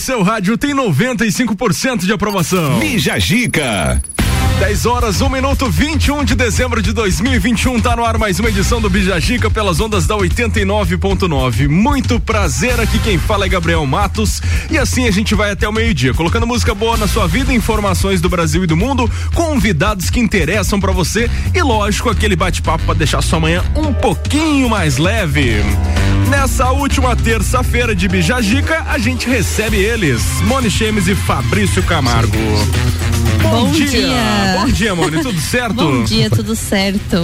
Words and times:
seu 0.00 0.22
rádio 0.22 0.56
tem 0.56 0.74
95% 0.74 2.06
de 2.06 2.12
aprovação. 2.12 2.78
Bija 2.78 3.18
Gica. 3.18 4.02
10 4.58 4.86
horas, 4.86 5.20
1 5.20 5.28
minuto, 5.28 5.70
21 5.70 6.24
de 6.24 6.34
dezembro 6.34 6.82
de 6.82 6.92
2021. 6.92 7.80
Tá 7.80 7.96
no 7.96 8.04
ar 8.04 8.18
mais 8.18 8.38
uma 8.40 8.48
edição 8.48 8.80
do 8.80 8.90
Bijagica 8.90 9.50
pelas 9.50 9.80
ondas 9.80 10.06
da 10.06 10.14
89.9. 10.16 11.68
Muito 11.68 12.18
prazer 12.18 12.78
aqui. 12.80 12.98
Quem 12.98 13.18
fala 13.18 13.46
é 13.46 13.48
Gabriel 13.48 13.84
Matos. 13.86 14.40
E 14.70 14.78
assim 14.78 15.06
a 15.06 15.10
gente 15.10 15.34
vai 15.34 15.50
até 15.50 15.68
o 15.68 15.72
meio-dia, 15.72 16.12
colocando 16.12 16.46
música 16.46 16.74
boa 16.74 16.96
na 16.96 17.06
sua 17.06 17.26
vida, 17.26 17.52
informações 17.52 18.20
do 18.20 18.28
Brasil 18.28 18.64
e 18.64 18.66
do 18.66 18.76
mundo, 18.76 19.10
convidados 19.34 20.10
que 20.10 20.20
interessam 20.20 20.80
para 20.80 20.92
você 20.92 21.30
e, 21.54 21.62
lógico, 21.62 22.10
aquele 22.10 22.36
bate-papo 22.36 22.84
para 22.84 22.94
deixar 22.94 23.22
sua 23.22 23.40
manhã 23.40 23.64
um 23.76 23.92
pouquinho 23.92 24.68
mais 24.68 24.98
leve. 24.98 25.62
Nessa 26.30 26.70
última 26.70 27.16
terça-feira 27.16 27.92
de 27.92 28.06
Bijagica, 28.06 28.84
a 28.88 28.98
gente 28.98 29.28
recebe 29.28 29.76
eles, 29.76 30.22
Moni 30.42 30.70
Chemes 30.70 31.08
e 31.08 31.14
Fabrício 31.16 31.82
Camargo. 31.82 32.38
Bom, 33.42 33.66
Bom 33.66 33.72
dia. 33.72 33.86
dia. 33.86 34.56
Bom 34.60 34.66
dia, 34.68 34.94
Moni. 34.94 35.22
Tudo 35.22 35.40
certo? 35.42 35.74
Bom 35.74 36.04
dia, 36.04 36.30
tudo 36.30 36.54
certo. 36.54 37.16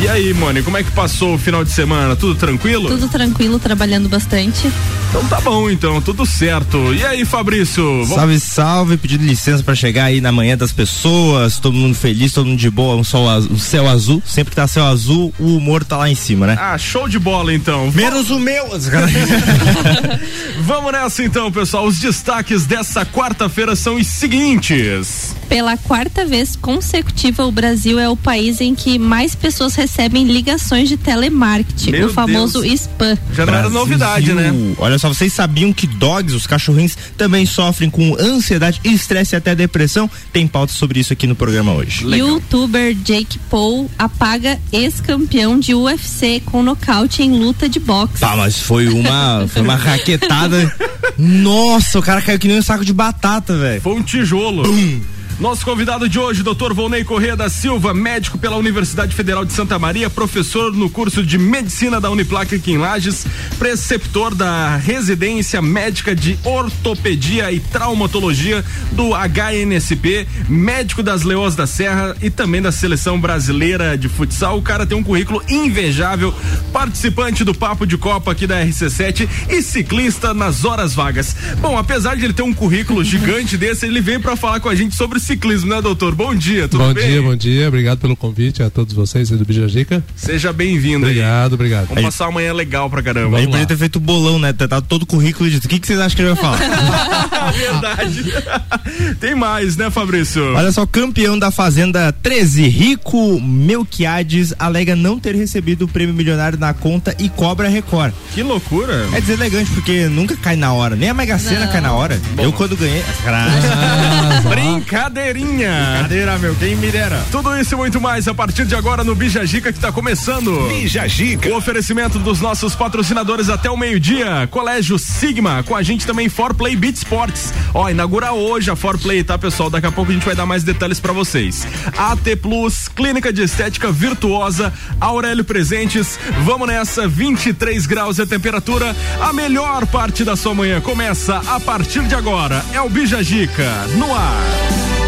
E 0.00 0.06
aí, 0.08 0.32
Moni, 0.34 0.62
como 0.62 0.76
é 0.76 0.84
que 0.84 0.90
passou 0.92 1.34
o 1.34 1.38
final 1.38 1.64
de 1.64 1.72
semana? 1.72 2.14
Tudo 2.14 2.34
tranquilo? 2.34 2.86
Tudo 2.88 3.08
tranquilo, 3.08 3.58
trabalhando 3.58 4.08
bastante. 4.08 4.70
Então 5.08 5.24
tá 5.28 5.40
bom, 5.40 5.70
então, 5.70 6.02
tudo 6.02 6.26
certo. 6.26 6.92
E 6.94 7.04
aí, 7.04 7.24
Fabrício? 7.24 8.04
Salve, 8.06 8.38
salve, 8.38 8.96
pedindo 8.98 9.24
licença 9.24 9.62
para 9.62 9.74
chegar 9.74 10.04
aí 10.04 10.20
na 10.20 10.30
manhã 10.30 10.56
das 10.56 10.72
pessoas, 10.72 11.58
todo 11.58 11.74
mundo 11.74 11.94
feliz, 11.94 12.32
todo 12.32 12.46
mundo 12.46 12.58
de 12.58 12.68
boa, 12.70 12.96
um, 12.96 13.04
sol 13.04 13.28
azul, 13.28 13.52
um 13.52 13.58
céu 13.58 13.88
azul. 13.88 14.22
Sempre 14.26 14.50
que 14.50 14.56
tá 14.56 14.66
céu 14.66 14.84
azul, 14.84 15.32
o 15.38 15.56
humor 15.56 15.82
tá 15.84 15.96
lá 15.96 16.10
em 16.10 16.14
cima, 16.14 16.46
né? 16.46 16.58
Ah, 16.60 16.76
show 16.76 17.08
de 17.08 17.18
bola 17.18 17.54
então. 17.54 17.90
Menos 17.94 18.30
o 18.30 18.35
meu. 18.38 18.66
Vamos 20.60 20.92
nessa 20.92 21.22
então, 21.22 21.50
pessoal. 21.50 21.86
Os 21.86 21.98
destaques 21.98 22.66
dessa 22.66 23.04
quarta-feira 23.04 23.76
são 23.76 23.96
os 23.96 24.06
seguintes. 24.06 25.34
Pela 25.48 25.76
quarta 25.76 26.24
vez 26.24 26.56
consecutiva, 26.56 27.44
o 27.46 27.52
Brasil 27.52 27.98
é 27.98 28.08
o 28.08 28.16
país 28.16 28.60
em 28.60 28.74
que 28.74 28.98
mais 28.98 29.34
pessoas 29.34 29.74
recebem 29.74 30.24
ligações 30.24 30.88
de 30.88 30.96
telemarketing, 30.96 31.92
Meu 31.92 32.08
o 32.08 32.12
famoso 32.12 32.62
Deus. 32.62 32.80
spam. 32.80 33.16
Já 33.32 33.46
não 33.46 33.54
era 33.54 33.68
novidade, 33.68 34.32
né? 34.32 34.52
Olha 34.78 34.98
só, 34.98 35.08
vocês 35.08 35.32
sabiam 35.32 35.72
que 35.72 35.86
dogs, 35.86 36.34
os 36.34 36.46
cachorrinhos, 36.46 36.96
também 37.16 37.46
sofrem 37.46 37.88
com 37.88 38.16
ansiedade, 38.18 38.80
estresse 38.84 39.34
e 39.34 39.36
até 39.36 39.54
depressão? 39.54 40.10
Tem 40.32 40.46
pauta 40.46 40.72
sobre 40.72 40.98
isso 40.98 41.12
aqui 41.12 41.26
no 41.26 41.36
programa 41.36 41.72
hoje. 41.72 42.04
Legal. 42.04 42.28
Youtuber 42.28 42.94
Jake 42.94 43.38
Paul 43.50 43.88
apaga 43.98 44.58
ex-campeão 44.72 45.58
de 45.58 45.74
UFC 45.74 46.42
com 46.44 46.62
nocaute 46.62 47.22
em 47.22 47.38
luta 47.38 47.68
de 47.68 47.78
boxe. 47.78 48.20
Tá, 48.26 48.34
mas 48.34 48.58
foi 48.58 48.88
uma, 48.88 49.46
foi 49.46 49.62
uma 49.62 49.76
raquetada. 49.76 50.74
Nossa, 51.16 52.00
o 52.00 52.02
cara 52.02 52.20
caiu 52.20 52.40
que 52.40 52.48
nem 52.48 52.58
um 52.58 52.62
saco 52.62 52.84
de 52.84 52.92
batata, 52.92 53.56
velho. 53.56 53.80
Foi 53.80 53.94
um 53.94 54.02
tijolo. 54.02 54.64
Bum. 54.64 55.00
Nosso 55.38 55.66
convidado 55.66 56.08
de 56.08 56.18
hoje, 56.18 56.42
Dr. 56.42 56.72
Volney 56.72 57.04
Corrêa 57.04 57.36
da 57.36 57.50
Silva, 57.50 57.92
médico 57.92 58.38
pela 58.38 58.56
Universidade 58.56 59.14
Federal 59.14 59.44
de 59.44 59.52
Santa 59.52 59.78
Maria, 59.78 60.08
professor 60.08 60.72
no 60.72 60.88
curso 60.88 61.22
de 61.22 61.36
Medicina 61.36 62.00
da 62.00 62.10
Uniplac 62.10 62.54
aqui 62.54 62.72
em 62.72 62.78
Lages, 62.78 63.26
preceptor 63.58 64.34
da 64.34 64.76
residência 64.76 65.60
médica 65.60 66.16
de 66.16 66.38
ortopedia 66.42 67.52
e 67.52 67.60
traumatologia 67.60 68.64
do 68.92 69.10
HNSP, 69.14 70.26
médico 70.48 71.02
das 71.02 71.22
Leões 71.22 71.54
da 71.54 71.66
Serra 71.66 72.16
e 72.22 72.30
também 72.30 72.62
da 72.62 72.72
seleção 72.72 73.20
brasileira 73.20 73.98
de 73.98 74.08
futsal. 74.08 74.56
O 74.56 74.62
cara 74.62 74.86
tem 74.86 74.96
um 74.96 75.02
currículo 75.02 75.42
invejável, 75.50 76.34
participante 76.72 77.44
do 77.44 77.54
Papo 77.54 77.86
de 77.86 77.98
Copa 77.98 78.32
aqui 78.32 78.46
da 78.46 78.64
RC7 78.64 79.28
e 79.50 79.60
ciclista 79.60 80.32
nas 80.32 80.64
horas 80.64 80.94
vagas. 80.94 81.36
Bom, 81.60 81.76
apesar 81.76 82.16
de 82.16 82.24
ele 82.24 82.32
ter 82.32 82.42
um 82.42 82.54
currículo 82.54 83.04
gigante 83.04 83.58
desse, 83.58 83.84
ele 83.84 84.00
vem 84.00 84.18
para 84.18 84.34
falar 84.34 84.60
com 84.60 84.70
a 84.70 84.74
gente 84.74 84.96
sobre 84.96 85.25
ciclismo, 85.26 85.74
né, 85.74 85.82
doutor? 85.82 86.14
Bom 86.14 86.32
dia, 86.32 86.68
tudo 86.68 86.84
bom 86.84 86.94
bem? 86.94 87.02
Bom 87.02 87.10
dia, 87.10 87.22
bom 87.22 87.36
dia. 87.36 87.68
Obrigado 87.68 87.98
pelo 87.98 88.14
convite 88.14 88.62
a 88.62 88.70
todos 88.70 88.94
vocês 88.94 89.28
do 89.28 89.44
Bijajica. 89.44 90.02
Seja 90.14 90.52
bem-vindo 90.52 91.04
Obrigado, 91.04 91.54
obrigado. 91.54 91.86
Vamos 91.88 91.98
aí, 91.98 92.04
passar 92.04 92.26
uma 92.26 92.32
manhã 92.32 92.52
legal 92.52 92.88
pra 92.88 93.02
caramba. 93.02 93.38
Aí 93.38 93.46
podia 93.46 93.66
ter 93.66 93.76
feito 93.76 93.98
bolão, 93.98 94.38
né? 94.38 94.52
Tá 94.52 94.80
todo 94.80 95.02
o 95.02 95.06
currículo 95.06 95.50
de 95.50 95.56
O 95.56 95.60
que, 95.62 95.80
que 95.80 95.86
vocês 95.86 95.98
acham 95.98 96.14
que 96.14 96.22
ele 96.22 96.32
vai 96.32 96.36
falar? 96.36 96.58
Verdade. 97.52 98.34
Tem 99.18 99.34
mais, 99.34 99.76
né, 99.76 99.90
Fabrício? 99.90 100.54
Olha 100.54 100.70
só, 100.70 100.86
campeão 100.86 101.36
da 101.36 101.50
Fazenda 101.50 102.12
13, 102.12 102.68
Rico 102.68 103.40
Melquiades, 103.40 104.54
alega 104.58 104.94
não 104.94 105.18
ter 105.18 105.34
recebido 105.34 105.86
o 105.86 105.88
prêmio 105.88 106.14
milionário 106.14 106.56
na 106.56 106.72
conta 106.72 107.16
e 107.18 107.28
cobra 107.28 107.68
Record. 107.68 108.12
Que 108.32 108.44
loucura. 108.44 109.08
É 109.12 109.20
deselegante, 109.20 109.72
porque 109.72 110.06
nunca 110.06 110.36
cai 110.36 110.54
na 110.54 110.72
hora. 110.72 110.94
Nem 110.94 111.08
a 111.08 111.14
Mega 111.14 111.36
Sena 111.36 111.66
cai 111.66 111.80
na 111.80 111.92
hora. 111.92 112.20
Bom. 112.36 112.44
Eu 112.44 112.52
quando 112.52 112.76
ganhei. 112.76 113.02
Ah, 113.26 114.42
Brincadeira 114.48 115.15
brincadeirinha. 115.16 115.92
Brincadeira, 115.92 116.38
meu, 116.38 116.54
quem 116.54 116.76
me 116.76 116.90
dera. 116.90 117.24
Tudo 117.30 117.56
isso 117.58 117.74
e 117.74 117.76
muito 117.76 118.00
mais 118.00 118.28
a 118.28 118.34
partir 118.34 118.66
de 118.66 118.74
agora 118.74 119.02
no 119.02 119.14
Bijagica 119.14 119.72
que 119.72 119.78
está 119.78 119.90
começando. 119.90 120.68
Bijagica. 120.68 121.48
O 121.48 121.56
oferecimento 121.56 122.18
dos 122.18 122.40
nossos 122.40 122.74
patrocinadores 122.74 123.48
até 123.48 123.70
o 123.70 123.76
meio-dia. 123.76 124.46
Colégio 124.50 124.98
Sigma, 124.98 125.62
com 125.62 125.74
a 125.74 125.82
gente 125.82 126.06
também 126.06 126.28
For 126.28 126.54
Play 126.54 126.76
Beat 126.76 126.96
Sports. 126.96 127.52
Ó, 127.72 127.88
inaugura 127.88 128.32
hoje 128.32 128.70
a 128.70 128.76
For 128.76 128.98
Play, 128.98 129.24
tá, 129.24 129.38
pessoal? 129.38 129.70
Daqui 129.70 129.86
a 129.86 129.92
pouco 129.92 130.10
a 130.10 130.14
gente 130.14 130.26
vai 130.26 130.34
dar 130.34 130.46
mais 130.46 130.62
detalhes 130.62 131.00
para 131.00 131.12
vocês. 131.12 131.66
AT 131.96 132.36
Plus, 132.42 132.88
Clínica 132.88 133.32
de 133.32 133.42
Estética 133.42 133.90
Virtuosa, 133.90 134.72
Aurélio 135.00 135.44
Presentes. 135.44 136.18
Vamos 136.44 136.68
nessa, 136.68 137.08
23 137.08 137.86
graus 137.86 138.20
a 138.20 138.26
temperatura. 138.26 138.94
A 139.20 139.32
melhor 139.32 139.86
parte 139.86 140.24
da 140.24 140.36
sua 140.36 140.54
manhã 140.54 140.80
começa 140.80 141.40
a 141.46 141.58
partir 141.58 142.02
de 142.02 142.14
agora. 142.14 142.62
É 142.72 142.80
o 142.80 142.88
Bijagica 142.88 143.86
no 143.96 144.14
ar. 144.14 145.05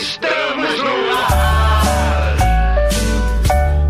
Estamos 0.00 0.78
no 0.78 0.94
ar. 1.12 2.36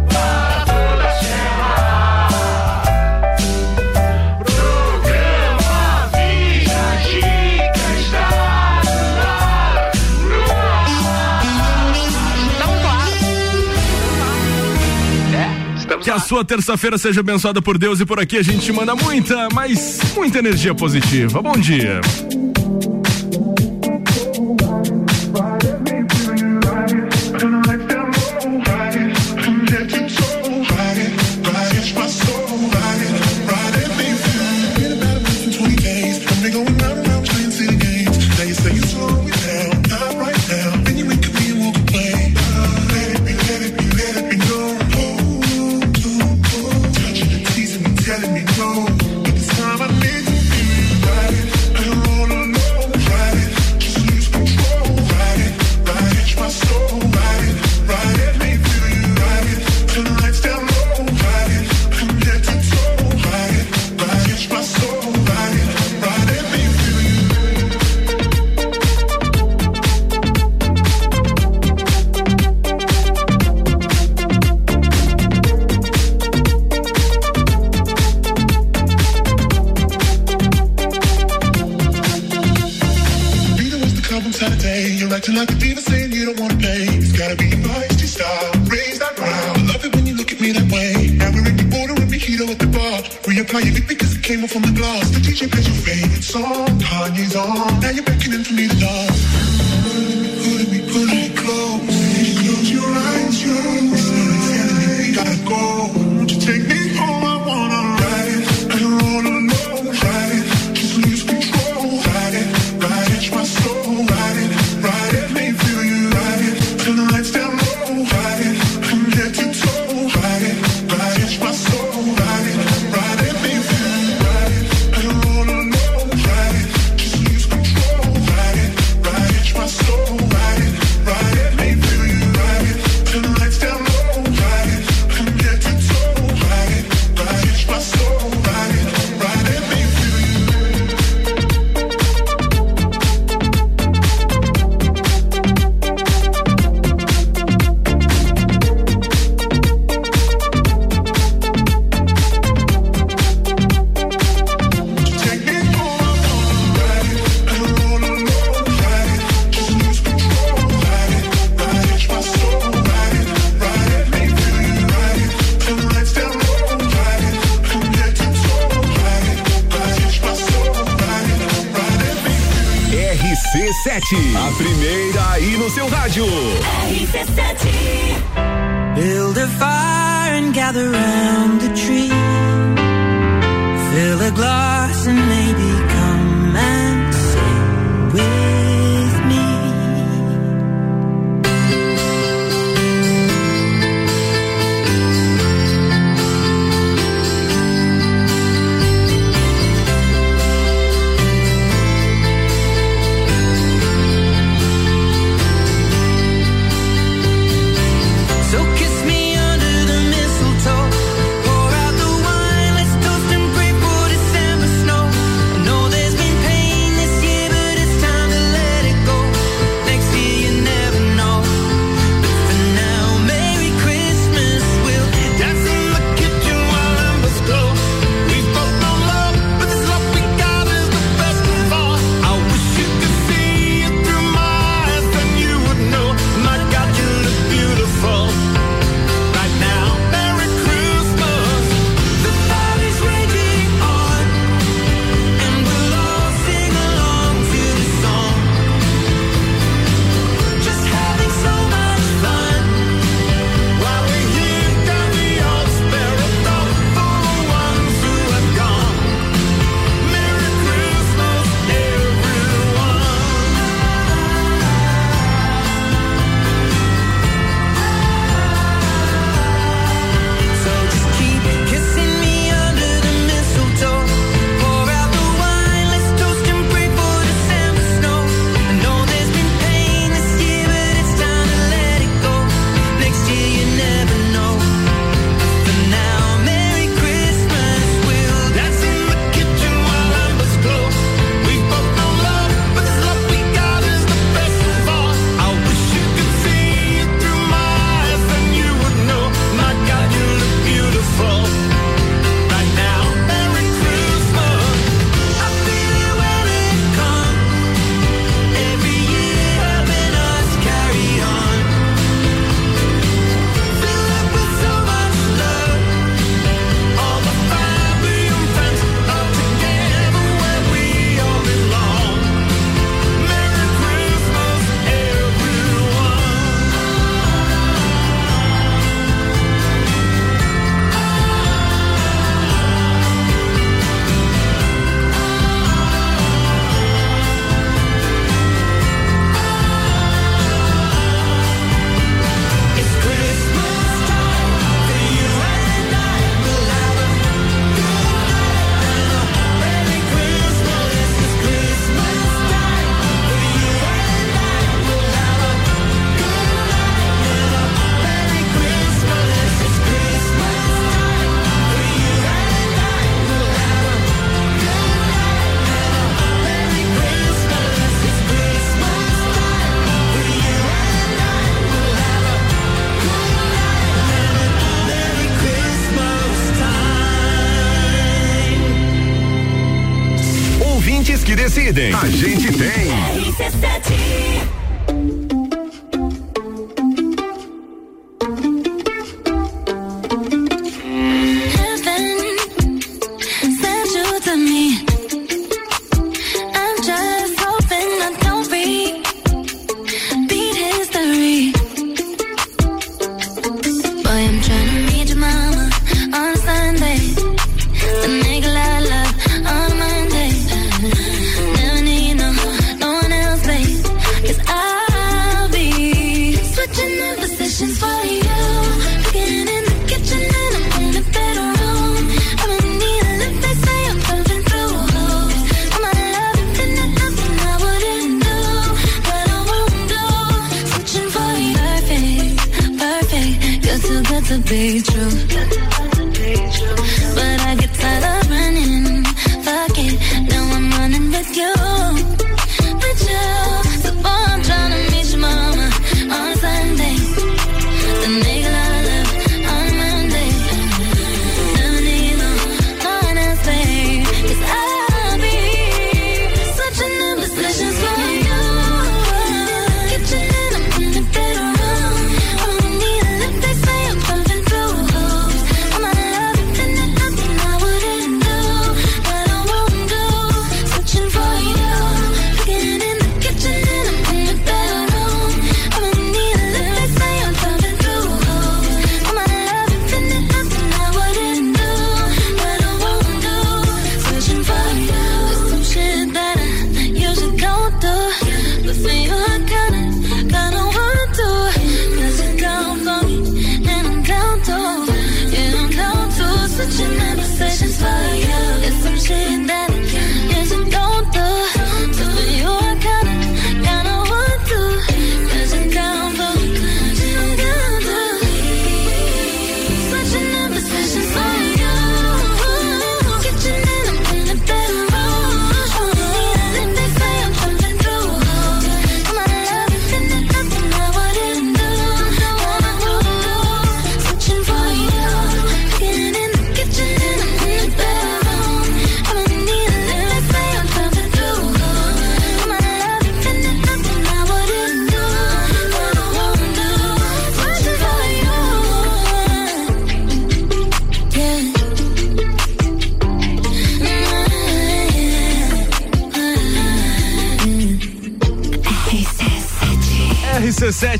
Para 0.08 0.64
toda 0.64 1.04
a 1.06 1.12
serra. 1.20 2.28
Programa 4.44 6.10
Vida 6.16 6.82
Chica 7.04 7.86
está 8.00 8.26
no 10.24 10.40
ar. 10.50 10.82
No 12.66 12.74
ar. 12.90 13.14
Estamos 15.76 15.84
no 15.86 15.94
ar. 15.94 16.00
Que 16.02 16.10
a 16.10 16.18
sua 16.18 16.44
terça-feira 16.44 16.98
seja 16.98 17.20
abençoada 17.20 17.62
por 17.62 17.78
Deus 17.78 18.00
e 18.00 18.04
por 18.04 18.18
aqui 18.18 18.36
a 18.36 18.42
gente 18.42 18.72
manda 18.72 18.96
muita, 18.96 19.48
mas 19.54 20.00
muita 20.16 20.40
energia 20.40 20.74
positiva. 20.74 21.40
Bom 21.40 21.52
dia. 21.52 22.00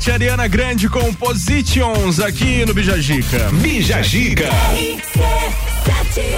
RC7 0.01 0.13
Ariana 0.13 0.47
Grande 0.47 0.89
com 0.89 1.13
Positions 1.13 2.19
aqui 2.19 2.65
no 2.65 2.73
Bijagica. 2.73 3.49
Bijagica. 3.53 4.49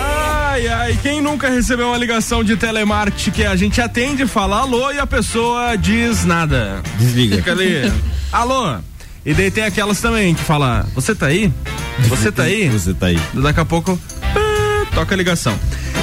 Ai, 0.02 0.68
ai, 0.68 1.00
quem 1.02 1.22
nunca 1.22 1.50
recebeu 1.50 1.88
uma 1.88 1.98
ligação 1.98 2.44
de 2.44 2.58
telemarketing 2.58 3.32
que 3.32 3.46
a 3.46 3.56
gente 3.56 3.80
atende, 3.80 4.28
fala 4.28 4.60
alô 4.60 4.92
e 4.92 5.00
a 5.00 5.08
pessoa 5.08 5.78
diz 5.78 6.26
nada. 6.26 6.82
Desliga. 6.98 7.38
Fica 7.38 7.52
ali. 7.54 7.92
alô. 8.34 8.76
E 9.26 9.34
daí 9.34 9.50
tem 9.50 9.64
aquelas 9.64 10.02
também 10.02 10.36
que 10.36 10.44
fala, 10.44 10.86
você 10.94 11.16
tá 11.16 11.28
aí? 11.28 11.52
Você 12.10 12.32
tá 12.34 12.44
aí? 12.44 12.68
Você 12.68 12.94
tá 12.94 13.06
aí. 13.08 13.20
Daqui 13.34 13.62
a 13.62 13.66
pouco, 13.66 13.98
pá, 14.34 14.88
toca 14.94 15.16
a 15.16 15.18
ligação. 15.18 15.58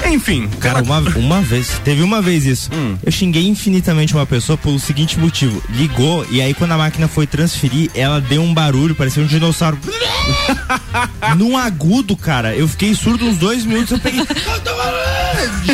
Enfim, 0.09 0.49
Cara, 0.61 0.83
uma, 0.83 0.99
uma 0.99 1.41
vez, 1.41 1.81
teve 1.85 2.03
uma 2.03 2.21
vez 2.21 2.45
isso. 2.45 2.71
Hum. 2.73 2.97
Eu 3.03 3.13
xinguei 3.13 3.47
infinitamente 3.47 4.15
uma 4.15 4.27
pessoa 4.27 4.57
pelo 4.57 4.79
seguinte 4.79 5.19
motivo: 5.19 5.63
ligou 5.71 6.27
e 6.31 6.41
aí 6.41 6.55
quando 6.55 6.73
a 6.73 6.79
máquina 6.79 7.09
foi 7.09 7.27
transferir, 7.27 7.91
ela 7.95 8.21
deu 8.21 8.43
um 8.43 8.53
barulho, 8.53 8.95
parecia 8.95 9.23
um 9.23 9.27
dinossauro. 9.27 9.79
Num 11.37 11.57
agudo, 11.57 12.17
cara. 12.17 12.55
Eu 12.55 12.67
fiquei 12.69 12.95
surdo 12.95 13.25
uns 13.25 13.39
dois 13.39 13.65
minutos, 13.65 13.93
eu 13.93 13.99
peguei. 13.99 14.21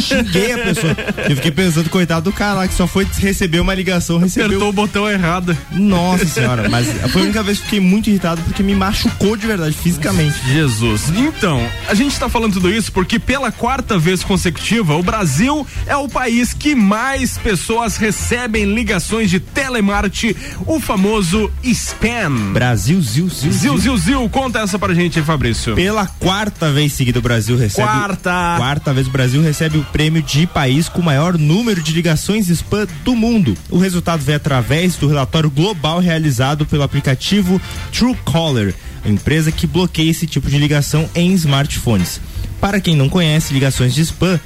Xinguei 0.01 0.53
a 0.53 0.59
pessoa. 0.59 0.97
Eu 1.29 1.37
fiquei 1.37 1.51
pensando, 1.51 1.89
coitado 1.91 2.31
do 2.31 2.33
cara 2.33 2.55
lá 2.55 2.69
que 2.69 2.75
só 2.75 2.87
foi 2.87 3.07
receber 3.19 3.61
uma 3.61 3.75
ligação, 3.75 4.19
recebeu. 4.19 4.47
apertou 4.47 4.69
o 4.69 4.73
botão 4.73 5.09
errado. 5.09 5.57
Nossa 5.73 6.27
senhora, 6.27 6.69
mas 6.69 6.87
foi 7.11 7.23
a 7.23 7.25
única 7.25 7.43
vez 7.43 7.59
que 7.59 7.65
fiquei 7.65 7.81
muito 7.81 8.09
irritado 8.09 8.41
porque 8.43 8.63
me 8.63 8.75
machucou 8.75 9.37
de 9.37 9.47
verdade, 9.47 9.77
fisicamente. 9.77 10.37
Jesus. 10.47 11.11
Então, 11.17 11.61
a 11.89 11.95
gente 11.95 12.19
tá 12.19 12.29
falando 12.29 12.55
tudo 12.55 12.71
isso 12.73 12.93
porque 12.93 13.19
pela 13.19 13.51
quarta 13.53 13.99
vez 13.99 14.23
consecutiva, 14.23 14.95
o 14.95 15.03
Brasil 15.03 15.67
é 15.87 15.97
o 15.97 16.09
país 16.09 16.53
que 16.53 16.75
mais 16.75 17.39
pessoas 17.39 17.97
recebem 17.97 18.75
ligações 18.75 19.31
de 19.31 19.41
telemarketing, 19.41 20.35
o 20.67 20.81
famoso 20.81 21.51
spam. 21.63 22.53
Brasil, 22.53 23.01
zil, 23.01 23.29
zil, 23.29 23.53
Zil, 23.53 23.79
zil, 23.79 23.97
zil, 23.97 24.29
conta 24.29 24.61
essa 24.61 24.79
pra 24.79 24.95
gente 24.95 25.19
aí, 25.19 25.25
Fabrício. 25.25 25.75
Pela 25.75 26.07
quarta 26.07 26.71
vez 26.71 26.93
seguida 26.93 27.19
o 27.19 27.23
Brasil 27.23 27.57
recebe. 27.57 27.87
Quarta. 27.87 28.55
Quarta 28.57 28.93
vez 28.93 29.07
o 29.07 29.11
Brasil 29.11 29.43
recebe 29.43 29.76
o 29.77 29.85
prêmio 29.85 30.23
de 30.23 30.47
país 30.47 30.89
com 30.89 31.03
maior 31.03 31.39
número 31.39 31.83
de 31.83 31.93
ligações 31.93 32.49
spam 32.49 32.87
do 33.05 33.15
mundo. 33.15 33.57
O 33.71 33.79
resultado 33.79 34.21
vem 34.23 34.35
através 34.35 34.97
do 34.97 35.07
relatório 35.09 35.51
global 35.51 36.01
realizado 36.01 36.65
pelo 36.67 36.83
aplicativo 36.83 37.61
Truecaller, 37.93 38.75
a 39.05 39.09
empresa 39.09 39.53
que 39.53 39.67
bloqueia 39.67 40.11
esse 40.11 40.27
tipo 40.27 40.51
de 40.51 40.59
ligação 40.59 41.09
em 41.15 41.33
smartphones. 41.35 42.21
Para 42.61 42.81
quem 42.81 42.97
não 42.97 43.09
conhece, 43.09 43.53
ligações 43.55 43.95
de 43.95 44.03
spam 44.03 44.41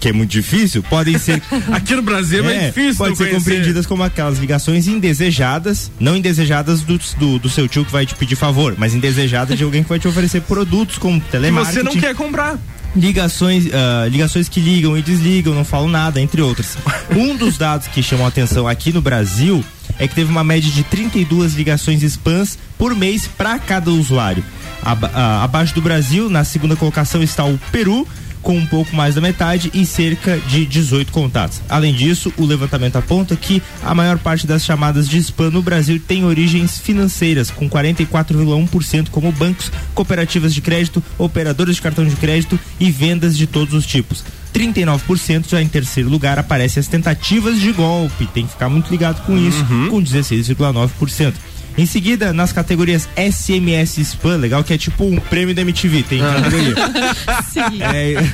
que 0.00 0.08
é 0.08 0.12
muito 0.12 0.30
difícil, 0.30 0.82
podem 0.82 1.18
ser 1.18 1.42
Aqui 1.72 1.94
no 1.94 2.02
Brasil 2.02 2.48
é, 2.48 2.56
é, 2.56 2.66
difícil 2.68 2.96
pode 2.96 3.10
não 3.10 3.16
ser 3.16 3.24
conhecer. 3.24 3.38
compreendidas 3.38 3.86
como 3.86 4.02
aquelas 4.02 4.38
ligações 4.38 4.88
indesejadas, 4.88 5.90
não 6.00 6.16
indesejadas 6.16 6.80
do, 6.80 6.98
do, 7.18 7.38
do 7.38 7.48
seu 7.50 7.68
tio 7.68 7.84
que 7.84 7.92
vai 7.92 8.06
te 8.06 8.14
pedir 8.14 8.36
favor, 8.36 8.74
mas 8.78 8.94
indesejadas 8.94 9.56
de 9.56 9.64
alguém 9.64 9.82
que 9.82 9.88
vai 9.88 9.98
te 9.98 10.08
oferecer 10.08 10.40
produtos 10.42 10.98
como 10.98 11.20
Que 11.20 11.30
telemarketing. 11.30 11.76
você 11.78 11.82
não 11.82 12.00
quer 12.00 12.14
comprar. 12.14 12.58
Ligações, 12.94 13.66
ah, 13.72 14.06
ligações 14.08 14.48
que 14.48 14.60
ligam 14.60 14.96
e 14.96 15.02
desligam, 15.02 15.54
não 15.54 15.64
falam 15.64 15.88
nada, 15.88 16.20
entre 16.20 16.40
outras. 16.40 16.76
Um 17.14 17.36
dos 17.36 17.58
dados 17.58 17.86
que 17.88 18.02
chamam 18.02 18.24
a 18.24 18.28
atenção 18.28 18.66
aqui 18.66 18.92
no 18.92 19.02
Brasil 19.02 19.64
é 19.98 20.06
que 20.08 20.14
teve 20.14 20.30
uma 20.30 20.44
média 20.44 20.70
de 20.70 20.82
32 20.84 21.54
ligações 21.54 22.02
spams 22.02 22.58
por 22.78 22.94
mês 22.94 23.26
para 23.26 23.58
cada 23.58 23.90
usuário. 23.90 24.42
Aba- 24.82 25.10
ah, 25.14 25.44
abaixo 25.44 25.74
do 25.74 25.82
Brasil, 25.82 26.30
na 26.30 26.44
segunda 26.44 26.76
colocação 26.76 27.22
está 27.22 27.44
o 27.44 27.58
Peru, 27.70 28.06
com 28.46 28.56
um 28.56 28.64
pouco 28.64 28.94
mais 28.94 29.16
da 29.16 29.20
metade 29.20 29.72
e 29.74 29.84
cerca 29.84 30.38
de 30.38 30.64
18 30.64 31.10
contatos. 31.10 31.60
Além 31.68 31.92
disso, 31.92 32.32
o 32.36 32.44
levantamento 32.44 32.94
aponta 32.94 33.34
que 33.34 33.60
a 33.82 33.92
maior 33.92 34.18
parte 34.18 34.46
das 34.46 34.64
chamadas 34.64 35.08
de 35.08 35.18
spam 35.18 35.50
no 35.50 35.60
Brasil 35.60 35.98
tem 35.98 36.24
origens 36.24 36.78
financeiras, 36.78 37.50
com 37.50 37.68
44,1% 37.68 39.08
como 39.10 39.32
bancos, 39.32 39.72
cooperativas 39.96 40.54
de 40.54 40.60
crédito, 40.60 41.02
operadoras 41.18 41.74
de 41.74 41.82
cartão 41.82 42.06
de 42.06 42.14
crédito 42.14 42.56
e 42.78 42.88
vendas 42.88 43.36
de 43.36 43.48
todos 43.48 43.74
os 43.74 43.84
tipos. 43.84 44.22
39% 44.54 45.48
já 45.48 45.60
em 45.60 45.66
terceiro 45.66 46.08
lugar 46.08 46.38
aparecem 46.38 46.80
as 46.80 46.86
tentativas 46.86 47.60
de 47.60 47.72
golpe. 47.72 48.28
Tem 48.28 48.46
que 48.46 48.52
ficar 48.52 48.68
muito 48.68 48.88
ligado 48.92 49.26
com 49.26 49.36
isso, 49.36 49.66
com 49.90 50.00
16,9%. 50.00 51.34
Em 51.78 51.84
seguida, 51.86 52.32
nas 52.32 52.52
categorias 52.52 53.08
SMS 53.16 53.98
Spam, 53.98 54.36
legal 54.36 54.64
que 54.64 54.72
é 54.72 54.78
tipo 54.78 55.04
um 55.04 55.16
prêmio 55.16 55.54
da 55.54 55.60
MTV, 55.62 56.02
tem 56.04 56.20
categoria. 56.20 56.74
Sim. 57.52 57.82
É, 57.82 58.26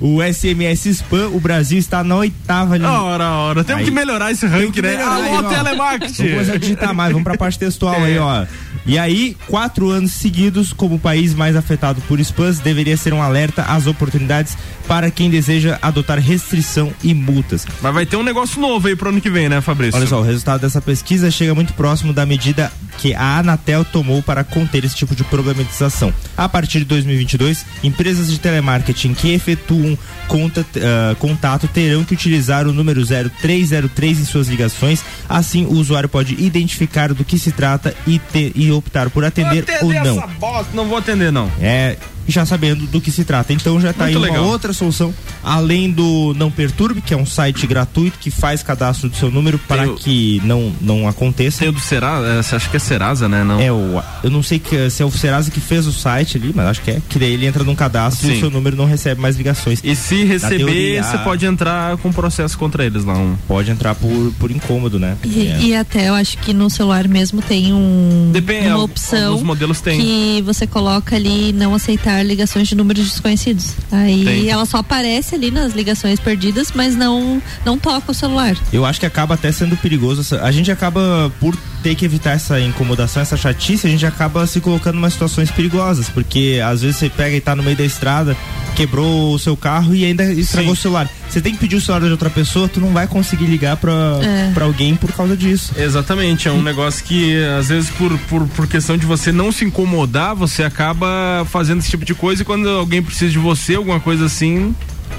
o 0.00 0.20
SMS 0.22 0.86
Spam, 0.86 1.28
o 1.28 1.38
Brasil 1.40 1.78
está 1.78 2.02
na 2.02 2.16
oitava 2.16 2.76
linha. 2.76 2.90
Ora, 2.90 3.30
ora. 3.30 3.64
Temos 3.64 3.80
Aí. 3.82 3.88
que 3.88 3.94
melhorar 3.94 4.32
esse 4.32 4.46
ranking, 4.46 4.72
que 4.72 4.82
né? 4.82 4.90
melhorar 4.96 5.14
Alô, 5.14 5.24
aí, 5.24 5.34
ó. 5.36 5.42
telemarketing. 5.44 6.12
Vamos 6.14 6.32
começar 6.32 6.52
a 6.54 6.58
digitar 6.58 6.94
mais, 6.94 7.12
vamos 7.12 7.24
pra 7.24 7.36
parte 7.36 7.58
textual 7.58 7.94
É. 7.94 8.04
aí, 8.04 8.18
ó. 8.18 8.46
E 8.86 8.98
aí, 8.98 9.36
quatro 9.48 9.90
anos 9.90 10.12
seguidos 10.12 10.72
como 10.72 10.94
o 10.94 10.98
país 10.98 11.34
mais 11.34 11.54
afetado 11.54 12.00
por 12.08 12.18
spams, 12.20 12.58
deveria 12.58 12.96
ser 12.96 13.12
um 13.12 13.22
alerta 13.22 13.62
às 13.62 13.86
oportunidades 13.86 14.56
para 14.88 15.10
quem 15.10 15.28
deseja 15.30 15.78
adotar 15.82 16.18
restrição 16.18 16.92
e 17.04 17.12
multas. 17.14 17.66
Mas 17.82 17.94
vai 17.94 18.06
ter 18.06 18.16
um 18.16 18.22
negócio 18.24 18.58
novo 18.60 18.88
aí 18.88 18.96
pro 18.96 19.10
ano 19.10 19.20
que 19.20 19.28
vem, 19.30 19.48
né, 19.48 19.60
Fabrício? 19.60 19.96
Olha 19.98 20.06
só, 20.08 20.18
o 20.18 20.24
resultado 20.24 20.62
dessa 20.62 20.80
pesquisa 20.80 21.30
chega 21.30 21.54
muito 21.54 21.74
próximo 21.74 22.12
da 22.12 22.24
medida 22.24 22.72
que 22.96 23.14
a 23.14 23.38
Anatel 23.38 23.84
tomou 23.84 24.22
para 24.22 24.42
conter 24.42 24.84
esse 24.84 24.96
tipo 24.96 25.14
de 25.14 25.22
problematização. 25.24 26.12
A 26.36 26.48
partir 26.48 26.80
de 26.80 26.84
2022, 26.86 27.64
empresas 27.84 28.28
de 28.30 28.38
telemarketing 28.40 29.12
que 29.14 29.30
efetuam 29.32 29.96
conta- 30.26 30.64
ah, 30.76 31.14
contato 31.18 31.68
terão 31.68 32.02
que 32.02 32.14
utilizar 32.14 32.66
o 32.66 32.72
número 32.72 33.04
0303 33.04 34.18
em 34.20 34.24
suas 34.24 34.48
ligações. 34.48 35.04
Assim, 35.28 35.64
o 35.66 35.72
usuário 35.74 36.08
pode 36.08 36.34
identificar 36.42 37.12
do 37.12 37.24
que 37.24 37.38
se 37.38 37.52
trata 37.52 37.94
e, 38.06 38.18
ter- 38.18 38.52
e 38.54 38.72
optar 38.72 39.10
por 39.10 39.24
atender, 39.24 39.60
atender 39.64 39.84
ou 39.84 39.92
não. 39.92 40.18
essa 40.18 40.26
bosta, 40.26 40.70
não 40.74 40.86
vou 40.88 40.96
atender, 40.98 41.30
não. 41.30 41.50
É, 41.60 41.96
já 42.28 42.44
sabendo 42.44 42.86
do 42.86 43.00
que 43.00 43.10
se 43.10 43.24
trata. 43.24 43.52
Então 43.52 43.80
já 43.80 43.92
tá 43.92 44.04
Muito 44.04 44.18
aí 44.18 44.22
uma 44.24 44.26
legal. 44.32 44.44
outra 44.44 44.72
solução, 44.72 45.12
além 45.42 45.90
do 45.90 46.34
Não 46.36 46.50
Perturbe, 46.50 47.00
que 47.00 47.14
é 47.14 47.16
um 47.16 47.26
site 47.26 47.66
gratuito 47.66 48.18
que 48.18 48.30
faz 48.30 48.62
cadastro 48.62 49.08
do 49.08 49.16
seu 49.16 49.30
número 49.30 49.58
para 49.58 49.88
o- 49.90 49.94
que 49.96 50.40
não, 50.44 50.72
não 50.80 51.08
aconteça. 51.08 51.60
Tem 51.60 51.68
o 51.68 51.72
do 51.72 51.80
Serasa, 51.80 52.26
é, 52.26 52.42
você 52.42 52.56
acha 52.56 52.68
que 52.68 52.76
é 52.76 52.80
Serasa, 52.80 53.28
né? 53.28 53.42
Não. 53.44 53.60
É 53.60 53.72
o, 53.72 54.02
eu 54.22 54.30
não 54.30 54.42
sei 54.42 54.58
que, 54.58 54.90
se 54.90 55.02
é 55.02 55.06
o 55.06 55.10
Serasa 55.10 55.50
que 55.50 55.60
fez 55.60 55.86
o 55.86 55.92
site 55.92 56.36
ali, 56.36 56.52
mas 56.54 56.66
acho 56.66 56.82
que 56.82 56.90
é. 56.90 57.00
Que 57.08 57.18
daí 57.18 57.32
ele 57.32 57.46
entra 57.46 57.64
num 57.64 57.74
cadastro 57.74 58.26
e 58.28 58.30
Sim. 58.32 58.36
o 58.36 58.40
seu 58.40 58.50
número 58.50 58.76
não 58.76 58.84
recebe 58.84 59.20
mais 59.20 59.36
ligações. 59.36 59.80
E 59.82 59.96
se 59.96 60.24
receber, 60.24 60.58
teoria, 60.58 61.02
você 61.02 61.18
pode 61.18 61.46
entrar 61.46 61.96
com 61.98 62.12
processo 62.12 62.58
contra 62.58 62.84
eles 62.84 63.04
lá. 63.04 63.14
Um... 63.14 63.36
Pode 63.46 63.70
entrar 63.70 63.94
por, 63.94 64.32
por 64.38 64.50
incômodo, 64.50 64.98
né? 64.98 65.16
E, 65.24 65.46
É. 65.46 65.58
e 65.60 65.74
até 65.74 66.08
eu 66.08 66.14
acho 66.14 66.36
que 66.38 66.52
no 66.52 66.68
celular 66.68 67.08
mesmo 67.08 67.40
tem 67.40 67.72
um 67.72 68.30
Depende, 68.32 68.66
uma 68.68 68.74
al- 68.76 68.82
opção 68.84 69.42
modelos 69.44 69.80
têm. 69.80 69.98
que 70.00 70.42
você 70.44 70.66
coloca 70.66 71.16
ali 71.16 71.52
não 71.52 71.74
aceitar 71.74 72.17
ligações 72.22 72.68
de 72.68 72.74
números 72.74 73.08
desconhecidos. 73.10 73.74
Aí 73.90 74.48
ela 74.48 74.64
só 74.66 74.78
aparece 74.78 75.34
ali 75.34 75.50
nas 75.50 75.72
ligações 75.72 76.18
perdidas, 76.20 76.72
mas 76.74 76.94
não 76.96 77.42
não 77.64 77.78
toca 77.78 78.10
o 78.10 78.14
celular. 78.14 78.56
Eu 78.72 78.84
acho 78.84 79.00
que 79.00 79.06
acaba 79.06 79.34
até 79.34 79.50
sendo 79.52 79.76
perigoso. 79.76 80.36
A 80.42 80.50
gente 80.50 80.70
acaba, 80.70 81.32
por 81.40 81.56
ter 81.82 81.94
que 81.94 82.04
evitar 82.04 82.32
essa 82.32 82.60
incomodação, 82.60 83.22
essa 83.22 83.36
chatice, 83.36 83.86
a 83.86 83.90
gente 83.90 84.04
acaba 84.04 84.46
se 84.46 84.60
colocando 84.60 84.96
em 84.96 84.98
umas 84.98 85.12
situações 85.12 85.50
perigosas. 85.50 86.08
Porque 86.08 86.60
às 86.64 86.82
vezes 86.82 86.96
você 86.96 87.08
pega 87.08 87.36
e 87.36 87.40
tá 87.40 87.54
no 87.54 87.62
meio 87.62 87.76
da 87.76 87.84
estrada, 87.84 88.36
quebrou 88.74 89.34
o 89.34 89.38
seu 89.38 89.56
carro 89.56 89.94
e 89.94 90.04
ainda 90.04 90.24
estragou 90.32 90.72
o 90.72 90.76
celular. 90.76 91.08
Você 91.28 91.40
tem 91.40 91.52
que 91.52 91.58
pedir 91.58 91.76
o 91.76 91.80
celular 91.80 92.06
de 92.06 92.10
outra 92.12 92.30
pessoa, 92.30 92.68
tu 92.68 92.80
não 92.80 92.88
vai 92.92 93.06
conseguir 93.06 93.44
ligar 93.46 93.76
pra, 93.76 93.92
É. 94.22 94.50
pra 94.54 94.64
alguém 94.64 94.96
por 94.96 95.12
causa 95.12 95.36
disso. 95.36 95.72
Exatamente, 95.76 96.48
é 96.48 96.52
um 96.52 96.62
negócio 96.62 97.04
que 97.04 97.36
às 97.58 97.68
vezes 97.68 97.90
por, 97.90 98.16
por, 98.20 98.46
por 98.48 98.66
questão 98.66 98.96
de 98.96 99.04
você 99.04 99.30
não 99.30 99.52
se 99.52 99.64
incomodar, 99.64 100.34
você 100.34 100.62
acaba 100.64 101.46
fazendo 101.50 101.80
esse 101.80 101.90
tipo 101.90 102.04
de 102.04 102.07
coisa 102.14 102.42
e 102.42 102.44
quando 102.44 102.68
alguém 102.68 103.02
precisa 103.02 103.30
de 103.30 103.38
você, 103.38 103.74
alguma 103.74 104.00
coisa 104.00 104.26
assim, 104.26 104.74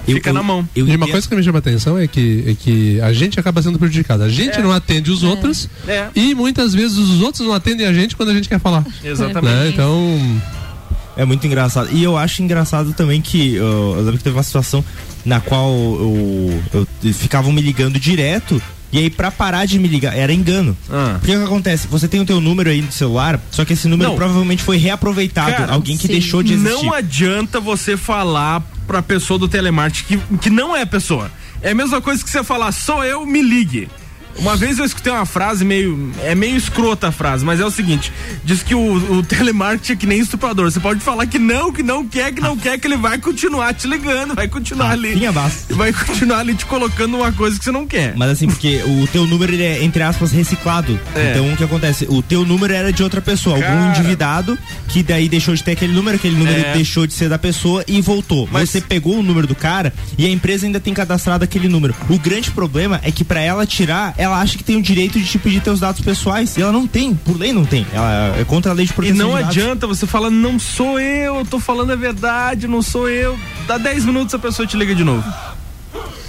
Eu- 0.08 0.16
fica 0.16 0.30
eu- 0.30 0.34
na 0.34 0.44
mão. 0.44 0.68
Eu 0.76 0.88
E 0.88 0.96
uma 0.96 1.08
coisa 1.08 1.28
que 1.28 1.36
me 1.36 1.44
chama 1.44 1.58
a 1.58 1.60
atenção 1.60 1.98
é 1.98 2.08
que, 2.08 2.44
é 2.48 2.54
que 2.54 3.02
a 3.02 3.12
gente 3.14 3.40
acaba 3.40 3.62
sendo 3.62 3.78
prejudicado. 3.80 4.24
A 4.24 4.30
gente 4.30 4.60
não 4.62 4.72
atende 4.72 5.12
os 5.12 5.24
outros 5.24 5.70
É. 5.88 6.08
e 6.16 6.34
muitas 6.36 6.74
vezes 6.74 6.98
os 6.98 7.22
outros 7.22 7.46
não 7.48 7.54
atendem 7.54 7.86
a 7.88 7.94
gente 7.94 8.16
quando 8.16 8.30
a 8.30 8.34
gente 8.34 8.48
quer 8.50 8.60
falar. 8.60 8.86
Exatamente. 9.04 9.54
Né? 9.56 9.70
Então, 9.70 10.42
É 11.18 11.26
muito 11.26 11.46
engraçado. 11.46 11.90
E 11.92 12.02
eu 12.02 12.16
acho 12.18 12.42
engraçado 12.42 12.94
também 12.94 13.22
que 13.22 13.56
eu, 13.56 13.66
eu 13.98 14.02
lembro 14.04 14.18
que 14.20 14.24
teve 14.24 14.38
uma 14.38 14.44
situação 14.44 14.82
na 15.26 15.42
qual 15.42 15.70
eu, 15.70 16.64
eu, 16.74 16.88
eles 17.04 17.18
ficavam 17.18 17.52
me 17.52 17.62
ligando 17.62 18.00
direto. 18.00 18.62
E 18.92 18.98
aí, 18.98 19.10
pra 19.10 19.30
parar 19.30 19.66
de 19.66 19.78
me 19.78 19.88
ligar, 19.88 20.18
era 20.18 20.34
engano. 20.34 20.76
Ah. 20.90 21.18
Porque 21.20 21.36
o 21.36 21.40
que 21.40 21.46
acontece? 21.46 21.88
Você 21.88 22.08
tem 22.08 22.20
o 22.20 22.26
teu 22.26 22.42
número 22.42 22.70
aí 22.70 22.82
no 22.82 22.92
celular, 22.92 23.40
só 23.52 23.64
que 23.64 23.74
esse 23.74 23.88
número 23.88 24.10
Não. 24.10 24.18
provavelmente 24.18 24.64
foi 24.64 24.78
reaproveitado. 24.78 25.52
Cara, 25.52 25.74
alguém 25.74 25.96
que 25.96 26.08
sim. 26.08 26.14
deixou 26.14 26.42
de 26.42 26.54
existir. 26.54 26.86
Não 26.86 26.94
adianta 26.94 27.60
você 27.60 27.96
falar 27.96 28.62
pra 28.88 29.02
pessoa 29.02 29.38
do 29.38 29.48
telemarketing 29.48 30.18
que, 30.18 30.38
que 30.38 30.50
não 30.50 30.76
é 30.76 30.86
pessoa. 30.86 31.32
É 31.62 31.72
a 31.72 31.76
mesma 31.76 32.02
coisa 32.02 32.24
que 32.24 32.30
você 32.30 32.44
falar, 32.44 32.72
sou 32.72 33.04
eu, 33.04 33.26
me 33.26 33.42
ligue. 33.42 33.88
Uma 34.40 34.56
vez 34.56 34.78
eu 34.80 34.86
escutei 34.86 35.12
uma 35.12 35.26
frase 35.26 35.64
meio. 35.66 36.12
É 36.24 36.34
meio 36.36 36.56
escrota 36.56 37.08
a 37.10 37.12
frase, 37.12 37.44
mas 37.46 37.60
é 37.60 37.66
o 37.66 37.72
seguinte: 37.72 38.12
diz 38.44 38.64
que 38.64 38.74
o, 38.76 38.94
o 39.18 39.24
telemarketing 39.24 39.94
é 39.94 39.96
que 39.96 40.06
nem 40.08 40.20
estuprador. 40.20 40.72
Você 40.72 40.80
pode 40.80 41.00
falar 41.00 41.26
que 41.28 41.38
não, 41.40 41.72
que 41.72 41.84
não 41.84 42.06
quer, 42.08 42.34
que 42.34 42.42
não 42.42 42.58
quer, 42.58 42.80
que 42.80 42.88
ele 42.88 42.98
vai 42.98 43.18
continuar 43.18 43.74
te 43.74 43.88
ligando, 43.88 44.36
vai 44.36 44.48
continuar 44.48 44.92
ali. 44.92 45.10
Rafinha 45.10 45.32
Bastos. 45.32 45.76
Vai 45.76 45.92
continuar 45.94 46.40
ali 46.40 46.56
te 46.56 46.66
colocando 46.66 47.18
uma 47.18 47.32
coisa 47.32 47.58
que 47.58 47.64
você 47.64 47.72
não 47.72 47.86
quer. 47.88 48.16
Mas 48.16 48.32
assim, 48.32 48.48
porque 48.48 48.82
o 48.86 49.08
teu 49.08 49.26
número 49.28 49.54
ele 49.54 49.64
é, 49.64 49.84
entre 49.84 50.02
aspas, 50.04 50.32
reciclado. 50.32 51.00
É. 51.16 51.32
Então 51.32 51.52
o 51.52 51.58
que 51.58 51.64
acontece? 51.64 52.06
O 52.10 52.22
teu 52.22 52.46
número 52.46 52.74
era 52.74 52.92
de 52.94 53.04
outra 53.04 53.22
pessoa, 53.22 53.56
algum 53.58 53.68
Cara. 53.68 53.90
endividado 53.90 54.58
que 54.88 55.04
daí 55.04 55.28
deixou 55.30 55.54
de 55.56 55.64
ter 55.64 55.72
aquele 55.74 55.94
número, 55.94 56.16
aquele 56.18 56.36
número 56.36 56.60
É. 56.60 56.74
deixou 56.74 57.06
de 57.06 57.14
ser 57.14 57.30
da 57.30 57.38
pessoa 57.38 57.84
e 57.88 58.00
voltou. 58.02 58.48
Mas- 58.52 58.70
Você 58.70 58.82
pegou 58.82 59.18
o 59.20 59.24
número 59.24 59.48
do 59.48 59.56
cara 59.56 59.94
e 60.18 60.26
a 60.26 60.30
empresa 60.30 60.66
ainda 60.66 60.80
tem 60.80 60.94
cadastrado 60.94 61.44
aquele 61.44 61.68
número. 61.68 61.96
O 62.10 62.18
grande 62.20 62.52
problema 62.52 63.00
é 63.04 63.12
que 63.12 63.24
pra 63.24 63.40
ela 63.42 63.66
tirar, 63.66 64.14
ela 64.18 64.29
acha 64.38 64.58
que 64.58 64.64
tem 64.64 64.76
o 64.78 64.82
direito 64.82 65.20
de 65.20 65.26
te 65.26 65.38
pedir 65.40 65.62
teus 65.62 65.80
dados 65.80 66.02
pessoais. 66.02 66.56
E 66.58 66.62
ela 66.62 66.72
não 66.72 66.88
tem, 66.88 67.14
por 67.16 67.38
lei 67.38 67.52
não 67.54 67.66
tem. 67.66 67.86
Ela 67.94 68.36
é 68.40 68.44
contra 68.46 68.72
a 68.72 68.74
lei 68.76 68.86
de 68.86 68.92
E 68.92 68.96
proteção 68.96 69.18
não 69.18 69.36
de 69.38 69.42
dados. 69.44 69.58
adianta 69.58 69.88
você 69.88 70.06
falar, 70.08 70.30
não 70.30 70.58
sou 70.60 71.00
eu, 71.00 71.36
eu 71.38 71.46
tô 71.46 71.60
falando 71.60 71.92
a 71.92 71.96
verdade, 71.96 72.68
não 72.68 72.82
sou 72.82 73.10
eu. 73.10 73.38
Dá 73.68 73.78
10 73.78 74.06
minutos 74.06 74.34
a 74.36 74.40
pessoa 74.40 74.68
te 74.68 74.76
liga 74.78 74.94
de 74.96 75.04
novo. 75.04 75.24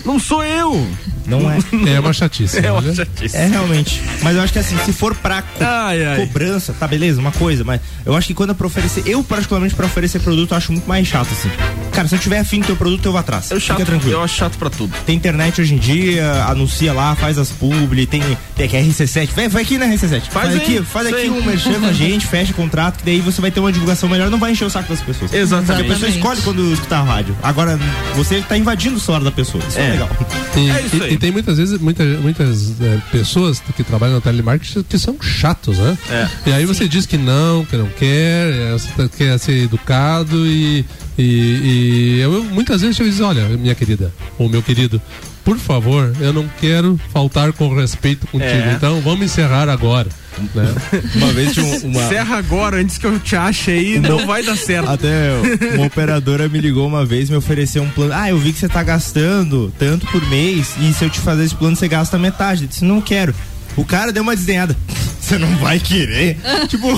Não 0.04 0.18
sou 0.18 0.42
eu. 0.44 0.86
Não 1.26 1.48
é. 1.50 1.58
é 1.94 2.00
uma 2.00 2.12
chatice. 2.12 2.58
É 2.64 2.70
uma 2.72 2.80
olha. 2.80 2.94
chatice. 2.94 3.36
É 3.36 3.46
realmente. 3.46 4.00
Mas 4.22 4.34
eu 4.36 4.42
acho 4.42 4.52
que 4.52 4.58
assim, 4.58 4.76
se 4.84 4.92
for 4.92 5.14
pra 5.14 5.42
co- 5.42 5.62
Ai, 5.64 6.04
ai. 6.04 6.16
cobrança, 6.26 6.72
tá 6.72 6.88
beleza, 6.88 7.20
uma 7.20 7.30
coisa, 7.30 7.62
mas 7.62 7.80
eu 8.04 8.16
acho 8.16 8.26
que 8.26 8.34
quando 8.34 8.50
é 8.50 8.54
pra 8.54 8.66
oferecer, 8.66 9.02
eu 9.06 9.22
particularmente 9.22 9.74
pra 9.74 9.86
oferecer 9.86 10.18
produto, 10.20 10.50
eu 10.52 10.56
acho 10.56 10.72
muito 10.72 10.88
mais 10.88 11.06
chato 11.06 11.28
assim. 11.30 11.50
Cara, 11.92 12.08
se 12.08 12.14
eu 12.14 12.18
tiver 12.18 12.38
afim 12.38 12.60
do 12.60 12.66
teu 12.66 12.76
produto, 12.76 13.04
eu 13.06 13.12
vou 13.12 13.20
atrás. 13.20 13.50
Eu 13.50 13.60
chato, 13.60 13.76
Fica 13.78 13.86
tranquilo. 13.90 14.14
eu 14.14 14.22
acho 14.24 14.34
chato 14.36 14.56
pra 14.58 14.70
tudo. 14.70 14.92
Tem 15.06 15.14
internet 15.14 15.60
hoje 15.60 15.74
em 15.74 15.78
dia, 15.78 16.44
anuncia 16.48 16.92
lá, 16.92 17.14
faz 17.14 17.36
as 17.38 17.50
publi, 17.50 18.06
tem, 18.06 18.22
tem 18.56 18.66
aqui 18.66 18.76
a 18.76 18.80
RC7. 18.80 19.28
Vai, 19.34 19.48
vai 19.48 19.62
aqui 19.62 19.76
na 19.78 19.86
RC7. 19.86 20.22
Faz 20.30 20.50
aí, 20.50 20.56
aqui, 20.56 20.82
faz 20.82 21.06
aqui 21.06 21.28
um 21.28 21.44
merchan 21.44 21.78
com 21.78 21.86
a 21.86 21.92
gente, 21.92 22.26
fecha 22.28 22.52
contrato, 22.54 22.98
que 22.98 23.04
daí 23.04 23.20
você 23.20 23.40
vai 23.40 23.50
ter 23.50 23.60
uma 23.60 23.70
divulgação 23.70 24.08
melhor, 24.08 24.30
não 24.30 24.38
vai 24.38 24.52
encher 24.52 24.64
o 24.64 24.70
saco 24.70 24.88
das 24.88 25.00
pessoas. 25.00 25.30
Porque 25.30 25.36
a 25.36 25.40
Exatamente. 25.40 25.88
pessoa 25.88 26.08
escolhe 26.10 26.40
quando 26.42 26.72
escutar 26.72 27.00
a 27.00 27.02
rádio. 27.04 27.36
Agora, 27.42 27.78
você 28.16 28.40
tá 28.40 28.56
invadindo 28.56 28.96
o 28.96 29.00
celular 29.00 29.22
da 29.22 29.30
pessoa. 29.30 29.62
Isso 29.68 29.78
é, 29.78 29.82
É. 29.82 29.89
legal. 29.92 30.09
E, 30.57 30.70
É 30.70 30.81
isso 30.87 30.96
e- 30.96 31.03
aí. 31.03 31.12
e 31.14 31.18
tem 31.18 31.31
muitas 31.31 31.59
vezes, 31.59 31.79
muita, 31.81 32.05
muitas 32.05 32.81
eh, 32.81 32.98
pessoas 33.12 33.61
que 33.76 33.83
trabalham 33.85 34.14
no 34.16 34.20
telemarketing 34.20 34.83
que 34.83 34.98
são 34.98 35.16
chatos, 35.20 35.79
né? 35.79 35.96
É. 36.11 36.29
E 36.50 36.53
aí 36.53 36.64
você 36.66 36.88
diz 36.88 37.07
que 37.07 37.16
não, 37.16 37.64
que 37.64 37.76
não 37.76 37.87
quer, 37.88 38.72
você 38.72 38.88
tá- 38.96 39.09
quer 39.09 39.38
ser 39.38 39.64
educado 39.64 40.46
e, 40.46 40.85
e, 41.18 42.16
e 42.16 42.20
eu 42.20 42.44
muitas 42.44 42.81
vezes 42.81 42.96
chego 42.96 43.09
e 43.09 43.12
digo, 43.12 43.24
olha, 43.24 43.48
minha 43.48 43.74
querida, 43.74 44.12
ou 44.38 44.48
meu 44.48 44.62
querido, 44.62 45.00
por 45.50 45.58
favor, 45.58 46.12
eu 46.20 46.32
não 46.32 46.48
quero 46.60 46.98
faltar 47.12 47.52
com 47.52 47.74
respeito 47.74 48.24
contigo, 48.28 48.50
É. 48.50 48.72
então 48.76 49.00
vamos 49.00 49.22
encerrar 49.26 49.68
agora. 49.68 50.08
Né? 50.54 50.74
Uma 51.16 51.32
vez 51.32 51.52
tinha 51.52 51.66
um- 51.66 51.86
uma. 51.88 52.02
Encerra 52.04 52.36
agora, 52.36 52.76
antes 52.76 52.98
que 52.98 53.04
eu 53.04 53.18
te 53.18 53.34
ache 53.34 53.72
aí, 53.72 53.98
não 53.98 54.24
vai 54.26 54.44
dar 54.44 54.56
certo. 54.56 54.88
Até 54.88 55.30
uma 55.74 55.86
operadora 55.86 56.48
me 56.48 56.60
ligou 56.60 56.86
uma 56.86 57.04
vez 57.04 57.28
me 57.28 57.34
ofereceu 57.36 57.82
um 57.82 57.90
plano. 57.90 58.12
Ah, 58.14 58.30
eu 58.30 58.38
vi 58.38 58.52
que 58.52 58.60
você 58.60 58.68
tá 58.68 58.80
gastando 58.82 59.72
tanto 59.76 60.06
por 60.06 60.24
mês 60.28 60.74
e 60.80 60.92
se 60.94 61.04
eu 61.04 61.10
te 61.10 61.18
fazer 61.18 61.44
esse 61.44 61.54
plano 61.54 61.74
você 61.74 61.88
gasta 61.88 62.16
metade. 62.16 62.62
Eu 62.62 62.68
disse, 62.68 62.84
não 62.84 63.00
quero. 63.00 63.34
O 63.80 63.84
cara 63.84 64.12
deu 64.12 64.22
uma 64.22 64.34
desdenhada. 64.36 64.76
Você 65.20 65.38
não 65.38 65.56
vai 65.58 65.78
querer? 65.78 66.36
tipo, 66.66 66.88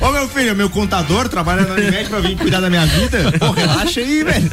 ô 0.00 0.10
meu 0.10 0.26
filho, 0.28 0.54
meu 0.56 0.70
contador 0.70 1.28
trabalha 1.28 1.62
na 1.66 1.74
Unimed 1.74 2.08
pra 2.08 2.20
vir 2.20 2.34
cuidar 2.36 2.60
da 2.60 2.70
minha 2.70 2.86
vida? 2.86 3.30
Pô, 3.38 3.50
relaxa 3.50 4.00
aí, 4.00 4.22
velho. 4.24 4.50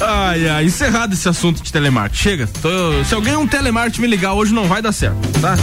Ai, 0.00 0.48
ai, 0.48 0.64
encerrado 0.64 1.14
esse 1.14 1.26
assunto 1.28 1.62
de 1.62 1.72
telemarketing. 1.72 2.22
Chega, 2.22 2.46
tô- 2.60 3.02
se 3.04 3.14
alguém 3.14 3.36
um 3.36 3.46
telemarketing 3.46 4.02
me 4.02 4.06
ligar 4.06 4.34
hoje, 4.34 4.52
não 4.52 4.66
vai 4.66 4.82
dar 4.82 4.92
certo, 4.92 5.16
tá? 5.40 5.56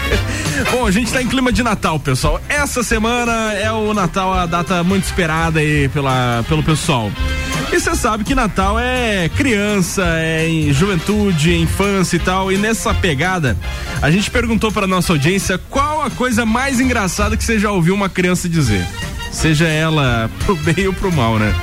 Bom, 0.72 0.86
a 0.86 0.90
gente 0.90 1.12
tá 1.12 1.20
em 1.20 1.26
clima 1.28 1.52
de 1.52 1.62
Natal, 1.62 1.98
pessoal. 2.00 2.40
Essa 2.48 2.82
semana 2.82 3.52
é 3.52 3.70
o 3.70 3.92
Natal, 3.92 4.32
a 4.32 4.46
data 4.46 4.82
muito 4.82 5.04
esperada 5.04 5.60
aí 5.60 5.88
pela, 5.90 6.42
pelo 6.48 6.62
pessoal. 6.62 7.10
E 7.70 7.78
você 7.78 7.94
sabe 7.94 8.24
que 8.24 8.34
Natal 8.34 8.78
é 8.80 9.28
criança, 9.36 10.02
é 10.04 10.48
juventude, 10.70 11.54
infância 11.54 12.16
e 12.16 12.18
tal. 12.18 12.50
E 12.50 12.56
nessa 12.56 12.94
pegada, 12.94 13.56
a 14.00 14.10
gente 14.10 14.30
perguntou 14.30 14.72
para 14.72 14.86
nossa 14.86 15.12
audiência 15.12 15.58
qual 15.68 16.02
a 16.02 16.10
coisa 16.10 16.46
mais 16.46 16.80
engraçada 16.80 17.36
que 17.36 17.44
você 17.44 17.58
já 17.58 17.70
ouviu 17.70 17.94
uma 17.94 18.08
criança 18.08 18.48
dizer. 18.48 18.86
Seja 19.30 19.66
ela 19.66 20.30
pro 20.44 20.56
bem 20.72 20.86
ou 20.86 20.92
pro 20.92 21.10
mal, 21.12 21.38
né? 21.38 21.54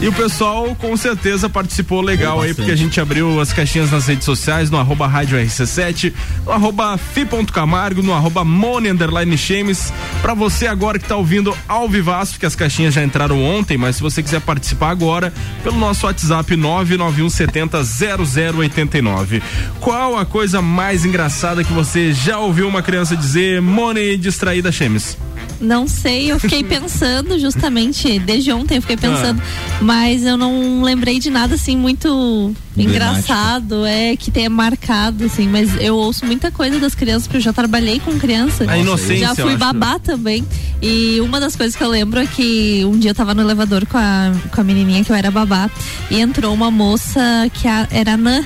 E 0.00 0.08
o 0.08 0.12
pessoal 0.12 0.74
com 0.74 0.96
certeza 0.96 1.48
participou 1.48 2.00
legal 2.00 2.42
aí, 2.42 2.52
porque 2.52 2.72
a 2.72 2.76
gente 2.76 3.00
abriu 3.00 3.40
as 3.40 3.52
caixinhas 3.52 3.92
nas 3.92 4.06
redes 4.06 4.24
sociais, 4.24 4.68
no 4.70 4.76
arroba 4.76 5.06
rádio 5.06 5.38
RC7, 5.38 6.12
no 6.44 6.50
arroba 6.52 6.98
fi.camargo, 6.98 8.02
no 8.02 8.12
arroba 8.12 8.42
mone 8.44 8.90
underline 8.90 9.38
Chemes. 9.38 9.92
Pra 10.20 10.34
você 10.34 10.66
agora 10.66 10.98
que 10.98 11.06
tá 11.06 11.14
ouvindo 11.16 11.56
ao 11.68 11.88
vivaço, 11.88 12.32
porque 12.32 12.44
as 12.44 12.56
caixinhas 12.56 12.92
já 12.92 13.04
entraram 13.04 13.40
ontem, 13.42 13.78
mas 13.78 13.96
se 13.96 14.02
você 14.02 14.22
quiser 14.22 14.40
participar 14.40 14.90
agora, 14.90 15.32
pelo 15.62 15.78
nosso 15.78 16.06
WhatsApp 16.06 16.56
991700089. 16.56 19.40
Qual 19.80 20.18
a 20.18 20.26
coisa 20.26 20.60
mais 20.60 21.04
engraçada 21.04 21.62
que 21.62 21.72
você 21.72 22.12
já 22.12 22.36
ouviu 22.38 22.66
uma 22.68 22.82
criança 22.82 23.16
dizer, 23.16 23.62
Mone 23.62 24.16
distraída 24.16 24.72
Chemes? 24.72 25.16
Não 25.60 25.86
sei, 25.86 26.32
eu 26.32 26.40
fiquei 26.40 26.64
pensando 26.74 26.93
justamente, 27.38 28.18
desde 28.18 28.52
ontem 28.52 28.76
eu 28.76 28.80
fiquei 28.82 28.96
pensando, 28.96 29.40
Ah. 29.42 29.78
mas 29.82 30.24
eu 30.24 30.36
não 30.36 30.82
lembrei 30.82 31.18
de 31.18 31.30
nada 31.30 31.54
assim 31.54 31.76
muito 31.76 32.54
engraçado, 32.76 33.84
é, 33.86 34.16
que 34.16 34.30
tenha 34.30 34.48
marcado, 34.50 35.24
assim, 35.24 35.48
mas 35.48 35.70
eu 35.80 35.96
ouço 35.96 36.24
muita 36.24 36.50
coisa 36.50 36.78
das 36.78 36.94
crianças, 36.94 37.24
porque 37.24 37.36
eu 37.38 37.40
já 37.42 37.52
trabalhei 37.52 38.00
com 38.00 38.18
criança. 38.18 38.64
A 38.68 38.78
inocência, 38.78 39.28
Já 39.28 39.34
fui 39.34 39.56
babá 39.56 39.98
também. 39.98 40.44
E 40.82 41.20
uma 41.20 41.40
das 41.40 41.56
coisas 41.56 41.74
que 41.76 41.82
eu 41.82 41.88
lembro 41.88 42.20
é 42.20 42.26
que 42.26 42.82
um 42.84 42.98
dia 42.98 43.10
eu 43.10 43.14
tava 43.14 43.34
no 43.34 43.42
elevador 43.42 43.86
com 43.86 43.96
a, 43.98 44.32
com 44.54 44.60
a 44.60 44.64
menininha 44.64 45.02
que 45.04 45.10
eu 45.10 45.16
era 45.16 45.30
babá, 45.30 45.70
e 46.10 46.20
entrou 46.20 46.52
uma 46.52 46.70
moça 46.70 47.20
que 47.52 47.66
a- 47.68 47.88
era 47.90 48.14
anã, 48.14 48.44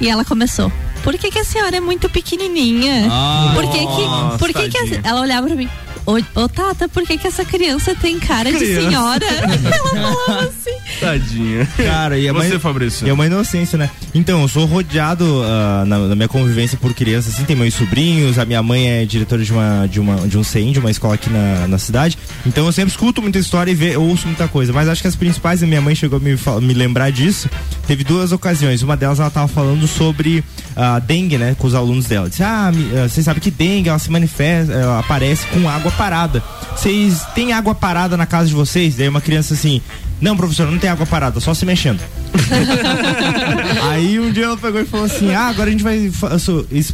e 0.00 0.08
ela 0.08 0.24
começou. 0.24 0.70
Por 1.02 1.16
que, 1.16 1.30
que 1.30 1.38
a 1.38 1.44
senhora 1.44 1.76
é 1.76 1.80
muito 1.80 2.08
pequenininha? 2.08 3.08
por 3.54 3.70
que 3.70 3.80
Nossa, 3.80 4.32
que, 4.32 4.38
por 4.38 4.52
que, 4.52 4.68
que 4.68 4.78
a- 4.96 5.00
ela 5.04 5.20
olhava 5.20 5.46
pra 5.46 5.54
mim? 5.56 5.68
Ô, 6.06 6.40
ô 6.40 6.48
Tata, 6.48 6.88
por 6.88 7.02
que, 7.04 7.18
que 7.18 7.26
essa 7.26 7.44
criança 7.44 7.94
tem 7.94 8.18
cara 8.20 8.50
de 8.52 8.58
Criança. 8.58 8.88
senhora? 8.88 9.26
ela 9.26 10.12
falava 10.14 10.42
assim. 10.44 10.76
Tadinha. 11.00 11.68
Cara, 11.76 12.16
e 12.18 12.28
a 12.28 12.32
Você, 12.32 12.48
mãe- 12.50 12.58
Fabrício? 12.60 13.08
É 13.08 13.12
uma 13.12 13.26
inocência, 13.26 13.76
né? 13.76 13.90
Então, 14.14 14.42
eu 14.42 14.48
sou 14.48 14.64
rodeado 14.66 15.42
ah, 15.44 15.84
na, 15.86 15.98
na 15.98 16.14
minha 16.14 16.28
convivência 16.28 16.78
por 16.78 16.94
crianças, 16.94 17.34
assim, 17.34 17.44
tem 17.44 17.56
meus 17.56 17.74
sobrinhos, 17.74 18.38
a 18.38 18.44
minha 18.44 18.62
mãe 18.62 18.88
é 18.88 19.04
diretora 19.04 19.42
de 19.42 19.52
uma, 19.52 19.86
de 19.86 19.98
uma 20.00 20.16
de 20.28 20.38
um 20.38 20.44
CEIM, 20.44 20.72
de 20.72 20.78
uma 20.78 20.90
escola 20.90 21.14
aqui 21.14 21.28
na, 21.28 21.66
na 21.66 21.78
cidade. 21.78 22.16
Então 22.46 22.64
eu 22.66 22.72
sempre 22.72 22.90
escuto 22.90 23.20
muita 23.20 23.38
história 23.38 23.70
e 23.70 23.74
ve, 23.74 23.96
ouço 23.96 24.26
muita 24.26 24.46
coisa. 24.48 24.72
Mas 24.72 24.88
acho 24.88 25.02
que 25.02 25.08
as 25.08 25.16
principais, 25.16 25.62
a 25.62 25.66
minha 25.66 25.80
mãe 25.80 25.94
chegou 25.94 26.18
a 26.18 26.20
me, 26.20 26.36
me 26.62 26.74
lembrar 26.74 27.10
disso. 27.10 27.50
Teve 27.86 28.04
duas 28.04 28.30
ocasiões. 28.32 28.82
Uma 28.82 28.96
delas 28.96 29.18
ela 29.18 29.30
tava 29.30 29.48
falando 29.48 29.86
sobre 29.86 30.42
a 30.74 30.98
dengue, 30.98 31.36
né? 31.36 31.56
Com 31.58 31.66
os 31.66 31.74
alunos 31.74 32.06
dela. 32.06 32.28
Disse, 32.28 32.42
ah, 32.42 32.70
ah, 32.70 33.08
vocês 33.08 33.24
sabem 33.24 33.42
que 33.42 33.50
dengue 33.50 33.88
ela 33.88 33.98
se 33.98 34.10
manifesta, 34.10 34.72
ela 34.72 35.00
aparece 35.00 35.46
com 35.48 35.68
água 35.68 35.90
parada. 35.96 36.42
Vocês 36.74 37.22
têm 37.34 37.52
água 37.52 37.74
parada 37.74 38.16
na 38.16 38.26
casa 38.26 38.48
de 38.48 38.54
vocês? 38.54 38.96
Daí 38.96 39.08
uma 39.08 39.20
criança 39.20 39.54
assim. 39.54 39.80
Não, 40.20 40.36
professor, 40.36 40.70
não 40.70 40.78
tem 40.78 40.88
água 40.88 41.04
parada, 41.04 41.40
só 41.40 41.52
se 41.52 41.66
mexendo. 41.66 42.00
Aí 43.90 44.18
um 44.18 44.30
dia 44.30 44.44
ela 44.44 44.56
pegou 44.56 44.80
e 44.80 44.84
falou 44.84 45.06
assim: 45.06 45.34
Ah, 45.34 45.48
agora 45.48 45.68
a 45.68 45.72
gente 45.72 45.82
vai 45.82 46.10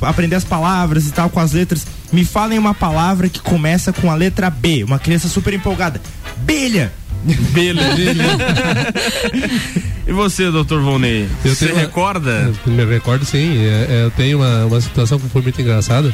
aprender 0.03 0.37
as 0.37 0.45
palavras 0.45 1.07
e 1.07 1.13
tal 1.13 1.31
com 1.31 1.39
as 1.39 1.53
letras. 1.53 1.87
Me 2.13 2.25
falem 2.25 2.59
uma 2.59 2.75
palavra 2.75 3.29
que 3.29 3.41
começa 3.41 3.93
com 3.93 4.11
a 4.11 4.15
letra 4.15 4.51
B. 4.51 4.85
Uma 4.85 4.99
criança 4.99 5.29
super 5.29 5.53
empolgada. 5.55 6.01
Belha! 6.39 6.93
Beleza. 7.53 7.97
e 10.07 10.13
você, 10.13 10.51
doutor 10.51 10.81
Volney? 10.83 11.29
Eu 11.45 11.55
você 11.55 11.73
uma- 11.73 11.81
recorda? 11.81 12.53
Eu 12.67 12.73
Me 12.73 12.85
recordo 12.85 13.25
sim, 13.25 13.57
é, 13.59 13.87
é, 13.89 14.05
eu 14.05 14.11
tenho 14.11 14.39
uma, 14.39 14.67
uma 14.67 14.81
situação 14.81 15.19
que 15.19 15.29
foi 15.29 15.43
muito 15.43 15.61
engraçada. 15.61 16.13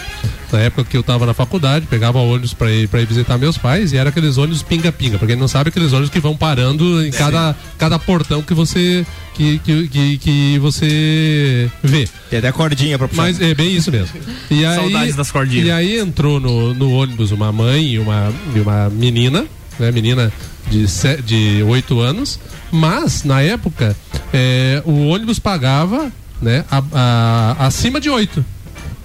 Na 0.51 0.61
época 0.61 0.85
que 0.85 0.97
eu 0.97 1.03
tava 1.03 1.27
na 1.27 1.35
faculdade, 1.35 1.87
pegava 1.87 2.19
ônibus 2.19 2.55
pra 2.55 2.71
ir, 2.71 2.89
pra 2.89 3.03
ir 3.03 3.07
visitar 3.07 3.37
meus 3.37 3.59
pais 3.59 3.93
e 3.93 3.99
era 3.99 4.09
aqueles 4.09 4.39
ônibus 4.39 4.63
pinga-pinga. 4.63 5.19
Pra 5.19 5.27
quem 5.27 5.37
não 5.37 5.49
sabe, 5.49 5.69
aqueles 5.69 5.93
ônibus 5.93 6.11
que 6.11 6.21
vão 6.21 6.35
parando 6.37 7.05
em 7.05 7.11
cada, 7.11 7.55
cada 7.77 7.99
portão 7.99 8.43
que 8.43 8.55
você. 8.55 9.05
Que, 9.35 9.59
que, 9.61 9.89
que, 9.89 10.19
que 10.19 10.59
você 10.59 11.71
vê. 11.83 12.09
Tem 12.29 12.41
até 12.41 12.51
cordinha 12.51 12.99
pra 12.99 13.07
puxar. 13.07 13.23
Mas 13.23 13.41
é 13.41 13.55
bem 13.55 13.77
isso 13.77 13.91
mesmo. 13.91 14.09
E 14.51 14.65
aí, 14.67 14.75
Saudades 14.75 15.17
das 15.17 15.31
cordinhas. 15.31 15.67
E 15.67 15.71
aí 15.71 15.99
entrou 15.99 16.41
no, 16.41 16.75
no 16.75 16.91
ônibus 16.93 17.31
uma 17.31 17.53
mãe 17.53 17.93
e 17.93 17.99
uma, 18.01 18.33
e 18.57 18.59
uma 18.59 18.91
menina, 18.91 19.47
né? 19.79 19.91
Menina 19.93 20.33
de, 20.71 20.87
de 21.23 21.63
8 21.63 22.01
anos. 22.01 22.39
Mas, 22.71 23.25
na 23.25 23.41
época, 23.41 23.97
é, 24.33 24.83
o 24.85 25.09
ônibus 25.09 25.39
pagava 25.39 26.11
né, 26.43 26.65
a- 26.71 26.83
a- 26.93 27.67
acima 27.67 28.01
de 28.01 28.11
8. 28.11 28.45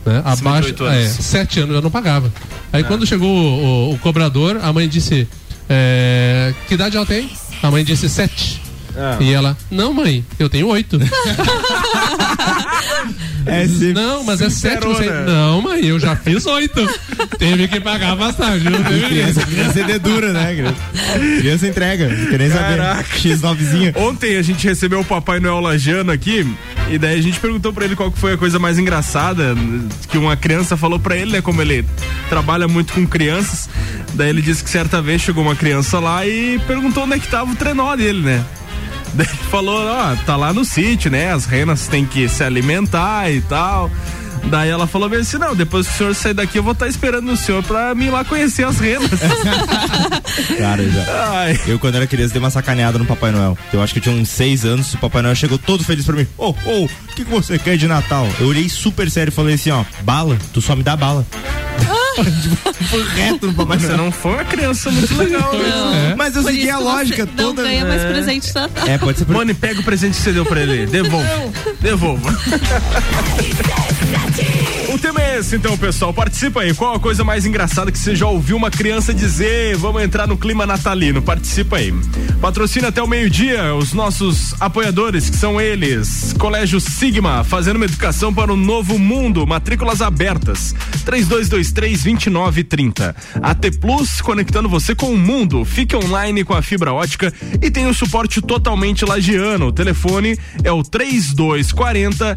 Né? 0.06 0.22
Acima 0.26 0.36
de 0.36 0.48
Abaixo, 0.50 0.68
oito 0.68 0.84
anos. 0.84 0.98
é, 0.98 1.08
sete 1.22 1.60
anos 1.62 1.76
eu 1.76 1.82
não 1.82 1.90
pagava. 1.90 2.32
Aí 2.74 2.84
quando 2.84 3.06
chegou 3.08 3.30
o, 3.30 3.64
o- 3.92 3.94
o 3.94 4.00
cobrador, 4.00 4.60
a 4.62 4.74
mãe 4.74 4.88
disse: 4.90 5.26
é, 5.70 6.54
Que 6.68 6.74
idade 6.74 6.98
ela 6.98 7.06
tem? 7.06 7.30
A 7.62 7.72
mãe 7.72 7.86
disse 7.86 8.10
sete. 8.10 8.62
Ah. 8.98 9.18
E 9.22 9.32
ela, 9.32 9.58
não, 9.72 9.94
mãe, 9.94 10.24
eu 10.38 10.50
tenho 10.50 10.68
oito. 10.68 11.00
É. 13.46 13.66
Não, 13.94 14.24
mas 14.24 14.42
é 14.42 14.50
sete. 14.50 14.86
Você... 14.86 15.10
Não, 15.10 15.62
mãe, 15.62 15.86
eu 15.86 16.00
já 16.00 16.16
fiz 16.16 16.46
oito. 16.46 16.88
Teve 17.38 17.68
que 17.68 17.80
pagar 17.80 18.16
bastante. 18.16 18.64
Não 18.64 18.84
teve 18.84 19.02
Criança, 19.08 19.46
criança 19.46 19.80
é 19.80 19.84
dedura, 19.84 20.34
né? 20.34 20.56
Criança, 20.56 21.40
criança 21.40 21.68
entrega. 21.68 22.10
Não 22.10 22.26
quer 22.28 22.40
nem 22.40 22.50
saber. 22.50 22.78
Caraca. 22.78 23.18
X9zinha. 23.18 23.98
Ontem 23.98 24.38
a 24.38 24.42
gente 24.42 24.66
recebeu 24.66 25.02
o 25.02 25.06
Papai 25.06 25.40
Noel 25.40 25.60
Lajano 25.60 26.12
aqui 26.12 26.48
e 26.90 26.98
daí 26.98 27.20
a 27.20 27.22
gente 27.22 27.40
perguntou 27.40 27.74
pra 27.74 27.86
ele 27.86 27.96
qual 27.96 28.12
que 28.12 28.18
foi 28.18 28.34
a 28.34 28.38
coisa 28.38 28.60
mais 28.60 28.80
engraçada 28.80 29.56
que 30.10 30.18
uma 30.18 30.38
criança 30.38 30.78
falou 30.78 31.00
pra 31.00 31.18
ele, 31.18 31.34
né? 31.34 31.42
Como 31.42 31.62
ele 31.62 31.86
trabalha 32.30 32.68
muito 32.68 32.94
com 32.94 33.06
crianças. 33.06 33.70
Daí 34.14 34.30
ele 34.30 34.42
disse 34.42 34.64
que 34.64 34.70
certa 34.70 35.02
vez 35.02 35.22
chegou 35.22 35.44
uma 35.44 35.56
criança 35.56 36.00
lá 36.00 36.26
e 36.26 36.60
perguntou 36.66 37.04
onde 37.04 37.16
é 37.16 37.20
que 37.20 37.28
tava 37.28 37.52
o 37.52 37.56
trenó 37.56 37.96
dele, 37.96 38.22
né? 38.22 38.46
Daí 39.14 39.28
ele 39.28 39.50
falou, 39.50 39.86
ó, 39.86 40.16
tá 40.26 40.36
lá 40.36 40.52
no 40.52 40.66
sítio, 40.66 41.12
né? 41.12 41.32
As 41.32 41.46
renas 41.46 41.88
têm 41.88 42.06
que 42.06 42.28
se 42.28 42.44
alimentar 42.44 43.30
e 43.32 43.42
tal. 43.42 43.90
Daí 44.46 44.70
ela 44.70 44.86
falou 44.86 45.08
bem 45.08 45.20
assim, 45.20 45.38
não, 45.38 45.56
depois 45.56 45.88
que 45.88 45.94
o 45.94 45.98
senhor 45.98 46.16
sair 46.16 46.34
daqui 46.34 46.58
eu 46.58 46.64
vou 46.64 46.74
estar 46.74 46.88
esperando 46.88 47.32
o 47.32 47.38
senhor 47.38 47.64
pra 47.64 47.96
mim 47.96 48.06
ir 48.06 48.10
lá 48.10 48.26
conhecer 48.26 48.66
as 48.66 48.78
renas. 48.78 49.10
Cara, 50.58 50.90
já. 50.90 51.32
Ai. 51.32 51.60
Eu, 51.66 51.80
quando 51.80 51.96
era 51.96 52.06
criança, 52.06 52.34
dei 52.34 52.42
uma 52.42 52.50
sacaneada 52.50 53.00
no 53.00 53.06
Papai 53.06 53.32
Noel. 53.32 53.58
Eu 53.72 53.82
acho 53.82 53.94
que 53.94 54.00
eu 54.00 54.04
tinha 54.04 54.16
uns 54.16 54.30
seis 54.30 54.66
anos. 54.66 54.94
O 54.94 54.98
Papai 54.98 55.22
Noel 55.22 55.36
chegou 55.36 55.58
todo 55.58 55.84
feliz 55.84 56.06
pra 56.06 56.16
mim. 56.16 56.28
Ô, 56.38 56.50
ô, 56.50 56.84
o 56.86 56.90
que, 57.16 57.24
que 57.24 57.32
você 57.32 57.58
quer 57.58 57.78
de 57.78 57.88
Natal? 57.88 58.28
Eu 58.40 58.48
olhei 58.48 58.68
super 58.68 59.10
sério 59.10 59.32
e 59.32 59.34
falei 59.34 59.56
assim: 59.56 59.72
ó, 59.72 59.84
bala, 60.02 60.38
tu 60.52 60.62
só 60.62 60.76
me 60.76 60.84
dá 60.84 60.96
bala. 60.96 61.26
Foi 62.16 63.04
reto 63.16 63.48
no 63.48 63.54
Papai 63.54 63.80
Você 63.80 63.98
não 63.98 64.12
foi 64.12 64.34
uma 64.34 64.46
criança 64.46 64.92
muito 64.92 65.16
legal, 65.16 65.54
né? 65.54 65.70
Não. 66.10 66.18
Mas 66.18 66.36
eu 66.36 66.44
segui 66.44 66.70
a 66.70 66.78
lógica 66.78 67.26
você 67.26 67.32
toda. 67.32 67.62
Não 67.62 67.70
ganha 67.70 67.86
mais 67.86 68.04
presente 68.04 68.48
de 68.48 68.54
Natal. 68.54 68.88
É, 68.88 68.98
pode 68.98 69.20
ser. 69.20 69.28
Mano, 69.28 69.56
pega 69.56 69.80
o 69.80 69.84
presente 69.84 70.16
que 70.18 70.22
você 70.22 70.32
deu 70.32 70.46
pra 70.46 70.62
ele. 70.62 70.86
Devolva. 70.86 71.52
Devolva. 71.82 72.34
O 74.94 75.00
tema 75.00 75.22
é 75.22 75.40
esse, 75.40 75.56
então, 75.56 75.78
pessoal. 75.78 76.14
Participa 76.14 76.62
aí. 76.62 76.74
Qual 76.74 76.96
a 76.96 77.00
coisa 77.00 77.24
mais 77.24 77.46
engraçada 77.46 77.90
que 77.92 77.98
você 77.98 78.16
já 78.16 78.28
ouviu 78.28 78.56
uma 78.56 78.70
criança 78.70 79.12
dizer? 79.14 79.76
Vamos 79.76 80.04
entrar 80.04 80.28
no 80.28 80.38
clima 80.38 80.68
natalino. 80.68 81.22
Participa 81.22 81.78
aí. 81.78 81.94
Patrocina 82.40 82.90
até 82.90 83.02
o 83.02 83.08
meio-dia 83.08 83.74
os 83.74 83.94
nossos 83.94 84.54
apoiadores, 84.60 85.30
que 85.30 85.38
são 85.38 85.60
eles: 85.60 86.34
Colégio 86.38 86.80
Sigma, 86.80 87.44
fazendo 87.44 87.78
uma 87.78 87.86
educação 87.86 88.32
para 88.34 88.54
o 88.54 88.56
novo 88.56 89.00
mundo. 89.00 89.48
Matrículas 89.48 90.02
abertas. 90.02 90.76
3223-2930. 91.06 93.16
AT 93.42 93.72
Plus, 93.80 94.22
conectando 94.22 94.70
você 94.70 94.94
com 94.94 95.12
o 95.12 95.18
mundo. 95.18 95.66
Fique 95.66 95.96
online 95.96 96.44
com 96.44 96.54
a 96.54 96.62
fibra 96.62 96.94
ótica 96.94 97.34
e 97.62 97.72
tem 97.72 97.88
o 97.88 97.94
suporte 97.94 98.42
totalmente 98.42 99.06
lagiano. 99.06 99.68
O 99.68 99.72
telefone 99.72 100.38
é 100.64 100.72
o 100.72 100.84
3240 100.84 102.36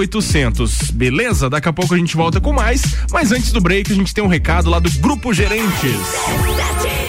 0800. 0.00 0.67
Beleza? 0.92 1.48
Daqui 1.50 1.68
a 1.68 1.72
pouco 1.72 1.94
a 1.94 1.98
gente 1.98 2.16
volta 2.16 2.40
com 2.40 2.52
mais, 2.52 2.82
mas 3.10 3.32
antes 3.32 3.52
do 3.52 3.60
break 3.60 3.92
a 3.92 3.94
gente 3.94 4.14
tem 4.14 4.22
um 4.22 4.28
recado 4.28 4.70
lá 4.70 4.78
do 4.78 4.90
Grupo 4.98 5.32
Gerentes. 5.32 5.96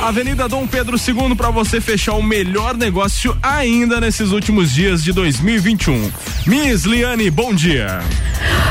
Avenida 0.02 0.48
Dom 0.48 0.66
Pedro 0.66 0.98
II 0.98 1.36
para 1.36 1.52
você 1.52 1.82
fechar 1.82 2.14
o 2.14 2.24
melhor 2.24 2.76
negócio 2.76 3.38
ainda 3.44 4.00
nesses 4.00 4.32
últimos 4.32 4.72
dias 4.72 5.04
de 5.04 5.12
2021. 5.12 6.12
Miss 6.48 6.84
Liane, 6.84 7.30
bom 7.30 7.54
dia. 7.54 8.02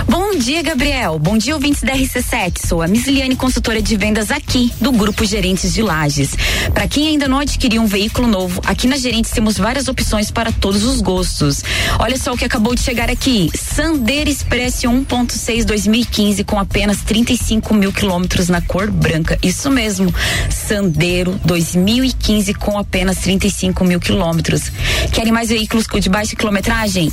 Bom 0.09 0.37
dia, 0.38 0.62
Gabriel. 0.62 1.18
Bom 1.18 1.37
dia, 1.37 1.55
ouvintes 1.55 1.83
da 1.83 1.92
RC7. 1.92 2.66
Sou 2.66 2.81
a 2.81 2.88
Miss 2.88 3.07
Liane, 3.07 3.37
consultora 3.37 3.83
de 3.83 3.94
vendas 3.94 4.31
aqui 4.31 4.72
do 4.81 4.90
Grupo 4.90 5.24
Gerentes 5.24 5.74
de 5.74 5.83
Lages. 5.83 6.31
Para 6.72 6.88
quem 6.88 7.09
ainda 7.09 7.29
não 7.29 7.38
adquiriu 7.38 7.83
um 7.83 7.87
veículo 7.87 8.27
novo, 8.27 8.61
aqui 8.64 8.87
na 8.87 8.96
Gerentes 8.96 9.31
temos 9.31 9.59
várias 9.59 9.87
opções 9.87 10.31
para 10.31 10.51
todos 10.51 10.83
os 10.85 11.03
gostos. 11.03 11.62
Olha 11.98 12.16
só 12.16 12.33
o 12.33 12.38
que 12.38 12.44
acabou 12.44 12.74
de 12.74 12.81
chegar 12.81 13.11
aqui: 13.11 13.51
Sandero 13.55 14.31
Express 14.31 14.78
1.6 14.87 15.64
2015 15.64 16.45
com 16.45 16.59
apenas 16.59 17.03
35 17.03 17.75
mil 17.75 17.93
quilômetros 17.93 18.49
na 18.49 18.61
cor 18.61 18.91
branca. 18.91 19.38
Isso 19.43 19.71
mesmo, 19.71 20.14
Sandero 20.51 21.38
2015 21.45 22.55
com 22.55 22.79
apenas 22.79 23.19
35 23.19 23.85
mil 23.85 24.01
quilômetros. 24.01 24.71
Querem 25.12 25.33
mais 25.33 25.49
veículos 25.49 25.87
de 26.01 26.09
baixa 26.09 26.37
quilometragem? 26.37 27.11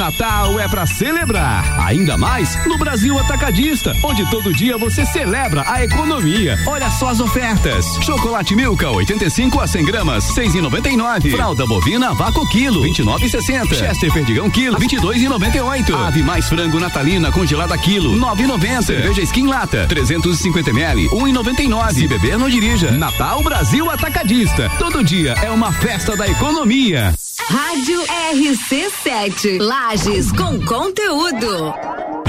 Natal 0.00 0.58
é 0.58 0.66
pra 0.66 0.86
celebrar, 0.86 1.78
ainda 1.78 2.16
mais 2.16 2.56
no 2.66 2.78
Brasil 2.78 3.18
Atacadista, 3.18 3.92
onde 4.02 4.24
todo 4.30 4.50
dia 4.50 4.78
você 4.78 5.04
celebra 5.04 5.62
a 5.66 5.84
economia. 5.84 6.58
Olha 6.66 6.90
só 6.90 7.10
as 7.10 7.20
ofertas: 7.20 7.84
chocolate 8.00 8.56
Milka 8.56 8.88
85 8.88 9.60
a 9.60 9.66
100 9.66 9.84
gramas, 9.84 10.24
6,99. 10.34 11.30
Fralda 11.30 11.66
bovina 11.66 12.14
Vaco 12.14 12.48
quilo, 12.48 12.82
29,60. 12.82 13.74
Chester 13.74 14.10
Perdigão 14.10 14.48
quilo, 14.48 14.78
22,98. 14.78 15.94
Ave 15.94 16.22
mais 16.22 16.48
frango 16.48 16.80
natalina 16.80 17.30
congelada 17.30 17.76
quilo, 17.76 18.16
9,90. 18.16 18.82
Cerveja 18.82 19.20
Skin 19.20 19.48
lata, 19.48 19.86
350 19.86 20.70
ml, 20.70 21.10
1,99. 21.10 21.92
Se 21.92 22.08
beber 22.08 22.38
não 22.38 22.48
dirija. 22.48 22.90
Natal 22.92 23.42
Brasil 23.42 23.90
Atacadista. 23.90 24.70
Todo 24.78 25.04
dia 25.04 25.34
é 25.42 25.50
uma 25.50 25.70
festa 25.72 26.16
da 26.16 26.26
economia. 26.26 27.14
Rádio 27.50 28.00
RC7. 28.32 29.58
Lages 29.58 30.30
com 30.30 30.60
conteúdo. 30.60 31.74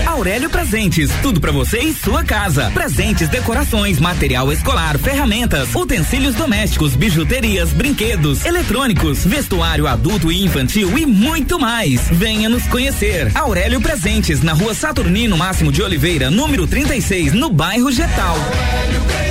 Aurélio 0.04 0.50
Presentes, 0.50 1.12
tudo 1.22 1.40
pra 1.40 1.52
você 1.52 1.78
e 1.78 1.94
sua 1.94 2.24
casa. 2.24 2.72
Presentes, 2.74 3.30
decorações, 3.30 4.00
material 4.00 4.52
escolar, 4.52 4.98
ferramentas, 4.98 5.76
utensílios 5.76 6.34
domésticos, 6.34 6.96
bijuterias, 6.96 7.70
brinquedos, 7.70 8.44
eletrônicos, 8.46 9.24
vestuário 9.24 9.86
adulto 9.86 10.32
e 10.32 10.44
infantil 10.44 10.98
e 10.98 11.06
muito 11.06 11.60
mais. 11.60 12.02
Venha 12.10 12.50
nos 12.50 12.66
conhecer. 12.66 13.32
Aurélio 13.36 13.80
Presentes, 13.80 14.42
na 14.42 14.54
rua 14.54 14.74
Saturnino 14.74 15.38
Máximo 15.38 15.72
de 15.72 15.84
Oliveira, 15.84 16.32
número 16.32 16.66
36, 16.66 17.34
no 17.34 17.52
bairro 17.52 17.92
Getal. 17.92 18.38
Aqui 18.38 19.31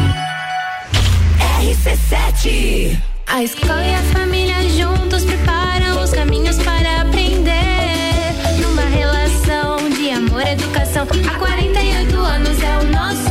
RC7. 1.81 2.95
A 3.25 3.41
escola 3.41 3.83
e 3.83 3.95
a 3.95 4.01
família 4.13 4.69
juntos 4.69 5.25
preparam 5.25 6.03
os 6.03 6.11
caminhos 6.11 6.57
para 6.57 7.01
aprender. 7.01 8.35
Numa 8.61 8.83
relação 8.83 9.89
de 9.89 10.11
amor 10.11 10.43
e 10.43 10.51
educação. 10.51 11.07
Há 11.27 11.39
48 11.39 12.19
anos 12.19 12.61
é 12.61 12.77
o 12.77 12.83
nosso 12.83 13.30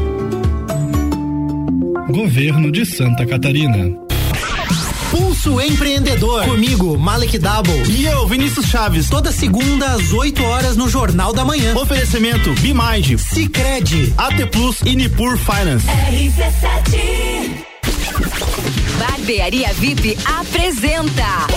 Governo 2.09 2.71
de 2.71 2.85
Santa 2.85 3.25
Catarina. 3.25 3.89
Pulso 5.11 5.59
Empreendedor. 5.61 6.45
Comigo, 6.45 6.97
Malek 6.97 7.37
Double. 7.37 7.83
E 7.89 8.05
eu, 8.05 8.27
Vinícius 8.27 8.65
Chaves. 8.67 9.09
Toda 9.09 9.31
segunda 9.31 9.85
às 9.93 10.11
8 10.11 10.43
horas 10.43 10.77
no 10.77 10.89
Jornal 10.89 11.33
da 11.33 11.45
Manhã. 11.45 11.75
Oferecimento 11.75 12.53
Bimind, 12.61 13.17
Cicred, 13.17 14.13
AT 14.17 14.45
Plus 14.51 14.81
e 14.85 14.95
Nipur 14.95 15.37
Finance. 15.37 15.85
RC7. 15.87 17.65
Barbearia 18.97 19.73
VIP 19.73 20.17
apresenta 20.39 21.47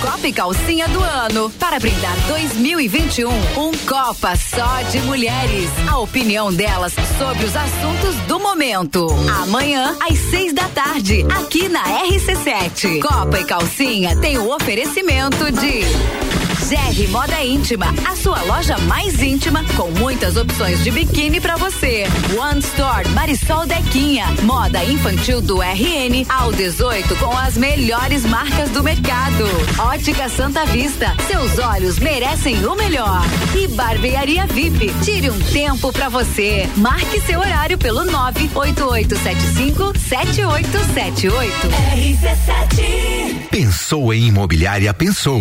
Copa 0.00 0.28
e 0.28 0.32
Calcinha 0.32 0.86
do 0.88 1.00
ano. 1.00 1.50
Para 1.58 1.78
brindar 1.78 2.14
2021, 2.28 3.30
um 3.30 3.72
Copa 3.86 4.36
só 4.36 4.82
de 4.90 5.00
mulheres. 5.00 5.70
A 5.90 5.98
opinião 5.98 6.52
delas 6.52 6.94
sobre 7.18 7.44
os 7.44 7.56
assuntos 7.56 8.16
do 8.26 8.38
momento. 8.38 9.06
Amanhã, 9.42 9.96
às 10.00 10.18
seis 10.30 10.52
da 10.52 10.68
tarde, 10.68 11.24
aqui 11.34 11.68
na 11.68 11.82
RC7. 11.82 13.00
Copa 13.00 13.40
e 13.40 13.44
Calcinha 13.44 14.16
tem 14.16 14.38
o 14.38 14.54
oferecimento 14.54 15.50
de. 15.50 16.35
GR 16.64 17.08
Moda 17.10 17.44
Íntima, 17.44 17.94
a 18.04 18.16
sua 18.16 18.42
loja 18.42 18.76
mais 18.78 19.22
íntima 19.22 19.64
com 19.76 19.90
muitas 20.00 20.36
opções 20.36 20.82
de 20.82 20.90
biquíni 20.90 21.40
para 21.40 21.56
você. 21.56 22.04
One 22.36 22.58
Store 22.60 23.08
Marisol 23.10 23.66
Dequinha, 23.66 24.26
moda 24.42 24.82
infantil 24.84 25.40
do 25.40 25.60
RN 25.60 26.26
ao 26.28 26.52
18 26.52 27.14
com 27.16 27.36
as 27.36 27.56
melhores 27.56 28.24
marcas 28.24 28.70
do 28.70 28.82
mercado. 28.82 29.44
Ótica 29.78 30.28
Santa 30.28 30.64
Vista, 30.66 31.14
seus 31.26 31.58
olhos 31.58 31.98
merecem 31.98 32.64
o 32.66 32.74
melhor. 32.74 33.22
E 33.54 33.68
Barbearia 33.68 34.46
VIP, 34.46 34.92
tire 35.04 35.30
um 35.30 35.38
tempo 35.38 35.92
para 35.92 36.08
você. 36.08 36.68
Marque 36.76 37.20
seu 37.20 37.38
horário 37.38 37.78
pelo 37.78 38.04
98875 38.04 39.92
7878. 39.98 41.52
RC7 41.94 43.48
Pensou 43.50 44.12
em 44.12 44.26
imobiliária, 44.26 44.92
pensou. 44.92 45.40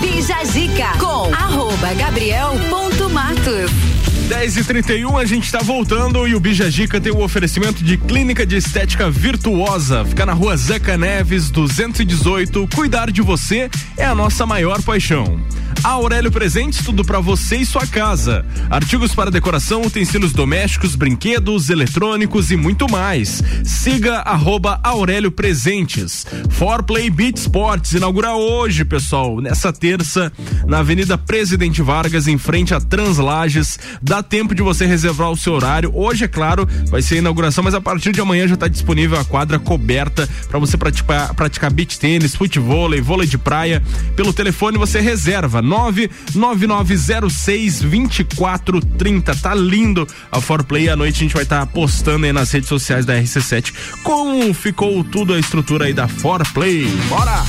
Bijagica 0.00 0.92
com 0.98 1.32
arroba 1.32 1.94
gabriel 1.94 2.52
ponto 2.70 3.08
matos. 3.10 3.93
10 4.28 4.56
e 4.56 4.64
31 4.64 5.18
a 5.18 5.24
gente 5.26 5.52
tá 5.52 5.58
voltando 5.58 6.26
e 6.26 6.34
o 6.34 6.40
Bija 6.40 6.70
Gica 6.70 6.98
tem 6.98 7.12
o 7.12 7.22
oferecimento 7.22 7.84
de 7.84 7.98
clínica 7.98 8.46
de 8.46 8.56
estética 8.56 9.10
virtuosa. 9.10 10.04
Fica 10.04 10.24
na 10.24 10.32
rua 10.32 10.56
Zeca 10.56 10.96
Neves, 10.96 11.50
218. 11.50 12.66
Cuidar 12.74 13.10
de 13.10 13.20
você 13.20 13.70
é 13.96 14.04
a 14.04 14.14
nossa 14.14 14.46
maior 14.46 14.82
paixão. 14.82 15.40
A 15.82 15.90
Aurélio 15.90 16.32
Presentes, 16.32 16.82
tudo 16.82 17.04
para 17.04 17.20
você 17.20 17.56
e 17.56 17.66
sua 17.66 17.86
casa. 17.86 18.46
Artigos 18.70 19.14
para 19.14 19.30
decoração, 19.30 19.82
utensílios 19.82 20.32
domésticos, 20.32 20.94
brinquedos, 20.94 21.68
eletrônicos 21.68 22.50
e 22.50 22.56
muito 22.56 22.90
mais. 22.90 23.42
Siga 23.64 24.20
arroba 24.20 24.80
Aurélio 24.82 25.30
Presentes. 25.30 26.26
For 26.48 26.82
Play 26.82 27.10
Beat 27.10 27.36
Sports 27.36 27.92
inaugura 27.92 28.32
hoje, 28.32 28.82
pessoal, 28.82 29.42
nessa 29.42 29.74
terça, 29.74 30.32
na 30.66 30.78
Avenida 30.78 31.18
Presidente 31.18 31.82
Vargas, 31.82 32.28
em 32.28 32.38
frente 32.38 32.72
a 32.72 32.80
Translages. 32.80 33.78
Dá 34.14 34.22
tempo 34.22 34.54
de 34.54 34.62
você 34.62 34.86
reservar 34.86 35.32
o 35.32 35.36
seu 35.36 35.54
horário. 35.54 35.90
Hoje, 35.92 36.26
é 36.26 36.28
claro, 36.28 36.68
vai 36.86 37.02
ser 37.02 37.16
a 37.16 37.18
inauguração, 37.18 37.64
mas 37.64 37.74
a 37.74 37.80
partir 37.80 38.12
de 38.12 38.20
amanhã 38.20 38.46
já 38.46 38.54
está 38.54 38.68
disponível 38.68 39.18
a 39.18 39.24
quadra 39.24 39.58
coberta 39.58 40.28
para 40.48 40.56
você 40.56 40.76
praticar, 40.76 41.34
praticar 41.34 41.68
beach 41.72 41.98
tênis, 41.98 42.36
futebol, 42.36 42.90
vôlei 43.02 43.26
de 43.26 43.36
praia. 43.36 43.82
Pelo 44.14 44.32
telefone 44.32 44.78
você 44.78 45.00
reserva 45.00 45.60
99906 45.60 47.80
2430. 47.80 49.34
Tá 49.34 49.52
lindo 49.52 50.06
a 50.30 50.40
Forplay. 50.40 50.88
À 50.88 50.94
noite 50.94 51.16
a 51.16 51.18
gente 51.18 51.34
vai 51.34 51.42
estar 51.42 51.58
tá 51.58 51.66
postando 51.66 52.24
aí 52.24 52.32
nas 52.32 52.52
redes 52.52 52.68
sociais 52.68 53.04
da 53.04 53.20
RC7 53.20 53.74
como 54.04 54.54
ficou 54.54 55.02
tudo 55.02 55.34
a 55.34 55.40
estrutura 55.40 55.86
aí 55.86 55.92
da 55.92 56.06
Forplay. 56.06 56.86
Bora! 57.08 57.42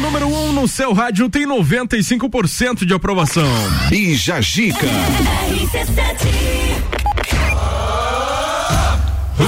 número 0.00 0.26
1 0.26 0.48
um 0.48 0.52
no 0.52 0.66
seu 0.66 0.92
rádio 0.92 1.28
tem 1.28 1.46
95% 1.46 2.84
de 2.84 2.94
aprovação. 2.94 3.46
E 3.92 4.14
Jajica. 4.14 4.86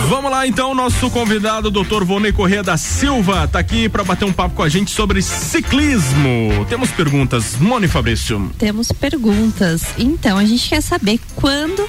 Vamos 0.09 0.31
lá 0.31 0.47
então, 0.47 0.75
nosso 0.75 1.09
convidado, 1.11 1.71
Dr. 1.71 2.05
Vonei 2.05 2.33
Corrêa 2.33 2.63
da 2.63 2.77
Silva, 2.77 3.49
tá 3.49 3.59
aqui 3.59 3.89
para 3.89 4.05
bater 4.05 4.25
um 4.25 4.33
papo 4.33 4.55
com 4.55 4.63
a 4.63 4.69
gente 4.69 4.91
sobre 4.91 5.23
ciclismo. 5.23 6.67
Temos 6.69 6.91
perguntas, 6.91 7.57
Mone 7.59 7.89
Fabrício. 7.89 8.51
Temos 8.59 8.93
perguntas. 8.93 9.83
Então, 9.99 10.37
a 10.37 10.45
gente 10.45 10.69
quer 10.69 10.83
saber 10.83 11.19
quando, 11.35 11.89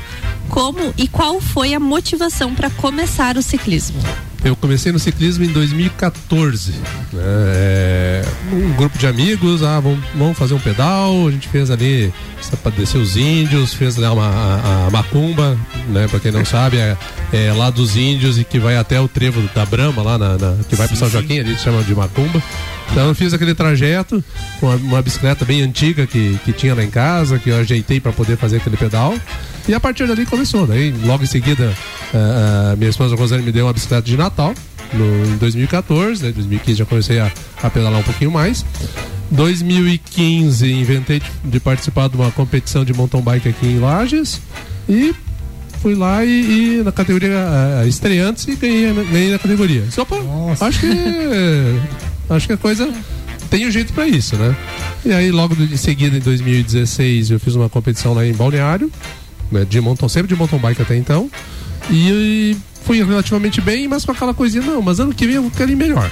como 0.50 0.94
e 0.98 1.08
qual 1.08 1.42
foi 1.42 1.74
a 1.74 1.80
motivação 1.80 2.56
para 2.56 2.70
começar 2.70 3.36
o 3.38 3.42
ciclismo. 3.42 4.02
Eu 4.44 4.58
comecei 4.58 4.92
no 4.92 5.00
ciclismo 5.00 5.46
em 5.46 5.48
2014. 5.48 6.72
né? 7.14 7.22
É, 7.22 8.26
um 8.52 8.74
grupo 8.74 8.98
de 8.98 9.08
amigos, 9.08 9.64
ah, 9.64 9.80
vamos, 9.80 10.00
vamos 10.16 10.38
fazer 10.38 10.54
um 10.54 10.60
pedal. 10.60 11.28
A 11.28 11.32
gente 11.32 11.48
fez 11.48 11.72
ali 11.72 12.14
para 12.62 12.72
descer 12.72 12.98
os 12.98 13.16
índios, 13.16 13.74
fez 13.74 13.96
lá 13.96 14.12
uma, 14.12 14.28
a, 14.28 14.88
a 14.88 14.90
macumba, 14.90 15.58
né? 15.88 16.08
Pra 16.10 16.20
quem 16.20 16.32
não 16.32 16.44
sabe, 16.44 16.78
é, 16.78 16.98
é 17.32 17.54
lá 17.54 17.70
dos 17.70 17.96
índios 17.96 18.38
e 18.38 18.44
que 18.44 18.60
vai 18.60 18.76
até 18.76 19.00
o 19.00 19.08
trevo 19.08 19.42
da 19.56 19.66
Brama, 19.66 20.02
lá 20.04 20.18
na, 20.18 20.38
na- 20.38 20.58
que 20.68 20.76
vai 20.76 20.88
pro 20.90 20.98
São 20.98 21.10
Joaquim, 21.10 21.40
ali 21.40 21.58
chamam 21.58 21.82
de 21.82 21.96
macumba. 21.96 22.44
Então 22.94 23.08
eu 23.08 23.16
fiz 23.16 23.34
aquele 23.34 23.56
trajeto 23.56 24.24
com 24.60 24.68
uma, 24.68 24.76
uma 24.76 25.02
bicicleta 25.02 25.44
bem 25.44 25.64
antiga 25.64 26.06
que, 26.06 26.40
que 26.46 26.54
tinha 26.54 26.76
lá 26.76 26.84
em 26.84 26.92
casa, 26.92 27.40
que 27.40 27.50
eu 27.50 27.58
ajeitei 27.58 28.00
para 28.00 28.12
poder 28.12 28.38
fazer 28.38 28.58
aquele 28.58 28.78
pedal. 28.78 29.16
E 29.68 29.74
a 29.74 29.80
partir 29.80 30.06
dali 30.06 30.28
começou. 30.28 30.68
Daí, 30.68 30.94
logo 31.04 31.24
em 31.24 31.26
seguida, 31.26 31.74
ah, 32.14 32.74
ah, 32.74 32.76
minha 32.76 32.92
esposa 32.92 33.16
Rosane 33.16 33.42
me 33.42 33.52
deu 33.52 33.66
uma 33.66 33.74
bicicleta 33.74 34.04
de 34.04 34.16
Natal, 34.16 34.54
no, 34.94 35.26
em 35.26 35.38
2014. 35.38 36.22
Né? 36.22 36.30
Em 36.30 36.34
2015 36.34 36.78
já 36.78 36.86
comecei 36.86 37.20
a, 37.20 37.32
a 37.64 37.70
pedalar 37.72 38.00
um 38.00 38.04
pouquinho 38.04 38.30
mais. 38.30 38.64
2015 39.32 40.72
inventei 40.72 41.20
de, 41.20 41.26
de 41.46 41.60
participar 41.60 42.10
de 42.10 42.16
uma 42.16 42.30
competição 42.30 42.86
de 42.86 42.94
mountain 42.94 43.22
bike 43.22 43.50
aqui 43.50 43.66
em 43.66 43.80
Lages. 43.80 44.40
E 44.88 45.16
fui 45.82 45.96
lá 45.96 46.24
e, 46.24 46.78
e 46.78 46.84
na 46.84 46.92
categoria 46.92 47.80
ah, 47.80 47.88
estreantes 47.88 48.48
e 48.48 48.56
ganhei, 48.56 48.94
ganhei 48.94 49.32
na 49.32 49.40
categoria. 49.40 49.84
Só 49.90 50.06
pra, 50.06 50.18
acho 50.62 50.80
que 50.80 50.88
acho 52.30 52.48
que 52.48 52.54
a 52.54 52.58
coisa 52.58 52.92
tem 53.50 53.68
um 53.68 53.72
jeito 53.72 53.94
pra 53.94 54.08
isso, 54.08 54.36
né? 54.36 54.56
E 55.06 55.12
aí 55.12 55.32
logo 55.32 55.56
em 55.56 55.78
seguida 55.78 56.18
em 56.18 56.22
2016 56.22 57.32
eu 57.32 57.40
fiz 57.40 57.56
uma 57.56 57.70
competição 57.70 58.14
lá 58.14 58.26
em 58.26 58.34
Balneário, 58.34 58.92
né, 59.52 59.66
de 59.66 59.80
mountain, 59.80 60.08
sempre 60.08 60.28
de 60.30 60.36
mountain 60.36 60.60
bike 60.60 60.82
até 60.82 60.96
então. 60.96 61.30
E, 61.92 62.56
fui 62.84 63.04
relativamente 63.04 63.62
bem, 63.62 63.88
mas 63.88 64.06
com 64.06 64.12
aquela 64.12 64.34
coisinha, 64.34 64.64
não, 64.64 64.82
mas 64.82 65.00
ano 65.00 65.14
que 65.14 65.26
vem 65.26 65.36
eu 65.36 65.52
quero 65.56 65.72
ir 65.72 65.76
melhor. 65.76 66.10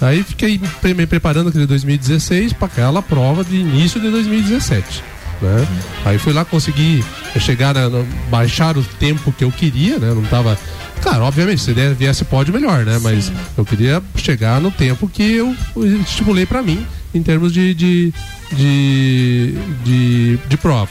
Aí 0.00 0.22
fiquei 0.22 0.60
me 0.94 1.06
preparando 1.06 1.48
aquele 1.48 1.66
2016 1.66 2.52
para 2.52 2.66
aquela 2.66 3.02
prova 3.02 3.42
de 3.42 3.56
início 3.56 4.00
de 4.00 4.10
2017. 4.10 5.02
Né? 5.42 5.66
Aí 6.04 6.18
fui 6.18 6.32
lá 6.32 6.44
conseguir 6.44 7.04
chegar 7.38 7.74
na, 7.74 7.88
no- 7.90 8.06
baixar 8.30 8.76
o 8.78 8.82
tempo 8.82 9.30
que 9.32 9.44
eu 9.44 9.50
queria, 9.52 9.98
né? 9.98 10.12
Não 10.14 10.22
tava. 10.24 10.58
Claro, 11.02 11.24
obviamente, 11.24 11.60
se 11.60 11.72
der, 11.74 11.94
viesse 11.94 12.24
pode 12.24 12.50
melhor, 12.50 12.84
né? 12.86 12.98
Mas 13.02 13.30
eu 13.56 13.64
queria 13.64 14.02
chegar 14.16 14.60
no 14.60 14.70
tempo 14.70 15.08
que 15.08 15.22
eu 15.22 15.54
estimulei 16.02 16.46
para 16.46 16.62
mim 16.62 16.84
em 17.14 17.22
termos 17.22 17.52
de, 17.52 17.74
de, 17.74 18.14
de, 18.52 19.54
de, 19.84 20.36
de 20.48 20.56
prova. 20.56 20.90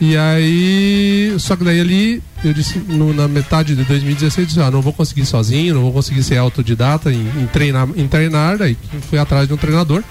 E 0.00 0.16
aí, 0.16 1.34
só 1.38 1.54
que 1.54 1.62
daí 1.62 1.80
ali, 1.80 2.22
eu 2.42 2.52
disse, 2.52 2.78
no- 2.78 3.12
na 3.14 3.28
metade 3.28 3.76
de 3.76 3.84
2016, 3.84 4.38
eu 4.38 4.46
disse, 4.46 4.60
ah, 4.60 4.70
não 4.70 4.82
vou 4.82 4.92
conseguir 4.92 5.24
sozinho, 5.26 5.74
não 5.74 5.82
vou 5.82 5.92
conseguir 5.92 6.22
ser 6.22 6.38
autodidata 6.38 7.12
em, 7.12 7.20
em 7.40 7.46
treinar, 7.46 7.86
em 7.94 8.08
treinar, 8.08 8.58
daí 8.58 8.76
fui 9.08 9.18
atrás 9.18 9.46
de 9.46 9.54
um 9.54 9.56
treinador, 9.56 10.02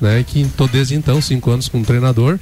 né, 0.00 0.24
que 0.26 0.40
estou 0.42 0.66
desde 0.68 0.94
então, 0.94 1.20
cinco 1.20 1.50
anos 1.50 1.68
com 1.68 1.78
um 1.78 1.82
treinador, 1.84 2.38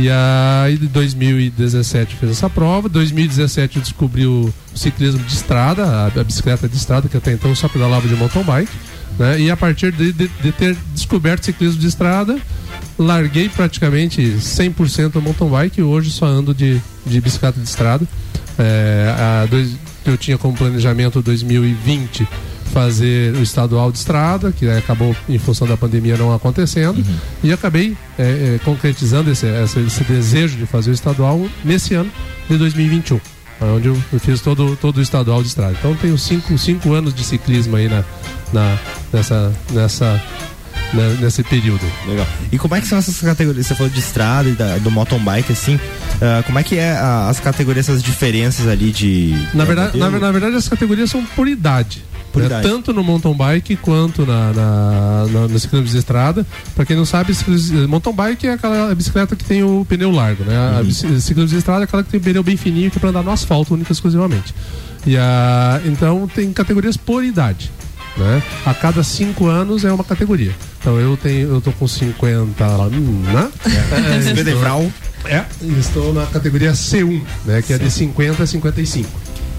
e 0.00 0.08
aí 0.10 0.74
em 0.74 0.86
2017 0.86 2.16
fiz 2.16 2.30
essa 2.30 2.48
prova, 2.50 2.88
2017 2.88 3.76
eu 3.76 3.82
descobri 3.82 4.26
o 4.26 4.52
ciclismo 4.74 5.22
de 5.24 5.32
estrada, 5.32 5.84
a, 5.84 6.06
a 6.20 6.24
bicicleta 6.24 6.68
de 6.68 6.76
estrada, 6.76 7.08
que 7.08 7.16
até 7.16 7.32
então 7.32 7.54
só 7.54 7.68
pedalava 7.68 8.06
de 8.08 8.14
mountain 8.14 8.42
bike, 8.42 8.72
né, 9.18 9.40
e 9.40 9.50
a 9.50 9.56
partir 9.56 9.92
de, 9.92 10.12
de- 10.12 10.28
de 10.42 10.52
ter 10.52 10.76
descoberto 10.94 11.44
ciclismo 11.44 11.80
de 11.80 11.86
estrada, 11.86 12.38
larguei 12.98 13.48
praticamente 13.48 14.20
100% 14.38 15.16
o 15.16 15.20
mountain 15.22 15.48
bike 15.48 15.80
e 15.80 15.82
hoje 15.82 16.10
só 16.10 16.26
ando 16.26 16.54
de, 16.54 16.80
de 17.06 17.20
bicicleta 17.20 17.58
de 17.60 17.66
estrada. 17.68 18.06
É, 18.58 19.46
dois, 19.50 19.74
eu 20.04 20.16
tinha 20.18 20.36
como 20.36 20.54
planejamento 20.54 21.22
2020 21.22 22.26
fazer 22.72 23.34
o 23.36 23.42
estadual 23.42 23.90
de 23.92 23.98
estrada, 23.98 24.52
que 24.52 24.68
aí 24.68 24.78
acabou 24.78 25.14
em 25.28 25.38
função 25.38 25.66
da 25.66 25.76
pandemia 25.76 26.16
não 26.16 26.32
acontecendo, 26.34 27.04
e 27.42 27.52
acabei 27.52 27.96
é, 28.18 28.22
é, 28.56 28.60
concretizando 28.64 29.30
esse, 29.30 29.46
essa- 29.46 29.80
esse 29.80 30.04
desejo 30.04 30.56
de 30.56 30.66
fazer 30.66 30.90
o 30.90 30.94
estadual 30.94 31.44
nesse 31.64 31.94
ano 31.94 32.10
de 32.48 32.56
2021. 32.56 33.20
Onde 33.76 33.88
eu, 33.88 34.02
fiz 34.20 34.40
todo, 34.40 34.74
todo 34.80 34.96
o 34.96 35.02
estadual 35.02 35.42
de 35.42 35.48
estrada. 35.48 35.74
Então 35.78 35.94
tenho 35.94 36.16
cinco, 36.16 36.56
cinco 36.56 36.94
anos 36.94 37.12
de 37.12 37.22
ciclismo 37.22 37.76
aí 37.76 37.88
na, 37.90 38.02
na, 38.54 38.78
nessa, 39.12 39.52
nessa, 39.70 40.12
né, 40.14 40.22
nesse 41.20 41.42
período. 41.42 41.84
Legal. 42.06 42.26
E 42.50 42.58
como 42.58 42.74
é 42.74 42.80
que 42.80 42.86
são 42.86 42.98
essas 42.98 43.20
categorias? 43.20 43.66
Você 43.66 43.74
falou 43.74 43.90
de 43.92 43.98
estrada 44.00 44.48
e 44.48 44.52
da- 44.52 44.78
do 44.78 44.90
mountain 44.90 45.18
bike, 45.20 45.52
assim. 45.52 45.78
ah, 46.20 46.42
como 46.44 46.58
é 46.58 46.62
que 46.62 46.76
é 46.76 46.92
a- 46.92 47.28
as 47.28 47.38
categorias, 47.40 47.88
essas 47.88 48.02
diferenças 48.02 48.66
ali 48.68 48.90
de. 48.90 49.34
Na 49.54 49.64
verdade, 49.64 49.96
na, 49.98 50.10
na 50.10 50.30
verdade, 50.32 50.56
as 50.56 50.68
categorias 50.68 51.10
são 51.10 51.24
por 51.24 51.46
idade. 51.48 52.04
Por 52.32 52.40
né? 52.40 52.46
idade. 52.46 52.68
Tanto 52.68 52.92
no 52.92 53.02
mountain 53.02 53.34
bike 53.34 53.74
quanto 53.76 54.24
na, 54.24 54.52
na, 54.52 55.26
na- 55.32 55.48
no 55.48 55.58
ciclismo 55.58 55.88
de 55.88 55.96
estrada. 55.98 56.46
Pra 56.76 56.84
quem 56.84 56.96
não 56.96 57.04
sabe, 57.04 57.32
mountain 57.88 58.12
bike 58.14 58.46
é 58.46 58.52
aquela 58.52 58.94
bicicleta 58.94 59.34
que 59.34 59.44
tem 59.44 59.62
o 59.64 59.84
pneu 59.88 60.10
largo, 60.12 60.44
né? 60.44 60.78
A 60.78 60.82
bici- 60.82 61.20
ciclismo 61.20 61.48
de 61.50 61.56
estrada 61.56 61.82
é 61.82 61.84
aquela 61.84 62.04
que 62.04 62.10
tem 62.10 62.20
o 62.20 62.22
pneu 62.22 62.42
bem 62.44 62.56
fininho 62.56 62.90
que 62.90 62.98
é 62.98 63.00
pra 63.00 63.10
andar 63.10 63.22
no 63.24 63.30
asfalto 63.32 63.74
única 63.74 63.90
e 63.90 63.94
exclusivamente. 63.94 64.54
E 65.06 65.16
a, 65.16 65.80
então 65.86 66.28
tem 66.32 66.52
categorias 66.52 66.96
por 66.96 67.24
idade. 67.24 67.70
Né? 68.16 68.42
A 68.66 68.74
cada 68.74 69.02
cinco 69.04 69.46
anos 69.46 69.84
é 69.84 69.92
uma 69.92 70.04
categoria. 70.04 70.52
Então 70.80 70.98
eu 70.98 71.16
tenho, 71.16 71.48
eu 71.54 71.60
tô 71.60 71.70
com 71.72 71.86
50 71.86 72.66
lá, 72.66 72.86
hum, 72.86 73.22
né? 73.32 73.48
É, 73.66 74.20
50 74.20 74.40
estou- 74.40 74.58
Vral. 74.60 74.92
é, 75.26 75.44
estou 75.78 76.12
na 76.12 76.26
categoria 76.26 76.72
C1, 76.72 77.22
né? 77.46 77.62
Que 77.62 77.72
é 77.74 77.78
de 77.78 77.90
50 77.90 78.42
a 78.42 78.46
55. 78.46 79.08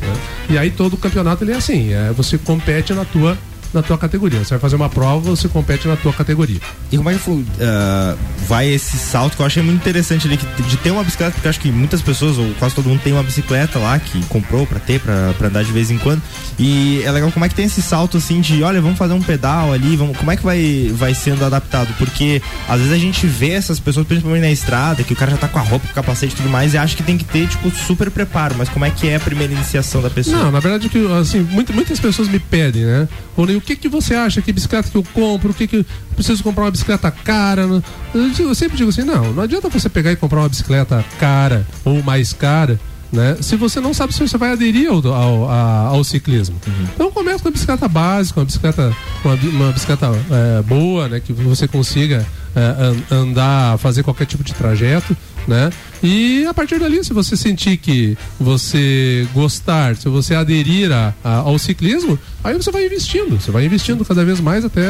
né? 0.02 0.14
E 0.50 0.58
aí 0.58 0.70
todo 0.70 0.98
campeonato 0.98 1.44
ele 1.44 1.54
é 1.54 1.56
assim, 1.56 1.94
é, 1.94 2.12
você 2.12 2.38
compete 2.38 2.94
na 2.94 3.06
tua, 3.06 3.38
na 3.74 3.82
tua 3.82 3.98
categoria. 3.98 4.40
Você 4.44 4.52
vai 4.52 4.60
fazer 4.60 4.76
uma 4.76 4.90
prova, 4.90 5.30
você 5.30 5.48
compete 5.48 5.88
na 5.88 5.96
tua 5.96 6.12
categoria. 6.14 6.60
E 6.92 6.98
como 6.98 7.10
é 7.10 7.16
que 7.16 7.46
ah, 7.62 8.16
vai 8.48 8.68
esse 8.68 8.98
salto 8.98 9.36
que 9.36 9.42
eu 9.42 9.46
achei 9.46 9.62
muito 9.64 9.78
interessante 9.80 10.28
ali, 10.28 10.38
de 10.38 10.78
ter 10.78 10.92
uma 10.92 11.04
bicicleta, 11.04 11.32
porque 11.34 11.48
eu 11.48 11.50
acho 11.50 11.60
que 11.60 11.72
muitas 11.72 12.02
pessoas, 12.02 12.38
ou 12.38 12.52
quase 12.60 12.76
todo 12.76 12.90
mundo 12.90 13.02
tem 13.04 13.14
uma 13.14 13.24
bicicleta 13.24 13.80
lá 13.80 13.98
que 14.00 14.24
comprou 14.26 14.66
pra 14.68 14.80
ter, 14.80 15.00
pra, 15.00 15.34
pra 15.38 15.48
andar 15.48 15.64
de 15.64 15.72
vez 15.72 15.90
em 15.92 15.98
quando. 15.98 16.22
E 16.60 17.02
é 17.04 17.12
legal 17.12 17.32
como 17.32 17.46
é 17.46 17.50
que 17.50 17.56
tem 17.56 17.66
esse 17.66 17.82
salto 17.82 18.18
assim 18.18 18.42
de, 18.42 18.62
olha, 18.64 18.82
vamos 18.82 18.98
fazer 18.98 19.14
um 19.14 19.22
pedal 19.22 19.72
ali, 19.74 19.96
vamos, 19.96 20.18
como 20.18 20.32
é 20.32 20.38
que 20.38 20.44
vai, 20.44 20.92
vai 20.94 21.14
sendo 21.14 21.44
adaptado? 21.46 21.94
Porque 21.98 22.42
às 22.68 22.78
vezes 22.80 22.94
a 22.94 22.98
gente 22.98 23.26
vê 23.28 23.52
essas 23.52 23.80
pessoas, 23.80 24.06
principalmente 24.06 24.42
na 24.42 24.52
estrada, 24.52 25.04
que 25.04 25.14
o 25.14 25.16
cara 25.16 25.32
já 25.32 25.38
tá 25.38 25.48
com 25.48 25.60
a 25.60 25.62
roupa, 25.62 25.86
com 25.88 25.92
o 25.92 25.96
capacete 25.96 26.34
e 26.34 26.38
tudo 26.38 26.50
mais, 26.50 26.74
e 26.74 26.78
acha 26.78 26.96
que 26.96 27.04
tem 27.04 27.18
que 27.18 27.24
ter, 27.24 27.48
tipo, 27.48 27.72
super 27.72 28.12
preparo. 28.12 28.56
Mas 28.58 28.70
como 28.70 28.86
é 28.86 28.90
que 28.90 29.08
é 29.08 29.16
a 29.16 29.20
primeira 29.20 29.54
iniciação 29.54 30.02
da 30.02 30.10
pessoa? 30.10 30.38
Não, 30.38 30.52
na 30.52 30.60
verdade 30.60 30.90
que 30.90 30.98
assim, 31.20 31.40
muito- 31.42 31.74
muitas 31.74 32.00
pessoas 32.00 32.28
me 32.28 32.40
pedem, 32.40 32.84
né? 32.84 33.08
O 33.38 33.62
que 33.62 33.76
que 33.76 33.88
você 33.90 34.14
acha? 34.14 34.42
Que 34.42 34.52
bicicleta 34.54 34.90
que 34.90 34.98
eu 34.98 35.04
compro? 35.14 35.52
O 35.52 35.54
que 35.54 35.68
que 35.68 35.78
eu 35.78 35.86
preciso 36.16 36.44
comprar 36.44 36.66
uma 36.66 36.72
bicicleta 36.72 37.10
cara? 37.10 37.68
Eu, 38.14 38.56
sempre 38.56 38.78
digo 38.78 38.90
assim, 38.90 39.04
não, 39.04 39.32
não 39.34 39.44
adianta 39.44 39.70
você 39.70 39.90
pegar 39.90 40.12
e 40.12 40.16
comprar 40.16 40.40
uma 40.42 40.50
bicicleta 40.50 41.04
cara 41.20 41.66
ou 41.86 42.04
mais 42.04 42.34
cara, 42.34 42.80
né? 43.12 43.38
Se 43.42 43.56
você 43.56 43.80
não 43.80 43.94
sabe 43.94 44.14
se 44.14 44.20
você 44.20 44.38
vai 44.38 44.52
aderir 44.52 44.90
ao, 44.90 45.06
ao, 45.08 45.50
ao 45.50 46.04
ciclismo. 46.04 46.56
Então 46.94 47.12
começa 47.12 47.40
com 47.40 47.48
uma 47.50 47.54
bicicleta 47.54 47.88
básica, 47.88 48.40
uma 48.40 48.46
bicicleta, 48.46 48.96
uma, 49.24 49.34
uma 49.36 49.72
bicicleta 49.72 50.08
é, 50.30 50.62
boa, 50.64 51.08
né? 51.08 51.20
Que 51.20 51.34
você 51.34 51.68
consiga 51.68 52.26
é, 52.56 52.60
an- 52.62 53.20
andar, 53.22 53.78
fazer 53.80 54.04
qualquer 54.04 54.26
tipo 54.26 54.44
de 54.44 54.54
trajeto, 54.54 55.16
né? 55.48 55.70
E 56.04 56.46
a 56.48 56.54
partir 56.54 56.80
dali, 56.80 57.04
se 57.04 57.14
você 57.14 57.36
sentir 57.38 57.78
que 57.78 58.18
você 58.40 59.28
gostar, 59.34 59.96
se 59.96 60.08
você 60.10 60.36
aderir 60.36 60.92
a- 60.92 61.14
a- 61.24 61.36
ao 61.38 61.58
ciclismo, 61.60 62.18
aí 62.44 62.54
você 62.56 62.72
vai 62.72 62.86
investindo, 62.86 63.40
você 63.40 63.52
vai 63.52 63.66
investindo 63.66 64.04
cada 64.04 64.26
vez 64.26 64.40
mais 64.40 64.66
até 64.66 64.82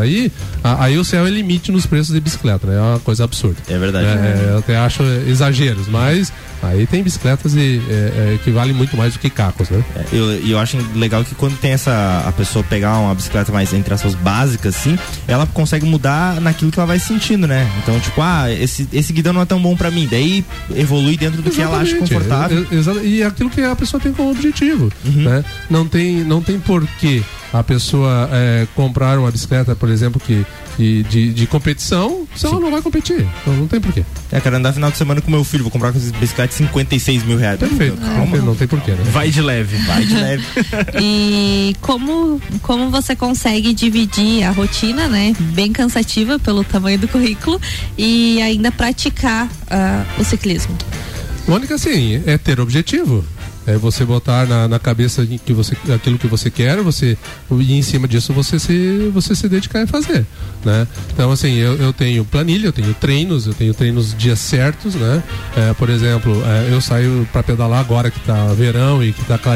aí, 0.00 0.30
a- 0.64 0.84
aí 0.84 0.98
o 0.98 1.04
céu 1.04 1.26
é 1.26 1.30
limite 1.30 1.70
nos 1.70 1.86
preços 1.86 2.12
de 2.14 2.20
bicicleta, 2.20 2.66
né? 2.66 2.76
É 2.76 2.80
uma 2.80 2.98
coisa 3.00 3.24
absurda. 3.24 3.56
É 3.68 3.78
verdade. 3.78 4.06
É, 4.06 4.48
eu 4.52 4.58
até 4.58 4.76
acho 4.76 5.02
exageros, 5.26 5.86
mas 5.88 6.32
aí 6.62 6.86
tem 6.86 7.02
bicicletas 7.02 7.54
e, 7.54 7.80
é, 7.88 8.34
é, 8.34 8.38
que 8.42 8.50
valem 8.50 8.74
muito 8.74 8.96
mais 8.96 9.12
do 9.12 9.18
que 9.20 9.30
cacos, 9.30 9.70
né? 9.70 9.84
E 10.12 10.16
eu, 10.16 10.40
e 10.42 10.50
eu 10.50 10.58
acho 10.58 10.76
legal 10.94 11.24
que 11.24 11.34
quando 11.34 11.56
tem 11.58 11.72
essa 11.72 12.24
a 12.26 12.32
pessoa 12.32 12.64
pegar 12.64 12.98
uma 12.98 13.14
bicicleta 13.14 13.52
mais 13.52 13.72
entre 13.72 13.94
as 13.94 14.00
suas 14.00 14.14
básicas, 14.14 14.74
assim, 14.74 14.98
ela 15.28 15.46
consegue 15.46 15.86
mudar 15.86 16.40
naquilo 16.40 16.70
que 16.72 16.78
ela 16.78 16.86
vai 16.86 16.98
sentindo, 16.98 17.46
né? 17.46 17.70
Então, 17.82 17.98
tipo, 18.00 18.20
ah, 18.20 18.50
esse, 18.52 18.88
esse 18.92 19.12
guidão 19.12 19.32
não 19.32 19.42
é 19.42 19.46
tão 19.46 19.60
bom 19.60 19.76
pra 19.76 19.90
mim. 19.90 20.08
Daí 20.10 20.44
evolui 20.74 21.16
dentro 21.16 21.42
do 21.42 21.50
que 21.50 21.60
ela 21.60 21.78
acha 21.80 21.96
Exatamente. 21.96 22.12
confortável. 22.14 22.66
E- 23.04 23.22
é 23.22 23.26
aquilo 23.26 23.50
que 23.50 23.60
a 23.62 23.74
pessoa 23.76 24.00
tem 24.00 24.12
como 24.12 24.30
objetivo. 24.30 24.90
Uhum. 25.04 25.22
Né? 25.22 25.44
Não, 25.70 25.86
tem, 25.86 26.24
não 26.24 26.40
tem 26.42 26.58
por 26.58 26.86
que 26.98 27.22
a 27.58 27.64
pessoa 27.64 28.28
é, 28.32 28.66
comprar 28.74 29.18
uma 29.18 29.30
bicicleta, 29.30 29.74
por 29.74 29.88
exemplo, 29.88 30.20
que, 30.24 30.44
que 30.76 31.02
de, 31.04 31.32
de 31.32 31.46
competição, 31.46 32.26
se 32.36 32.46
ela 32.46 32.58
não 32.60 32.70
vai 32.70 32.82
competir. 32.82 33.26
Então 33.42 33.54
não 33.54 33.66
tem 33.66 33.80
porquê. 33.80 34.04
É, 34.30 34.40
quero 34.40 34.56
andar 34.56 34.72
final 34.72 34.90
de 34.90 34.96
semana 34.96 35.20
com 35.20 35.30
meu 35.30 35.44
filho, 35.44 35.62
vou 35.64 35.70
comprar 35.70 35.92
com 35.92 35.98
essa 35.98 36.10
bicicleta 36.18 36.48
de 36.48 36.54
56 36.54 37.24
mil 37.24 37.36
reais. 37.38 37.58
Perfeito. 37.58 37.98
Não, 38.00 38.26
tem- 38.30 38.40
não 38.42 38.54
tem 38.54 38.68
porquê, 38.68 38.92
né? 38.92 39.02
Vai 39.12 39.30
de 39.30 39.40
leve. 39.40 39.76
Vai 39.78 40.04
de 40.04 40.14
leve. 40.14 40.44
E 41.00 41.74
como, 41.80 42.40
como 42.62 42.90
você 42.90 43.14
consegue 43.14 43.72
dividir 43.72 44.44
a 44.44 44.50
rotina, 44.50 45.08
né? 45.08 45.34
Bem 45.54 45.72
cansativa 45.72 46.38
pelo 46.38 46.64
tamanho 46.64 46.98
do 46.98 47.08
currículo 47.08 47.60
e 47.96 48.40
ainda 48.42 48.70
praticar 48.72 49.48
ah, 49.70 50.04
o 50.18 50.24
ciclismo. 50.24 50.76
Mônica, 51.46 51.74
assim, 51.74 52.22
é 52.26 52.36
ter 52.36 52.58
objetivo. 52.60 53.24
É 53.66 53.76
você 53.76 54.04
botar 54.04 54.46
na, 54.46 54.68
na 54.68 54.78
cabeça 54.78 55.26
que 55.26 55.52
você, 55.52 55.76
aquilo 55.92 56.18
que 56.18 56.26
você 56.26 56.50
quer, 56.50 56.80
você 56.82 57.18
e 57.50 57.74
em 57.74 57.82
cima 57.82 58.06
disso 58.06 58.32
você 58.32 58.58
se, 58.58 59.10
você 59.12 59.34
se 59.34 59.48
dedicar 59.48 59.82
a 59.82 59.86
fazer, 59.86 60.24
né? 60.64 60.86
Então, 61.12 61.30
assim, 61.32 61.54
eu, 61.54 61.74
eu 61.76 61.92
tenho 61.92 62.24
planilha, 62.24 62.66
eu 62.66 62.72
tenho 62.72 62.94
treinos, 62.94 63.46
eu 63.46 63.54
tenho 63.54 63.74
treinos 63.74 64.16
dias 64.16 64.38
certos, 64.38 64.94
né? 64.94 65.22
É, 65.56 65.74
por 65.74 65.90
exemplo, 65.90 66.42
é, 66.44 66.72
eu 66.72 66.80
saio 66.80 67.26
para 67.32 67.42
pedalar 67.42 67.80
agora 67.80 68.10
que 68.10 68.20
tá 68.20 68.46
verão 68.54 69.02
e 69.02 69.12
que 69.12 69.24
tá, 69.24 69.36
tá, 69.38 69.52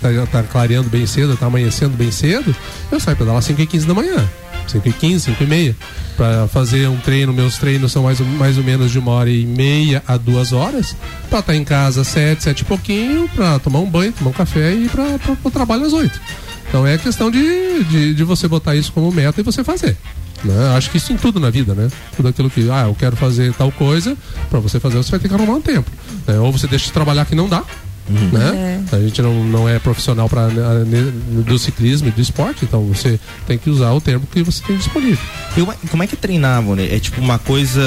tá, 0.00 0.26
tá 0.26 0.42
clareando 0.42 0.88
bem 0.88 1.06
cedo, 1.06 1.36
tá 1.36 1.46
amanhecendo 1.46 1.96
bem 1.96 2.10
cedo, 2.10 2.54
eu 2.90 2.98
saio 2.98 3.16
pedalar 3.16 3.38
às 3.38 3.44
5 3.44 3.60
e 3.60 3.66
15 3.66 3.86
da 3.86 3.94
manhã. 3.94 4.28
5 4.66 4.88
e 4.88 4.92
15, 4.92 5.24
5 5.26 5.42
e 5.42 5.46
meia, 5.46 5.76
para 6.16 6.46
fazer 6.48 6.88
um 6.88 6.96
treino. 6.98 7.32
Meus 7.32 7.58
treinos 7.58 7.92
são 7.92 8.04
mais, 8.04 8.20
mais 8.20 8.58
ou 8.58 8.64
menos 8.64 8.90
de 8.90 8.98
uma 8.98 9.12
hora 9.12 9.30
e 9.30 9.44
meia 9.44 10.02
a 10.06 10.16
duas 10.16 10.52
horas, 10.52 10.96
para 11.28 11.40
estar 11.40 11.54
em 11.54 11.64
casa 11.64 12.02
às 12.02 12.08
sete, 12.08 12.44
sete 12.44 12.60
e 12.60 12.64
pouquinho, 12.64 13.28
para 13.34 13.58
tomar 13.58 13.80
um 13.80 13.90
banho, 13.90 14.12
tomar 14.12 14.30
um 14.30 14.34
café 14.34 14.72
e 14.72 14.84
ir 14.84 14.90
para 14.90 15.18
o 15.44 15.50
trabalho 15.50 15.84
às 15.84 15.92
oito. 15.92 16.20
Então 16.68 16.86
é 16.86 16.96
questão 16.96 17.30
de, 17.30 17.84
de, 17.84 18.14
de 18.14 18.24
você 18.24 18.48
botar 18.48 18.74
isso 18.74 18.92
como 18.92 19.12
meta 19.12 19.40
e 19.40 19.44
você 19.44 19.62
fazer. 19.62 19.96
Né? 20.44 20.74
Acho 20.76 20.90
que 20.90 20.96
isso 20.96 21.12
em 21.12 21.16
tudo 21.16 21.38
na 21.38 21.50
vida, 21.50 21.74
né? 21.74 21.88
Tudo 22.16 22.28
aquilo 22.28 22.50
que, 22.50 22.68
ah, 22.70 22.86
eu 22.86 22.94
quero 22.94 23.14
fazer 23.14 23.52
tal 23.54 23.70
coisa, 23.70 24.16
para 24.50 24.58
você 24.58 24.80
fazer 24.80 24.96
você 24.96 25.10
vai 25.10 25.20
ter 25.20 25.28
que 25.28 25.34
arrumar 25.34 25.54
um 25.54 25.60
tempo. 25.60 25.90
né? 26.26 26.38
Ou 26.38 26.50
você 26.50 26.66
deixa 26.66 26.86
de 26.86 26.92
trabalhar 26.92 27.24
que 27.26 27.34
não 27.34 27.48
dá, 27.48 27.62
né? 28.08 28.84
A 28.92 28.98
gente 28.98 29.22
não, 29.22 29.44
não 29.44 29.68
é 29.68 29.78
profissional 29.78 30.28
pra, 30.28 30.48
né, 30.48 31.12
do 31.46 31.58
ciclismo 31.58 32.08
e 32.08 32.10
do 32.10 32.20
esporte, 32.20 32.64
então 32.64 32.84
você 32.84 33.18
tem 33.46 33.56
que 33.58 33.70
usar 33.70 33.92
o 33.92 34.00
termo 34.00 34.26
que 34.30 34.42
você 34.42 34.62
tem 34.64 34.76
disponível. 34.76 35.24
E 35.56 35.62
uma- 35.62 35.74
como 35.90 36.02
é 36.02 36.06
que 36.06 36.16
treinar, 36.16 36.62
Vone? 36.62 36.84
É 36.88 36.98
tipo 36.98 37.20
uma 37.20 37.38
coisa. 37.38 37.80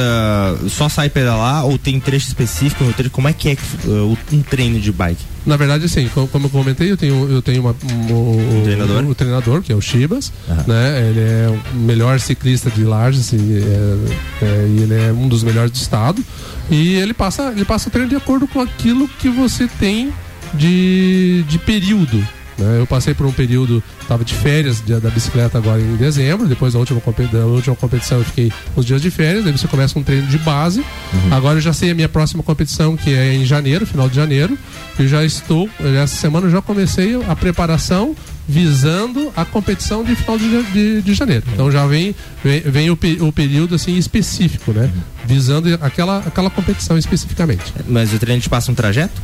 Só 0.70 0.88
sai 0.90 1.10
pedalar 1.10 1.66
ou 1.66 1.78
tem 1.78 2.00
trecho 2.00 2.28
específico 2.28 2.84
no 2.84 2.94
trecho? 2.94 3.12
Como 3.12 3.28
é 3.28 3.34
que 3.34 3.50
é 3.50 3.58
uh, 3.86 4.18
um 4.32 4.42
treino 4.42 4.80
de 4.80 4.92
bike? 4.92 5.24
Na 5.46 5.58
verdade, 5.58 5.86
assim, 5.86 6.08
co- 6.10 6.28
como 6.28 6.48
eu 6.48 6.50
comentei, 6.50 6.92
eu 6.92 6.98
tenho, 6.98 7.30
eu 7.32 7.42
tenho 7.42 7.62
uma, 7.62 7.76
um, 8.12 8.60
o- 8.60 8.64
treinador? 8.64 9.04
o 9.06 9.16
treinador, 9.16 9.62
que 9.62 9.72
é 9.72 9.76
o 9.76 9.82
Chibas, 9.82 10.32
né? 10.68 11.10
Ele 11.10 11.20
é 11.20 11.48
o 11.74 11.78
melhor 11.78 12.20
ciclista 12.20 12.70
de 12.72 12.84
Lages 12.84 13.32
e, 13.32 13.36
é, 13.38 14.46
é, 14.46 14.68
e 14.70 14.82
ele 14.82 14.94
é 14.96 15.12
um 15.14 15.28
dos 15.28 15.44
melhores 15.44 15.72
do 15.72 15.76
estado. 15.76 16.24
E 16.72 16.96
ele 16.96 17.14
passa, 17.14 17.52
ele 17.56 17.64
passa 17.66 17.90
o 17.90 17.92
treino 17.92 18.10
de 18.10 18.16
acordo 18.16 18.48
com 18.48 18.60
aquilo 18.60 19.08
que 19.20 19.30
você 19.30 19.68
tem 19.80 20.12
de, 20.54 21.44
de 21.48 21.60
período. 21.60 22.26
Né? 22.58 22.80
Eu 22.80 22.88
passei 22.88 23.14
por 23.14 23.26
um 23.26 23.32
período, 23.32 23.84
estava 24.02 24.24
de 24.24 24.34
férias 24.34 24.82
de- 24.82 25.00
da 25.00 25.10
bicicleta 25.10 25.58
agora 25.58 25.82
em 25.82 25.96
dezembro, 25.96 26.48
depois 26.48 26.74
da 26.74 26.80
última, 26.80 27.02
da 27.32 27.46
última 27.46 27.76
competição 27.76 28.20
eu 28.20 28.24
fiquei 28.26 28.52
uns 28.76 28.86
dias 28.86 29.02
de 29.02 29.10
férias, 29.12 29.44
daí 29.44 29.52
você 29.52 29.68
começa 29.68 29.94
com 29.94 30.00
um 30.00 30.04
treino 30.04 30.28
de 30.28 30.38
base. 30.40 30.84
Agora 31.32 31.58
eu 31.58 31.62
já 31.62 31.74
sei 31.74 31.92
a 31.92 31.96
minha 31.96 32.10
próxima 32.10 32.42
competição, 32.44 32.96
que 32.96 33.14
é 33.14 33.34
em 33.34 33.46
janeiro, 33.46 33.86
final 33.86 34.08
de 34.10 34.16
janeiro. 34.16 34.58
Eu 34.98 35.08
já 35.08 35.24
estou, 35.26 35.70
essa 36.02 36.16
semana 36.16 36.48
eu 36.48 36.52
já 36.52 36.62
comecei 36.62 37.16
a 37.28 37.36
preparação 37.36 38.16
visando 38.48 39.32
a 39.36 39.44
competição 39.44 40.04
de 40.04 40.16
final 40.16 40.38
de, 40.38 40.64
de, 40.72 41.02
de 41.02 41.14
janeiro. 41.14 41.44
Então 41.52 41.72
já 41.72 41.86
vem, 41.88 42.16
vem, 42.44 42.62
vem 42.62 42.90
o, 42.92 42.98
o 43.22 43.32
período 43.32 43.76
assim 43.76 43.98
específico, 43.98 44.72
né? 44.72 44.90
Visando 45.26 45.68
aquela, 45.82 46.20
aquela 46.20 46.50
competição 46.50 46.98
especificamente. 46.98 47.74
Mas 47.88 48.14
o 48.14 48.20
treino 48.20 48.42
te 48.42 48.48
passa 48.50 48.72
um 48.72 48.76
trajeto? 48.76 49.20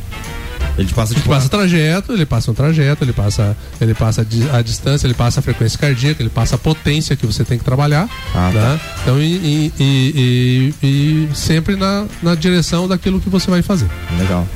Ele 0.78 0.86
te 0.88 0.94
passa 0.94 1.12
Ele 1.12 1.20
tipo. 1.20 1.34
passa 1.34 1.48
trajeto, 1.48 2.12
ele 2.12 2.24
passa 2.24 2.50
um 2.50 2.54
trajeto, 2.54 3.04
ele 3.04 3.12
passa, 3.12 3.56
ele 3.80 3.92
passa 3.94 4.22
a 4.22 4.24
di- 4.24 4.48
a 4.50 4.62
distância, 4.62 5.06
ele 5.06 5.12
passa 5.14 5.40
a 5.40 5.42
frequência 5.42 5.78
cardíaca, 5.78 6.22
ele 6.22 6.30
passa 6.30 6.54
a 6.54 6.58
potência 6.58 7.14
que 7.14 7.26
você 7.26 7.44
tem 7.44 7.58
que 7.58 7.64
trabalhar. 7.64 8.08
Ah, 8.34 8.50
né? 8.50 8.80
Então, 9.02 9.20
e, 9.20 9.24
e- 9.34 9.72
e- 9.78 10.74
e- 10.82 11.28
e 11.30 11.36
sempre 11.36 11.76
na, 11.76 12.06
na 12.22 12.34
direção 12.34 12.88
daquilo 12.88 13.20
que 13.20 13.28
você 13.28 13.50
vai 13.50 13.60
fazer. 13.60 13.86
Legal. 14.18 14.48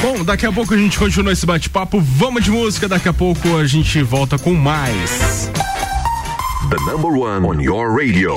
Bom, 0.00 0.22
daqui 0.24 0.46
a 0.46 0.52
pouco 0.52 0.74
a 0.74 0.76
gente 0.76 0.96
continua 0.98 1.32
esse 1.32 1.44
bate-papo. 1.44 2.00
Vamos 2.00 2.44
de 2.44 2.50
música, 2.50 2.88
daqui 2.88 3.08
a 3.08 3.12
pouco 3.12 3.56
a 3.56 3.66
gente 3.66 4.00
volta 4.02 4.38
com 4.38 4.54
mais. 4.54 5.50
The 6.70 6.76
number 6.90 7.10
one 7.10 7.44
on 7.46 7.60
your 7.60 7.94
radio. 7.94 8.34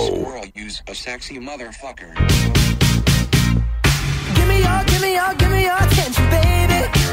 Give 4.35 4.47
me 4.47 4.59
your, 4.59 4.83
give 4.87 5.01
me 5.01 5.13
your, 5.15 5.35
give 5.39 5.49
me 5.49 5.63
your 5.63 5.75
attention, 5.75 6.23
baby. 6.29 7.06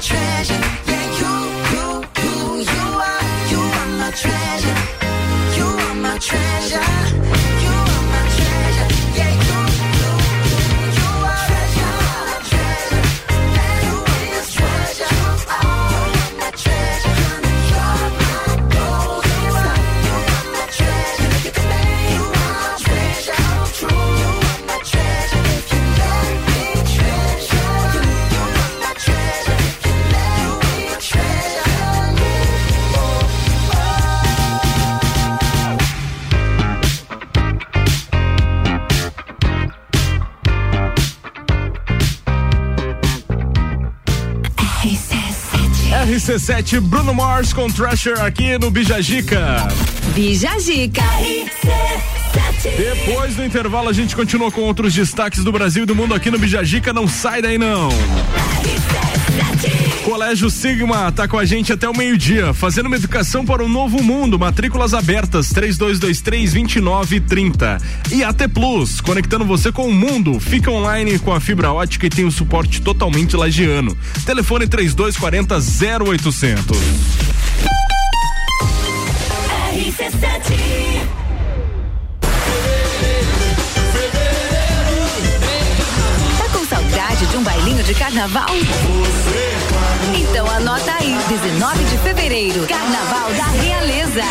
treasure. 0.00 0.79
RC7 46.30 46.80
Bruno 46.80 47.12
Mars 47.12 47.52
com 47.52 47.68
Thrasher 47.68 48.20
aqui 48.20 48.56
no 48.56 48.70
Bijagica. 48.70 49.66
Bijagica. 50.14 51.02
Depois 52.62 53.34
do 53.34 53.44
intervalo 53.44 53.88
a 53.88 53.92
gente 53.92 54.14
continua 54.14 54.48
com 54.52 54.60
outros 54.60 54.94
destaques 54.94 55.42
do 55.42 55.50
Brasil 55.50 55.82
e 55.82 55.86
do 55.86 55.96
mundo 55.96 56.14
aqui 56.14 56.30
no 56.30 56.38
Bijagica, 56.38 56.92
não 56.92 57.08
sai 57.08 57.42
daí 57.42 57.58
não. 57.58 57.88
Colégio 60.10 60.50
Sigma 60.50 61.12
tá 61.12 61.28
com 61.28 61.38
a 61.38 61.44
gente 61.44 61.72
até 61.72 61.88
o 61.88 61.96
meio-dia, 61.96 62.52
fazendo 62.52 62.86
uma 62.86 62.96
educação 62.96 63.46
para 63.46 63.62
um 63.62 63.68
novo 63.68 64.02
mundo. 64.02 64.40
Matrículas 64.40 64.92
abertas 64.92 65.50
3223 65.50 66.52
2930. 66.52 67.78
E 68.10 68.24
AT 68.24 68.48
Plus, 68.52 69.00
conectando 69.00 69.44
você 69.44 69.70
com 69.70 69.86
o 69.86 69.94
mundo. 69.94 70.40
Fica 70.40 70.68
online 70.68 71.16
com 71.20 71.32
a 71.32 71.38
fibra 71.38 71.72
ótica 71.72 72.06
e 72.06 72.10
tem 72.10 72.24
o 72.24 72.30
suporte 72.32 72.82
totalmente 72.82 73.36
lagiano. 73.36 73.96
Telefone 74.26 74.66
3240 74.66 75.54
0800. 76.04 76.76
Tá 86.36 86.48
com 86.52 86.66
saudade 86.66 87.26
de 87.26 87.36
um 87.36 87.44
bailinho 87.44 87.84
de 87.84 87.94
carnaval? 87.94 88.48
Então 90.14 90.50
anota 90.50 90.92
aí, 90.98 91.16
19 91.28 91.84
de 91.84 91.98
fevereiro, 91.98 92.66
Carnaval 92.66 93.32
da 93.32 93.44
Realeza. 93.62 94.24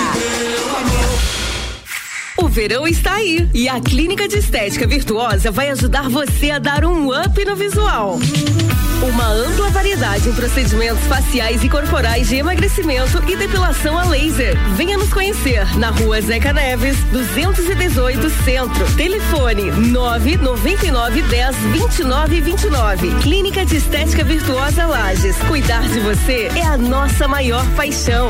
O 2.38 2.48
verão 2.50 2.88
está 2.88 3.14
aí 3.14 3.50
e 3.54 3.70
a 3.70 3.80
Clínica 3.80 4.28
de 4.28 4.38
Estética 4.38 4.86
Virtuosa 4.86 5.52
vai 5.52 5.70
ajudar 5.70 6.10
você 6.10 6.52
a 6.52 6.60
dar 6.60 6.84
um 6.84 7.10
up 7.10 7.46
no 7.46 7.56
visual. 7.56 8.20
Uma 9.02 9.28
ampla 9.28 9.70
variedade 9.70 10.28
em 10.28 10.34
procedimentos 10.34 11.02
faciais 11.06 11.64
e 11.64 11.70
corporais 11.70 12.28
de 12.28 12.36
emagrecimento 12.36 13.24
e 13.30 13.36
depilação 13.38 13.98
a 13.98 14.04
laser. 14.04 14.58
Venha 14.76 14.98
nos 14.98 15.14
conhecer 15.14 15.66
na 15.78 15.90
rua 15.90 16.22
Zeca 16.22 16.52
Neves, 16.52 16.98
218 17.06 18.30
Centro. 18.44 18.96
Telefone 18.98 19.72
999 19.72 21.22
10 21.22 21.56
29 21.56 22.42
29. 22.42 23.16
Clínica 23.22 23.66
de 23.66 23.78
Estética 23.78 24.24
Virtuosa 24.26 24.86
Lages. 24.86 25.38
Cuidar 25.48 25.88
de 25.88 26.00
você 26.02 26.50
é 26.54 26.64
a 26.64 26.78
nossa 26.78 27.26
maior 27.26 27.66
paixão. 27.78 28.30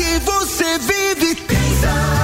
Que 0.00 0.18
você 0.20 0.78
vive. 0.78 1.34
Tem 1.34 2.19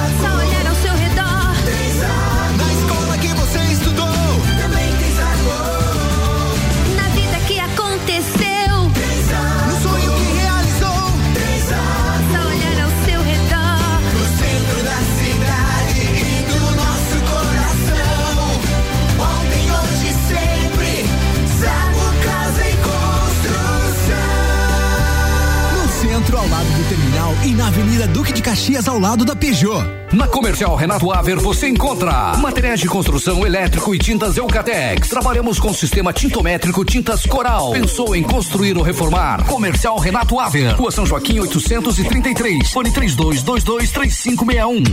e 27.47 27.53
na 27.53 27.67
Avenida 27.67 28.05
Duque 28.07 28.33
de 28.33 28.41
Caxias, 28.41 28.89
ao 28.89 28.99
lado 28.99 29.23
da 29.23 29.33
Peugeot. 29.33 29.81
Na 30.11 30.27
Comercial 30.27 30.75
Renato 30.75 31.09
Aver 31.11 31.37
você 31.37 31.67
encontra 31.69 32.35
materiais 32.37 32.79
de 32.81 32.87
construção 32.87 33.45
elétrico 33.45 33.95
e 33.95 33.99
tintas 33.99 34.35
Eucatex. 34.35 35.07
Trabalhamos 35.07 35.57
com 35.57 35.73
sistema 35.73 36.11
tintométrico 36.11 36.83
Tintas 36.83 37.25
Coral. 37.25 37.71
Pensou 37.71 38.13
em 38.15 38.23
construir 38.23 38.77
ou 38.77 38.83
reformar? 38.83 39.45
Comercial 39.45 39.97
Renato 39.97 40.37
Aver. 40.39 40.75
Rua 40.75 40.91
São 40.91 41.05
Joaquim 41.05 41.39
833. 41.39 42.69
Fone 42.71 42.91
32223561. 42.91 44.83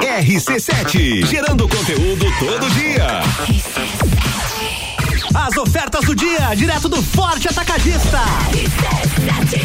RC7, 0.00 1.26
gerando 1.26 1.68
conteúdo 1.68 2.26
todo 2.40 2.70
dia. 2.70 3.20
As 5.34 5.56
ofertas 5.56 6.04
do 6.04 6.14
dia, 6.14 6.54
direto 6.54 6.88
do 6.88 7.02
Forte 7.02 7.48
Atacadista. 7.48 8.20
Bom 9.26 9.61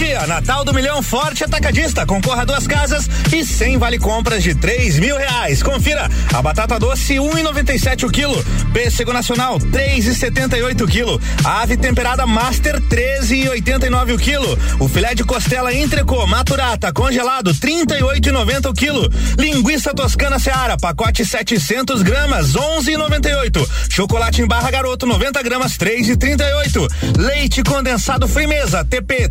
dia, 0.00 0.26
Natal 0.26 0.64
do 0.64 0.72
Milhão 0.72 1.02
Forte 1.02 1.44
Atacadista. 1.44 2.06
Concorra 2.06 2.42
a 2.42 2.44
duas 2.46 2.66
casas 2.66 3.06
e 3.30 3.44
100 3.44 3.76
vale 3.76 3.98
compras 3.98 4.42
de 4.42 4.54
3 4.54 4.98
mil 4.98 5.14
reais. 5.14 5.62
Confira. 5.62 6.08
A 6.32 6.40
batata 6.40 6.78
doce 6.78 7.16
1,97 7.16 8.04
o 8.04 8.10
quilo, 8.10 8.42
pêssego 8.72 9.12
nacional 9.12 9.58
3,78 9.58 10.80
o 10.80 10.86
quilo, 10.86 11.20
ave 11.44 11.76
temperada 11.76 12.26
Master 12.26 12.80
13,89 12.82 14.14
o 14.14 14.18
quilo, 14.18 14.58
o 14.78 14.88
filé 14.88 15.14
de 15.14 15.24
costela 15.24 15.74
entrecô 15.74 16.26
maturata 16.26 16.92
congelado 16.92 17.52
38,90 17.52 18.70
o 18.70 18.72
quilo, 18.72 19.10
linguiça 19.38 19.92
toscana 19.92 20.38
Seara 20.38 20.76
pacote 20.78 21.24
700 21.24 22.02
gramas 22.02 22.52
11,98, 22.52 23.68
chocolate 23.90 24.40
em 24.40 24.46
barra 24.46 24.70
garoto 24.70 25.04
90 25.04 25.42
gramas 25.42 25.76
3,38, 25.76 27.18
leite 27.18 27.62
condensado 27.62 28.28
Frimeza 28.28 28.84
TP 28.84 29.28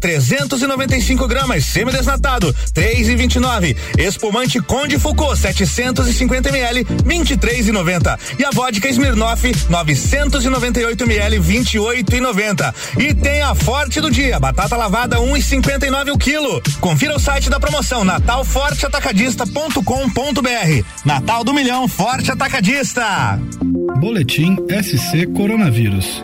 395 0.60 1.28
gramas 1.28 1.66
semidesnatado 1.66 2.54
3,29, 2.74 3.76
espumante 3.98 4.60
Conde 4.60 5.00
Foucault 5.00 5.40
750 5.40 6.50
ml 6.50 6.84
23,90 6.84 8.20
e 8.38 8.44
a 8.44 8.50
vodka 8.52 8.90
Smirnoff 8.90 9.50
998 9.70 11.06
ml 11.06 11.40
28,90 11.40 12.74
e 12.98 13.14
tem 13.14 13.42
a 13.42 13.56
forte 13.56 14.02
do 14.02 14.12
dia 14.12 14.38
batata 14.40 14.76
lavada 14.76 15.16
1,59 15.18 16.14
o 16.14 16.18
quilo. 16.18 16.62
Confira 16.82 17.16
o 17.16 17.20
site 17.20 17.50
da 17.50 17.58
promoção 17.60 18.04
natalforteatacadista.com.br 18.04 20.84
Natal 21.06 21.44
do 21.44 21.54
Milhão 21.54 21.88
Forte 21.88 22.32
Atacadista. 22.32 23.40
Boletim 24.00 24.58
SC 24.82 25.28
Coronavírus. 25.28 26.24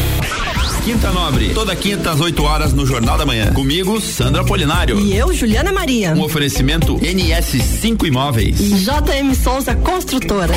Quinta 0.83 1.11
Nobre, 1.11 1.53
toda 1.53 1.75
quinta 1.75 2.09
às 2.09 2.19
8 2.19 2.43
horas 2.43 2.73
no 2.73 2.87
Jornal 2.87 3.15
da 3.15 3.23
Manhã. 3.23 3.53
Comigo, 3.53 4.01
Sandra 4.01 4.43
Polinário. 4.43 4.99
E 4.99 5.15
eu, 5.15 5.31
Juliana 5.31 5.71
Maria. 5.71 6.11
Um 6.13 6.21
oferecimento 6.21 6.97
NS5 6.97 8.07
Imóveis. 8.07 8.59
E 8.59 8.69
JM 8.69 9.33
Souza 9.35 9.75
Construtora. 9.75 10.55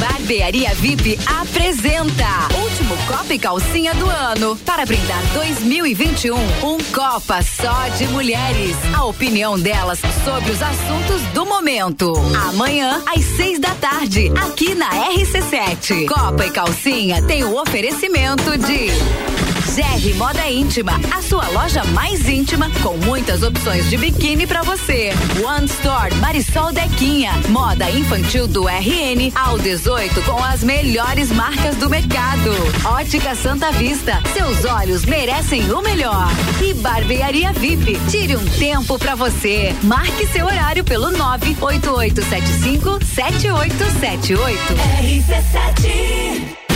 Barbearia 0.00 0.74
VIP 0.74 1.18
apresenta 1.26 2.48
Copa 3.06 3.34
e 3.34 3.38
Calcinha 3.38 3.94
do 3.94 4.08
ano. 4.08 4.56
Para 4.64 4.84
brindar 4.84 5.22
2021, 5.34 6.36
um 6.36 6.78
Copa 6.92 7.40
só 7.42 7.88
de 7.96 8.06
mulheres. 8.08 8.76
A 8.94 9.04
opinião 9.04 9.58
delas 9.58 10.00
sobre 10.24 10.50
os 10.50 10.62
assuntos 10.62 11.22
do 11.34 11.46
momento. 11.46 12.12
Amanhã, 12.48 13.02
às 13.06 13.24
seis 13.24 13.58
da 13.58 13.74
tarde, 13.74 14.32
aqui 14.36 14.74
na 14.74 14.90
RC7. 14.90 16.06
Copa 16.06 16.46
e 16.46 16.50
Calcinha 16.50 17.22
tem 17.22 17.44
o 17.44 17.60
oferecimento 17.60 18.56
de 18.58 19.37
GR 19.78 20.12
Moda 20.16 20.50
Íntima, 20.50 21.00
a 21.16 21.22
sua 21.22 21.46
loja 21.50 21.84
mais 21.94 22.28
íntima 22.28 22.68
com 22.82 22.96
muitas 22.96 23.44
opções 23.44 23.88
de 23.88 23.96
biquíni 23.96 24.44
pra 24.44 24.62
você. 24.62 25.12
One 25.46 25.66
Store 25.66 26.12
Marisol 26.16 26.72
Dequinha, 26.72 27.30
moda 27.48 27.88
infantil 27.88 28.48
do 28.48 28.66
RN 28.66 29.30
ao 29.36 29.56
18 29.56 30.20
com 30.22 30.42
as 30.42 30.64
melhores 30.64 31.30
marcas 31.30 31.76
do 31.76 31.88
mercado. 31.88 32.50
Ótica 32.84 33.36
Santa 33.36 33.70
Vista, 33.70 34.20
seus 34.34 34.64
olhos 34.64 35.04
merecem 35.04 35.70
o 35.70 35.80
melhor. 35.80 36.26
E 36.60 36.74
Barbearia 36.74 37.52
VIP, 37.52 38.00
tire 38.10 38.34
um 38.34 38.44
tempo 38.58 38.98
pra 38.98 39.14
você. 39.14 39.72
Marque 39.84 40.26
seu 40.26 40.44
horário 40.46 40.82
pelo 40.82 41.12
98875 41.12 42.98
7878. 43.04 44.58
RC7 45.04 46.67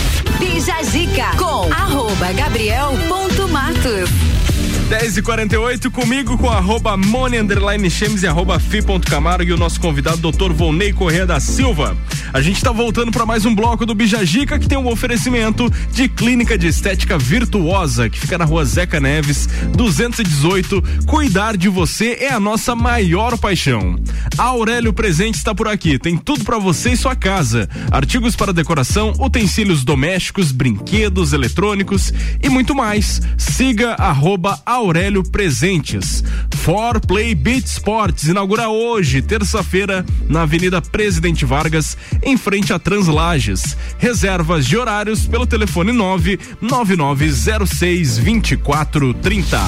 Bija 0.42 0.82
Zica 0.82 1.36
com 1.38 1.72
arroba 1.72 2.32
gabriel.matos. 2.32 4.41
10 4.88 5.16
e 5.16 5.22
48 5.22 5.90
comigo 5.90 6.36
com 6.36 6.50
arroba 6.50 6.96
Mone 6.96 7.38
Underline 7.38 7.90
Chemes 7.90 8.22
e 8.22 8.26
arroba 8.26 8.58
Fi.camargo 8.58 9.50
e 9.50 9.52
o 9.52 9.56
nosso 9.56 9.80
convidado, 9.80 10.18
doutor 10.18 10.52
Volney 10.52 10.92
Corrêa 10.92 11.26
da 11.26 11.40
Silva. 11.40 11.96
A 12.32 12.40
gente 12.40 12.62
tá 12.62 12.72
voltando 12.72 13.12
para 13.12 13.26
mais 13.26 13.44
um 13.44 13.54
bloco 13.54 13.84
do 13.84 13.94
Bijagica 13.94 14.58
que 14.58 14.66
tem 14.66 14.78
um 14.78 14.88
oferecimento 14.88 15.70
de 15.92 16.08
clínica 16.08 16.56
de 16.56 16.66
estética 16.66 17.18
virtuosa 17.18 18.08
que 18.08 18.18
fica 18.18 18.38
na 18.38 18.44
rua 18.44 18.64
Zeca 18.64 18.98
Neves, 18.98 19.48
218. 19.74 20.82
Cuidar 21.06 21.56
de 21.56 21.68
você 21.68 22.16
é 22.20 22.32
a 22.32 22.40
nossa 22.40 22.74
maior 22.74 23.36
paixão. 23.36 23.98
A 24.38 24.44
Aurélio 24.44 24.92
Presente 24.92 25.36
está 25.36 25.54
por 25.54 25.68
aqui, 25.68 25.98
tem 25.98 26.16
tudo 26.16 26.44
para 26.44 26.58
você 26.58 26.92
e 26.92 26.96
sua 26.96 27.14
casa: 27.14 27.68
artigos 27.90 28.34
para 28.34 28.52
decoração, 28.52 29.12
utensílios 29.18 29.84
domésticos, 29.84 30.52
brinquedos, 30.52 31.32
eletrônicos 31.32 32.12
e 32.42 32.48
muito 32.48 32.74
mais. 32.74 33.20
Siga 33.36 33.94
arroba 33.94 34.60
Aurélio 34.72 35.22
Presentes. 35.22 36.24
For 36.56 36.98
Play 37.00 37.34
Beach 37.34 37.66
Sports 37.66 38.24
inaugura 38.24 38.68
hoje, 38.68 39.20
terça-feira, 39.20 40.06
na 40.28 40.42
Avenida 40.42 40.80
Presidente 40.80 41.44
Vargas, 41.44 41.96
em 42.22 42.38
frente 42.38 42.72
a 42.72 42.78
Translages. 42.78 43.76
Reservas 43.98 44.66
de 44.66 44.76
horários 44.76 45.26
pelo 45.26 45.46
telefone 45.46 45.92
99906 45.92 48.16
2430. 48.16 49.60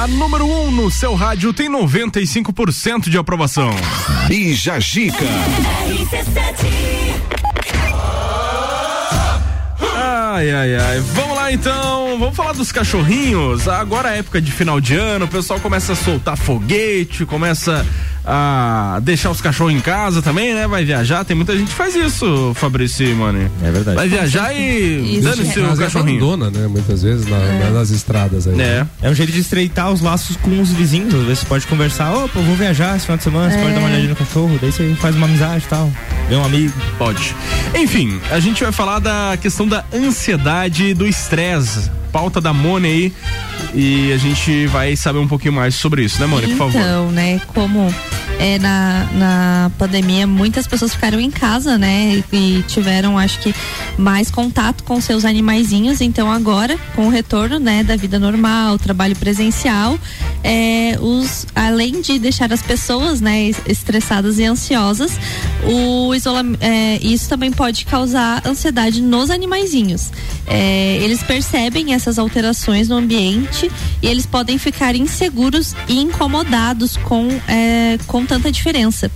A 0.00 0.08
número 0.08 0.44
1 0.44 0.66
um 0.66 0.70
no 0.70 0.90
seu 0.90 1.14
rádio 1.14 1.52
tem 1.52 1.70
95% 1.70 3.08
de 3.08 3.16
aprovação. 3.16 3.70
Bija 4.28 4.80
Gica. 4.80 5.24
Ai, 10.34 10.50
ai, 10.50 10.74
ai. 10.74 10.98
Vamos 10.98 11.36
lá 11.36 11.52
então, 11.52 12.18
vamos 12.18 12.34
falar 12.34 12.54
dos 12.54 12.72
cachorrinhos. 12.72 13.68
Agora 13.68 14.12
é 14.12 14.18
época 14.18 14.40
de 14.40 14.50
final 14.50 14.80
de 14.80 14.96
ano, 14.96 15.26
o 15.26 15.28
pessoal 15.28 15.60
começa 15.60 15.92
a 15.92 15.94
soltar 15.94 16.36
foguete, 16.36 17.24
começa 17.24 17.86
a 18.26 19.00
deixar 19.02 19.30
os 19.30 19.40
cachorros 19.40 19.72
em 19.74 19.80
casa 19.80 20.22
também, 20.22 20.54
né? 20.54 20.66
Vai 20.66 20.84
viajar, 20.84 21.24
tem 21.24 21.36
muita 21.36 21.56
gente 21.56 21.68
que 21.68 21.74
faz 21.74 21.94
isso, 21.94 22.52
Fabrício 22.54 23.06
e 23.06 23.14
Mano. 23.14 23.50
É 23.62 23.70
verdade. 23.70 23.96
Vai 23.96 24.08
viajar 24.08 24.52
e 24.54 25.20
dane 25.22 25.44
seu 25.52 25.66
Mas 25.66 25.78
cachorrinho. 25.78 26.24
abandona, 26.24 26.50
né? 26.50 26.66
Muitas 26.66 27.02
vezes 27.02 27.26
na- 27.26 27.38
na- 27.38 27.70
nas 27.70 27.90
estradas 27.90 28.46
aí. 28.46 28.60
É. 28.60 28.86
É 29.02 29.10
um 29.10 29.14
jeito 29.14 29.32
de 29.32 29.40
estreitar 29.40 29.90
os 29.92 30.00
laços 30.00 30.36
com 30.36 30.60
os 30.60 30.70
vizinhos. 30.70 31.14
Às 31.14 31.22
vezes 31.22 31.38
você 31.40 31.46
pode 31.46 31.66
conversar, 31.66 32.12
opa, 32.12 32.40
vou 32.40 32.56
viajar 32.56 32.96
esse 32.96 33.04
final 33.06 33.18
de 33.18 33.24
semana, 33.24 33.50
você 33.50 33.56
É. 33.58 33.60
pode 33.60 33.72
dar 33.74 33.80
uma 33.80 33.88
olhadinha 33.88 34.10
no 34.10 34.16
cachorro, 34.16 34.58
daí 34.60 34.72
você 34.72 34.94
faz 35.00 35.14
uma 35.16 35.26
amizade 35.26 35.64
e 35.64 35.68
tal. 35.68 35.92
Vê 36.28 36.36
um 36.36 36.44
amigo. 36.44 36.72
Pode. 36.96 37.34
Enfim, 37.74 38.18
a 38.30 38.40
gente 38.40 38.62
vai 38.62 38.72
falar 38.72 38.98
da 39.00 39.36
questão 39.40 39.68
da 39.68 39.84
ansiedade 39.92 40.84
e 40.86 40.94
do 40.94 41.06
estresse. 41.06 41.90
Pauta 42.10 42.40
da 42.40 42.52
Mone 42.52 42.86
aí. 42.88 43.12
E 43.74 44.12
a 44.12 44.16
gente 44.18 44.66
vai 44.68 44.94
saber 44.94 45.18
um 45.18 45.26
pouquinho 45.26 45.52
mais 45.52 45.74
sobre 45.74 46.04
isso, 46.04 46.20
né, 46.20 46.26
Mone? 46.26 46.46
Por 46.48 46.56
favor. 46.56 46.80
Então, 46.80 47.10
né, 47.10 47.40
como 47.48 47.92
é, 48.38 48.58
na, 48.58 49.08
na 49.12 49.70
pandemia 49.78 50.26
muitas 50.26 50.66
pessoas 50.66 50.94
ficaram 50.94 51.20
em 51.20 51.30
casa, 51.30 51.78
né, 51.78 52.22
e, 52.32 52.62
tiveram, 52.68 53.18
acho 53.18 53.38
que, 53.40 53.54
mais 53.98 54.30
contato 54.30 54.84
com 54.84 55.00
seus 55.00 55.24
animaizinhos. 55.24 56.00
Então, 56.00 56.30
agora, 56.30 56.76
com 56.94 57.06
o 57.06 57.10
retorno, 57.10 57.58
né, 57.58 57.82
da 57.82 57.96
vida 57.96 58.18
normal, 58.18 58.78
trabalho 58.78 59.16
presencial, 59.16 59.98
é, 60.42 60.98
os, 61.00 61.46
além 61.54 62.00
de 62.00 62.18
deixar 62.18 62.52
as 62.52 62.62
pessoas, 62.62 63.20
né, 63.20 63.44
es- 63.44 63.60
estressadas 63.66 64.38
e 64.38 64.44
ansiosas, 64.44 65.12
o 65.64 66.14
isolamento, 66.14 66.58
isso 67.00 67.28
também 67.28 67.50
pode 67.50 67.84
causar 67.86 68.42
ansiedade 68.46 69.00
nos 69.00 69.30
animaizinhos. 69.30 70.10
É, 70.46 70.98
eles 71.00 71.22
percebem 71.22 71.94
essas 71.94 72.18
alterações 72.18 72.88
no 72.88 72.96
ambiente 72.96 73.70
e 74.02 74.06
eles 74.06 74.26
podem 74.26 74.58
ficar 74.58 74.94
inseguros 74.94 75.74
e 75.88 75.98
incomodados 76.00 76.96
com, 76.98 77.28
é, 77.48 77.98
tanta 78.24 78.50
diferença. 78.50 79.10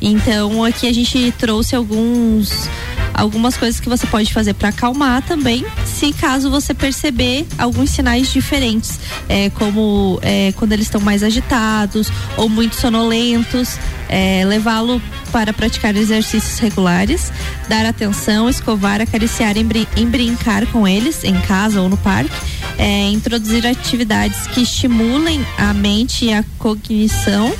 Então 0.00 0.64
aqui 0.64 0.88
a 0.88 0.92
gente 0.92 1.32
trouxe 1.38 1.74
alguns 1.74 2.68
algumas 3.14 3.56
coisas 3.56 3.78
que 3.78 3.88
você 3.88 4.06
pode 4.08 4.32
fazer 4.32 4.54
para 4.54 4.70
acalmar 4.70 5.22
também, 5.22 5.64
se 5.86 6.12
caso 6.12 6.50
você 6.50 6.74
perceber 6.74 7.46
alguns 7.56 7.90
sinais 7.90 8.30
diferentes, 8.32 8.98
é, 9.28 9.50
como 9.50 10.18
é, 10.20 10.52
quando 10.56 10.72
eles 10.72 10.86
estão 10.86 11.00
mais 11.00 11.22
agitados 11.22 12.10
ou 12.36 12.48
muito 12.48 12.74
sonolentos, 12.74 13.78
é, 14.08 14.44
levá-lo 14.44 15.00
para 15.30 15.52
praticar 15.52 15.96
exercícios 15.96 16.58
regulares, 16.58 17.32
dar 17.68 17.86
atenção, 17.86 18.48
escovar, 18.48 19.00
acariciar 19.00 19.56
e 19.56 19.64
e 19.96 20.06
brincar 20.06 20.66
com 20.66 20.86
eles 20.86 21.24
em 21.24 21.34
casa 21.42 21.80
ou 21.80 21.88
no 21.88 21.96
parque, 21.96 22.34
é, 22.78 23.08
introduzir 23.08 23.66
atividades 23.66 24.46
que 24.48 24.62
estimulem 24.62 25.44
a 25.56 25.72
mente 25.72 26.26
e 26.26 26.32
a 26.32 26.44
cognição 26.58 27.52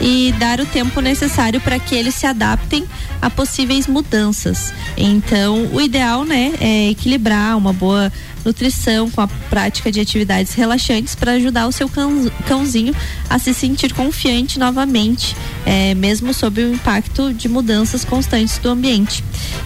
e 0.00 0.32
dar 0.38 0.60
o 0.60 0.66
tempo 0.66 1.00
necessário 1.00 1.60
para 1.60 1.78
que 1.78 1.94
eles 1.94 2.14
se 2.14 2.26
adaptem 2.26 2.84
a 3.20 3.28
possíveis 3.28 3.86
mudanças. 3.86 4.72
Então, 4.96 5.68
o 5.72 5.80
ideal, 5.80 6.24
né, 6.24 6.52
é 6.60 6.90
equilibrar 6.90 7.56
uma 7.56 7.72
boa 7.72 8.12
nutrição 8.44 9.10
com 9.10 9.20
a 9.20 9.28
prática 9.28 9.90
de 9.90 10.00
atividades 10.00 10.54
relaxantes 10.54 11.14
para 11.14 11.32
ajudar 11.32 11.66
o 11.66 11.72
seu 11.72 11.88
cão- 11.88 12.30
cãozinho 12.46 12.94
a 13.28 13.38
se 13.38 13.52
sentir 13.54 13.92
confiante 13.92 14.58
novamente, 14.58 15.36
é, 15.66 15.94
mesmo 15.94 16.32
sob 16.32 16.62
o 16.62 16.74
impacto 16.74 17.32
de 17.32 17.48
mudanças 17.48 18.04
constantes 18.04 18.58
do 18.58 18.68
ambiente. 18.68 19.22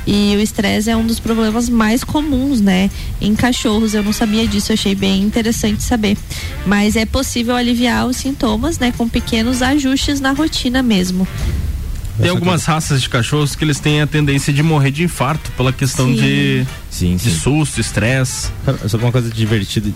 E 0.06 0.34
o 0.36 0.40
estresse 0.40 0.90
é 0.90 0.96
um 0.96 1.06
dos 1.06 1.18
problemas 1.20 1.68
mais 1.68 2.04
comuns, 2.04 2.60
né, 2.60 2.90
em 3.20 3.34
cachorros. 3.34 3.94
Eu 3.94 4.02
não 4.02 4.12
sabia 4.12 4.46
disso, 4.46 4.72
achei 4.72 4.94
bem 4.94 5.22
interessante 5.22 5.82
saber. 5.82 6.16
Mas 6.66 6.96
é 6.96 7.06
possível 7.06 7.56
aliviar 7.56 8.06
os 8.06 8.16
sintomas, 8.16 8.78
né, 8.78 8.92
com 8.96 9.08
pequenos 9.08 9.62
ajustes 9.62 10.20
na 10.20 10.32
rotina 10.32 10.82
mesmo. 10.82 11.26
Tem 12.20 12.30
algumas 12.30 12.64
raças 12.64 13.02
de 13.02 13.08
cachorros 13.08 13.56
que 13.56 13.64
eles 13.64 13.80
têm 13.80 14.00
a 14.00 14.06
tendência 14.06 14.52
de 14.52 14.62
morrer 14.62 14.92
de 14.92 15.02
infarto 15.02 15.50
pela 15.56 15.72
questão 15.72 16.06
Sim. 16.06 16.14
de, 16.14 16.66
Sim, 16.94 17.16
de 17.16 17.28
susto, 17.32 17.80
estresse. 17.80 18.50
Sabe 18.88 19.02
uma 19.02 19.10
coisa 19.10 19.28
divertida 19.28 19.90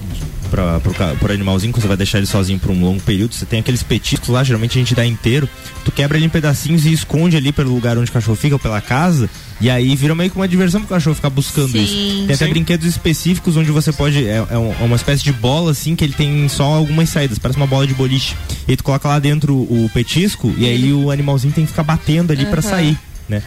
pra, 0.51 0.81
pro, 0.81 0.93
ca- 0.93 1.15
pro 1.15 1.33
animalzinho, 1.33 1.73
quando 1.73 1.83
você 1.83 1.89
vai 1.89 1.97
deixar 1.97 2.19
ele 2.19 2.27
sozinho 2.27 2.59
por 2.59 2.73
um 2.73 2.81
longo 2.85 3.01
período, 3.03 3.35
você 3.37 3.47
tem 3.47 3.61
aqueles 3.61 3.85
petiscos 3.85 4.29
lá, 4.31 4.43
geralmente 4.43 4.73
a 4.77 4.81
gente 4.81 4.97
dá 4.97 5.07
inteiro, 5.07 5.49
tu 5.85 5.93
quebra 5.93 6.19
ele 6.19 6.27
em 6.27 6.29
pedacinhos 6.29 6.85
e 6.87 6.93
esconde 6.93 7.37
ali 7.37 7.53
pelo 7.53 7.73
lugar 7.73 7.97
onde 7.97 8.11
o 8.11 8.13
cachorro 8.13 8.37
fica, 8.37 8.57
ou 8.57 8.59
pela 8.59 8.81
casa, 8.81 9.31
e 9.61 9.71
aí 9.71 9.95
vira 9.95 10.13
meio 10.15 10.29
que 10.29 10.35
uma 10.37 10.49
diversão 10.49 10.81
pro 10.81 10.89
cachorro 10.89 11.15
ficar 11.15 11.31
buscando 11.31 11.71
Sim. 11.71 11.85
isso. 11.85 11.95
Tem 12.27 12.35
até 12.35 12.47
Sim. 12.47 12.51
brinquedos 12.51 12.85
específicos 12.87 13.57
onde 13.57 13.71
você 13.71 13.93
pode, 13.93 14.27
é, 14.27 14.39
é 14.39 14.45
é 14.81 14.85
uma 14.85 14.97
espécie 14.97 15.23
de 15.23 15.33
bola 15.33 15.71
assim, 15.71 15.95
que 15.95 16.03
ele 16.05 16.15
tem 16.15 16.49
só 16.49 16.65
algumas 16.65 17.09
saídas, 17.11 17.39
parece 17.39 17.59
uma 17.59 17.67
bola 17.69 17.87
de 17.87 17.95
boliche. 17.95 18.35
E 18.67 18.75
tu 18.77 18.83
coloca 18.83 19.07
lá 19.07 19.21
dentro 19.21 19.55
o 19.55 19.89
petisco, 19.95 20.53
e 20.59 20.67
aí 20.67 20.93
o 20.93 21.13
animalzinho 21.13 21.53
tem 21.53 21.65
que 21.65 21.71
ficar 21.71 21.85
batendo 21.85 22.33
ali 22.33 22.45
pra 22.47 22.59
Aham. 22.61 22.71
sair, 22.71 22.99
né? 23.29 23.41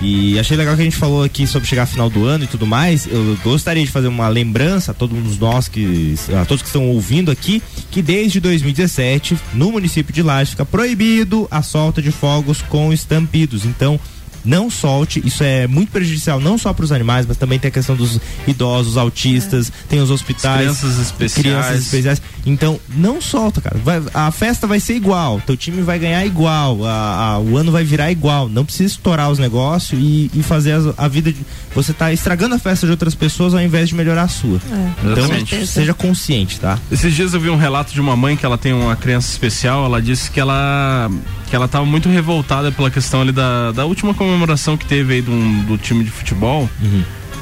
E 0.00 0.38
achei 0.38 0.56
legal 0.56 0.76
que 0.76 0.82
a 0.82 0.84
gente 0.84 0.96
falou 0.96 1.24
aqui 1.24 1.46
sobre 1.46 1.68
chegar 1.68 1.84
final 1.84 2.08
do 2.08 2.24
ano 2.24 2.44
e 2.44 2.46
tudo 2.46 2.66
mais. 2.66 3.06
Eu 3.06 3.36
gostaria 3.42 3.84
de 3.84 3.90
fazer 3.90 4.06
uma 4.06 4.28
lembrança 4.28 4.92
a 4.92 4.94
todos 4.94 5.38
nós 5.38 5.66
que 5.66 6.14
a 6.40 6.44
todos 6.44 6.62
que 6.62 6.68
estão 6.68 6.88
ouvindo 6.88 7.30
aqui 7.30 7.62
que 7.90 8.00
desde 8.00 8.38
2017 8.38 9.36
no 9.54 9.72
município 9.72 10.14
de 10.14 10.22
Lages 10.22 10.50
fica 10.50 10.64
proibido 10.64 11.48
a 11.50 11.62
solta 11.62 12.00
de 12.00 12.12
fogos 12.12 12.62
com 12.62 12.92
estampidos. 12.92 13.64
Então 13.64 13.98
não 14.44 14.70
solte, 14.70 15.20
isso 15.26 15.42
é 15.42 15.66
muito 15.66 15.90
prejudicial 15.90 16.40
não 16.40 16.56
só 16.58 16.72
para 16.72 16.84
os 16.84 16.92
animais, 16.92 17.26
mas 17.26 17.36
também 17.36 17.58
tem 17.58 17.68
a 17.68 17.72
questão 17.72 17.94
dos 17.96 18.18
idosos, 18.46 18.96
autistas, 18.96 19.72
tem 19.88 20.00
os 20.00 20.10
hospitais, 20.10 20.68
As 20.68 20.78
crianças 20.80 20.98
especiais. 21.06 21.34
crianças 21.34 21.80
especiais. 21.84 22.22
Então, 22.46 22.78
não 22.96 23.20
solta, 23.20 23.60
cara. 23.60 23.78
Vai- 23.84 24.02
a 24.14 24.30
festa 24.30 24.66
vai 24.66 24.80
ser 24.80 24.94
igual, 24.94 25.40
teu 25.46 25.56
time 25.56 25.82
vai 25.82 25.98
ganhar 25.98 26.24
igual, 26.24 26.84
a- 26.84 27.34
a- 27.34 27.38
o 27.40 27.56
ano 27.56 27.70
vai 27.72 27.84
virar 27.84 28.10
igual. 28.10 28.48
Não 28.48 28.64
precisa 28.64 28.92
estourar 28.94 29.30
os 29.30 29.38
negócios 29.38 30.00
e, 30.00 30.30
e 30.34 30.42
fazer 30.42 30.72
as- 30.72 30.94
a 30.98 31.08
vida 31.08 31.32
de- 31.32 31.44
você 31.74 31.92
tá 31.92 32.12
estragando 32.12 32.54
a 32.54 32.58
festa 32.58 32.86
de 32.86 32.90
outras 32.90 33.14
pessoas 33.14 33.54
ao 33.54 33.60
invés 33.60 33.88
de 33.88 33.94
melhorar 33.94 34.22
a 34.22 34.28
sua. 34.28 34.60
então, 35.00 35.12
Exatamente. 35.12 35.66
seja 35.66 35.94
consciente, 35.94 36.58
tá? 36.58 36.78
Esses 36.90 37.14
dias 37.14 37.34
eu 37.34 37.40
vi 37.40 37.50
um 37.50 37.56
relato 37.56 37.92
de 37.92 38.00
uma 38.00 38.16
mãe 38.16 38.36
que 38.36 38.44
ela 38.44 38.58
tem 38.58 38.72
uma 38.72 38.96
criança 38.96 39.30
especial, 39.30 39.84
ela 39.84 40.00
disse 40.00 40.30
que 40.30 40.40
ela 40.40 41.10
que 41.48 41.56
ela 41.56 41.66
tava 41.66 41.86
muito 41.86 42.08
revoltada 42.08 42.70
pela 42.70 42.90
questão 42.90 43.22
ali 43.22 43.32
da, 43.32 43.72
da 43.72 43.84
última 43.86 44.12
comemoração 44.12 44.76
que 44.76 44.84
teve 44.84 45.14
aí 45.14 45.22
do, 45.22 45.32
do 45.66 45.78
time 45.78 46.04
de 46.04 46.10
futebol. 46.10 46.68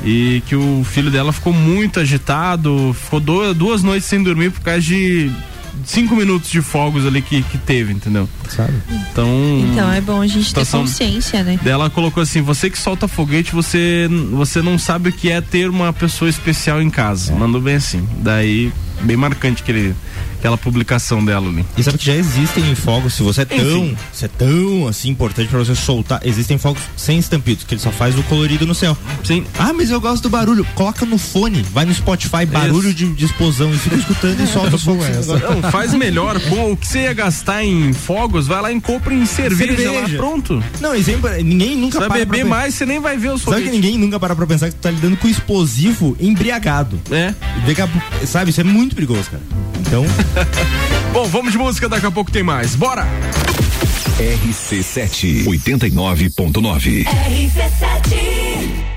E 0.05 0.43
que 0.47 0.55
o 0.55 0.85
filho 0.85 1.11
dela 1.11 1.33
ficou 1.33 1.53
muito 1.53 1.99
agitado, 1.99 2.95
ficou 2.95 3.19
duas 3.19 3.83
noites 3.83 4.07
sem 4.07 4.23
dormir 4.23 4.51
por 4.51 4.61
causa 4.61 4.81
de 4.81 5.33
cinco 5.87 6.17
minutos 6.17 6.51
de 6.51 6.61
fogos 6.61 7.07
ali 7.07 7.23
que, 7.23 7.43
que 7.43 7.57
teve, 7.57 7.93
entendeu? 7.93 8.29
Sabe? 8.49 8.75
Então. 8.91 9.29
Então 9.73 9.91
é 9.91 10.01
bom 10.01 10.21
a 10.21 10.27
gente 10.27 10.53
ter 10.53 10.67
consciência, 10.67 11.43
né? 11.43 11.59
Daí 11.63 11.73
ela 11.73 11.89
colocou 11.89 12.23
assim: 12.23 12.43
você 12.43 12.69
que 12.69 12.77
solta 12.77 13.09
foguete, 13.09 13.53
você, 13.53 14.09
você 14.33 14.61
não 14.61 14.79
sabe 14.79 15.09
o 15.09 15.13
que 15.13 15.31
é 15.31 15.41
ter 15.41 15.71
uma 15.71 15.93
pessoa 15.93 16.29
especial 16.29 16.83
em 16.83 16.91
casa. 16.91 17.33
Mandou 17.35 17.61
bem 17.61 17.77
assim. 17.77 18.07
Daí, 18.19 18.73
bem 19.03 19.17
marcante 19.17 19.63
aquele, 19.63 19.95
aquela 20.39 20.57
publicação 20.59 21.25
dela 21.25 21.49
ali. 21.49 21.65
E 21.77 21.83
sabe 21.83 21.99
que 21.99 22.05
já 22.07 22.15
existem 22.15 22.75
fogos, 22.75 23.15
se 23.15 23.23
você 23.23 23.43
é 23.43 23.45
tão, 23.45 23.59
Enfim. 23.85 23.97
se 24.13 24.25
é 24.25 24.29
tão 24.29 24.89
assim 24.89 25.09
importante 25.11 25.49
pra 25.49 25.59
você 25.59 25.75
soltar, 25.75 26.21
existem 26.25 26.59
fogos 26.59 26.83
sem 26.97 27.19
estampidos, 27.19 27.65
que 27.65 27.75
ele 27.75 27.81
só 27.81 27.91
faz 27.91 28.19
o 28.19 28.23
colorido 28.25 28.67
no 28.67 28.75
céu. 28.75 28.97
Sim. 29.25 29.45
Ah, 29.59 29.73
mas 29.73 29.91
eu 29.91 30.01
gosto 30.01 30.23
do 30.25 30.31
barulho. 30.31 30.65
Coloca 30.75 31.05
no 31.07 31.19
fone, 31.19 31.63
vai 31.73 31.85
no 31.85 31.95
Spotify, 31.95 32.45
barulho 32.47 32.93
de, 32.93 33.13
de 33.13 33.25
explosão 33.25 33.73
e 33.73 33.79
fica 33.79 33.97
escutando 33.97 34.41
e 34.43 34.47
solta 34.47 34.77
fogos. 34.79 35.05
sem 35.05 35.15
negócio. 35.17 35.51
Não, 35.63 35.71
faz 35.71 35.93
melhor. 35.95 36.39
Pô, 36.49 36.73
o 36.73 36.77
que 36.77 36.87
você 36.87 37.01
ia 37.03 37.13
gastar 37.15 37.65
em 37.65 37.93
fogos, 37.93 38.47
vai 38.47 38.61
lá 38.63 38.73
e 38.73 38.81
compra 38.81 39.15
em 39.15 39.25
cerveja, 39.27 39.91
lá, 39.91 40.09
pronto. 40.11 40.63
Não, 40.81 40.95
e 40.95 41.03
sempre, 41.03 41.43
ninguém 41.43 41.77
nunca 41.77 41.99
Vai 42.01 42.09
para 42.09 42.19
beber 42.19 42.41
pra- 42.41 42.49
mais, 42.49 42.75
você 42.75 42.85
nem 42.87 43.01
vai 43.01 43.17
ver 43.17 43.31
os 43.33 43.43
Sabe 43.43 43.63
que 43.63 43.71
ninguém 43.71 43.97
nunca 43.99 44.19
para 44.21 44.35
pra 44.37 44.47
pensar 44.47 44.69
que 44.69 44.75
tu 44.75 44.81
tá 44.81 44.91
lidando 44.91 45.17
com 45.17 45.29
explosivo 45.29 46.17
embriagado. 46.21 47.01
É. 47.11 47.35
Sabe, 48.27 48.51
isso 48.51 48.61
é 48.61 48.65
muito 48.65 48.95
perigoso, 48.95 49.31
cara. 49.31 49.43
Então, 49.81 50.05
Bom, 51.13 51.27
vamos 51.29 51.53
de 51.53 51.59
música, 51.59 51.89
daqui 51.89 52.07
a 52.07 52.11
pouco 52.11 52.31
tem 52.31 52.43
mais. 52.43 52.75
Bora! 52.75 53.07
RC7 54.19 55.45
89.9 55.45 57.05
RC7 57.05 58.97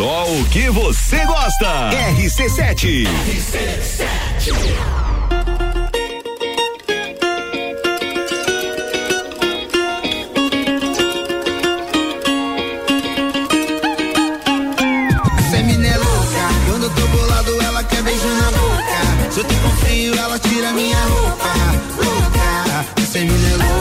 Só 0.00 0.24
o 0.32 0.44
que 0.46 0.70
você 0.70 1.26
gosta. 1.26 1.90
RC7. 2.16 3.06
Essa 15.38 15.62
mina 15.64 15.86
é 15.86 15.98
louca, 15.98 16.48
quando 16.66 16.84
eu 16.84 16.90
tô 16.94 17.06
bolado 17.08 17.60
ela 20.18 20.38
tira 20.38 20.72
minha 20.72 20.96
roupa. 20.96 21.52
Louca, 21.98 22.86
essa 23.02 23.18
mina 23.18 23.48
é 23.48 23.56
louca. 23.56 23.79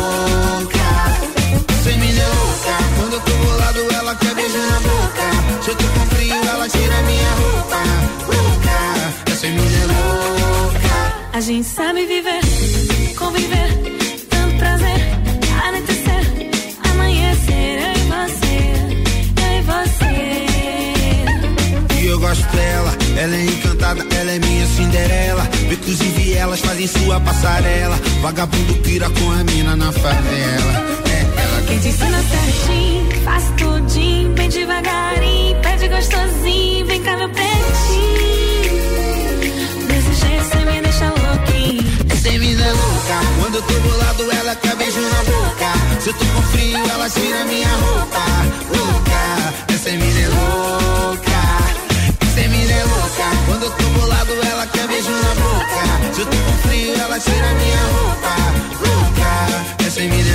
Ela. 23.20 23.36
É 23.36 23.44
encantada, 23.44 24.06
ela 24.16 24.32
é 24.32 24.40
minha 24.40 24.66
Cinderela. 24.68 25.48
Inclusive 25.72 26.34
elas 26.34 26.60
fazem 26.62 26.88
sua 26.88 27.20
passarela. 27.20 28.00
Vagabundo 28.22 28.74
pira 28.76 29.10
com 29.10 29.32
a 29.32 29.44
mina 29.44 29.76
na 29.76 29.92
favela. 29.92 31.00
É 31.12 31.42
ela 31.42 31.62
Quem 31.68 31.80
te 31.80 31.90
ensina 31.90 32.24
certinho, 32.24 33.22
faz 33.24 33.44
tudinho, 33.58 34.32
bem 34.34 34.50
devagarinho, 34.50 35.58
pede 35.62 35.88
gostosinho, 35.90 36.86
vem 36.86 37.02
cá 37.04 37.18
meu 37.18 37.30
pretinho. 37.30 37.60
Desse 39.88 40.14
jeito 40.26 40.46
cê 40.46 40.66
me 40.66 40.82
deixa 40.82 41.10
louquinho. 41.10 41.84
Essa 42.10 42.40
mina 42.40 42.64
é 42.64 42.72
louca. 42.72 43.20
Quando 43.42 43.56
eu 43.56 43.62
tô 43.62 43.74
bolado, 43.80 44.32
ela 44.32 44.56
quer 44.56 44.76
beijo 44.76 45.02
na 45.02 45.24
boca. 45.24 46.00
Se 46.00 46.10
eu 46.10 46.14
tô 46.14 46.26
com 46.26 46.42
frio, 46.44 46.78
ela 46.78 47.10
tira 47.10 47.44
minha 47.46 47.68
roupa. 47.68 48.26
Louca, 48.76 49.74
essa 49.74 49.90
mina 49.92 50.20
é 50.20 50.28
louca. 50.28 51.29
Quando 53.60 53.74
eu 53.74 53.78
tô 53.78 53.90
bolado, 54.00 54.32
ela 54.42 54.66
quer 54.68 54.88
beijo 54.88 55.12
na 55.12 55.36
boca. 55.36 56.14
Se 56.14 56.22
eu 56.22 56.26
tô 56.28 56.38
com 56.38 56.70
frio, 56.70 56.96
ela 56.96 57.20
tira 57.20 57.54
minha 57.56 57.84
roupa. 57.88 58.36
Louca, 58.80 59.86
essa 59.86 60.00
é 60.00 60.08
louca. 60.08 60.29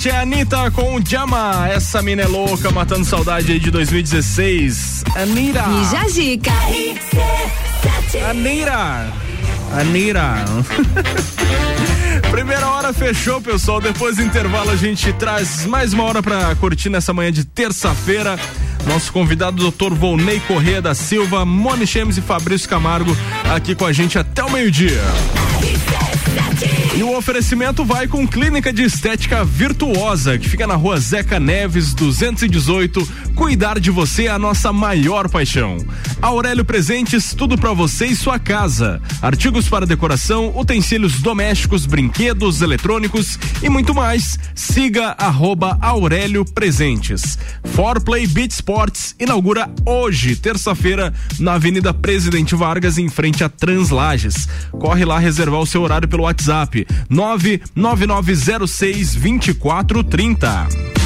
RC7 0.00 0.06
é 0.06 0.10
a 0.16 0.20
Anitta 0.22 0.70
com 0.70 0.96
o 0.96 1.06
Jama. 1.06 1.68
Essa 1.68 2.00
mina 2.00 2.22
é 2.22 2.26
louca, 2.26 2.70
matando 2.70 3.04
saudade 3.04 3.52
aí 3.52 3.58
de 3.58 3.70
2016. 3.70 5.04
Anira. 5.14 5.64
E 5.68 5.90
Jajica. 5.90 6.50
Anira. 8.28 9.12
Anira. 9.78 10.44
Primeira 12.30 12.68
hora 12.68 12.92
fechou, 12.92 13.40
pessoal. 13.40 13.80
Depois 13.80 14.16
do 14.16 14.22
intervalo 14.22 14.70
a 14.70 14.76
gente 14.76 15.12
traz 15.12 15.66
mais 15.66 15.92
uma 15.92 16.04
hora 16.04 16.22
pra 16.22 16.54
curtir 16.54 16.88
nessa 16.88 17.12
manhã 17.12 17.30
de 17.30 17.44
terça-feira. 17.44 18.38
Nosso 18.86 19.12
convidado, 19.12 19.70
Dr. 19.70 19.92
Volney 19.92 20.40
Corrêa 20.40 20.80
da 20.80 20.94
Silva, 20.94 21.44
Moni 21.44 21.86
Chemes 21.86 22.16
e 22.16 22.22
Fabrício 22.22 22.68
Camargo 22.68 23.14
aqui 23.54 23.74
com 23.74 23.84
a 23.84 23.92
gente 23.92 24.18
até 24.18 24.42
o 24.42 24.50
meio-dia. 24.50 25.02
E 26.92 27.04
o 27.04 27.16
oferecimento 27.16 27.84
vai 27.84 28.08
com 28.08 28.26
Clínica 28.26 28.72
de 28.72 28.82
Estética 28.82 29.44
Virtuosa, 29.44 30.36
que 30.36 30.48
fica 30.48 30.66
na 30.66 30.74
rua 30.74 30.98
Zeca 30.98 31.38
Neves, 31.38 31.94
218. 31.94 33.08
Cuidar 33.36 33.78
de 33.78 33.92
você 33.92 34.24
é 34.24 34.30
a 34.30 34.38
nossa 34.38 34.72
maior 34.72 35.28
paixão. 35.28 35.78
Aurélio 36.22 36.64
Presentes, 36.66 37.32
tudo 37.32 37.56
para 37.56 37.72
você 37.72 38.04
e 38.06 38.14
sua 38.14 38.38
casa. 38.38 39.00
Artigos 39.22 39.68
para 39.68 39.86
decoração, 39.86 40.52
utensílios 40.54 41.18
domésticos, 41.20 41.86
brinquedos, 41.86 42.60
eletrônicos 42.60 43.38
e 43.62 43.70
muito 43.70 43.94
mais. 43.94 44.38
Siga 44.54 45.14
arroba 45.18 45.78
Aurélio 45.80 46.44
Presentes. 46.44 47.38
Forplay 47.64 48.26
Beach 48.26 48.52
Sports 48.52 49.14
inaugura 49.18 49.70
hoje, 49.86 50.36
terça-feira, 50.36 51.14
na 51.38 51.54
Avenida 51.54 51.94
Presidente 51.94 52.54
Vargas, 52.54 52.98
em 52.98 53.08
frente 53.08 53.42
a 53.42 53.48
Translages. 53.48 54.46
Corre 54.72 55.06
lá 55.06 55.18
reservar 55.18 55.60
o 55.60 55.66
seu 55.66 55.80
horário 55.80 56.06
pelo 56.06 56.24
WhatsApp 56.24 56.86
99906 57.08 59.14
2430. 59.14 60.99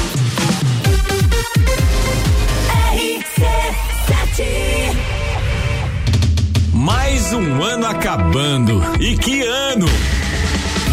Mais 6.85 7.33
um 7.33 7.63
ano 7.63 7.87
acabando. 7.87 8.79
E 8.99 9.17
que 9.17 9.41
ano! 9.41 9.87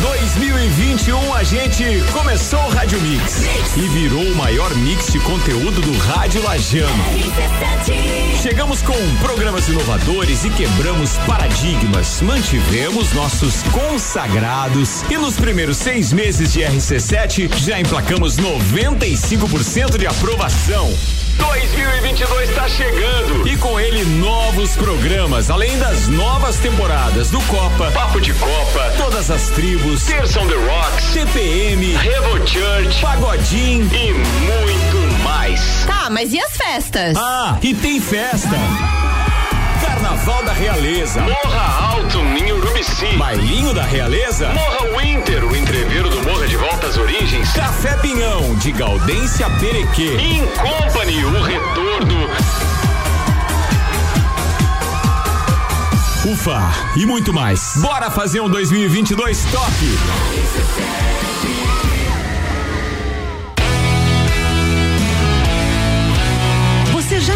2021 0.01 1.34
a 1.34 1.45
gente 1.45 1.84
começou 2.14 2.59
o 2.61 2.70
Rádio 2.70 2.99
Mix 3.03 3.43
e 3.76 3.80
virou 3.88 4.22
o 4.22 4.34
maior 4.34 4.74
mix 4.74 5.12
de 5.12 5.20
conteúdo 5.20 5.82
do 5.82 5.99
Rádio 5.99 6.43
Lajano. 6.43 7.05
Chegamos 8.40 8.80
com 8.80 8.95
programas 9.20 9.68
inovadores 9.68 10.47
e 10.47 10.51
quebramos 10.51 11.18
paradigmas. 11.26 12.22
Mantivemos 12.22 13.12
nossos 13.12 13.62
consagrados 13.64 15.03
e 15.11 15.18
nos 15.18 15.36
primeiros 15.36 15.76
seis 15.76 16.11
meses 16.11 16.55
de 16.55 16.61
RC7 16.61 17.55
já 17.59 17.78
emplacamos 17.78 18.38
95% 18.38 19.99
de 19.99 20.07
aprovação. 20.07 20.90
2022 21.39 22.51
está 22.51 22.68
chegando 22.68 23.47
e 23.49 23.57
com 23.57 23.78
ele 23.78 24.05
novos 24.05 24.76
programas, 24.76 25.51
além 25.51 25.78
das 25.78 26.09
novas 26.09 26.57
temporadas 26.59 27.30
do 27.30 27.41
Copa, 27.43 27.91
Papo 27.93 28.20
de 28.20 28.33
Copa, 28.35 28.93
Todas 28.97 29.30
as 29.30 29.49
Tribos, 29.51 30.05
Terça 30.05 30.41
on 30.41 30.47
the 30.47 30.55
Rocks, 30.55 31.05
CPM, 31.05 31.95
Revo 31.97 32.47
Church, 32.47 33.01
Pagodinho 33.01 33.91
e 33.95 34.12
muito 34.12 35.22
mais. 35.22 35.85
Tá, 35.87 36.09
mas 36.11 36.33
e 36.33 36.41
as 36.41 36.57
festas? 36.57 37.16
Ah, 37.16 37.59
e 37.62 37.74
tem 37.74 38.01
festa. 38.01 38.57
Carnaval 39.85 40.45
da 40.45 40.53
Realeza. 40.53 41.20
Morra 41.22 41.95
Alto 41.95 42.18
em 42.18 42.52
Urubici. 42.83 43.16
Bailinho 43.16 43.72
da 43.72 43.85
Realeza. 43.85 44.49
Morra 44.49 44.99
Winter, 44.99 45.45
o 45.45 45.57
entreveiro 45.57 46.11
do 46.11 46.20
Morra 46.22 46.49
de 46.49 46.57
Volta 46.57 46.89
às 46.89 46.97
Origens. 46.97 47.53
Café 47.53 47.97
Pinhão, 47.99 48.55
de 48.57 48.72
Gaudência 48.72 49.49
Perequê. 49.61 50.16
In 50.16 50.45
Company, 50.47 51.24
o 51.24 51.43
retorno. 51.43 52.28
Ufa, 56.24 56.72
e 56.97 57.07
muito 57.07 57.33
mais. 57.33 57.74
Bora 57.76 58.11
fazer 58.11 58.41
um 58.41 58.49
2022 58.49 59.45
top. 59.45 59.72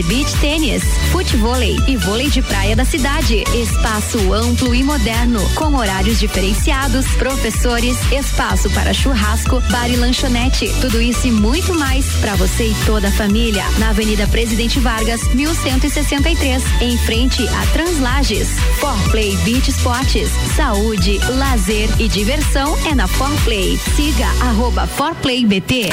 de 0.00 0.02
beach 0.04 0.34
tênis, 0.36 0.82
futevôlei 1.12 1.76
e 1.86 1.96
vôlei 1.96 2.30
de 2.30 2.40
praia 2.40 2.74
da 2.74 2.84
cidade. 2.84 3.44
Espaço 3.54 4.32
amplo 4.32 4.74
e 4.74 4.82
moderno, 4.82 5.40
com 5.54 5.74
horários 5.74 6.18
diferenciados, 6.18 7.06
professores, 7.16 7.98
espaço 8.10 8.70
para 8.70 8.94
churrasco, 8.94 9.60
bar 9.70 9.90
e 9.90 9.96
lanchonete. 9.96 10.72
Tudo 10.80 11.02
isso 11.02 11.26
e 11.26 11.30
muito 11.30 11.74
mais 11.74 12.06
para 12.20 12.34
você 12.36 12.68
e 12.68 12.76
toda 12.86 13.08
a 13.08 13.12
família. 13.12 13.64
Na 13.78 13.90
Avenida 13.90 14.26
Presidente 14.28 14.80
Vargas, 14.80 15.22
1163, 15.34 16.62
em 16.80 16.96
frente 16.98 17.46
a 17.48 17.66
Translages. 17.72 18.48
Forplay 18.78 19.36
Beach 19.38 19.68
Esportes, 19.68 20.30
saúde, 20.56 21.18
lazer 21.36 21.90
e 21.98 22.08
diversão 22.08 22.76
é 22.86 22.94
na 22.94 23.06
Forplay. 23.06 23.78
Siga 23.96 24.26
arroba 24.40 24.86
Forplay 24.86 25.44
BT. 25.44 25.90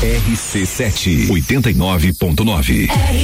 RC7 0.00 1.28
89.9. 1.28 2.88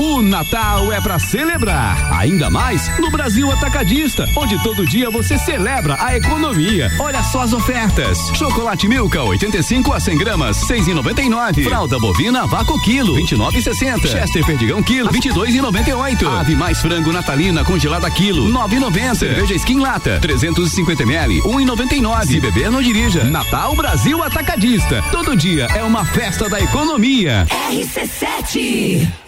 O 0.00 0.22
Natal 0.22 0.92
é 0.92 1.00
pra 1.00 1.18
celebrar, 1.18 2.12
ainda 2.16 2.48
mais 2.48 2.88
no 3.00 3.10
Brasil 3.10 3.50
Atacadista, 3.50 4.24
onde 4.36 4.56
todo 4.62 4.86
dia 4.86 5.10
você 5.10 5.36
celebra 5.36 5.96
a 5.98 6.16
economia. 6.16 6.88
Olha 7.00 7.20
só 7.24 7.42
as 7.42 7.52
ofertas: 7.52 8.16
chocolate 8.34 8.86
Milka 8.86 9.20
85 9.24 9.92
a 9.92 9.98
100 9.98 10.18
gramas, 10.18 10.56
6,99. 10.68 11.64
Fralda 11.64 11.98
bovina 11.98 12.46
Vaco 12.46 12.80
quilo, 12.82 13.16
29,60. 13.16 14.06
Chester 14.06 14.46
Perdigão 14.46 14.80
quilo, 14.84 15.10
22,98. 15.10 16.28
Ave 16.28 16.54
mais 16.54 16.80
frango 16.80 17.12
natalina 17.12 17.64
congelada 17.64 18.08
quilo, 18.08 18.48
9,90. 18.52 19.14
Cerveja 19.16 19.54
Skin 19.54 19.80
lata, 19.80 20.20
350 20.20 21.02
ml, 21.02 21.42
1,99. 21.42 22.26
Se 22.26 22.38
beber 22.38 22.70
não 22.70 22.80
dirija. 22.80 23.24
Natal 23.24 23.74
Brasil 23.74 24.22
Atacadista. 24.22 25.02
Todo 25.10 25.36
dia 25.36 25.66
é 25.74 25.82
uma 25.82 26.04
festa 26.04 26.48
da 26.48 26.60
economia. 26.60 27.48
RC7 27.68 29.27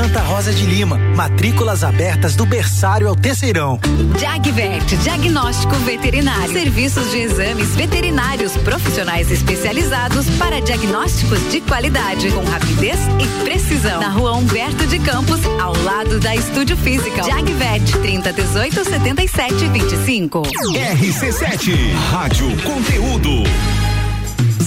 Santa 0.00 0.20
Rosa 0.22 0.50
de 0.50 0.64
Lima. 0.64 0.96
Matrículas 1.14 1.84
abertas 1.84 2.34
do 2.34 2.46
berçário 2.46 3.06
ao 3.06 3.14
terceirão. 3.14 3.78
Jagvet, 4.18 4.96
diagnóstico 4.96 5.74
veterinário. 5.74 6.54
Serviços 6.54 7.10
de 7.10 7.18
exames 7.18 7.76
veterinários 7.76 8.56
profissionais 8.56 9.30
especializados 9.30 10.24
para 10.38 10.58
diagnósticos 10.62 11.38
de 11.50 11.60
qualidade, 11.60 12.30
com 12.30 12.42
rapidez 12.44 12.98
e 13.20 13.44
precisão. 13.44 14.00
Na 14.00 14.08
rua 14.08 14.32
Humberto 14.32 14.86
de 14.86 14.98
Campos, 15.00 15.40
ao 15.60 15.76
lado 15.82 16.18
da 16.18 16.34
Estúdio 16.34 16.78
Física. 16.78 17.22
Jagvet, 17.22 17.92
30 18.00 18.32
18 18.32 18.84
77 18.86 19.68
25. 19.68 20.42
RC7 20.44 21.92
Rádio 22.10 22.46
Conteúdo. 22.62 23.44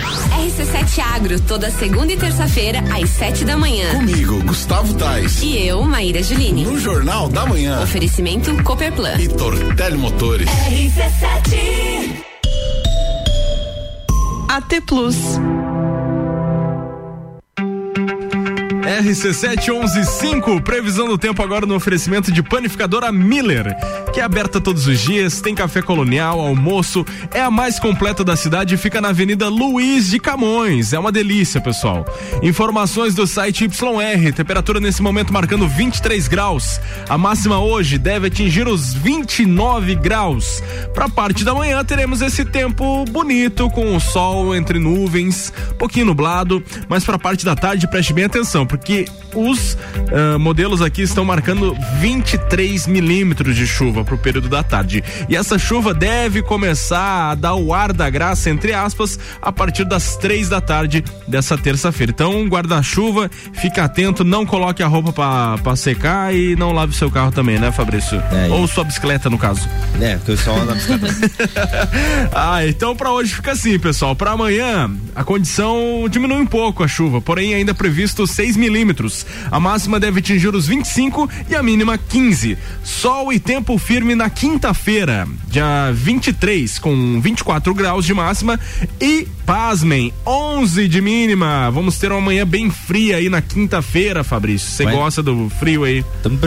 RC7 0.00 1.00
Agro, 1.14 1.40
toda 1.40 1.70
segunda 1.70 2.12
e 2.12 2.16
terça-feira, 2.16 2.80
às 2.92 3.10
sete 3.10 3.44
da 3.44 3.56
manhã. 3.56 3.90
Comigo, 3.94 4.42
Gustavo 4.44 4.94
Tais. 4.94 5.42
E 5.42 5.66
eu, 5.66 5.82
Maíra 5.82 6.22
Juline. 6.22 6.64
No 6.64 6.78
Jornal 6.78 7.28
da 7.28 7.46
Manhã. 7.46 7.82
Oferecimento 7.82 8.54
Cooperplan. 8.62 9.16
E 9.18 9.28
Tortelli 9.28 9.96
Motores. 9.98 10.48
RC7 10.48 12.24
AT 14.48 14.80
Plus. 14.86 15.16
RC7115, 18.88 20.62
previsão 20.62 21.06
do 21.06 21.18
tempo 21.18 21.42
agora 21.42 21.66
no 21.66 21.74
oferecimento 21.74 22.32
de 22.32 22.42
panificadora 22.42 23.12
Miller, 23.12 23.76
que 24.14 24.20
é 24.20 24.22
aberta 24.24 24.58
todos 24.62 24.86
os 24.86 24.98
dias, 24.98 25.42
tem 25.42 25.54
café 25.54 25.82
colonial, 25.82 26.40
almoço, 26.40 27.04
é 27.34 27.42
a 27.42 27.50
mais 27.50 27.78
completa 27.78 28.24
da 28.24 28.34
cidade 28.34 28.74
e 28.74 28.78
fica 28.78 28.98
na 28.98 29.10
Avenida 29.10 29.48
Luiz 29.48 30.08
de 30.08 30.18
Camões. 30.18 30.94
É 30.94 30.98
uma 30.98 31.12
delícia, 31.12 31.60
pessoal. 31.60 32.06
Informações 32.42 33.14
do 33.14 33.26
site 33.26 33.64
YR, 33.64 34.32
temperatura 34.32 34.80
nesse 34.80 35.02
momento 35.02 35.34
marcando 35.34 35.68
23 35.68 36.26
graus. 36.26 36.80
A 37.10 37.18
máxima 37.18 37.60
hoje 37.60 37.98
deve 37.98 38.28
atingir 38.28 38.66
os 38.66 38.94
29 38.94 39.96
graus. 39.96 40.62
Pra 40.94 41.10
parte 41.10 41.44
da 41.44 41.52
manhã 41.52 41.84
teremos 41.84 42.22
esse 42.22 42.42
tempo 42.42 43.04
bonito 43.04 43.68
com 43.68 43.94
o 43.94 44.00
sol 44.00 44.56
entre 44.56 44.78
nuvens, 44.78 45.52
pouquinho 45.78 46.06
nublado, 46.06 46.62
mas 46.88 47.04
pra 47.04 47.18
parte 47.18 47.44
da 47.44 47.54
tarde 47.54 47.86
preste 47.86 48.14
bem 48.14 48.24
atenção, 48.24 48.66
porque 48.66 48.77
os 49.34 49.76
ah, 50.12 50.38
modelos 50.38 50.80
aqui 50.82 51.02
estão 51.02 51.24
marcando 51.24 51.76
23 52.00 52.86
milímetros 52.86 53.54
de 53.54 53.66
chuva 53.66 54.04
pro 54.04 54.18
período 54.18 54.48
da 54.48 54.62
tarde. 54.62 55.02
E 55.28 55.36
essa 55.36 55.58
chuva 55.58 55.92
deve 55.92 56.42
começar 56.42 57.30
a 57.30 57.34
dar 57.34 57.54
o 57.54 57.74
ar 57.74 57.92
da 57.92 58.08
graça, 58.08 58.50
entre 58.50 58.72
aspas, 58.72 59.18
a 59.40 59.52
partir 59.52 59.84
das 59.84 60.16
três 60.16 60.48
da 60.48 60.60
tarde 60.60 61.04
dessa 61.26 61.56
terça-feira. 61.56 62.12
Então, 62.12 62.46
guarda-chuva, 62.46 63.30
fica 63.52 63.84
atento, 63.84 64.24
não 64.24 64.46
coloque 64.46 64.82
a 64.82 64.86
roupa 64.86 65.12
pra 65.62 65.76
secar 65.76 66.34
e 66.34 66.56
não 66.56 66.72
lave 66.72 66.94
seu 66.94 67.10
carro 67.10 67.32
também, 67.32 67.58
né, 67.58 67.70
Fabrício? 67.70 68.22
É, 68.32 68.48
Ou 68.50 68.66
sua 68.66 68.84
bicicleta, 68.84 69.28
no 69.28 69.38
caso. 69.38 69.68
É, 70.00 70.16
porque 70.16 70.32
eu 70.32 70.36
só 70.36 70.54
ando 70.54 70.66
na 70.66 70.74
bicicleta. 70.74 71.90
ah, 72.34 72.66
então 72.66 72.96
pra 72.96 73.12
hoje 73.12 73.34
fica 73.34 73.52
assim, 73.52 73.78
pessoal. 73.78 74.16
Pra 74.16 74.32
amanhã, 74.32 74.90
a 75.14 75.24
condição 75.24 76.06
diminui 76.10 76.38
um 76.38 76.46
pouco 76.46 76.82
a 76.82 76.88
chuva, 76.88 77.20
porém 77.20 77.54
ainda 77.54 77.74
previsto 77.74 78.26
6 78.26 78.56
milímetros. 78.56 78.67
A 79.50 79.58
máxima 79.58 79.98
deve 79.98 80.20
atingir 80.20 80.54
os 80.54 80.66
25 80.66 81.28
e 81.48 81.54
a 81.54 81.62
mínima 81.62 81.98
15. 81.98 82.56
Sol 82.84 83.32
e 83.32 83.38
tempo 83.38 83.78
firme 83.78 84.14
na 84.14 84.30
quinta-feira, 84.30 85.26
dia 85.48 85.90
23, 85.92 86.78
com 86.78 87.20
24 87.20 87.74
graus 87.74 88.04
de 88.04 88.14
máxima 88.14 88.58
e, 89.00 89.26
pasmem, 89.48 90.12
11 90.26 90.86
de 90.88 91.00
mínima. 91.00 91.70
Vamos 91.70 91.96
ter 91.98 92.12
uma 92.12 92.20
manhã 92.20 92.46
bem 92.46 92.70
fria 92.70 93.16
aí 93.16 93.30
na 93.30 93.40
quinta-feira, 93.40 94.22
Fabrício. 94.22 94.68
Você 94.68 94.84
Vai. 94.84 94.94
gosta 94.94 95.22
do 95.22 95.48
frio 95.58 95.84
aí? 95.84 96.04
Estamos 96.18 96.38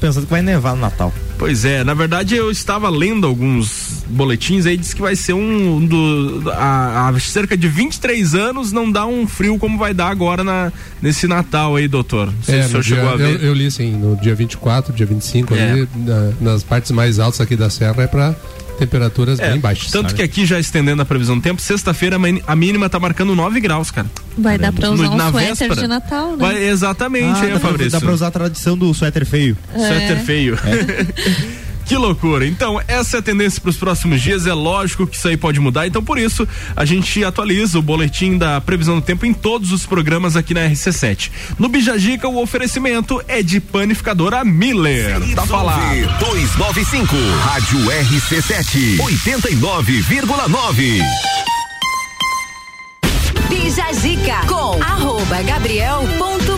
pensando 0.00 0.24
que 0.24 0.30
vai 0.30 0.40
nevar 0.40 0.76
no 0.76 0.80
Natal. 0.80 1.12
Pois 1.36 1.64
é, 1.64 1.82
na 1.82 1.94
verdade 1.94 2.36
eu 2.36 2.48
estava 2.50 2.88
lendo 2.88 3.26
alguns 3.26 4.04
boletins 4.08 4.66
aí, 4.66 4.76
diz 4.76 4.94
que 4.94 5.00
vai 5.00 5.16
ser 5.16 5.32
um, 5.32 5.76
um 5.76 5.84
do. 5.86 6.44
Há, 6.52 7.08
há 7.08 7.20
cerca 7.20 7.56
de 7.56 7.68
23 7.68 8.34
anos 8.36 8.70
não 8.72 8.90
dá 8.90 9.04
um 9.04 9.26
frio 9.26 9.58
como 9.58 9.76
vai 9.76 9.92
dar 9.92 10.08
agora 10.08 10.42
na, 10.44 10.72
nesse 11.02 11.26
Natal 11.26 11.74
aí, 11.76 11.88
doutor. 11.88 12.26
Não 12.26 12.42
sei 12.42 12.58
É, 12.60 12.62
se 12.62 12.74
o 12.74 12.78
no 12.78 12.84
senhor 12.84 12.98
chegou 13.00 13.16
dia- 13.16 13.26
a 13.26 13.30
ver. 13.30 13.40
Eu, 13.40 13.48
eu 13.48 13.54
li 13.54 13.66
assim, 13.66 13.90
no 13.92 14.16
dia 14.16 14.34
24, 14.34 14.92
dia 14.92 15.06
25, 15.06 15.54
É. 15.54 15.70
ali, 15.72 15.88
na- 15.96 16.32
nas 16.40 16.62
partes 16.62 16.90
mais 16.92 17.18
altas 17.18 17.40
aqui 17.40 17.56
da 17.56 17.68
serra 17.70 18.02
é 18.02 18.06
pra 18.06 18.34
temperaturas 18.78 19.38
É, 19.38 19.50
bem 19.50 19.60
baixas. 19.60 19.90
Tanto 19.90 20.08
sabe? 20.10 20.14
que 20.14 20.22
aqui 20.22 20.46
já 20.46 20.58
estendendo 20.58 21.02
a 21.02 21.04
previsão 21.04 21.36
do 21.36 21.42
tempo, 21.42 21.60
sexta-feira 21.60 22.16
a 22.46 22.56
mínima 22.56 22.88
tá 22.88 22.98
marcando 22.98 23.34
9 23.34 23.60
graus, 23.60 23.90
cara. 23.90 24.06
Vai 24.36 24.56
dar 24.56 24.72
pra 24.72 24.90
usar 24.90 25.04
No- 25.04 25.12
um 25.12 25.16
na 25.16 25.30
suéter 25.30 25.48
véspera. 25.68 25.74
de 25.82 25.86
Natal, 25.86 26.30
né? 26.30 26.36
Vai, 26.38 26.64
exatamente, 26.64 27.40
Ah, 27.40 27.46
hein, 27.46 27.52
dá, 27.54 27.60
Fabrício? 27.60 27.90
dá 27.92 28.00
pra 28.00 28.12
usar 28.12 28.26
a 28.28 28.30
tradição 28.30 28.78
do 28.78 28.92
suéter 28.94 29.26
feio. 29.26 29.56
Suéter 29.74 30.16
É. 30.64 31.06
Que 31.88 31.96
loucura. 31.96 32.46
Então, 32.46 32.80
essa 32.86 33.16
é 33.16 33.20
a 33.20 33.22
tendência 33.22 33.62
para 33.62 33.70
os 33.70 33.78
próximos 33.78 34.20
dias. 34.20 34.46
É 34.46 34.52
lógico 34.52 35.06
que 35.06 35.16
isso 35.16 35.26
aí 35.26 35.38
pode 35.38 35.58
mudar. 35.58 35.86
Então, 35.86 36.04
por 36.04 36.18
isso, 36.18 36.46
a 36.76 36.84
gente 36.84 37.24
atualiza 37.24 37.78
o 37.78 37.82
boletim 37.82 38.36
da 38.36 38.60
previsão 38.60 38.96
do 38.96 39.02
tempo 39.02 39.24
em 39.24 39.32
todos 39.32 39.72
os 39.72 39.86
programas 39.86 40.36
aqui 40.36 40.52
na 40.52 40.68
RC7. 40.68 41.30
No 41.58 41.66
Bijagica, 41.66 42.28
o 42.28 42.42
oferecimento 42.42 43.22
é 43.26 43.42
de 43.42 43.58
panificadora 43.58 44.44
Miller. 44.44 45.18
Tá 45.34 45.46
falado. 45.46 45.94
295, 46.18 47.16
Rádio 47.44 47.78
RC7, 47.78 48.98
89,9. 48.98 51.00
Bija 53.48 53.90
Zica 53.94 54.40
com 54.46 54.78
arroba 54.82 55.38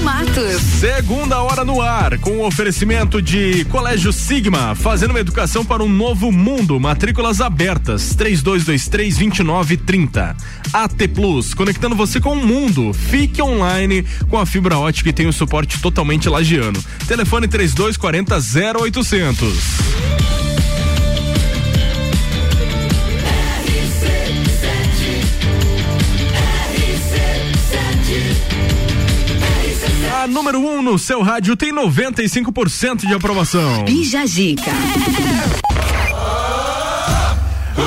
gabriel.matos. 0.00 0.60
Segunda 0.80 1.40
hora 1.42 1.64
no 1.64 1.80
ar, 1.80 2.18
com 2.18 2.38
o 2.38 2.46
oferecimento 2.46 3.22
de 3.22 3.64
Colégio 3.66 4.12
Sigma, 4.12 4.74
fazendo 4.74 5.10
uma 5.10 5.20
educação 5.20 5.64
para 5.64 5.80
um 5.82 5.88
novo 5.88 6.32
mundo. 6.32 6.80
Matrículas 6.80 7.40
abertas, 7.40 8.16
3223-2930. 8.16 10.34
AT 10.72 11.08
Plus, 11.14 11.54
conectando 11.54 11.94
você 11.94 12.20
com 12.20 12.32
o 12.32 12.46
mundo. 12.46 12.92
Fique 12.92 13.40
online 13.42 14.04
com 14.28 14.38
a 14.38 14.46
fibra 14.46 14.78
ótica 14.78 15.10
e 15.10 15.12
tem 15.12 15.26
o 15.26 15.32
suporte 15.32 15.80
totalmente 15.80 16.28
lagiano. 16.28 16.82
Telefone 17.06 17.46
3240 17.46 18.40
0800. 18.80 20.39
A 30.20 30.26
número 30.26 30.60
1 30.60 30.68
um 30.68 30.82
no 30.82 30.98
seu 30.98 31.22
rádio 31.22 31.56
tem 31.56 31.72
95% 31.72 33.06
de 33.06 33.14
aprovação. 33.14 33.86
Bija 33.86 34.26
Zica. 34.26 34.70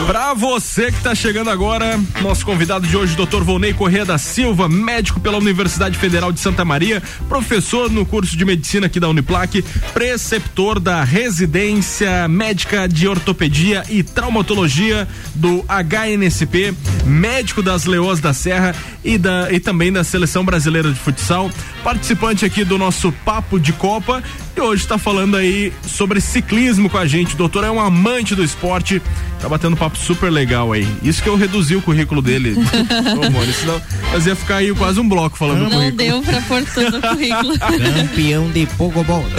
Pra 0.08 0.34
você 0.34 0.92
que 0.92 1.00
tá 1.02 1.14
chegando 1.14 1.52
agora, 1.52 2.00
nosso 2.24 2.44
convidado 2.44 2.88
de 2.88 2.98
hoje, 2.98 3.16
Dr. 3.16 3.44
Volney 3.44 3.72
Corrêa 3.72 4.04
da 4.04 4.18
Silva, 4.18 4.68
médico 4.68 5.20
pela 5.20 5.38
Universidade 5.38 5.96
Federal 5.96 6.32
de 6.32 6.40
Santa 6.40 6.66
Maria, 6.66 7.04
professor 7.30 7.90
no 7.92 8.04
curso 8.04 8.36
de 8.36 8.44
medicina 8.44 8.88
aqui 8.88 9.00
da 9.00 9.08
Uniplac, 9.08 9.64
preceptor 9.94 10.80
da 10.80 11.04
residência 11.04 12.28
médica 12.28 12.88
de 12.88 13.08
ortopedia 13.08 13.84
e 13.90 14.02
traumatologia 14.02 15.08
do 15.36 15.64
HNSP, 15.70 16.74
médico 17.06 17.62
das 17.62 17.86
Leoas 17.86 18.20
da 18.20 18.34
Serra 18.34 18.76
e, 19.04 19.20
da, 19.20 19.52
e 19.52 19.60
também 19.60 19.94
da 19.94 20.04
Seleção 20.04 20.44
Brasileira 20.44 20.92
de 20.92 21.00
Futsal, 21.00 21.52
participante 21.84 22.46
aqui 22.46 22.64
do 22.64 22.78
nosso 22.78 23.12
Papo 23.12 23.60
de 23.60 23.74
Copa 23.74 24.24
e 24.56 24.62
hoje 24.62 24.88
tá 24.88 24.98
falando 24.98 25.36
aí 25.36 25.74
sobre 25.86 26.22
ciclismo 26.22 26.90
com 26.90 26.98
a 26.98 27.06
gente. 27.08 27.34
O 27.34 27.38
doutor 27.38 27.64
é 27.64 27.72
um 27.72 27.80
amante 27.80 28.36
do 28.36 28.44
esporte, 28.44 29.02
tá 29.42 29.50
batendo 29.50 29.76
papo 29.76 29.98
super 29.98 30.32
legal 30.32 30.72
aí. 30.72 30.88
Isso 31.02 31.22
que 31.24 31.28
eu 31.28 31.36
reduzi 31.36 31.76
o 31.76 31.82
currículo 31.82 32.22
dele. 32.22 32.56
Ô, 33.18 33.32
Mori, 33.32 33.52
senão 33.52 33.82
nós 34.12 34.26
ia 34.26 34.36
ficar 34.36 34.58
aí 34.58 34.74
quase 34.74 35.00
um 35.00 35.10
bloco 35.10 35.38
falando 35.38 35.64
Não 35.64 35.72
currículo. 35.72 35.98
deu 35.98 36.22
pra 36.22 36.42
pôr 36.42 36.64
todo 36.66 36.98
o 36.98 37.02
currículo. 37.02 37.58
Campeão 37.60 38.50
de 38.52 38.66
pogobol. 38.78 39.26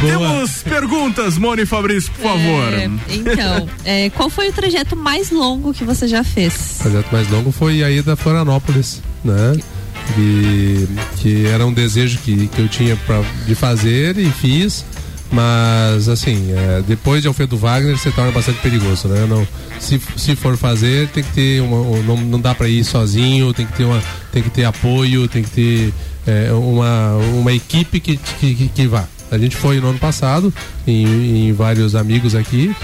Temos 0.00 0.62
perguntas, 0.62 1.38
Moni 1.38 1.66
Fabrício, 1.66 2.12
por 2.12 2.22
favor. 2.22 2.72
É, 2.74 2.90
então, 3.08 3.68
é, 3.84 4.10
qual 4.10 4.28
foi 4.30 4.48
o 4.48 4.52
trajeto 4.52 4.94
mais 4.94 5.30
longo 5.30 5.72
que 5.72 5.84
você 5.84 6.06
já 6.06 6.22
fez? 6.22 6.76
O 6.78 6.82
projeto 6.82 7.10
mais 7.12 7.28
longo 7.30 7.50
foi 7.50 7.82
a 7.82 7.90
ida 7.90 8.12
a 8.12 8.16
Florianópolis, 8.16 9.02
né? 9.24 9.56
Que, 10.14 10.88
que 11.18 11.46
era 11.46 11.66
um 11.66 11.72
desejo 11.72 12.18
que, 12.18 12.46
que 12.48 12.60
eu 12.60 12.68
tinha 12.68 12.96
pra, 13.06 13.22
de 13.46 13.54
fazer 13.54 14.16
e 14.16 14.30
fiz, 14.30 14.84
mas 15.30 16.08
assim, 16.08 16.52
é, 16.52 16.82
depois 16.86 17.20
de 17.20 17.28
Alfredo 17.28 17.56
Wagner 17.58 17.98
se 17.98 18.10
torna 18.12 18.30
bastante 18.32 18.58
perigoso, 18.60 19.06
né? 19.08 19.26
Não, 19.28 19.46
se, 19.78 20.00
se 20.16 20.34
for 20.34 20.56
fazer, 20.56 21.08
tem 21.08 21.22
que 21.22 21.32
ter 21.32 21.60
uma, 21.62 21.76
um- 21.76 22.02
não, 22.02 22.16
não 22.16 22.40
dá 22.40 22.54
para 22.54 22.68
ir 22.68 22.84
sozinho, 22.84 23.52
tem 23.52 23.66
que 23.66 23.72
ter 23.74 23.84
uma, 23.84 24.02
tem 24.32 24.42
que 24.42 24.50
ter 24.50 24.64
apoio, 24.64 25.28
tem 25.28 25.42
que 25.42 25.50
ter 25.50 25.92
é, 26.26 26.52
uma, 26.52 27.12
uma 27.34 27.52
equipe 27.52 28.00
que, 28.00 28.16
que, 28.16 28.54
que, 28.54 28.68
que 28.68 28.86
vá. 28.86 29.04
A 29.30 29.38
gente 29.38 29.56
foi 29.56 29.80
no 29.80 29.88
ano 29.88 29.98
passado 29.98 30.52
em, 30.86 31.48
em 31.48 31.52
vários 31.52 31.94
amigos 31.94 32.34
aqui, 32.34 32.74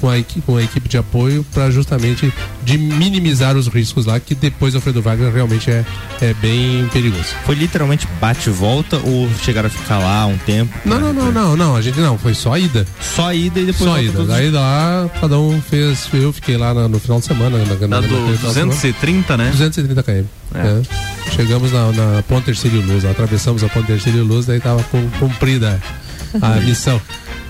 com 0.00 0.08
a, 0.10 0.14
com 0.44 0.56
a 0.56 0.62
equipe 0.62 0.88
de 0.88 0.98
apoio 0.98 1.44
para 1.52 1.70
justamente 1.70 2.32
de 2.64 2.76
minimizar 2.78 3.56
os 3.56 3.68
riscos 3.68 4.06
lá, 4.06 4.18
que 4.20 4.34
depois 4.34 4.72
do 4.72 4.76
Alfredo 4.76 5.00
Wagner 5.02 5.32
realmente 5.32 5.70
é, 5.70 5.84
é 6.20 6.34
bem 6.34 6.88
perigoso. 6.92 7.34
Foi 7.44 7.54
literalmente 7.54 8.06
bate 8.20 8.48
e 8.48 8.52
volta 8.52 8.96
ou 9.04 9.28
chegaram 9.42 9.66
a 9.68 9.70
ficar 9.70 9.98
lá 9.98 10.26
um 10.26 10.36
tempo? 10.38 10.72
Não, 10.84 10.98
não, 11.00 11.12
não, 11.12 11.32
não, 11.32 11.56
não, 11.56 11.76
a 11.76 11.80
gente 11.82 11.98
não, 12.00 12.18
foi 12.18 12.34
só 12.34 12.56
ida. 12.58 12.86
Só 13.00 13.32
ida 13.32 13.60
e 13.60 13.64
depois 13.66 13.90
Só 13.90 14.00
ida. 14.00 14.12
todos- 14.12 14.28
Daí 14.28 14.50
lá, 14.50 15.08
cada 15.20 15.38
um 15.38 15.60
fez. 15.60 16.08
Eu 16.12 16.32
fiquei 16.32 16.56
lá 16.56 16.72
na- 16.74 16.88
no 16.88 16.98
final 16.98 17.18
de 17.20 17.26
semana. 17.26 17.58
Na, 17.58 17.64
na, 17.64 17.86
na- 17.88 18.00
do 18.00 18.08
naquele 18.08 18.38
final 18.38 18.52
de 18.52 18.54
semana. 18.54 18.66
230, 18.72 19.36
né? 19.36 19.50
230 19.52 20.02
km. 20.02 20.24
É. 20.54 20.58
é. 20.58 20.82
Chegamos 21.32 21.72
na, 21.72 21.90
na 21.92 22.22
Ponte 22.22 22.50
Ercílio 22.50 22.80
Luz, 22.86 23.04
atravessamos 23.04 23.64
a 23.64 23.68
Ponte 23.68 23.90
Ercílio 23.90 24.22
Luz, 24.24 24.46
daí 24.46 24.60
tava 24.60 24.84
cumprida 25.18 25.80
a 26.40 26.60
missão. 26.64 27.00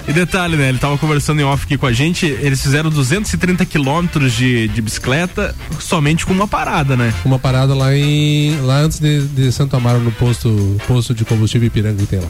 E 0.06 0.12
detalhe, 0.12 0.56
né? 0.56 0.68
Ele 0.68 0.78
tava 0.78 0.98
conversando 0.98 1.40
em 1.40 1.44
off 1.44 1.64
aqui 1.64 1.78
com 1.78 1.86
a 1.86 1.92
gente. 1.92 2.26
Eles 2.26 2.60
fizeram 2.60 2.90
230 2.90 3.64
quilômetros 3.64 4.34
de, 4.34 4.68
de 4.68 4.82
bicicleta 4.82 5.54
somente 5.80 6.26
com 6.26 6.32
uma 6.34 6.46
parada, 6.46 6.94
né? 6.94 7.12
Uma 7.24 7.38
parada 7.38 7.74
lá 7.74 7.94
em. 7.96 8.54
lá 8.60 8.80
antes 8.80 8.98
de, 8.98 9.22
de 9.28 9.50
Santo 9.50 9.76
Amaro, 9.76 10.00
no 10.00 10.12
posto, 10.12 10.76
posto 10.86 11.14
de 11.14 11.24
combustível 11.24 11.66
Ipiranga 11.66 11.96
que 11.96 12.06
tem 12.06 12.20
lá. 12.20 12.28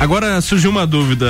Agora 0.00 0.40
surgiu 0.40 0.70
uma 0.70 0.86
dúvida, 0.86 1.26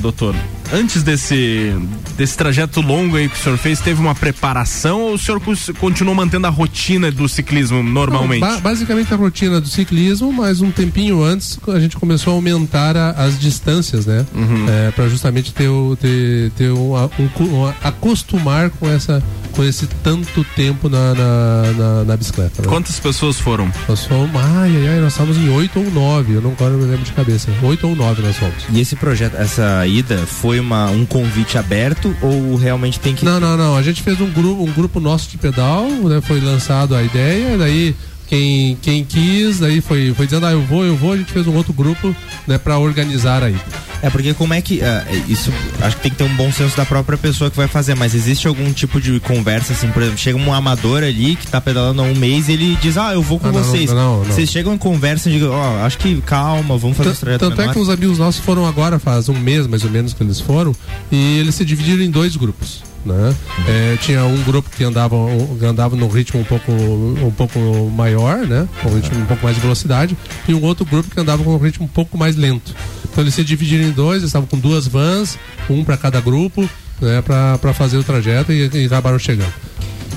doutor. 0.00 0.34
Antes 0.72 1.02
desse, 1.02 1.74
desse 2.16 2.36
trajeto 2.36 2.80
longo 2.80 3.16
aí 3.16 3.28
que 3.28 3.36
o 3.36 3.38
senhor 3.38 3.58
fez, 3.58 3.78
teve 3.80 4.00
uma 4.00 4.14
preparação 4.14 5.00
ou 5.02 5.14
o 5.14 5.18
senhor 5.18 5.40
continuou 5.78 6.14
mantendo 6.14 6.46
a 6.46 6.50
rotina 6.50 7.10
do 7.10 7.28
ciclismo 7.28 7.82
normalmente? 7.82 8.40
Ba- 8.40 8.58
basicamente 8.58 9.12
a 9.12 9.16
rotina 9.16 9.60
do 9.60 9.68
ciclismo, 9.68 10.32
mas 10.32 10.60
um 10.62 10.70
tempinho 10.70 11.22
antes 11.22 11.58
a 11.68 11.78
gente 11.78 11.96
começou 11.96 12.32
a 12.32 12.36
aumentar 12.36 12.96
a- 12.96 13.10
as 13.10 13.38
distâncias, 13.38 14.06
né? 14.06 14.24
Uhum. 14.34 14.66
para 14.96 15.08
justamente 15.08 15.52
ter, 15.52 15.68
o, 15.68 15.96
ter, 15.96 16.50
ter 16.52 16.70
um, 16.72 16.96
a- 16.96 17.08
um 17.18 17.28
um 17.42 17.66
acostumar 17.82 18.70
com 18.70 18.88
essa 18.88 19.22
com 19.52 19.62
esse 19.62 19.86
tanto 20.02 20.42
tempo 20.56 20.88
na, 20.88 21.12
na, 21.14 21.72
na- 21.76 22.04
na 22.04 22.16
bicicleta. 22.16 22.62
né? 22.62 22.68
Quantas 22.68 22.98
pessoas 22.98 23.38
foram? 23.38 23.70
Nós 23.86 24.06
fomos, 24.06 24.30
ai, 24.34 24.74
ai, 24.76 24.88
ai, 24.94 25.00
nós 25.00 25.12
estávamos 25.12 25.36
em 25.36 25.50
oito 25.50 25.78
ou 25.78 25.90
nove, 25.90 26.32
eu 26.34 26.40
não 26.40 26.52
agora 26.52 26.70
não 26.72 26.78
me 26.78 26.86
lembro 26.86 27.04
de 27.04 27.12
cabeça. 27.12 27.50
Oito 27.62 27.86
ou 27.86 27.94
nove 27.94 28.22
nós 28.22 28.36
fomos. 28.38 28.54
E 28.72 28.80
esse 28.80 28.96
projeto, 28.96 29.34
essa 29.36 29.86
ida, 29.86 30.16
foi 30.26 30.61
uma, 30.62 30.90
um 30.90 31.04
convite 31.04 31.58
aberto 31.58 32.14
ou 32.22 32.56
realmente 32.56 32.98
tem 32.98 33.14
que. 33.14 33.24
Não, 33.24 33.38
não, 33.38 33.56
não. 33.56 33.76
A 33.76 33.82
gente 33.82 34.02
fez 34.02 34.20
um 34.20 34.30
grupo, 34.30 34.62
um 34.62 34.72
grupo 34.72 35.00
nosso 35.00 35.28
de 35.28 35.36
pedal, 35.36 35.86
né? 35.88 36.20
Foi 36.20 36.40
lançado 36.40 36.94
a 36.94 37.02
ideia, 37.02 37.58
daí 37.58 37.94
quem, 38.32 38.78
quem 38.80 39.04
quis, 39.04 39.58
daí 39.58 39.82
foi, 39.82 40.14
foi 40.16 40.24
dizendo, 40.24 40.46
ah, 40.46 40.52
eu 40.52 40.62
vou, 40.62 40.86
eu 40.86 40.96
vou, 40.96 41.12
a 41.12 41.16
gente 41.18 41.30
fez 41.30 41.46
um 41.46 41.54
outro 41.54 41.70
grupo, 41.74 42.16
né, 42.46 42.56
pra 42.56 42.78
organizar 42.78 43.42
aí. 43.42 43.54
É 44.00 44.08
porque 44.08 44.32
como 44.32 44.54
é 44.54 44.62
que. 44.62 44.80
ah, 44.82 45.04
isso 45.28 45.52
acho 45.82 45.96
que 45.96 46.02
tem 46.04 46.10
que 46.10 46.16
ter 46.16 46.24
um 46.24 46.34
bom 46.34 46.50
senso 46.50 46.74
da 46.74 46.86
própria 46.86 47.18
pessoa 47.18 47.50
que 47.50 47.56
vai 47.58 47.68
fazer, 47.68 47.94
mas 47.94 48.14
existe 48.14 48.48
algum 48.48 48.72
tipo 48.72 48.98
de 49.02 49.20
conversa, 49.20 49.74
assim, 49.74 49.88
por 49.90 50.00
exemplo, 50.02 50.18
chega 50.18 50.38
um 50.38 50.50
amador 50.50 51.02
ali 51.02 51.36
que 51.36 51.46
tá 51.46 51.60
pedalando 51.60 52.00
há 52.00 52.04
um 52.06 52.14
mês 52.14 52.48
e 52.48 52.52
ele 52.52 52.74
diz, 52.80 52.96
ah, 52.96 53.12
eu 53.12 53.20
vou 53.20 53.38
com 53.38 53.48
Ah, 53.48 53.52
não, 53.52 53.62
vocês. 53.62 53.90
não, 53.92 54.20
não. 54.20 54.24
Vocês 54.24 54.48
chegam 54.48 54.72
em 54.72 54.78
conversa 54.78 55.28
e 55.28 55.32
digam, 55.34 55.50
ó, 55.50 55.84
acho 55.84 55.98
que 55.98 56.18
calma, 56.22 56.78
vamos 56.78 56.96
fazer 56.96 57.10
esse 57.10 57.20
trajeto 57.20 57.44
Tanto 57.50 57.60
é 57.60 57.64
menor. 57.64 57.74
que 57.74 57.80
uns 57.80 57.90
amigos 57.90 58.18
nossos 58.18 58.42
foram 58.42 58.64
agora, 58.66 58.98
faz 58.98 59.28
um 59.28 59.34
mês 59.38 59.66
mais 59.66 59.84
ou 59.84 59.90
menos 59.90 60.14
que 60.14 60.22
eles 60.22 60.40
foram, 60.40 60.74
e 61.12 61.36
eles 61.38 61.54
se 61.54 61.66
dividiram 61.66 62.02
em 62.02 62.10
dois 62.10 62.34
grupos. 62.34 62.80
Né? 63.04 63.34
É, 63.66 63.96
tinha 64.00 64.24
um 64.24 64.40
grupo 64.44 64.70
que 64.70 64.84
andava, 64.84 65.16
andava 65.62 65.96
num 65.96 66.08
ritmo 66.08 66.40
um 66.40 66.44
pouco, 66.44 66.70
um 66.70 67.32
pouco 67.32 67.58
maior, 67.90 68.38
né? 68.46 68.68
Com 68.80 68.90
um 68.90 68.94
ritmo 68.94 69.18
um 69.20 69.26
pouco 69.26 69.42
mais 69.44 69.56
de 69.56 69.62
velocidade, 69.62 70.16
e 70.46 70.54
um 70.54 70.62
outro 70.62 70.84
grupo 70.84 71.10
que 71.10 71.20
andava 71.20 71.42
com 71.42 71.52
um 71.52 71.58
ritmo 71.58 71.84
um 71.84 71.88
pouco 71.88 72.16
mais 72.16 72.36
lento. 72.36 72.74
Então 73.04 73.24
eles 73.24 73.34
se 73.34 73.42
dividiram 73.42 73.84
em 73.84 73.90
dois, 73.90 74.18
eles 74.18 74.28
estavam 74.28 74.46
com 74.46 74.58
duas 74.58 74.86
vans, 74.86 75.36
um 75.68 75.82
para 75.82 75.96
cada 75.96 76.20
grupo, 76.20 76.68
né? 77.00 77.20
Para 77.22 77.74
fazer 77.74 77.96
o 77.98 78.04
trajeto 78.04 78.52
e, 78.52 78.70
e 78.72 78.86
acabaram 78.86 79.18
chegando. 79.18 79.52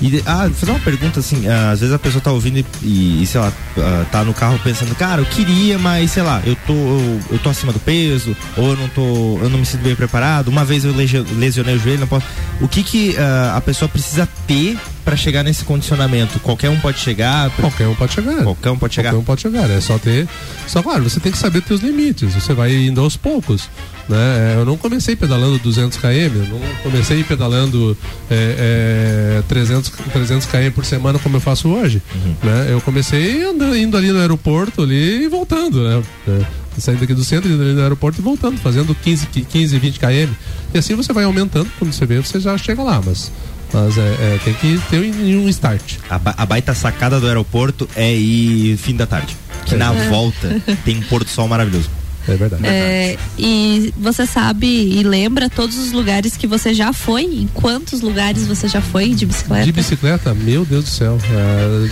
E, 0.00 0.22
ah, 0.26 0.48
fazer 0.52 0.72
uma 0.72 0.80
pergunta 0.80 1.20
assim, 1.20 1.48
ah, 1.48 1.70
às 1.70 1.80
vezes 1.80 1.94
a 1.94 1.98
pessoa 1.98 2.20
tá 2.20 2.30
ouvindo 2.30 2.64
e, 2.82 3.22
e, 3.22 3.26
sei 3.26 3.40
lá, 3.40 3.52
ah, 3.78 4.04
tá 4.10 4.24
no 4.24 4.34
carro 4.34 4.58
pensando, 4.62 4.94
cara, 4.94 5.22
eu 5.22 5.26
queria, 5.26 5.78
mas 5.78 6.10
sei 6.10 6.22
lá, 6.22 6.42
eu 6.44 6.56
tô, 6.66 6.72
eu, 6.72 7.20
eu 7.32 7.38
tô 7.38 7.48
acima 7.48 7.72
do 7.72 7.78
peso, 7.78 8.36
ou 8.56 8.70
eu 8.70 8.76
não 8.76 8.88
tô, 8.88 9.38
eu 9.42 9.48
não 9.48 9.58
me 9.58 9.66
sinto 9.66 9.82
bem 9.82 9.96
preparado, 9.96 10.48
uma 10.48 10.64
vez 10.64 10.84
eu 10.84 10.94
lesionei 10.94 11.74
o 11.76 11.78
joelho, 11.78 12.00
não 12.00 12.06
posso. 12.06 12.26
O 12.60 12.68
que 12.68 12.82
que 12.82 13.16
ah, 13.16 13.54
a 13.56 13.60
pessoa 13.60 13.88
precisa 13.88 14.28
ter 14.46 14.78
pra 15.06 15.16
chegar 15.16 15.44
nesse 15.44 15.64
condicionamento? 15.64 16.40
Qualquer 16.40 16.68
um 16.68 16.80
pode 16.80 16.98
chegar? 16.98 17.48
Qualquer 17.50 17.86
um 17.86 17.94
pode 17.94 18.12
chegar. 18.12 18.42
Qualquer 18.42 18.70
um 18.70 18.76
pode 18.76 18.94
chegar. 18.94 19.10
Qualquer 19.10 19.22
um 19.22 19.24
pode 19.24 19.40
chegar. 19.40 19.70
É 19.70 19.80
só 19.80 19.96
ter. 19.98 20.28
Só 20.66 20.82
claro, 20.82 21.04
você 21.04 21.20
tem 21.20 21.30
que 21.30 21.38
saber 21.38 21.62
teus 21.62 21.80
limites. 21.80 22.34
Você 22.34 22.52
vai 22.52 22.74
indo 22.74 23.00
aos 23.00 23.16
poucos. 23.16 23.70
Né? 24.08 24.54
Eu 24.56 24.64
não 24.64 24.76
comecei 24.76 25.14
pedalando 25.14 25.58
200 25.58 25.98
km, 25.98 26.08
eu 26.08 26.46
não 26.46 26.60
comecei 26.82 27.24
pedalando 27.24 27.96
é, 28.30 29.38
é, 29.38 29.42
300, 29.48 29.92
300 30.12 30.46
km 30.46 30.70
por 30.74 30.84
semana 30.84 31.18
como 31.18 31.36
eu 31.36 31.40
faço 31.40 31.68
hoje. 31.68 32.02
Né? 32.42 32.68
Eu 32.70 32.80
comecei 32.80 33.44
andando, 33.44 33.76
indo 33.76 33.96
ali 33.96 34.10
no 34.10 34.18
aeroporto 34.18 34.82
ali 34.82 35.24
e 35.24 35.28
voltando, 35.28 35.82
né? 35.82 36.02
É, 36.28 36.40
saindo 36.80 37.02
aqui 37.02 37.14
do 37.14 37.24
centro, 37.24 37.50
indo 37.50 37.62
ali 37.62 37.72
no 37.72 37.82
aeroporto 37.82 38.20
e 38.20 38.22
voltando, 38.22 38.58
fazendo 38.58 38.94
15, 38.94 39.26
15 39.26 39.78
20 39.78 39.98
km. 39.98 40.32
E 40.74 40.78
assim 40.78 40.94
você 40.94 41.12
vai 41.12 41.24
aumentando, 41.24 41.68
quando 41.78 41.92
você 41.92 42.06
vê, 42.06 42.18
você 42.18 42.38
já 42.40 42.56
chega 42.58 42.82
lá, 42.82 43.00
mas. 43.04 43.32
Mas 43.76 43.98
é, 43.98 44.00
é, 44.00 44.40
tem 44.44 44.54
que 44.54 44.80
ter 44.90 44.98
um 45.00 45.44
um 45.44 45.48
start. 45.50 45.94
A, 46.08 46.18
ba- 46.18 46.34
a 46.36 46.46
baita 46.46 46.74
sacada 46.74 47.20
do 47.20 47.26
aeroporto 47.26 47.88
é 47.94 48.12
ir 48.14 48.76
fim 48.78 48.96
da 48.96 49.06
tarde. 49.06 49.36
Que 49.66 49.74
na 49.76 49.92
É. 49.94 50.08
volta 50.08 50.60
tem 50.84 50.96
um 50.98 51.02
pôr 51.02 51.22
do 51.24 51.28
sol 51.30 51.46
maravilhoso. 51.46 51.90
É 52.28 52.34
verdade. 52.34 52.66
É, 52.66 53.16
e 53.38 53.94
você 53.96 54.26
sabe 54.26 54.66
e 54.66 55.00
lembra 55.04 55.48
todos 55.48 55.78
os 55.78 55.92
lugares 55.92 56.36
que 56.36 56.44
você 56.46 56.74
já 56.74 56.92
foi? 56.92 57.22
Em 57.22 57.46
quantos 57.54 58.00
lugares 58.00 58.46
você 58.48 58.66
já 58.66 58.80
foi 58.80 59.14
de 59.14 59.24
bicicleta? 59.26 59.64
De 59.64 59.70
bicicleta, 59.72 60.34
meu 60.34 60.64
Deus 60.64 60.84
do 60.86 60.90
céu. 60.90 61.18
é, 61.30 61.88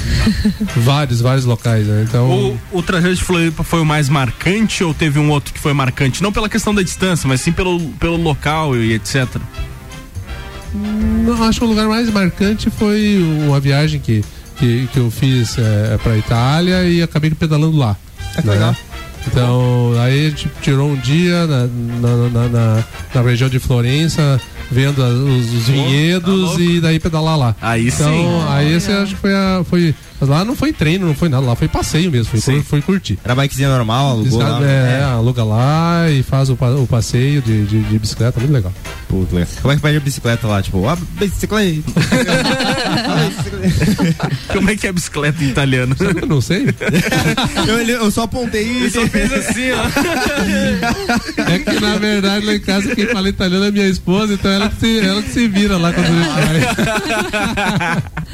vários, 0.80 1.20
vários 1.20 1.44
locais, 1.44 1.86
né? 1.86 2.04
Então. 2.08 2.58
O, 2.72 2.78
o 2.78 2.82
trajeto 2.82 3.14
de 3.14 3.22
Floripa 3.22 3.62
foi 3.62 3.80
o 3.80 3.84
mais 3.84 4.08
marcante 4.08 4.82
ou 4.82 4.92
teve 4.92 5.20
um 5.20 5.30
outro 5.30 5.54
que 5.54 5.60
foi 5.60 5.72
marcante? 5.72 6.20
Não 6.22 6.32
pela 6.32 6.48
questão 6.48 6.74
da 6.74 6.82
distância, 6.82 7.28
mas 7.28 7.40
sim 7.40 7.52
pelo, 7.52 7.78
pelo 8.00 8.16
local 8.16 8.74
e 8.76 8.92
etc. 8.94 9.26
Não, 10.74 11.42
acho 11.44 11.60
que 11.60 11.64
o 11.64 11.68
lugar 11.68 11.86
mais 11.88 12.10
marcante 12.10 12.68
foi 12.70 13.18
uma 13.46 13.60
viagem 13.60 14.00
que, 14.00 14.24
que, 14.58 14.88
que 14.92 14.98
eu 14.98 15.10
fiz 15.10 15.56
é, 15.58 15.96
pra 16.02 16.16
Itália 16.16 16.84
e 16.84 17.02
acabei 17.02 17.30
pedalando 17.30 17.76
lá. 17.76 17.96
né? 18.44 18.76
Então, 19.26 19.92
aí 20.02 20.26
a 20.26 20.30
gente 20.30 20.50
tirou 20.60 20.90
um 20.90 20.96
dia 20.96 21.46
na, 21.46 21.66
na, 21.66 22.28
na, 22.28 22.48
na- 22.48 22.84
na 23.14 23.22
região 23.22 23.48
de 23.48 23.58
Florença, 23.58 24.38
vendo 24.70 25.02
a- 25.02 25.08
os, 25.08 25.50
os 25.54 25.66
vinhedos 25.66 26.58
e 26.58 26.78
daí 26.80 26.98
pedalar 27.00 27.38
lá. 27.38 27.56
Aí 27.62 27.88
então, 27.88 28.12
sim. 28.12 28.44
aí 28.50 28.74
esse 28.74 28.92
acho 28.92 29.14
que 29.14 29.20
foi 29.20 29.34
a. 29.34 29.62
Foi, 29.64 29.94
lá 30.20 30.44
não 30.44 30.54
foi 30.54 30.72
treino, 30.72 31.06
não 31.06 31.14
foi 31.14 31.28
nada, 31.28 31.46
lá 31.46 31.54
foi 31.54 31.68
passeio 31.68 32.10
mesmo, 32.10 32.40
foi, 32.40 32.62
foi 32.62 32.82
curtir. 32.82 33.18
Era 33.24 33.34
bikezinha 33.34 33.68
normal, 33.68 34.12
alugou 34.12 34.38
lá. 34.38 34.60
É, 34.62 35.02
aluga 35.02 35.44
lá 35.44 36.10
e 36.10 36.22
faz 36.22 36.48
o, 36.50 36.54
o 36.54 36.86
passeio 36.86 37.42
de, 37.42 37.64
de, 37.66 37.82
de 37.82 37.98
bicicleta, 37.98 38.40
muito 38.40 38.52
legal. 38.52 38.72
Como 39.62 39.72
é 39.72 39.76
que 39.76 39.82
pede 39.82 39.98
a 39.98 40.00
bicicleta 40.00 40.48
lá? 40.48 40.60
Tipo, 40.60 40.88
a 40.88 40.96
bicicleta. 40.96 41.92
Como 44.52 44.70
é 44.70 44.76
que 44.76 44.88
é 44.88 44.92
bicicleta 44.92 45.44
em 45.44 45.48
italiano? 45.48 45.94
Eu 46.00 46.26
não 46.26 46.40
sei. 46.40 46.66
eu, 47.68 47.78
eu 47.80 48.10
só 48.10 48.22
apontei 48.22 48.86
Eu 48.86 48.90
só 48.90 49.06
fiz 49.06 49.32
assim, 49.32 49.70
ó. 49.72 49.84
É 51.54 51.58
que 51.58 51.78
na 51.80 51.96
verdade 51.96 52.46
lá 52.46 52.54
em 52.54 52.60
casa 52.60 52.94
quem 52.94 53.06
fala 53.06 53.28
italiano 53.28 53.66
é 53.66 53.70
minha 53.70 53.86
esposa, 53.86 54.32
então 54.34 54.50
ela 54.50 54.68
que 54.68 54.80
se, 54.80 54.98
ela 54.98 55.22
que 55.22 55.30
se 55.30 55.46
vira 55.48 55.76
lá 55.76 55.92
quando 55.92 56.06
a 56.06 56.10
gente 56.10 56.28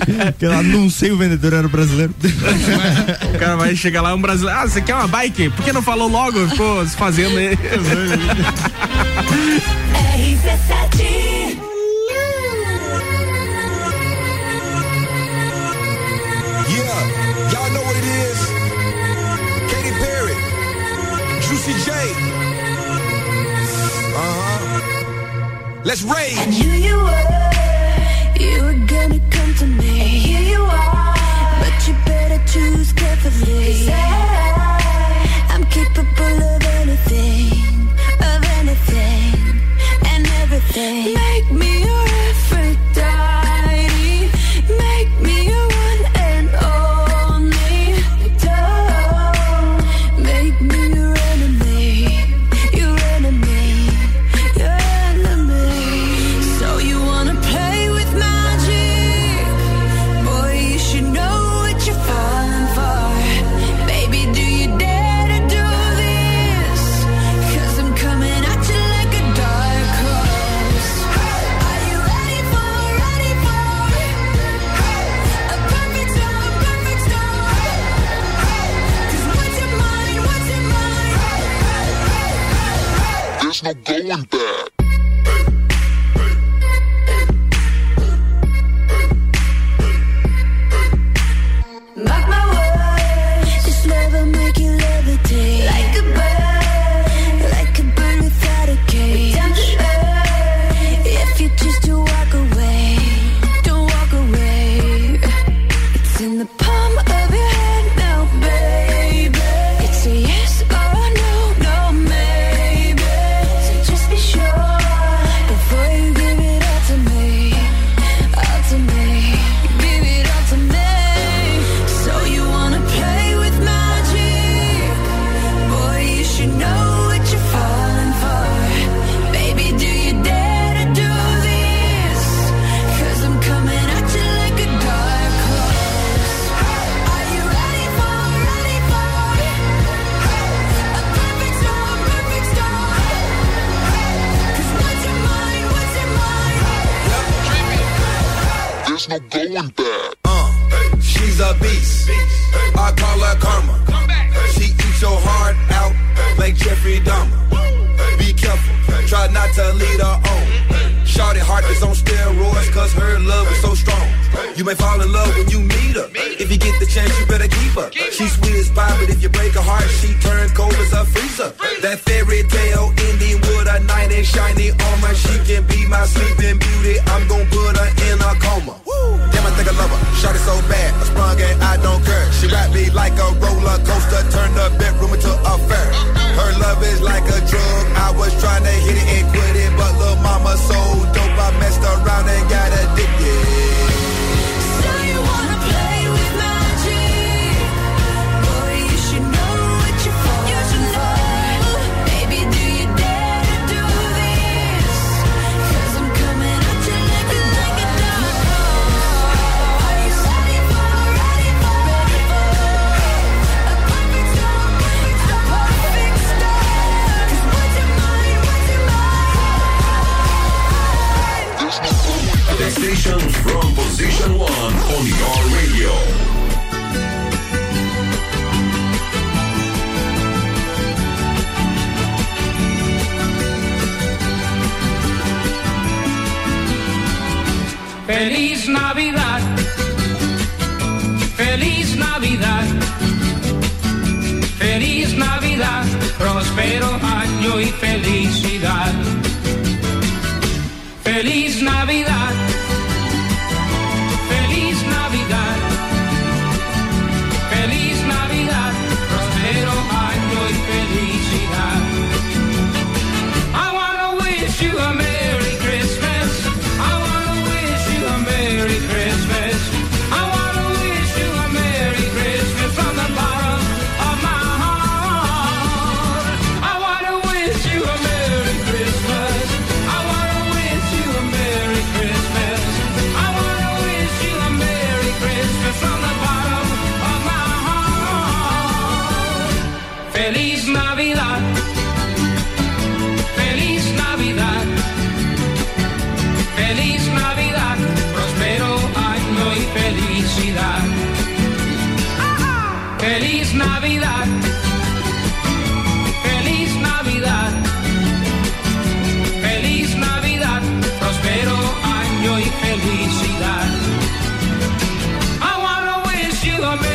vai. 0.07 0.33
que 0.39 0.47
ela 0.47 0.63
não 0.63 0.89
sei 0.89 1.11
o 1.11 1.19
vendedor 1.19 1.53
era 1.53 1.69
brasileiro. 1.71 2.15
O 3.35 3.39
cara 3.39 3.57
vai 3.57 3.75
chegar 3.77 4.03
lá, 4.03 4.15
um 4.15 4.21
brasileiro. 4.21 4.59
Ah, 4.61 4.67
você 4.67 4.81
quer 4.81 4.95
uma 4.95 5.09
bike? 5.09 5.51
Por 5.51 5.65
que 5.65 5.73
não 5.73 5.83
falou 5.83 6.09
logo? 6.09 6.49
Ficou 6.49 6.87
se 6.87 6.97
fazendo 6.97 7.37
aí. 7.39 7.57
Yeah, 16.71 17.01
y'all 17.53 17.71
know 17.75 17.83
what 17.83 17.97
it 17.97 18.07
is. 18.27 18.39
Katy 19.71 19.93
Perry, 20.03 20.37
Juicy 21.47 21.75
J. 21.87 21.91
Uh 24.15 24.33
huh. 24.39 25.83
Let's 25.85 26.03
rage. 26.03 26.39
I 26.39 26.47
knew 26.47 26.75
you 26.89 26.97
were, 27.09 27.27
you 28.45 28.57
were 28.65 28.79
gonna 28.87 29.21
come 29.31 29.55
to 29.61 29.67
me. 29.67 29.93
And 30.01 30.11
here 30.27 30.45
you 30.55 30.63
are, 30.63 31.00
choose 32.53 32.93
carefully. 32.93 33.89
I, 33.93 35.47
I'm 35.51 35.65
capable 35.67 36.43
of 36.55 36.63
anything, 36.81 37.60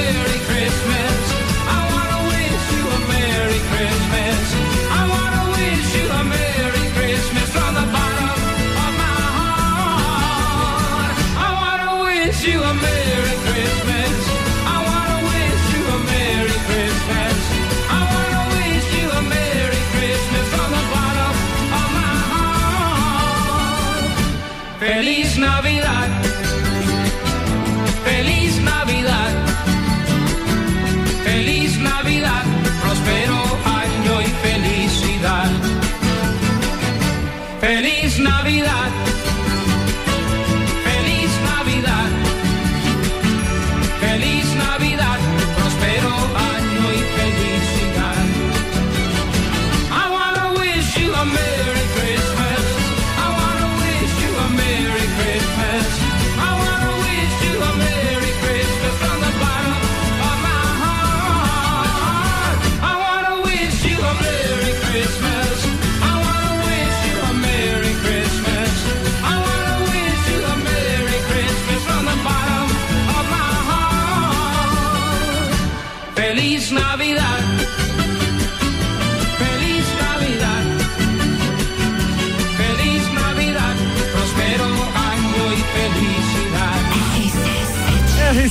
you 0.06 0.35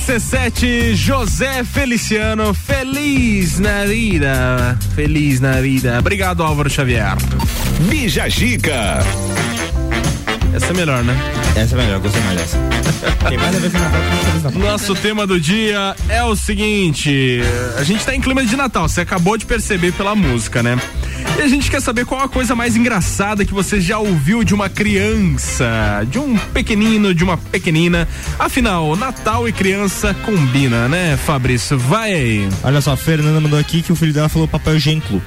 RC7 0.05 0.93
José 0.93 1.63
Feliciano, 1.63 2.53
feliz 2.53 3.57
na 3.57 3.85
vida. 3.85 4.77
Feliz 4.93 5.39
na 5.39 5.59
vida. 5.61 5.97
Obrigado, 5.97 6.43
Álvaro 6.43 6.69
Xavier. 6.69 7.15
Bija 7.89 8.29
Gica. 8.29 8.99
Essa 10.53 10.67
é 10.67 10.73
melhor, 10.73 11.03
né? 11.03 11.17
Essa 11.55 11.73
é 11.73 11.77
melhor, 11.79 11.99
gostei 11.99 12.21
mais 12.21 12.37
dessa. 12.37 12.57
Tem 13.27 13.37
mais 13.39 13.55
a 13.55 13.59
ver 13.59 13.71
com 13.71 13.79
Natal 13.79 14.01
que 14.01 14.25
Feliz 14.27 14.43
Natal. 14.43 14.61
Nosso 14.61 14.95
tema 14.95 15.25
do 15.25 15.39
dia 15.39 15.95
é 16.07 16.23
o 16.23 16.35
seguinte: 16.35 17.41
a 17.75 17.83
gente 17.83 18.05
tá 18.05 18.15
em 18.15 18.21
clima 18.21 18.45
de 18.45 18.55
Natal, 18.55 18.87
você 18.87 19.01
acabou 19.01 19.35
de 19.37 19.47
perceber 19.47 19.91
pela 19.93 20.13
música, 20.13 20.61
né? 20.61 20.77
E 21.37 21.41
a 21.41 21.47
gente 21.47 21.69
quer 21.69 21.81
saber 21.81 22.05
qual 22.05 22.21
a 22.21 22.29
coisa 22.29 22.55
mais 22.55 22.75
engraçada 22.77 23.43
que 23.43 23.53
você 23.53 23.81
já 23.81 23.99
ouviu 23.99 24.43
de 24.43 24.53
uma 24.53 24.69
criança, 24.69 25.65
de 26.09 26.17
um 26.17 26.37
pequenino, 26.37 27.13
de 27.13 27.23
uma 27.23 27.37
pequenina. 27.37 28.07
Afinal, 28.39 28.95
Natal 28.95 29.47
e 29.47 29.51
criança 29.51 30.13
combina, 30.25 30.87
né, 30.87 31.17
Fabrício? 31.17 31.77
Vai 31.77 32.13
aí. 32.13 32.49
Olha 32.63 32.79
só, 32.79 32.93
a 32.93 32.97
Fernanda 32.97 33.41
mandou 33.41 33.59
aqui 33.59 33.81
que 33.81 33.91
o 33.91 33.95
filho 33.95 34.13
dela 34.13 34.29
falou 34.29 34.47
papel 34.47 34.77
higiênico. 34.77 35.21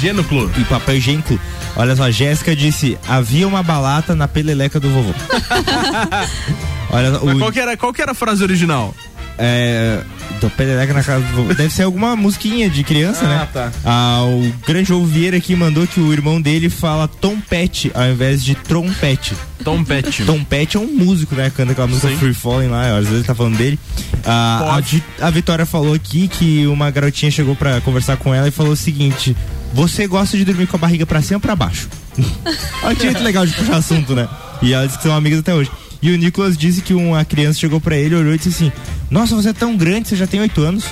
Gênuclo. 0.00 0.50
E 0.58 0.64
papel 0.64 0.96
higiênico. 0.96 1.38
Olha 1.76 1.94
só, 1.94 2.04
a 2.04 2.10
Jéssica 2.10 2.56
disse: 2.56 2.96
havia 3.06 3.46
uma 3.46 3.62
balata 3.62 4.14
na 4.14 4.26
peleleca 4.26 4.80
do 4.80 4.88
vovô. 4.88 5.12
Olha, 6.90 7.10
Mas 7.10 7.34
o, 7.34 7.38
qual 7.38 7.52
que, 7.52 7.60
era, 7.60 7.76
qual 7.76 7.92
que 7.92 8.00
era 8.00 8.12
a 8.12 8.14
frase 8.14 8.42
original? 8.42 8.94
É, 9.38 10.00
do 10.40 10.48
peleleca 10.50 10.92
na 10.94 11.02
casa. 11.02 11.24
Deve 11.56 11.70
ser 11.70 11.82
alguma 11.82 12.14
musiquinha 12.16 12.68
de 12.70 12.82
criança, 12.84 13.24
Ah, 13.24 13.28
né? 13.28 13.48
tá. 13.52 13.72
Ah, 13.84 14.22
o 14.24 14.52
grande 14.66 14.88
João 14.88 15.04
Vieira 15.06 15.36
aqui 15.36 15.54
mandou 15.56 15.86
que 15.86 16.00
o 16.00 16.12
irmão 16.12 16.40
dele 16.40 16.68
fala 16.70 17.08
trompete 17.08 17.90
ao 17.94 18.04
invés 18.06 18.44
de 18.44 18.54
trompete. 18.54 19.34
Trompete. 19.62 20.24
Trompete 20.24 20.76
é 20.76 20.80
um 20.80 20.86
músico, 20.86 21.34
né? 21.34 21.50
Canta 21.54 21.72
aquela 21.72 21.86
música 21.86 22.08
Sim. 22.08 22.16
Free 22.18 22.34
Falling 22.34 22.68
lá, 22.68 22.88
às 22.96 23.04
vezes 23.04 23.12
ele 23.14 23.24
tá 23.24 23.34
falando 23.34 23.56
dele. 23.56 23.78
Ah, 24.24 24.78
a, 25.20 25.26
a 25.26 25.30
Vitória 25.30 25.64
falou 25.66 25.94
aqui 25.94 26.28
que 26.28 26.66
uma 26.66 26.90
garotinha 26.90 27.30
chegou 27.30 27.56
pra 27.56 27.80
conversar 27.80 28.16
com 28.16 28.34
ela 28.34 28.46
e 28.48 28.50
falou 28.50 28.72
o 28.72 28.76
seguinte: 28.76 29.34
Você 29.72 30.06
gosta 30.06 30.36
de 30.36 30.44
dormir 30.44 30.66
com 30.66 30.76
a 30.76 30.80
barriga 30.80 31.06
pra 31.06 31.22
cima 31.22 31.36
ou 31.36 31.40
pra 31.40 31.56
baixo? 31.56 31.88
Olha 32.84 32.94
que 32.94 33.02
jeito 33.02 33.22
legal 33.22 33.46
de 33.46 33.52
puxar 33.54 33.76
assunto, 33.76 34.14
né? 34.14 34.28
E 34.62 34.72
ela 34.72 34.86
disse 34.86 34.98
que 34.98 35.04
são 35.04 35.14
amigas 35.14 35.40
até 35.40 35.54
hoje. 35.54 35.70
E 36.04 36.10
o 36.12 36.18
Nicolas 36.18 36.54
disse 36.54 36.82
que 36.82 36.92
uma 36.92 37.24
criança 37.24 37.58
chegou 37.58 37.80
pra 37.80 37.96
ele, 37.96 38.14
olhou 38.14 38.34
e 38.34 38.36
disse 38.36 38.50
assim: 38.50 38.72
Nossa, 39.10 39.34
você 39.34 39.48
é 39.48 39.52
tão 39.54 39.74
grande, 39.74 40.06
você 40.06 40.16
já 40.16 40.26
tem 40.26 40.38
oito 40.38 40.60
anos. 40.60 40.84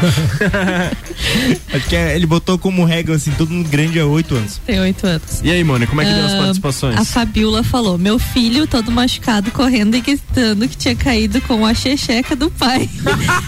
Acho 1.72 1.88
que 1.88 1.94
é- 1.94 2.16
ele 2.16 2.26
botou 2.26 2.58
como 2.58 2.84
regra 2.84 3.14
assim: 3.14 3.30
todo 3.32 3.50
mundo 3.52 3.68
grande 3.68 3.96
é 3.98 4.04
oito 4.04 4.34
anos. 4.34 4.60
Tem 4.66 4.80
oito 4.80 5.06
anos. 5.06 5.40
E 5.44 5.52
aí, 5.52 5.62
Mônica, 5.62 5.88
como 5.88 6.00
é 6.02 6.04
que 6.04 6.12
deu 6.12 6.24
as 6.24 6.32
Ah, 6.32 6.38
participações? 6.38 6.96
A 6.98 7.04
Fabiola 7.04 7.62
falou: 7.62 7.96
meu 7.96 8.18
filho 8.18 8.66
todo 8.66 8.90
machucado, 8.90 9.52
correndo 9.52 9.94
e 9.96 10.00
gritando 10.00 10.66
que 10.68 10.76
tinha 10.76 10.96
caído 10.96 11.40
com 11.42 11.64
a 11.64 11.72
checheca 11.72 12.34
do 12.34 12.50
pai. 12.50 12.90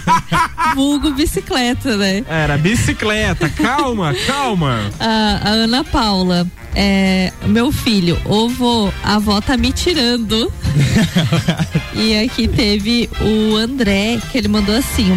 Vulgo 0.73 1.11
bicicleta, 1.11 1.97
né? 1.97 2.23
Era 2.29 2.57
bicicleta, 2.57 3.49
calma, 3.49 4.15
calma. 4.25 4.89
A, 4.99 5.41
a 5.43 5.49
Ana 5.49 5.83
Paula. 5.83 6.47
É, 6.75 7.31
meu 7.45 7.71
filho, 7.71 8.19
ovo, 8.25 8.91
a 9.03 9.15
avó 9.15 9.39
tá 9.39 9.55
me 9.55 9.71
tirando. 9.71 10.51
e 11.93 12.17
aqui 12.17 12.47
teve 12.47 13.09
o 13.21 13.55
André, 13.55 14.19
que 14.31 14.37
ele 14.37 14.47
mandou 14.47 14.75
assim, 14.75 15.07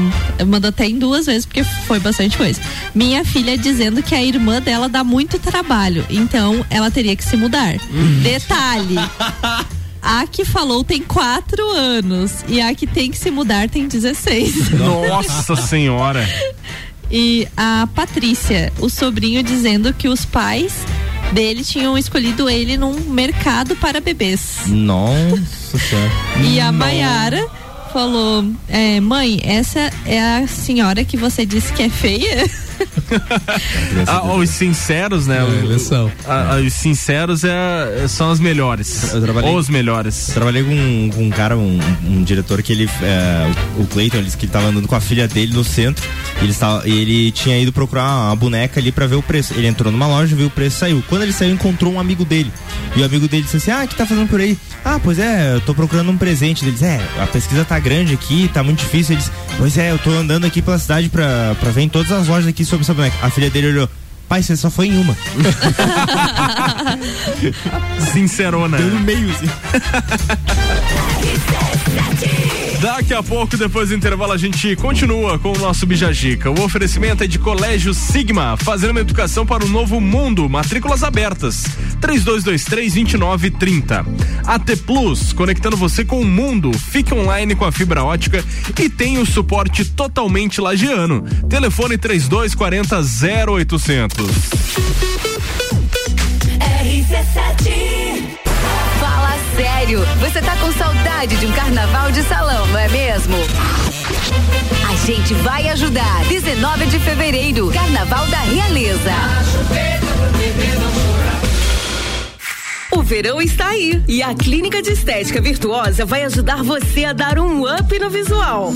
mandou 0.46 0.68
até 0.68 0.86
em 0.86 0.98
duas 0.98 1.26
vezes, 1.26 1.46
porque 1.46 1.64
foi 1.64 1.98
bastante 1.98 2.36
coisa. 2.36 2.60
Minha 2.94 3.24
filha 3.24 3.56
dizendo 3.56 4.02
que 4.02 4.14
a 4.14 4.22
irmã 4.22 4.60
dela 4.60 4.88
dá 4.88 5.02
muito 5.02 5.38
trabalho, 5.38 6.04
então 6.10 6.64
ela 6.68 6.90
teria 6.90 7.16
que 7.16 7.24
se 7.24 7.36
mudar. 7.36 7.76
Detalhe. 8.22 8.96
A 10.08 10.24
que 10.24 10.44
falou 10.44 10.84
tem 10.84 11.02
quatro 11.02 11.68
anos 11.72 12.44
e 12.46 12.60
a 12.60 12.72
que 12.76 12.86
tem 12.86 13.10
que 13.10 13.18
se 13.18 13.28
mudar 13.28 13.68
tem 13.68 13.88
16. 13.88 14.70
Nossa 14.70 15.56
senhora. 15.66 16.24
E 17.10 17.48
a 17.56 17.88
Patrícia, 17.92 18.72
o 18.78 18.88
sobrinho 18.88 19.42
dizendo 19.42 19.92
que 19.92 20.06
os 20.06 20.24
pais 20.24 20.74
dele 21.32 21.64
tinham 21.64 21.96
escolhido 21.96 22.48
ele 22.48 22.76
num 22.76 22.94
mercado 23.00 23.76
para 23.76 24.00
bebês. 24.00 24.64
Nossa 24.66 25.78
senhora. 25.78 26.12
E 26.44 26.60
a 26.60 26.72
Maiara 26.72 27.46
falou: 27.92 28.44
é, 28.68 29.00
Mãe, 29.00 29.40
essa 29.42 29.90
é 30.04 30.20
a 30.20 30.46
senhora 30.46 31.04
que 31.04 31.16
você 31.16 31.46
disse 31.46 31.72
que 31.72 31.82
é 31.82 31.88
feia? 31.88 32.48
Ah, 34.06 34.22
os 34.34 34.50
sinceros, 34.50 35.26
né? 35.26 35.38
É, 35.38 35.64
eles 35.64 35.82
são. 35.82 36.10
Ah, 36.26 36.54
ah, 36.54 36.56
os 36.60 36.72
sinceros 36.72 37.44
é, 37.44 38.06
são 38.08 38.30
as 38.30 38.38
melhores. 38.40 39.12
Eu 39.12 39.20
trabalhei- 39.22 39.54
Os 39.54 39.68
melhores. 39.68 40.26
Trabalhei 40.32 40.62
com, 40.62 40.70
um- 40.74 41.10
com 41.14 41.24
um 41.24 41.30
cara, 41.30 41.56
um, 41.56 41.78
um 42.06 42.22
diretor 42.22 42.62
que 42.62 42.72
ele, 42.72 42.88
é, 43.02 43.50
o 43.78 43.86
Clayton, 43.86 44.16
ele 44.18 44.26
disse 44.26 44.36
que 44.36 44.46
ele 44.46 44.52
tava 44.52 44.66
andando 44.66 44.86
com 44.88 44.94
a 44.94 45.00
filha 45.00 45.26
dele 45.28 45.52
no 45.52 45.64
centro 45.64 46.04
e 46.40 46.44
ele, 46.44 46.52
estava, 46.52 46.86
ele 46.88 47.30
tinha 47.32 47.58
ido 47.58 47.72
procurar 47.72 48.26
uma 48.28 48.36
boneca 48.36 48.78
ali 48.80 48.92
pra 48.92 49.06
ver 49.06 49.16
o 49.16 49.22
preço. 49.22 49.54
Ele 49.54 49.66
entrou 49.66 49.90
numa 49.92 50.06
loja, 50.06 50.34
viu 50.36 50.46
o 50.46 50.50
preço 50.50 50.76
e 50.76 50.80
saiu. 50.80 51.04
Quando 51.08 51.22
ele 51.22 51.32
saiu, 51.32 51.52
encontrou 51.54 51.92
um 51.92 52.00
amigo 52.00 52.24
dele. 52.24 52.52
E 52.94 53.00
o 53.00 53.04
amigo 53.04 53.26
dele 53.28 53.42
disse 53.44 53.56
assim: 53.56 53.70
Ah, 53.70 53.84
o 53.84 53.88
que 53.88 53.94
tá 53.94 54.06
fazendo 54.06 54.28
por 54.28 54.40
aí? 54.40 54.56
Ah, 54.84 55.00
pois 55.02 55.18
é, 55.18 55.54
eu 55.54 55.60
tô 55.60 55.74
procurando 55.74 56.10
um 56.10 56.16
presente. 56.16 56.64
Ele 56.64 56.72
disse: 56.72 56.84
É, 56.84 57.00
a 57.20 57.26
pesquisa 57.26 57.64
tá 57.64 57.78
grande 57.78 58.14
aqui, 58.14 58.48
tá 58.52 58.62
muito 58.62 58.78
difícil. 58.80 59.14
Ele 59.14 59.20
disse: 59.22 59.32
Pois 59.58 59.76
é, 59.78 59.90
eu 59.90 59.98
tô 59.98 60.10
andando 60.10 60.44
aqui 60.44 60.60
pela 60.62 60.78
cidade 60.78 61.08
pra, 61.08 61.54
pra 61.60 61.70
ver 61.70 61.82
em 61.82 61.88
todas 61.88 62.12
as 62.12 62.28
lojas 62.28 62.46
aqui 62.48 62.64
sobre 62.64 62.82
essa 62.84 62.94
boneca. 62.97 63.16
A 63.23 63.31
filha 63.31 63.51
dele 63.51 63.68
olhou. 63.68 63.89
Pai, 64.28 64.43
você 64.43 64.56
só 64.56 64.68
foi 64.70 64.89
em 64.89 64.98
uma. 64.98 65.16
Sincerona. 68.12 68.77
Deu 68.77 68.89
no 68.89 68.98
meio, 68.98 69.31
assim. 69.31 69.47
Daqui 72.80 73.14
a 73.14 73.22
pouco, 73.22 73.56
depois 73.56 73.88
do 73.88 73.94
intervalo, 73.94 74.32
a 74.32 74.36
gente 74.36 74.76
continua 74.76 75.38
com 75.38 75.52
o 75.52 75.58
nosso 75.58 75.86
Bijagica. 75.86 76.50
O 76.50 76.62
oferecimento 76.62 77.24
é 77.24 77.26
de 77.26 77.38
Colégio 77.38 77.94
Sigma, 77.94 78.56
fazendo 78.56 78.90
uma 78.90 79.00
educação 79.00 79.46
para 79.46 79.64
o 79.64 79.68
novo 79.68 80.00
mundo. 80.00 80.48
Matrículas 80.48 81.02
abertas. 81.02 81.64
3223-2930. 82.00 84.06
AT 84.44 84.76
Plus, 84.84 85.32
conectando 85.32 85.76
você 85.76 86.04
com 86.04 86.20
o 86.20 86.24
mundo. 86.24 86.70
Fique 86.78 87.14
online 87.14 87.54
com 87.54 87.64
a 87.64 87.72
fibra 87.72 88.04
ótica 88.04 88.44
e 88.78 88.90
tem 88.90 89.18
o 89.18 89.26
suporte 89.26 89.84
totalmente 89.84 90.60
lagiano. 90.60 91.22
Telefone 91.48 91.96
3240 91.96 93.00
0800. 93.48 94.26
RC7 96.60 97.46
Fala 97.46 98.05
sério, 99.86 100.00
você 100.18 100.40
tá 100.40 100.56
com 100.56 100.72
saudade 100.72 101.36
de 101.36 101.46
um 101.46 101.52
carnaval 101.52 102.10
de 102.10 102.22
salão, 102.24 102.66
não 102.66 102.78
é 102.78 102.88
mesmo? 102.88 103.36
A 104.90 105.06
gente 105.06 105.32
vai 105.34 105.68
ajudar. 105.68 106.24
19 106.24 106.86
de 106.86 106.98
fevereiro, 106.98 107.70
Carnaval 107.70 108.26
da 108.26 108.38
Realeza. 108.38 109.12
O 112.90 113.02
verão 113.02 113.40
está 113.40 113.68
aí 113.68 114.02
e 114.08 114.22
a 114.22 114.34
Clínica 114.34 114.82
de 114.82 114.90
Estética 114.90 115.40
Virtuosa 115.40 116.04
vai 116.04 116.24
ajudar 116.24 116.62
você 116.64 117.04
a 117.04 117.12
dar 117.12 117.38
um 117.38 117.62
up 117.62 117.98
no 117.98 118.10
visual. 118.10 118.72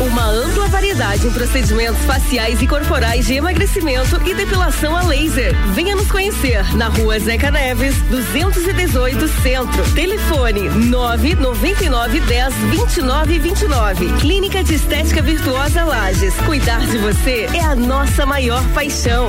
Uma 0.00 0.30
ampla 0.30 0.66
variedade 0.68 1.26
em 1.26 1.30
procedimentos 1.30 2.02
faciais 2.06 2.62
e 2.62 2.66
corporais 2.66 3.26
de 3.26 3.34
emagrecimento 3.34 4.18
e 4.26 4.34
depilação 4.34 4.96
a 4.96 5.02
laser. 5.02 5.54
Venha 5.74 5.94
nos 5.94 6.10
conhecer 6.10 6.64
na 6.74 6.88
rua 6.88 7.18
Zeca 7.18 7.50
Neves, 7.50 7.94
218 8.08 9.28
Centro. 9.42 9.94
Telefone 9.94 10.70
999 10.70 12.20
10 12.20 12.54
29 12.54 13.38
29. 13.38 14.12
Clínica 14.20 14.64
de 14.64 14.74
Estética 14.74 15.20
Virtuosa 15.20 15.84
Lages. 15.84 16.34
Cuidar 16.46 16.80
de 16.86 16.96
você 16.96 17.46
é 17.52 17.60
a 17.60 17.76
nossa 17.76 18.24
maior 18.24 18.66
paixão. 18.72 19.28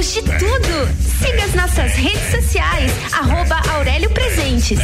de 0.00 0.22
tudo. 0.22 0.88
Siga 1.18 1.44
as 1.44 1.54
nossas 1.54 1.92
redes 1.94 2.30
sociais. 2.30 2.90
Arroba 3.12 3.60
Aurélio 3.74 4.08
Presentes. 4.10 4.78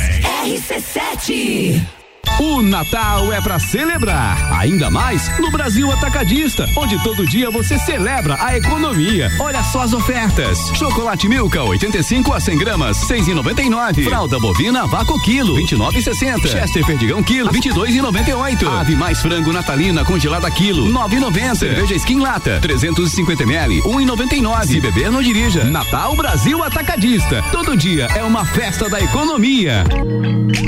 RC7 0.45 1.96
O 2.39 2.61
Natal 2.61 3.33
é 3.33 3.41
pra 3.41 3.59
celebrar, 3.59 4.53
ainda 4.61 4.91
mais 4.91 5.31
no 5.39 5.51
Brasil 5.51 5.91
Atacadista, 5.91 6.69
onde 6.77 7.03
todo 7.03 7.27
dia 7.27 7.51
você 7.51 7.79
celebra 7.79 8.37
a 8.39 8.57
economia. 8.57 9.31
Olha 9.41 9.63
só 9.65 9.83
as 9.83 9.95
ofertas: 9.95 10.59
chocolate 10.75 11.29
Milka 11.29 11.63
85 11.63 12.35
a 12.35 12.41
100 12.41 12.59
gramas, 12.59 12.99
6,99. 13.09 14.05
Fralda 14.05 14.39
bovina 14.39 14.87
vácuo 14.87 15.19
quilo, 15.23 15.55
29,60. 15.57 16.47
Chester 16.47 16.85
perdigão 16.85 17.23
quilo, 17.23 17.51
22,98. 17.51 18.69
Ave 18.69 18.95
mais 18.95 19.21
frango 19.23 19.53
natalina 19.53 20.05
congelada 20.05 20.51
quilo, 20.51 20.87
9,90. 20.93 21.55
Cerveja 21.55 21.95
Skin 21.95 22.21
lata, 22.21 22.59
350 22.61 23.43
ml, 23.45 23.81
1,99. 23.83 24.67
Se 24.67 24.81
beber 24.81 25.11
não 25.11 25.23
dirija. 25.23 25.65
Natal 25.65 26.15
Brasil 26.17 26.63
Atacadista. 26.63 27.43
Todo 27.51 27.77
dia 27.77 28.07
é 28.15 28.23
uma 28.23 28.45
festa 28.45 28.91
da 28.91 29.01
economia. 29.01 29.85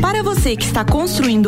Para 0.00 0.22
você 0.22 0.56
que 0.56 0.64
está 0.64 0.84
construindo 0.84 1.47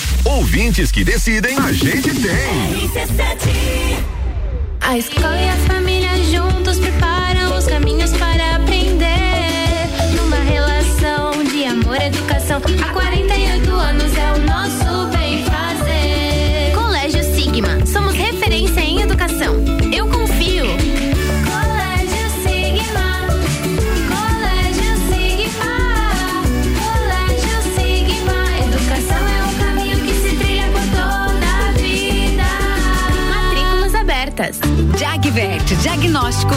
Ouvintes 0.23 0.91
que 0.91 1.03
decidem, 1.03 1.57
a 1.57 1.71
gente 1.71 2.13
tem. 2.13 2.91
A 4.79 4.97
escola 4.97 5.35
e 5.39 5.49
a 5.49 5.55
família 5.67 6.09
juntos 6.23 6.79
preparam 6.79 7.57
os 7.57 7.65
caminhos 7.65 8.11
para 8.11 8.55
aprender. 8.55 9.87
Numa 10.15 10.37
relação 10.37 11.43
de 11.43 11.65
amor 11.65 11.97
e 11.99 12.05
educação. 12.05 12.61
Há 12.83 12.93
48 12.93 13.71
anos 13.71 14.17
é 14.17 14.31
o 14.33 14.37
nosso 14.39 15.07
bem 15.11 15.20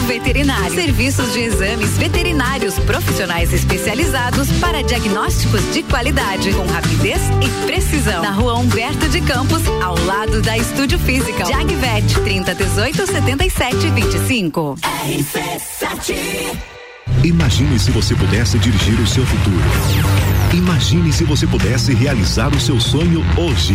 veterinário. 0.05 0.75
Serviços 0.75 1.33
de 1.33 1.41
exames 1.41 1.97
veterinários 1.97 2.79
profissionais 2.81 3.53
especializados 3.53 4.51
para 4.61 4.83
diagnósticos 4.83 5.61
de 5.73 5.83
qualidade, 5.83 6.53
com 6.53 6.67
rapidez 6.67 7.21
e 7.43 7.67
precisão. 7.67 8.23
Na 8.23 8.31
rua 8.31 8.55
Humberto 8.55 9.09
de 9.09 9.21
Campos, 9.21 9.63
ao 9.83 9.99
lado 10.05 10.41
da 10.43 10.57
Estúdio 10.57 10.99
Física. 10.99 11.45
Jagvet, 11.45 12.21
30 12.23 12.55
18 12.55 13.07
77 13.07 13.91
25. 13.91 14.77
RC7 15.07 16.75
Imagine 17.23 17.79
se 17.79 17.91
você 17.91 18.15
pudesse 18.15 18.59
dirigir 18.59 19.01
o 19.01 19.07
seu 19.07 19.25
futuro. 19.25 19.57
Imagine 20.53 21.13
se 21.13 21.25
você 21.25 21.47
pudesse 21.47 21.95
realizar 21.95 22.55
o 22.55 22.61
seu 22.61 22.79
sonho 22.79 23.25
hoje. 23.37 23.75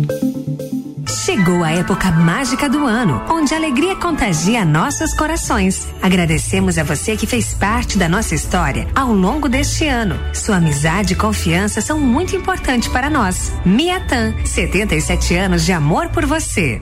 Chegou 1.31 1.63
a 1.63 1.71
época 1.71 2.11
mágica 2.11 2.67
do 2.67 2.85
ano, 2.85 3.23
onde 3.29 3.53
a 3.53 3.57
alegria 3.57 3.95
contagia 3.95 4.65
nossos 4.65 5.13
corações. 5.13 5.87
Agradecemos 6.01 6.77
a 6.77 6.83
você 6.83 7.15
que 7.15 7.25
fez 7.25 7.53
parte 7.53 7.97
da 7.97 8.09
nossa 8.09 8.35
história 8.35 8.85
ao 8.93 9.13
longo 9.13 9.47
deste 9.47 9.87
ano. 9.87 10.19
Sua 10.33 10.57
amizade 10.57 11.13
e 11.13 11.15
confiança 11.15 11.79
são 11.79 11.97
muito 11.97 12.35
importantes 12.35 12.89
para 12.89 13.09
nós. 13.09 13.53
Miatan, 13.63 14.35
77 14.43 15.33
anos 15.37 15.63
de 15.63 15.71
amor 15.71 16.09
por 16.09 16.25
você. 16.25 16.81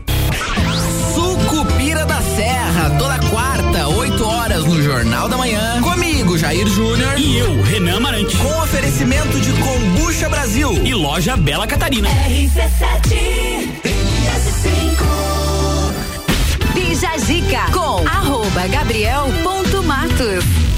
Sucupira 1.14 2.04
da 2.08 2.20
Serra, 2.20 2.90
toda 2.98 3.20
quarta, 3.30 3.88
8 3.88 4.26
horas 4.26 4.66
no 4.66 4.82
Jornal 4.82 5.30
da 5.30 5.38
Manhã. 5.38 5.80
Comigo, 5.84 6.36
Jair 6.40 6.68
Júnior. 6.68 7.20
E 7.20 7.38
eu, 7.38 7.62
Renan 7.62 8.00
Marante, 8.00 8.36
Com 8.36 8.64
oferecimento 8.64 9.40
de 9.40 9.54
Combucha 9.54 10.28
Brasil. 10.28 10.74
E 10.84 10.92
loja 10.96 11.38
Bela 11.38 11.68
Catarina. 11.68 12.10
RC7. 12.10 13.89
Jajica 17.00 17.72
com 17.72 18.06
arroba 18.06 18.68
gabriel.matos. 18.68 20.69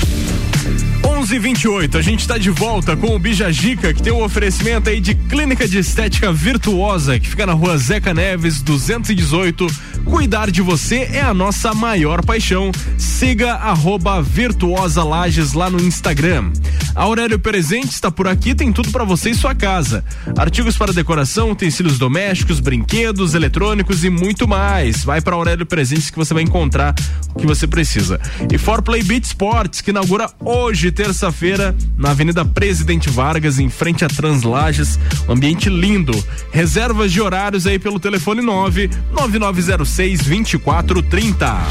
11:28 1.21 1.35
h 1.35 1.39
28 1.39 1.97
a 1.97 2.01
gente 2.01 2.21
está 2.21 2.37
de 2.37 2.49
volta 2.49 2.97
com 2.97 3.15
o 3.15 3.19
Bijagica, 3.19 3.93
que 3.93 4.01
tem 4.01 4.11
um 4.11 4.23
oferecimento 4.23 4.89
aí 4.89 4.99
de 4.99 5.13
Clínica 5.13 5.67
de 5.67 5.77
Estética 5.77 6.33
Virtuosa, 6.33 7.19
que 7.19 7.29
fica 7.29 7.45
na 7.45 7.53
rua 7.53 7.77
Zeca 7.77 8.11
Neves, 8.11 8.61
218. 8.63 9.67
Cuidar 10.03 10.49
de 10.49 10.63
você 10.63 11.07
é 11.13 11.21
a 11.21 11.31
nossa 11.31 11.75
maior 11.75 12.25
paixão. 12.25 12.71
Siga 12.97 13.53
arroba 13.53 14.19
Virtuosa 14.19 15.03
Lages 15.03 15.53
lá 15.53 15.69
no 15.69 15.79
Instagram. 15.79 16.51
A 16.95 17.03
Aurélio 17.03 17.37
Presente 17.37 17.91
está 17.91 18.09
por 18.09 18.27
aqui, 18.27 18.55
tem 18.55 18.73
tudo 18.73 18.91
para 18.91 19.03
você 19.03 19.29
e 19.29 19.35
sua 19.35 19.53
casa. 19.53 20.03
Artigos 20.35 20.75
para 20.75 20.91
decoração, 20.91 21.51
utensílios 21.51 21.99
domésticos, 21.99 22.59
brinquedos, 22.59 23.35
eletrônicos 23.35 24.03
e 24.03 24.09
muito 24.09 24.47
mais. 24.47 25.03
Vai 25.03 25.21
para 25.21 25.35
Aurélio 25.35 25.65
Presentes 25.65 26.09
que 26.09 26.17
você 26.17 26.33
vai 26.33 26.43
encontrar 26.43 26.95
o 27.35 27.39
que 27.39 27.45
você 27.45 27.67
precisa. 27.67 28.19
E 28.51 28.57
For 28.57 28.81
Play 28.81 29.03
Beat 29.03 29.25
Sports, 29.25 29.81
que 29.81 29.91
inaugura 29.91 30.29
hoje, 30.39 30.91
terça 30.91 31.10
terça-feira, 31.11 31.75
na 31.97 32.11
Avenida 32.11 32.45
Presidente 32.45 33.09
Vargas, 33.09 33.59
em 33.59 33.69
frente 33.69 34.05
a 34.05 34.07
Translages. 34.07 34.97
Um 35.27 35.33
ambiente 35.33 35.69
lindo. 35.69 36.13
Reservas 36.51 37.11
de 37.11 37.19
horários 37.19 37.67
aí 37.67 37.77
pelo 37.77 37.99
telefone 37.99 38.41
9 38.41 38.89
9906 39.11 40.21
2430. 40.21 41.67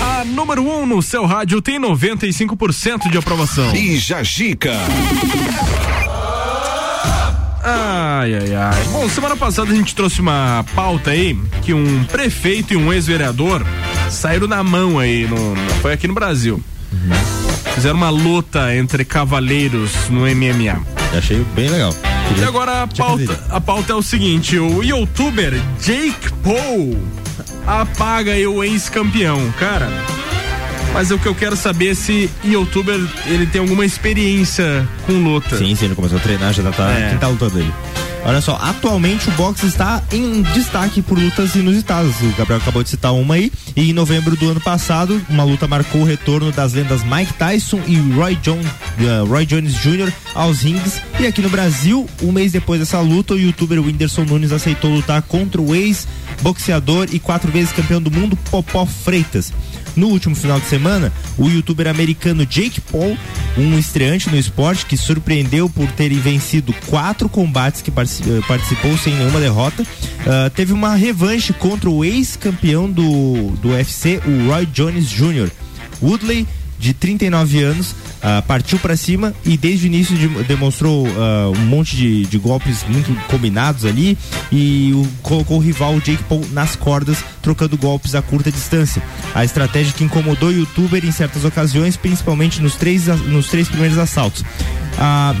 A 0.00 0.24
número 0.24 0.62
1 0.62 0.80
um 0.80 0.86
no 0.86 1.02
seu 1.02 1.26
rádio 1.26 1.60
tem 1.60 1.78
95% 1.78 3.10
de 3.10 3.18
aprovação. 3.18 3.70
Bija 3.72 4.22
Gica. 4.24 4.72
Ai, 7.68 8.32
ai, 8.32 8.54
ai. 8.54 8.84
Bom, 8.92 9.08
semana 9.08 9.36
passada 9.36 9.72
a 9.72 9.74
gente 9.74 9.92
trouxe 9.92 10.20
uma 10.20 10.64
pauta 10.72 11.10
aí 11.10 11.36
que 11.62 11.74
um 11.74 12.04
prefeito 12.04 12.72
e 12.72 12.76
um 12.76 12.92
ex-vereador 12.92 13.66
saíram 14.08 14.46
na 14.46 14.62
mão 14.62 15.00
aí, 15.00 15.26
no, 15.26 15.56
foi 15.82 15.92
aqui 15.92 16.06
no 16.06 16.14
Brasil. 16.14 16.62
Fizeram 17.74 17.96
uma 17.96 18.08
luta 18.08 18.72
entre 18.74 19.04
cavaleiros 19.04 20.08
no 20.08 20.20
MMA. 20.20 20.80
Achei 21.18 21.44
bem 21.56 21.68
legal. 21.68 21.92
E 22.38 22.44
agora 22.44 22.84
a 22.84 22.86
pauta, 22.86 23.44
a 23.50 23.60
pauta 23.60 23.92
é 23.92 23.96
o 23.96 24.02
seguinte: 24.02 24.56
o 24.58 24.82
youtuber 24.82 25.52
Jake 25.80 26.32
Paul 26.44 26.96
apaga 27.66 28.30
aí 28.32 28.46
o 28.46 28.62
ex-campeão. 28.62 29.52
Cara, 29.58 29.88
mas 30.96 31.10
o 31.10 31.18
que 31.18 31.26
eu 31.26 31.34
quero 31.34 31.54
saber 31.54 31.90
é 31.90 31.94
se 31.94 32.30
youtuber 32.42 32.98
ele 33.26 33.46
tem 33.46 33.60
alguma 33.60 33.84
experiência 33.84 34.88
com 35.04 35.12
luta. 35.12 35.58
Sim, 35.58 35.74
sim, 35.74 35.84
ele 35.84 35.94
começou 35.94 36.16
a 36.16 36.20
treinar, 36.22 36.54
já 36.54 36.72
tá. 36.72 36.90
É. 36.90 37.10
Quem 37.10 37.18
tá 37.18 37.28
lutando 37.28 37.58
ele? 37.58 37.72
Olha 38.26 38.40
só, 38.40 38.56
atualmente 38.60 39.28
o 39.28 39.32
boxe 39.32 39.66
está 39.66 40.02
em 40.10 40.42
destaque 40.42 41.00
por 41.00 41.16
lutas 41.16 41.54
inusitadas. 41.54 42.12
O 42.20 42.36
Gabriel 42.36 42.60
acabou 42.60 42.82
de 42.82 42.90
citar 42.90 43.14
uma 43.14 43.34
aí. 43.36 43.52
E 43.76 43.88
em 43.88 43.92
novembro 43.92 44.34
do 44.34 44.50
ano 44.50 44.60
passado, 44.60 45.22
uma 45.30 45.44
luta 45.44 45.68
marcou 45.68 46.00
o 46.00 46.04
retorno 46.04 46.50
das 46.50 46.72
lendas 46.72 47.04
Mike 47.04 47.34
Tyson 47.34 47.80
e 47.86 47.96
Roy, 48.14 48.34
John, 48.42 48.58
uh, 48.58 49.24
Roy 49.26 49.46
Jones 49.46 49.74
Jr. 49.74 50.12
aos 50.34 50.62
rings. 50.62 51.00
E 51.20 51.26
aqui 51.26 51.40
no 51.40 51.48
Brasil, 51.48 52.04
um 52.20 52.32
mês 52.32 52.50
depois 52.50 52.80
dessa 52.80 52.98
luta, 52.98 53.34
o 53.34 53.38
youtuber 53.38 53.80
Whindersson 53.80 54.24
Nunes 54.24 54.50
aceitou 54.50 54.92
lutar 54.92 55.22
contra 55.22 55.62
o 55.62 55.72
ex-boxeador 55.72 57.06
e 57.12 57.20
quatro 57.20 57.52
vezes 57.52 57.70
campeão 57.70 58.02
do 58.02 58.10
mundo, 58.10 58.36
Popó 58.50 58.84
Freitas. 58.86 59.52
No 59.94 60.08
último 60.08 60.34
final 60.34 60.58
de 60.58 60.66
semana, 60.66 61.12
o 61.38 61.48
youtuber 61.48 61.86
americano 61.86 62.44
Jake 62.44 62.80
Paul, 62.80 63.16
um 63.56 63.78
estreante 63.78 64.30
no 64.30 64.36
esporte 64.36 64.86
que 64.86 64.96
surpreendeu 64.96 65.68
por 65.68 65.90
ter 65.92 66.12
vencido 66.14 66.74
quatro 66.86 67.28
combates 67.28 67.82
que 67.82 67.90
eh, 67.90 67.92
participou 68.46 68.96
sem 68.98 69.14
nenhuma 69.14 69.40
derrota, 69.40 69.84
ah, 70.26 70.50
teve 70.54 70.72
uma 70.72 70.94
revanche 70.94 71.52
contra 71.52 71.88
o 71.88 72.04
ex-campeão 72.04 72.90
do, 72.90 73.50
do 73.62 73.70
UFC, 73.70 74.20
o 74.26 74.48
Roy 74.48 74.66
Jones 74.66 75.08
Jr. 75.08 75.50
Woodley, 76.02 76.46
de 76.78 76.92
39 76.94 77.62
anos, 77.62 77.94
ah, 78.22 78.42
partiu 78.46 78.78
para 78.78 78.96
cima 78.96 79.32
e 79.44 79.56
desde 79.56 79.86
o 79.86 79.88
início 79.88 80.16
de- 80.16 80.28
demonstrou 80.44 81.06
ah, 81.16 81.50
um 81.56 81.64
monte 81.66 81.96
de, 81.96 82.26
de 82.26 82.38
golpes 82.38 82.84
muito 82.88 83.12
combinados 83.28 83.84
ali 83.84 84.16
e 84.52 84.92
o- 84.94 85.06
colocou 85.22 85.56
o 85.58 85.60
rival 85.60 85.98
Jake 86.00 86.22
Paul 86.24 86.44
nas 86.52 86.76
cordas, 86.76 87.18
trocando 87.42 87.76
golpes 87.76 88.14
a 88.14 88.22
curta 88.22 88.50
distância. 88.52 89.02
A 89.34 89.44
estratégia 89.44 89.92
que 89.92 90.04
incomodou 90.04 90.48
o 90.50 90.52
youtuber 90.52 91.04
em 91.04 91.12
certas 91.12 91.44
ocasiões, 91.44 91.96
principalmente 91.96 92.60
nos 92.60 92.74
três, 92.76 93.06
nos 93.06 93.48
três 93.48 93.68
primeiros 93.68 93.98
assaltos. 93.98 94.44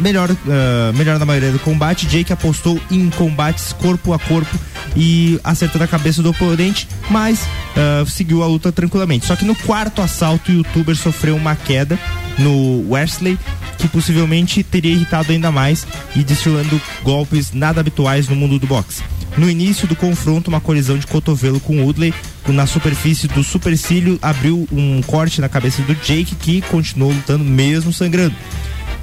Melhor, 0.00 0.30
ah, 0.48 0.92
melhor 0.94 1.18
na 1.18 1.24
maioria 1.24 1.50
do 1.50 1.58
combate, 1.58 2.06
Jake 2.06 2.32
apostou 2.32 2.80
em 2.90 3.08
combates 3.10 3.72
corpo 3.72 4.12
a 4.12 4.18
corpo 4.18 4.56
e 4.94 5.40
acertando 5.42 5.84
a 5.84 5.88
cabeça 5.88 6.22
do 6.22 6.30
oponente, 6.30 6.88
mas 7.10 7.46
ah, 7.76 8.04
seguiu 8.06 8.42
a 8.42 8.46
luta 8.46 8.70
tranquilamente. 8.70 9.26
Só 9.26 9.36
que 9.36 9.44
no 9.44 9.54
quarto 9.54 10.02
assalto, 10.02 10.50
o 10.50 10.54
youtuber 10.56 10.96
sofreu 10.96 11.36
uma 11.36 11.56
queda 11.56 11.98
no 12.38 12.90
Wesley, 12.90 13.38
que 13.78 13.88
possivelmente 13.88 14.62
teria 14.62 14.92
irritado 14.92 15.32
ainda 15.32 15.50
mais 15.50 15.86
e 16.14 16.22
destilando 16.22 16.80
golpes 17.02 17.52
nada 17.52 17.80
habituais 17.80 18.28
no 18.28 18.36
mundo 18.36 18.58
do 18.58 18.66
boxe. 18.66 19.02
No 19.36 19.50
início 19.50 19.86
do 19.86 19.94
confronto, 19.94 20.48
uma 20.48 20.60
colisão 20.60 20.96
de 20.96 21.06
cotovelo 21.06 21.60
com 21.60 21.82
Woodley 21.82 22.14
na 22.48 22.66
superfície 22.66 23.28
do 23.28 23.44
supercílio 23.44 24.18
abriu 24.22 24.66
um 24.72 25.02
corte 25.02 25.40
na 25.40 25.48
cabeça 25.48 25.82
do 25.82 25.94
Jake, 25.94 26.34
que 26.36 26.62
continuou 26.62 27.12
lutando 27.12 27.44
mesmo 27.44 27.92
sangrando. 27.92 28.34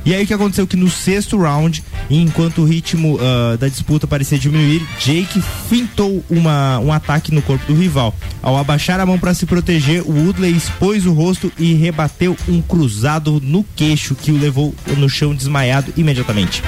E 0.05 0.13
aí 0.13 0.23
o 0.23 0.27
que 0.27 0.33
aconteceu 0.33 0.67
que 0.67 0.75
no 0.75 0.89
sexto 0.89 1.37
round, 1.37 1.83
enquanto 2.09 2.61
o 2.61 2.65
ritmo 2.65 3.17
ah, 3.21 3.55
da 3.57 3.67
disputa 3.67 4.05
parecia 4.05 4.37
diminuir, 4.37 4.85
Jake 4.99 5.41
fintou 5.69 6.23
uma, 6.29 6.79
um 6.79 6.91
ataque 6.91 7.33
no 7.33 7.41
corpo 7.41 7.65
do 7.65 7.79
rival. 7.79 8.13
Ao 8.41 8.57
abaixar 8.57 8.99
a 8.99 9.05
mão 9.05 9.17
para 9.17 9.33
se 9.33 9.45
proteger, 9.45 10.01
o 10.01 10.11
Woodley 10.11 10.51
expôs 10.51 11.05
o 11.05 11.13
rosto 11.13 11.51
e 11.57 11.73
rebateu 11.73 12.35
um 12.47 12.61
cruzado 12.61 13.41
no 13.41 13.63
queixo 13.75 14.15
que 14.15 14.31
o 14.31 14.37
levou 14.37 14.75
no 14.97 15.09
chão 15.09 15.33
desmaiado 15.33 15.93
imediatamente. 15.95 16.61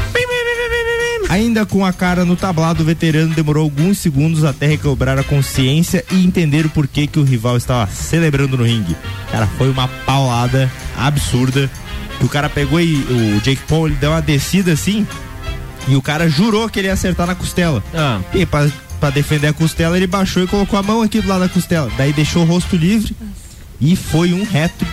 Ainda 1.28 1.66
com 1.66 1.84
a 1.84 1.92
cara 1.92 2.24
no 2.24 2.36
tablado, 2.36 2.84
o 2.84 2.86
veterano 2.86 3.34
demorou 3.34 3.64
alguns 3.64 3.98
segundos 3.98 4.44
até 4.44 4.68
recobrar 4.68 5.18
a 5.18 5.24
consciência 5.24 6.06
e 6.12 6.24
entender 6.24 6.66
o 6.66 6.70
porquê 6.70 7.08
que 7.08 7.20
o 7.20 7.24
rival 7.24 7.58
estava 7.58 7.90
celebrando 7.92 8.58
no 8.58 8.64
ringue. 8.64 8.96
Cara, 9.32 9.48
foi 9.58 9.70
uma 9.70 9.88
paulada 9.88 10.72
absurda. 10.96 11.70
Que 12.20 12.26
o 12.26 12.30
cara 12.30 12.50
pegou 12.50 12.80
e 12.80 12.96
o 12.96 13.42
Jake 13.42 13.62
Paul 13.68 13.88
ele 13.88 13.96
deu 13.96 14.12
uma 14.12 14.22
descida 14.22 14.72
assim 14.72 15.06
e 15.88 15.96
o 15.96 16.02
cara 16.02 16.28
jurou 16.30 16.68
que 16.68 16.80
ele 16.80 16.88
ia 16.88 16.94
acertar 16.94 17.28
na 17.28 17.36
costela. 17.36 17.84
Ah. 17.94 18.20
E 18.34 18.46
pra, 18.46 18.68
pra 19.00 19.10
defender 19.10 19.48
a 19.48 19.54
costela, 19.54 19.96
ele 19.96 20.08
baixou 20.08 20.44
e 20.44 20.48
colocou 20.48 20.80
a 20.80 20.84
mão 20.84 21.02
aqui 21.02 21.22
do 21.22 21.28
lado 21.28 21.42
da 21.42 21.50
costela. 21.50 21.92
Daí 21.98 22.12
deixou 22.12 22.44
o 22.44 22.46
rosto 22.46 22.76
livre 22.76 23.16
E 23.80 23.96
foi 23.96 24.34
um 24.34 24.44
reto 24.44 24.86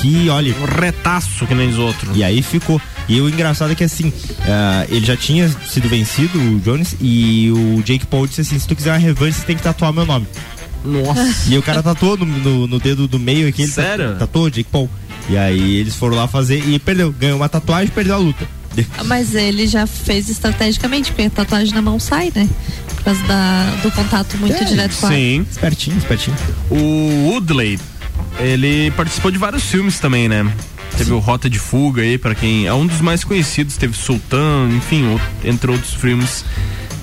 que, 0.00 0.28
olha. 0.28 0.54
Um 0.56 0.64
retaço 0.64 1.46
que 1.46 1.54
nem 1.54 1.68
os 1.68 1.78
outros. 1.78 2.16
E 2.16 2.24
aí 2.24 2.42
ficou. 2.42 2.80
E 3.08 3.20
o 3.20 3.28
engraçado 3.28 3.72
é 3.72 3.74
que 3.74 3.84
assim, 3.84 4.12
ah, 4.42 4.86
ele 4.88 5.04
já 5.04 5.16
tinha 5.16 5.48
sido 5.48 5.88
vencido, 5.88 6.38
o 6.38 6.60
Jones, 6.60 6.96
e 7.00 7.50
o 7.50 7.82
Jake 7.82 8.06
Paul 8.06 8.26
disse 8.26 8.40
assim: 8.40 8.58
se 8.58 8.66
tu 8.66 8.74
quiser 8.74 8.92
uma 8.92 8.98
revanche, 8.98 9.38
você 9.38 9.46
tem 9.46 9.56
que 9.56 9.62
tatuar 9.62 9.92
meu 9.92 10.06
nome. 10.06 10.26
Nossa. 10.84 11.48
E 11.48 11.58
o 11.58 11.62
cara 11.62 11.82
tatuou 11.82 12.16
no, 12.16 12.24
no- 12.26 12.66
no 12.66 12.78
dedo 12.80 13.06
do 13.06 13.18
meio 13.18 13.48
aqui. 13.48 13.62
Ele 13.62 13.70
Sério? 13.70 14.16
Tatuou, 14.16 14.48
Jake 14.50 14.68
Paul. 14.70 14.88
E 15.28 15.36
aí 15.36 15.76
eles 15.76 15.94
foram 15.94 16.16
lá 16.16 16.26
fazer 16.26 16.62
e 16.66 16.78
perdeu. 16.78 17.12
Ganhou 17.12 17.36
uma 17.36 17.48
tatuagem 17.48 17.88
e 17.88 17.90
perdeu 17.90 18.14
a 18.14 18.18
luta. 18.18 18.46
Mas 19.04 19.34
ele 19.34 19.66
já 19.66 19.86
fez 19.86 20.28
estrategicamente, 20.28 21.10
porque 21.10 21.24
a 21.24 21.30
tatuagem 21.30 21.74
na 21.74 21.82
mão 21.82 21.98
sai, 21.98 22.32
né? 22.34 22.48
Por 22.94 23.04
causa 23.04 23.22
da- 23.24 23.74
do 23.82 23.90
contato 23.90 24.36
muito 24.38 24.64
direto 24.64 24.96
com 24.96 25.06
a 25.06 25.10
Sim. 25.10 25.46
Espertinho, 25.50 25.98
espertinho. 25.98 26.36
O 26.70 27.28
Woodley, 27.30 27.78
ele 28.38 28.90
participou 28.92 29.30
de 29.30 29.38
vários 29.38 29.64
filmes 29.64 29.98
também, 29.98 30.28
né? 30.28 30.50
Teve 30.96 31.12
o 31.12 31.18
Rota 31.18 31.48
de 31.50 31.58
Fuga 31.58 32.02
aí, 32.02 32.16
pra 32.18 32.34
quem. 32.34 32.66
É 32.66 32.72
um 32.74 32.86
dos 32.86 33.00
mais 33.00 33.24
conhecidos. 33.24 33.76
Teve 33.76 33.96
Sultan, 33.96 34.68
enfim, 34.76 35.18
entre 35.44 35.70
outros 35.70 35.94
filmes 35.94 36.44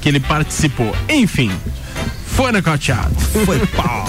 que 0.02 0.08
ele 0.10 0.20
participou. 0.20 0.96
Enfim. 1.10 1.52
Foi 2.38 2.52
nocauteado. 2.52 3.16
Foi 3.46 3.58
pau. 3.68 4.06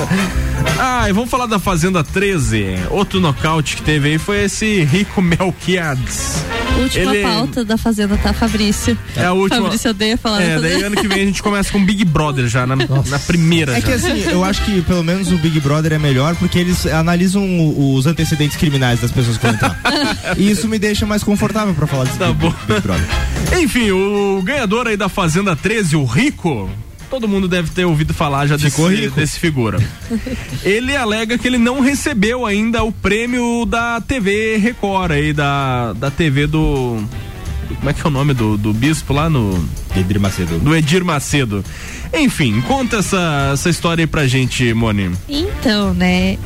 ah, 0.78 1.08
e 1.08 1.12
vamos 1.14 1.30
falar 1.30 1.46
da 1.46 1.58
Fazenda 1.58 2.04
13. 2.04 2.76
Outro 2.90 3.18
nocaute 3.20 3.74
que 3.76 3.82
teve 3.82 4.10
aí 4.10 4.18
foi 4.18 4.44
esse 4.44 4.84
Rico 4.84 5.22
Melquiades. 5.22 6.42
última 6.78 7.14
Ele- 7.16 7.22
pauta 7.22 7.64
da 7.64 7.78
Fazenda, 7.78 8.18
tá, 8.18 8.34
Fabrício? 8.34 8.96
É 9.16 9.24
a 9.24 9.32
última. 9.32 9.62
Fabrício 9.62 9.90
odeia 9.90 10.18
falar 10.18 10.42
É, 10.42 10.56
da 10.56 10.60
daí 10.60 10.82
ano 10.84 10.96
que 10.96 11.08
vem 11.08 11.22
a 11.22 11.24
gente 11.24 11.42
começa 11.42 11.72
com 11.72 11.82
Big 11.82 12.04
Brother 12.04 12.46
já, 12.48 12.66
na, 12.66 12.76
na 12.76 13.18
primeira. 13.26 13.72
É 13.78 13.80
já. 13.80 13.86
que 13.86 13.92
assim, 13.94 14.20
eu 14.30 14.44
acho 14.44 14.62
que 14.62 14.82
pelo 14.82 15.02
menos 15.02 15.32
o 15.32 15.38
Big 15.38 15.58
Brother 15.60 15.94
é 15.94 15.98
melhor 15.98 16.36
porque 16.36 16.58
eles 16.58 16.84
analisam 16.86 17.42
os 17.94 18.06
antecedentes 18.06 18.58
criminais 18.58 19.00
das 19.00 19.10
pessoas 19.10 19.38
que 19.38 19.42
vão 19.46 19.54
entrar. 19.54 19.80
e 20.36 20.50
isso 20.50 20.68
me 20.68 20.78
deixa 20.78 21.06
mais 21.06 21.24
confortável 21.24 21.72
pra 21.72 21.86
falar 21.86 22.04
desse 22.04 22.18
Tá 22.18 22.26
Big, 22.26 22.38
bom. 22.40 22.54
Big 22.66 22.80
Brother. 22.82 23.06
Enfim, 23.58 23.90
o 23.90 24.42
ganhador 24.44 24.86
aí 24.86 24.98
da 24.98 25.08
Fazenda 25.08 25.56
13, 25.56 25.96
o 25.96 26.04
Rico, 26.04 26.68
todo 27.08 27.28
mundo 27.28 27.48
deve 27.48 27.70
ter 27.70 27.84
ouvido 27.84 28.12
falar 28.14 28.46
já 28.46 28.56
desse, 28.56 28.80
rico. 28.88 29.16
desse 29.16 29.38
figura. 29.38 29.78
ele 30.62 30.96
alega 30.96 31.38
que 31.38 31.46
ele 31.46 31.58
não 31.58 31.80
recebeu 31.80 32.46
ainda 32.46 32.82
o 32.82 32.92
prêmio 32.92 33.64
da 33.66 34.00
TV 34.00 34.56
Record 34.56 35.12
aí, 35.12 35.32
da, 35.32 35.92
da 35.94 36.10
TV 36.10 36.46
do. 36.46 37.02
Como 37.76 37.90
é 37.90 37.92
que 37.92 38.00
é 38.00 38.06
o 38.06 38.10
nome 38.10 38.32
do, 38.32 38.56
do 38.56 38.72
bispo 38.72 39.12
lá 39.12 39.28
no. 39.28 39.62
Edir 39.96 40.20
Macedo. 40.20 40.58
Do 40.58 40.74
Edir 40.76 41.04
Macedo. 41.04 41.64
Enfim, 42.14 42.60
conta 42.62 42.98
essa, 42.98 43.50
essa 43.52 43.68
história 43.68 44.02
aí 44.02 44.06
pra 44.06 44.26
gente, 44.26 44.72
Moni. 44.72 45.10
Então, 45.28 45.92
né, 45.92 46.38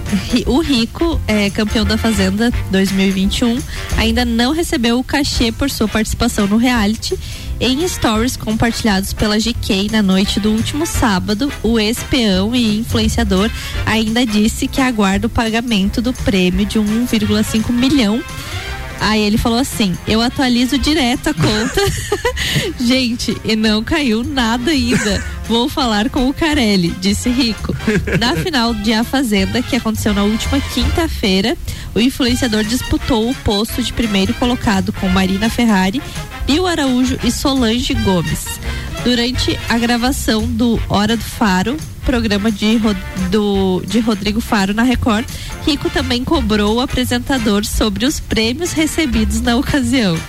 o 0.46 0.60
Rico, 0.60 1.20
é, 1.26 1.50
campeão 1.50 1.84
da 1.84 1.96
Fazenda 1.96 2.52
2021, 2.70 3.58
ainda 3.96 4.24
não 4.24 4.52
recebeu 4.52 4.98
o 4.98 5.04
cachê 5.04 5.52
por 5.52 5.70
sua 5.70 5.86
participação 5.86 6.46
no 6.46 6.56
reality. 6.56 7.16
Em 7.60 7.86
stories 7.86 8.36
compartilhados 8.36 9.12
pela 9.12 9.38
GK 9.38 9.88
na 9.90 10.02
noite 10.02 10.40
do 10.40 10.50
último 10.50 10.84
sábado, 10.84 11.52
o 11.62 11.78
ex-peão 11.78 12.54
e 12.54 12.78
influenciador 12.80 13.50
ainda 13.86 14.26
disse 14.26 14.66
que 14.66 14.80
aguarda 14.80 15.26
o 15.26 15.30
pagamento 15.30 16.02
do 16.02 16.12
prêmio 16.12 16.66
de 16.66 16.78
1,5 16.78 17.70
milhão. 17.70 18.22
Aí 19.02 19.20
ele 19.20 19.36
falou 19.36 19.58
assim: 19.58 19.96
eu 20.06 20.20
atualizo 20.20 20.78
direto 20.78 21.28
a 21.28 21.34
conta. 21.34 21.80
Gente, 22.80 23.36
e 23.44 23.56
não 23.56 23.82
caiu 23.82 24.22
nada 24.22 24.70
ainda. 24.70 25.22
Vou 25.48 25.68
falar 25.68 26.08
com 26.08 26.28
o 26.28 26.34
Carelli, 26.34 26.94
disse 27.00 27.28
Rico. 27.28 27.74
Na 28.18 28.36
final 28.36 28.72
de 28.72 28.92
A 28.92 29.02
Fazenda, 29.02 29.60
que 29.60 29.74
aconteceu 29.74 30.14
na 30.14 30.22
última 30.22 30.60
quinta-feira, 30.60 31.56
o 31.94 32.00
influenciador 32.00 32.62
disputou 32.62 33.28
o 33.28 33.34
posto 33.34 33.82
de 33.82 33.92
primeiro 33.92 34.32
colocado 34.34 34.92
com 34.92 35.08
Marina 35.08 35.50
Ferrari, 35.50 36.00
Pio 36.46 36.66
Araújo 36.66 37.18
e 37.22 37.30
Solange 37.30 37.94
Gomes. 37.94 38.60
Durante 39.04 39.58
a 39.68 39.78
gravação 39.78 40.46
do 40.46 40.80
Hora 40.88 41.16
do 41.16 41.24
Faro, 41.24 41.76
programa 42.04 42.50
de, 42.50 42.78
do, 43.30 43.82
de 43.86 44.00
Rodrigo 44.00 44.40
Faro 44.40 44.74
na 44.74 44.82
Record, 44.82 45.26
Rico 45.66 45.90
também 45.90 46.24
cobrou 46.24 46.76
o 46.76 46.80
apresentador 46.80 47.64
sobre 47.64 48.04
os 48.04 48.20
prêmios 48.20 48.72
recebidos 48.72 49.40
na 49.40 49.56
ocasião. 49.56 50.16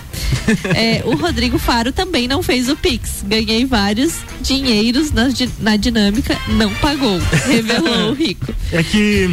É, 0.75 1.03
o 1.05 1.15
Rodrigo 1.15 1.57
Faro 1.57 1.91
também 1.91 2.27
não 2.27 2.41
fez 2.41 2.67
o 2.67 2.75
Pix. 2.75 3.23
Ganhei 3.25 3.65
vários 3.65 4.15
dinheiros 4.41 5.11
na, 5.11 5.27
na 5.59 5.77
dinâmica, 5.77 6.37
não 6.47 6.73
pagou, 6.75 7.19
revelou 7.47 8.11
o 8.11 8.13
Rico. 8.13 8.53
É 8.71 8.81
que 8.81 9.29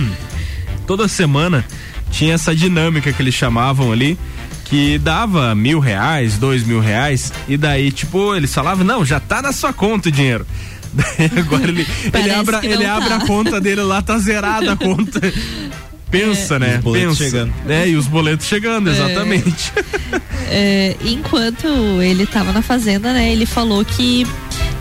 toda 0.86 1.09
semana 1.09 1.65
tinha 2.11 2.35
essa 2.35 2.55
dinâmica 2.55 3.12
que 3.12 3.23
eles 3.23 3.35
chamavam 3.35 3.90
ali, 3.90 4.19
que 4.70 4.98
dava 4.98 5.52
mil 5.55 5.80
reais, 5.80 6.38
dois 6.38 6.62
mil 6.64 6.78
reais, 6.80 7.32
e 7.48 7.56
daí, 7.56 7.90
tipo, 7.90 8.34
eles 8.36 8.55
falavam, 8.55 8.84
não, 8.84 9.05
já 9.05 9.18
tá 9.18 9.42
na 9.42 9.52
sua 9.52 9.72
conta 9.72 10.09
o 10.09 10.12
dinheiro. 10.12 10.47
Daí 10.92 11.30
agora 11.38 11.68
ele, 11.68 11.86
ele, 12.12 12.30
abre, 12.32 12.56
ele 12.62 12.84
não 12.84 12.97
abre 12.97 13.09
tá. 13.10 13.16
a 13.16 13.26
conta 13.26 13.60
dele 13.60 13.82
lá, 13.82 14.02
tá 14.02 14.18
zerada 14.18 14.72
a 14.72 14.76
conta. 14.76 15.20
Pensa, 16.10 16.59
né? 16.59 16.78
Os 16.78 16.82
boletos 16.82 17.18
Pensa. 17.18 17.30
chegando. 17.30 17.52
É, 17.68 17.88
e 17.88 17.94
os 17.97 18.06
boletos 18.09 18.47
chegando, 18.47 18.90
É. 18.90 18.92
exatamente. 18.92 19.72
É, 20.48 20.97
enquanto 21.05 21.68
ele 22.02 22.24
estava 22.24 22.52
na 22.52 22.60
fazenda, 22.62 23.12
né, 23.12 23.30
ele 23.30 23.47
falou 23.47 23.84
que 23.84 24.26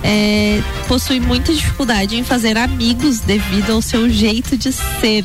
é, 0.03 0.61
possui 0.87 1.19
muita 1.19 1.53
dificuldade 1.53 2.15
em 2.15 2.23
fazer 2.23 2.57
amigos 2.57 3.19
devido 3.19 3.71
ao 3.71 3.81
seu 3.81 4.09
jeito 4.09 4.57
de 4.57 4.71
ser. 4.71 5.23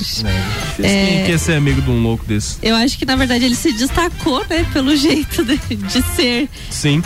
Quem 0.77 0.85
É, 0.85 1.25
quer 1.27 1.39
ser 1.39 1.55
amigo 1.55 1.81
de 1.81 1.91
um 1.91 2.03
louco 2.03 2.25
desse? 2.25 2.57
eu 2.63 2.75
acho 2.75 2.99
que 2.99 3.05
na 3.05 3.17
verdade 3.17 3.45
ele 3.45 3.55
se 3.55 3.73
destacou, 3.73 4.45
né, 4.49 4.67
pelo 4.73 4.95
jeito 4.97 5.45
de, 5.45 5.57
de 5.77 6.03
ser. 6.15 6.49
Sim. 6.71 7.03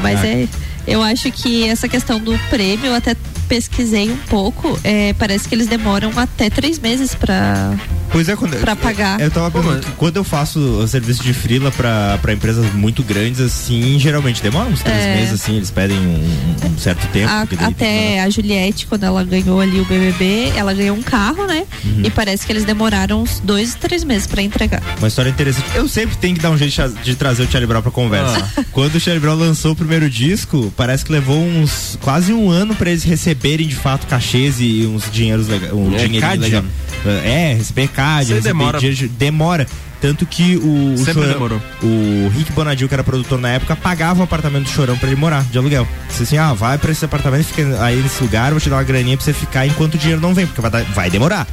Mas 0.00 0.20
Ah. 0.20 0.26
é, 0.26 0.48
eu 0.86 1.02
acho 1.02 1.30
que 1.30 1.64
essa 1.68 1.88
questão 1.88 2.18
do 2.18 2.36
prêmio, 2.50 2.86
eu 2.86 2.94
até 2.94 3.14
pesquisei 3.48 4.10
um 4.10 4.16
pouco, 4.28 4.78
é, 4.82 5.12
parece 5.14 5.48
que 5.48 5.54
eles 5.54 5.66
demoram 5.68 6.10
até 6.16 6.48
três 6.50 6.78
meses 6.78 7.14
pra, 7.14 7.74
Pois 8.12 8.28
é, 8.28 8.36
quando 8.36 8.56
pra 8.60 8.76
pagar. 8.76 9.20
Eu 9.20 9.30
tava 9.30 9.50
pensando 9.50 9.80
que 9.80 9.90
quando 9.92 10.16
eu 10.18 10.24
faço 10.24 10.58
o 10.60 10.86
serviço 10.86 11.22
de 11.22 11.32
freela 11.32 11.70
pra, 11.70 12.18
pra 12.20 12.32
empresas 12.32 12.64
muito 12.74 13.02
grandes, 13.02 13.40
assim, 13.40 13.98
geralmente 13.98 14.42
demora 14.42 14.68
uns 14.68 14.82
três 14.82 14.98
É. 15.02 15.16
meses, 15.16 15.34
assim, 15.34 15.56
eles 15.56 15.70
pedem 15.70 15.96
um, 15.98 16.66
um 16.66 16.78
certo 16.78 17.06
tempo. 17.08 17.30
A- 17.32 17.46
até 17.66 18.20
a 18.22 18.28
Juliette, 18.30 18.86
quando 18.86 19.04
ela 19.04 19.24
ganhou 19.24 19.60
ali 19.60 19.80
o 19.80 19.84
BBB, 19.84 20.52
ela 20.54 20.74
ganhou 20.74 20.96
um 20.96 21.02
carro, 21.02 21.46
né? 21.46 21.64
Uhum. 21.84 22.02
E 22.04 22.10
parece 22.10 22.44
que 22.44 22.52
eles 22.52 22.64
demoraram 22.64 23.22
uns 23.22 23.40
dois, 23.40 23.74
três 23.74 24.04
meses 24.04 24.26
pra 24.26 24.42
entregar. 24.42 24.82
Uma 24.98 25.08
história 25.08 25.30
interessante. 25.30 25.66
Eu 25.74 25.88
sempre 25.88 26.16
tenho 26.16 26.34
que 26.34 26.40
dar 26.42 26.50
um 26.50 26.58
jeito 26.58 26.72
de 27.02 27.14
trazer 27.16 27.42
o 27.44 27.46
Charlie 27.50 27.66
Brown 27.66 27.82
pra 27.82 27.90
conversa. 27.90 28.48
Ah. 28.58 28.64
Quando 28.72 28.96
o 28.96 29.00
Charlie 29.00 29.20
Brown 29.20 29.34
lançou 29.36 29.72
o 29.72 29.76
primeiro 29.76 30.08
disco, 30.10 30.72
parece 30.76 31.04
que 31.04 31.12
levou 31.12 31.38
uns 31.42 31.98
quase 32.02 32.32
um 32.32 32.50
ano 32.50 32.74
pra 32.74 32.90
eles 32.90 33.02
receberem 33.04 33.66
de 33.66 33.74
fato 33.76 34.06
cachês 34.06 34.56
e 34.60 34.84
uns 34.86 35.10
dinheiros 35.10 35.48
legais. 35.48 35.72
Um 35.72 35.94
É, 35.94 36.06
dinheirinho 36.06 36.40
legal. 36.40 36.64
É, 37.24 37.54
receber 37.54 37.88
Receber 38.34 38.40
demora. 38.42 38.78
demora. 39.18 39.66
Tanto 40.00 40.26
que 40.26 40.56
o, 40.56 40.94
o 40.94 40.98
Sempre 40.98 41.12
Chorão- 41.14 41.32
demorou. 41.32 41.62
o 41.80 42.28
Rick 42.36 42.50
Bonadil, 42.52 42.88
que 42.88 42.94
era 42.94 43.04
produtor 43.04 43.38
na 43.38 43.50
época, 43.50 43.76
pagava 43.76 44.18
o 44.20 44.24
apartamento 44.24 44.64
do 44.64 44.68
Chorão 44.70 44.98
pra 44.98 45.08
ele 45.08 45.14
morar, 45.20 45.44
de 45.44 45.56
aluguel. 45.56 45.86
Disse 46.08 46.24
assim, 46.24 46.36
ah, 46.38 46.52
vai 46.52 46.76
pra 46.76 46.90
esse 46.90 47.04
apartamento, 47.04 47.44
fica 47.44 47.80
aí 47.80 48.02
nesse 48.02 48.20
lugar, 48.20 48.50
vou 48.50 48.60
te 48.60 48.68
dar 48.68 48.76
uma 48.76 48.82
graninha 48.82 49.16
pra 49.16 49.24
você 49.24 49.32
ficar 49.32 49.64
enquanto 49.64 49.94
o 49.94 49.98
dinheiro 49.98 50.20
não 50.20 50.34
vem, 50.34 50.44
porque 50.44 50.60
vai, 50.60 50.82
vai 50.82 51.08
demorar. 51.08 51.46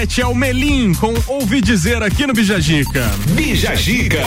RC7 0.00 0.18
é 0.20 0.26
o 0.26 0.34
Melim 0.34 0.94
com 0.94 1.12
Ouvi 1.26 1.60
Dizer 1.60 2.02
aqui 2.02 2.26
no 2.26 2.32
Bijagica. 2.32 3.10
Bijagica. 3.30 4.22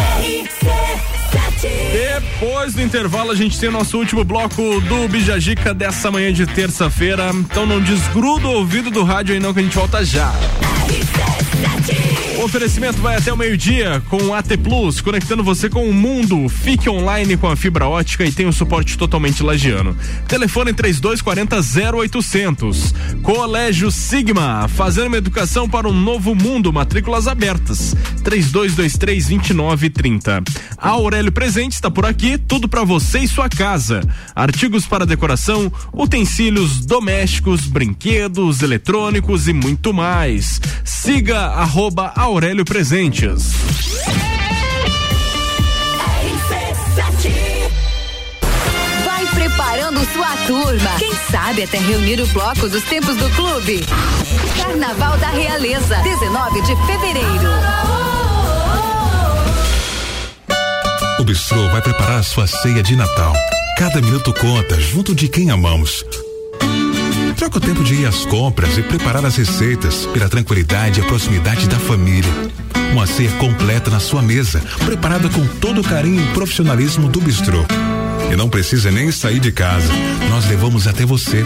Depois 1.92 2.74
do 2.74 2.82
intervalo, 2.82 3.32
a 3.32 3.36
gente 3.36 3.60
tem 3.60 3.70
o 3.70 3.72
nosso 3.72 3.98
último 3.98 4.24
bloco 4.24 4.82
do 4.82 5.08
Bijagica 5.08 5.74
dessa 5.74 6.12
manhã 6.12 6.32
de 6.32 6.46
terça-feira. 6.46 7.32
Então 7.34 7.66
não 7.66 7.82
desgruda 7.82 8.48
o 8.48 8.52
ouvido 8.52 8.92
do 8.92 9.04
rádio 9.04 9.34
aí 9.34 9.40
não 9.40 9.54
que 9.54 9.62
a 9.62 9.64
gente 9.64 9.76
volta 9.76 10.06
já. 10.06 10.32
O 12.38 12.46
oferecimento 12.46 13.00
vai 13.00 13.16
até 13.16 13.32
o 13.32 13.38
meio-dia 13.38 14.04
com 14.10 14.18
o 14.18 14.34
AT 14.34 14.58
Plus, 14.58 15.00
conectando 15.00 15.44
você 15.44 15.70
com 15.70 15.88
o 15.88 15.94
mundo. 15.94 16.50
Fique 16.50 16.90
online 16.90 17.38
com 17.38 17.48
a 17.48 17.56
fibra 17.56 17.88
ótica 17.88 18.26
e 18.26 18.32
tem 18.32 18.46
o 18.46 18.52
suporte 18.52 18.98
totalmente 18.98 19.42
lagiano. 19.42 19.96
Telefone 20.28 20.74
3240 20.74 21.58
0800. 21.98 22.94
Colégio 23.24 23.90
Sigma, 23.90 24.68
fazendo 24.68 25.08
uma 25.08 25.16
educação 25.16 25.68
para 25.70 25.88
um 25.88 25.94
novo 25.94 26.36
mundo. 26.36 26.74
Matrículas 26.74 27.26
abertas. 27.26 27.96
3223 28.22 29.28
2930. 29.30 30.44
A 30.78 30.90
Aurélio 30.90 31.32
Presente 31.32 31.72
está 31.72 31.90
por 31.90 32.06
aqui, 32.06 32.38
tudo 32.38 32.68
para 32.68 32.84
você 32.84 33.20
e 33.20 33.28
sua 33.28 33.48
casa. 33.48 34.02
Artigos 34.36 34.86
para 34.86 35.06
decoração, 35.06 35.72
utensílios 35.94 36.86
domésticos, 36.86 37.62
brinquedos, 37.62 38.62
eletrônicos 38.62 39.48
e 39.48 39.54
muito 39.54 39.94
mais. 39.94 40.60
Siga 40.84 41.40
arroba 41.40 42.12
Aurélio 42.18 42.66
Presentes. 42.66 43.54
Preparando 49.94 50.14
sua 50.14 50.36
turma. 50.48 50.90
Quem 50.98 51.14
sabe 51.32 51.64
até 51.64 51.78
reunir 51.78 52.20
o 52.20 52.28
bloco 52.28 52.68
dos 52.68 52.84
tempos 52.84 53.16
do 53.16 53.30
clube. 53.32 53.86
Carnaval 54.58 55.18
da 55.18 55.30
Realeza, 55.30 55.98
19 55.98 56.62
de 56.62 56.76
fevereiro. 56.86 57.50
O 61.20 61.24
Bistrô 61.24 61.70
vai 61.70 61.82
preparar 61.82 62.24
sua 62.24 62.48
ceia 62.48 62.82
de 62.82 62.96
Natal. 62.96 63.34
Cada 63.78 64.02
minuto 64.02 64.34
conta 64.34 64.80
junto 64.80 65.16
de 65.16 65.28
quem 65.28 65.52
amamos. 65.52 66.04
Troca 67.38 67.58
o 67.58 67.62
tempo 67.62 67.84
de 67.84 67.96
ir 67.96 68.06
às 68.06 68.26
compras 68.26 68.78
e 68.78 68.84
preparar 68.84 69.26
as 69.26 69.36
receitas 69.36 70.06
pela 70.08 70.30
tranquilidade 70.30 71.00
e 71.00 71.04
a 71.04 71.06
proximidade 71.06 71.68
da 71.68 71.78
família. 71.78 72.32
Uma 72.92 73.08
ceia 73.08 73.32
completa 73.34 73.90
na 73.90 74.00
sua 74.00 74.22
mesa, 74.22 74.62
preparada 74.86 75.28
com 75.30 75.46
todo 75.60 75.82
o 75.82 75.84
carinho 75.84 76.24
e 76.24 76.34
profissionalismo 76.34 77.08
do 77.08 77.20
Bistrô. 77.20 77.66
E 78.32 78.36
não 78.36 78.50
precisa 78.50 78.92
nem 78.92 79.12
sair 79.12 79.40
de 79.40 79.52
casa. 79.52 79.92
Nós 80.30 80.48
levamos 80.48 80.88
até 80.88 81.06
você. 81.06 81.44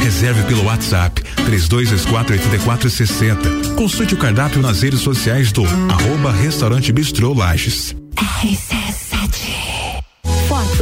Reserve 0.00 0.42
pelo 0.44 0.64
WhatsApp 0.64 1.22
32248460. 1.48 3.74
Consulte 3.74 4.14
o 4.14 4.18
cardápio 4.18 4.62
nas 4.62 4.82
redes 4.82 5.00
sociais 5.00 5.50
do 5.52 5.64
arroba 5.64 6.32
Restaurante 6.32 6.92
Bistrô 6.92 7.34
Lages. 7.34 7.94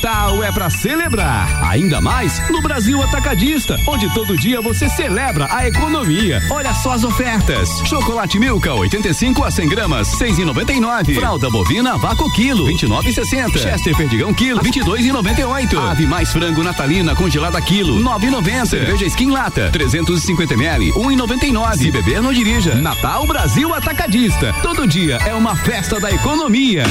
Natal 0.00 0.44
é 0.44 0.52
pra 0.52 0.70
celebrar, 0.70 1.68
ainda 1.68 2.00
mais 2.00 2.40
no 2.50 2.62
Brasil 2.62 3.02
Atacadista, 3.02 3.76
onde 3.84 4.08
todo 4.14 4.36
dia 4.36 4.60
você 4.60 4.88
celebra 4.88 5.48
a 5.50 5.66
economia. 5.66 6.40
Olha 6.50 6.72
só 6.72 6.92
as 6.92 7.02
ofertas: 7.02 7.68
chocolate 7.84 8.38
Milka 8.38 8.72
85 8.72 9.42
a 9.42 9.50
100 9.50 9.68
gramas, 9.68 10.08
6,99. 10.16 11.16
Fralda 11.16 11.50
bovina 11.50 11.98
vácuo 11.98 12.32
quilo, 12.32 12.66
29,60. 12.66 13.58
Chester 13.58 13.96
perdigão 13.96 14.32
quilo, 14.32 14.60
22,98. 14.60 15.90
Ave 15.90 16.06
mais 16.06 16.30
frango 16.30 16.62
natalina 16.62 17.16
congelada 17.16 17.60
quilo, 17.60 18.00
9,90. 18.00 18.66
Cerveja 18.66 19.04
skin 19.06 19.32
lata, 19.32 19.68
350 19.72 20.54
ml, 20.54 20.92
1,99. 20.92 21.76
Se 21.76 21.90
beber 21.90 22.22
não 22.22 22.32
dirija. 22.32 22.76
Natal 22.76 23.26
Brasil 23.26 23.74
Atacadista. 23.74 24.54
Todo 24.62 24.86
dia 24.86 25.16
é 25.26 25.34
uma 25.34 25.56
festa 25.56 25.98
da 25.98 26.08
economia. 26.12 26.84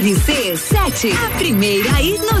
RC7, 0.00 1.12
a 1.26 1.30
primeira 1.36 1.94
aí 1.94 2.18
no 2.18 2.40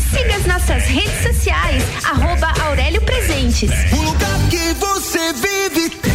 Siga 0.11 0.35
as 0.35 0.45
nossas 0.45 0.83
redes 0.85 1.23
sociais, 1.23 1.83
arroba 2.03 2.53
Aurélio 2.65 3.01
Presentes. 3.01 3.71
O 3.93 4.01
lugar 4.01 4.39
que 4.49 4.73
você 4.73 5.33
vive 5.33 5.89
tem 5.89 6.11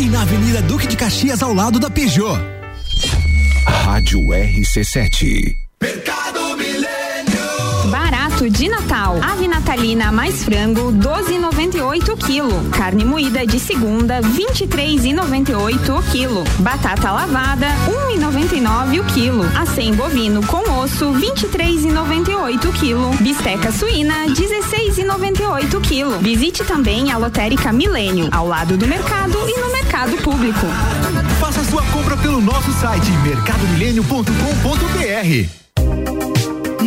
e 0.00 0.08
na 0.08 0.22
Avenida 0.22 0.62
Duque 0.62 0.86
de 0.86 0.96
Caxias, 0.96 1.42
ao 1.42 1.52
lado 1.52 1.78
da 1.78 1.90
Peugeot. 1.90 2.38
Rádio 3.66 4.20
RC7. 4.20 5.52
Mercado 5.82 6.17
Milênio. 6.17 6.17
De 8.38 8.68
Natal. 8.68 9.18
Ave 9.20 9.48
natalina 9.48 10.12
mais 10.12 10.44
frango, 10.44 10.92
12,98 10.92 12.16
quilo. 12.16 12.70
Carne 12.70 13.04
moída 13.04 13.44
de 13.44 13.58
segunda, 13.58 14.20
23,98 14.22 15.98
o 15.98 16.02
quilo. 16.10 16.44
Batata 16.60 17.10
lavada, 17.10 17.66
1,99 18.16 19.00
o 19.00 19.04
quilo. 19.12 19.44
Acém 19.58 19.92
bovino 19.92 20.40
com 20.46 20.58
osso, 20.80 21.12
23,98 21.14 22.72
quilo. 22.78 23.10
Bisteca 23.20 23.72
suína, 23.72 24.28
16,98 24.28 25.80
quilo. 25.80 26.20
Visite 26.20 26.62
também 26.64 27.10
a 27.10 27.18
Lotérica 27.18 27.72
Milênio, 27.72 28.28
ao 28.30 28.46
lado 28.46 28.76
do 28.76 28.86
mercado 28.86 29.36
e 29.48 29.60
no 29.60 29.72
mercado 29.72 30.16
público. 30.18 30.64
Faça 31.40 31.64
sua 31.64 31.82
compra 31.86 32.16
pelo 32.16 32.40
nosso 32.40 32.70
site 32.74 33.10
mercadomilênio.com.br. 33.24 35.67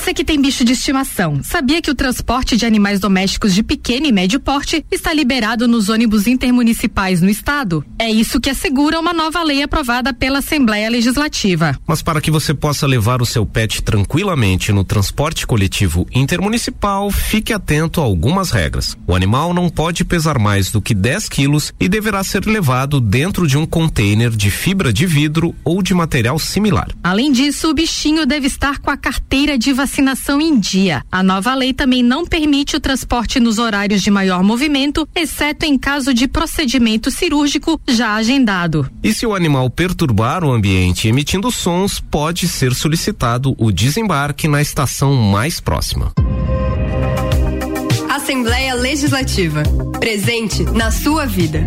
Você 0.00 0.14
que 0.14 0.24
tem 0.24 0.40
bicho 0.40 0.64
de 0.64 0.72
estimação, 0.72 1.42
sabia 1.42 1.82
que 1.82 1.90
o 1.90 1.94
transporte 1.94 2.56
de 2.56 2.64
animais 2.64 2.98
domésticos 2.98 3.54
de 3.54 3.62
pequeno 3.62 4.06
e 4.06 4.12
médio 4.12 4.40
porte 4.40 4.82
está 4.90 5.12
liberado 5.12 5.68
nos 5.68 5.90
ônibus 5.90 6.26
intermunicipais 6.26 7.20
no 7.20 7.28
estado? 7.28 7.84
É 7.98 8.10
isso 8.10 8.40
que 8.40 8.48
assegura 8.48 8.98
uma 8.98 9.12
nova 9.12 9.42
lei 9.42 9.62
aprovada 9.62 10.14
pela 10.14 10.38
Assembleia 10.38 10.88
Legislativa. 10.88 11.78
Mas 11.86 12.00
para 12.00 12.18
que 12.18 12.30
você 12.30 12.54
possa 12.54 12.86
levar 12.86 13.20
o 13.20 13.26
seu 13.26 13.44
pet 13.44 13.82
tranquilamente 13.82 14.72
no 14.72 14.84
transporte 14.84 15.46
coletivo 15.46 16.06
intermunicipal, 16.14 17.10
fique 17.10 17.52
atento 17.52 18.00
a 18.00 18.04
algumas 18.04 18.50
regras. 18.50 18.96
O 19.06 19.14
animal 19.14 19.52
não 19.52 19.68
pode 19.68 20.02
pesar 20.02 20.38
mais 20.38 20.70
do 20.70 20.80
que 20.80 20.94
10 20.94 21.28
quilos 21.28 21.74
e 21.78 21.90
deverá 21.90 22.24
ser 22.24 22.46
levado 22.46 23.02
dentro 23.02 23.46
de 23.46 23.58
um 23.58 23.66
container 23.66 24.30
de 24.30 24.50
fibra 24.50 24.94
de 24.94 25.04
vidro 25.04 25.54
ou 25.62 25.82
de 25.82 25.92
material 25.92 26.38
similar. 26.38 26.88
Além 27.04 27.30
disso, 27.30 27.68
o 27.68 27.74
bichinho 27.74 28.24
deve 28.24 28.46
estar 28.46 28.78
com 28.78 28.90
a 28.90 28.96
carteira 28.96 29.58
de 29.58 29.74
vacinação 29.90 30.40
em 30.40 30.56
dia. 30.56 31.02
A 31.10 31.20
nova 31.20 31.52
lei 31.52 31.74
também 31.74 32.00
não 32.00 32.24
permite 32.24 32.76
o 32.76 32.80
transporte 32.80 33.40
nos 33.40 33.58
horários 33.58 34.00
de 34.00 34.10
maior 34.10 34.44
movimento, 34.44 35.08
exceto 35.16 35.66
em 35.66 35.76
caso 35.76 36.14
de 36.14 36.28
procedimento 36.28 37.10
cirúrgico 37.10 37.80
já 37.88 38.14
agendado. 38.14 38.88
E 39.02 39.12
se 39.12 39.26
o 39.26 39.34
animal 39.34 39.68
perturbar 39.68 40.44
o 40.44 40.52
ambiente 40.52 41.08
emitindo 41.08 41.50
sons, 41.50 41.98
pode 41.98 42.46
ser 42.46 42.72
solicitado 42.72 43.56
o 43.58 43.72
desembarque 43.72 44.46
na 44.46 44.62
estação 44.62 45.16
mais 45.16 45.60
próxima. 45.60 46.12
Assembleia 48.08 48.74
Legislativa. 48.74 49.64
Presente 49.98 50.62
na 50.62 50.92
sua 50.92 51.26
vida. 51.26 51.66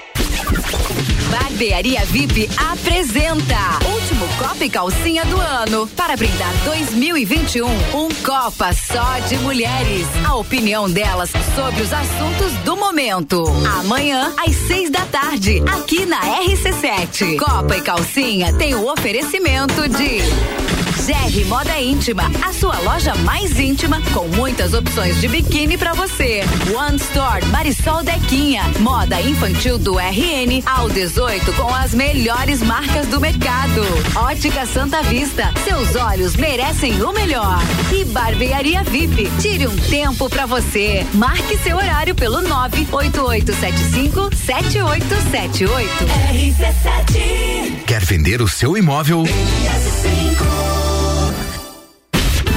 Barbearia 1.29 2.03
VIP 2.05 2.49
apresenta 2.57 3.79
Último 3.93 4.27
Copa 4.37 4.65
e 4.65 4.69
Calcinha 4.69 5.23
do 5.25 5.39
Ano 5.39 5.87
para 5.95 6.17
brindar 6.17 6.53
2021 6.65 7.67
um 7.67 8.09
Copa 8.23 8.73
só 8.73 9.19
de 9.27 9.37
mulheres. 9.37 10.07
A 10.25 10.35
opinião 10.35 10.89
delas 10.89 11.31
sobre 11.55 11.81
os 11.81 11.93
assuntos 11.93 12.51
do 12.65 12.75
momento. 12.75 13.43
Amanhã 13.79 14.33
às 14.37 14.55
seis 14.67 14.89
da 14.89 15.05
tarde 15.05 15.63
aqui 15.67 16.05
na 16.05 16.19
RC7. 16.19 17.37
Copa 17.37 17.77
e 17.77 17.81
Calcinha 17.81 18.53
tem 18.53 18.75
o 18.75 18.91
oferecimento 18.91 19.87
de 19.87 20.80
GR 20.91 21.45
Moda 21.47 21.79
Íntima, 21.79 22.29
a 22.45 22.53
sua 22.53 22.77
loja 22.79 23.15
mais 23.15 23.59
íntima 23.59 24.01
com 24.13 24.27
muitas 24.27 24.73
opções 24.73 25.19
de 25.19 25.27
biquíni 25.27 25.77
pra 25.77 25.93
você. 25.93 26.41
One 26.75 26.97
Store 26.97 27.45
Marisol 27.47 28.03
Dequinha, 28.03 28.63
moda 28.79 29.19
infantil 29.21 29.77
do 29.77 29.97
RN 29.97 30.61
ao 30.65 30.89
18 30.89 31.53
com 31.53 31.73
as 31.73 31.93
melhores 31.93 32.61
marcas 32.61 33.07
do 33.07 33.19
mercado. 33.19 33.81
Ótica 34.15 34.65
Santa 34.65 35.01
Vista, 35.03 35.53
seus 35.63 35.95
olhos 35.95 36.35
merecem 36.35 37.01
o 37.01 37.13
melhor. 37.13 37.59
E 37.91 38.05
Barbearia 38.05 38.83
VIP, 38.83 39.31
tire 39.39 39.67
um 39.67 39.75
tempo 39.75 40.29
pra 40.29 40.45
você. 40.45 41.05
Marque 41.13 41.57
seu 41.57 41.77
horário 41.77 42.13
pelo 42.13 42.41
98875 42.41 44.35
7878. 44.35 45.89
RC7 46.33 47.85
Quer 47.85 48.05
vender 48.05 48.41
o 48.41 48.47
seu 48.47 48.77
imóvel? 48.77 49.23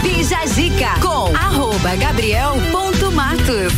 Bija 0.04 0.46
Zica 0.46 1.00
com 1.00 1.34
arroba 1.34 1.96
gabriel 1.96 2.52
ponto 2.70 3.10
Matos. 3.10 3.72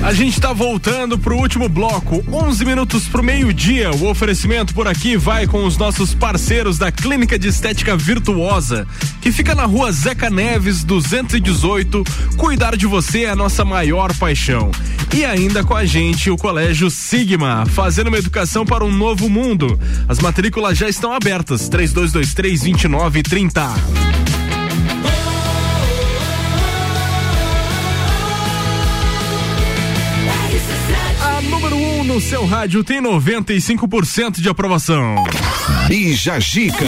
A 0.00 0.12
gente 0.12 0.40
tá 0.40 0.52
voltando 0.52 1.18
pro 1.18 1.36
último 1.36 1.68
bloco, 1.68 2.24
11 2.32 2.64
minutos 2.64 3.08
pro 3.08 3.24
meio-dia. 3.24 3.90
O 3.90 4.08
oferecimento 4.08 4.72
por 4.72 4.86
aqui 4.86 5.16
vai 5.16 5.48
com 5.48 5.64
os 5.64 5.76
nossos 5.76 6.14
parceiros 6.14 6.78
da 6.78 6.92
Clínica 6.92 7.36
de 7.36 7.48
Estética 7.48 7.96
Virtuosa, 7.96 8.86
que 9.20 9.32
fica 9.32 9.52
na 9.52 9.64
rua 9.64 9.90
Zeca 9.90 10.30
Neves, 10.30 10.84
218. 10.84 12.04
Cuidar 12.36 12.76
de 12.76 12.86
você 12.86 13.24
é 13.24 13.30
a 13.30 13.36
nossa 13.36 13.64
maior 13.64 14.14
paixão. 14.14 14.70
E 15.12 15.24
ainda 15.24 15.64
com 15.64 15.74
a 15.74 15.84
gente 15.84 16.30
o 16.30 16.36
Colégio 16.36 16.88
Sigma, 16.88 17.66
fazendo 17.66 18.06
uma 18.06 18.18
educação 18.18 18.64
para 18.64 18.84
um 18.84 18.92
novo 18.92 19.28
mundo. 19.28 19.76
As 20.08 20.20
matrículas 20.20 20.78
já 20.78 20.88
estão 20.88 21.12
abertas, 21.12 21.68
3223 21.68 22.60
2930. 22.60 24.45
No 32.16 32.22
seu 32.22 32.46
rádio 32.46 32.82
tem 32.82 32.98
95% 33.02 34.40
de 34.40 34.48
aprovação. 34.48 35.16
Bija 35.86 36.40
Gica. 36.40 36.86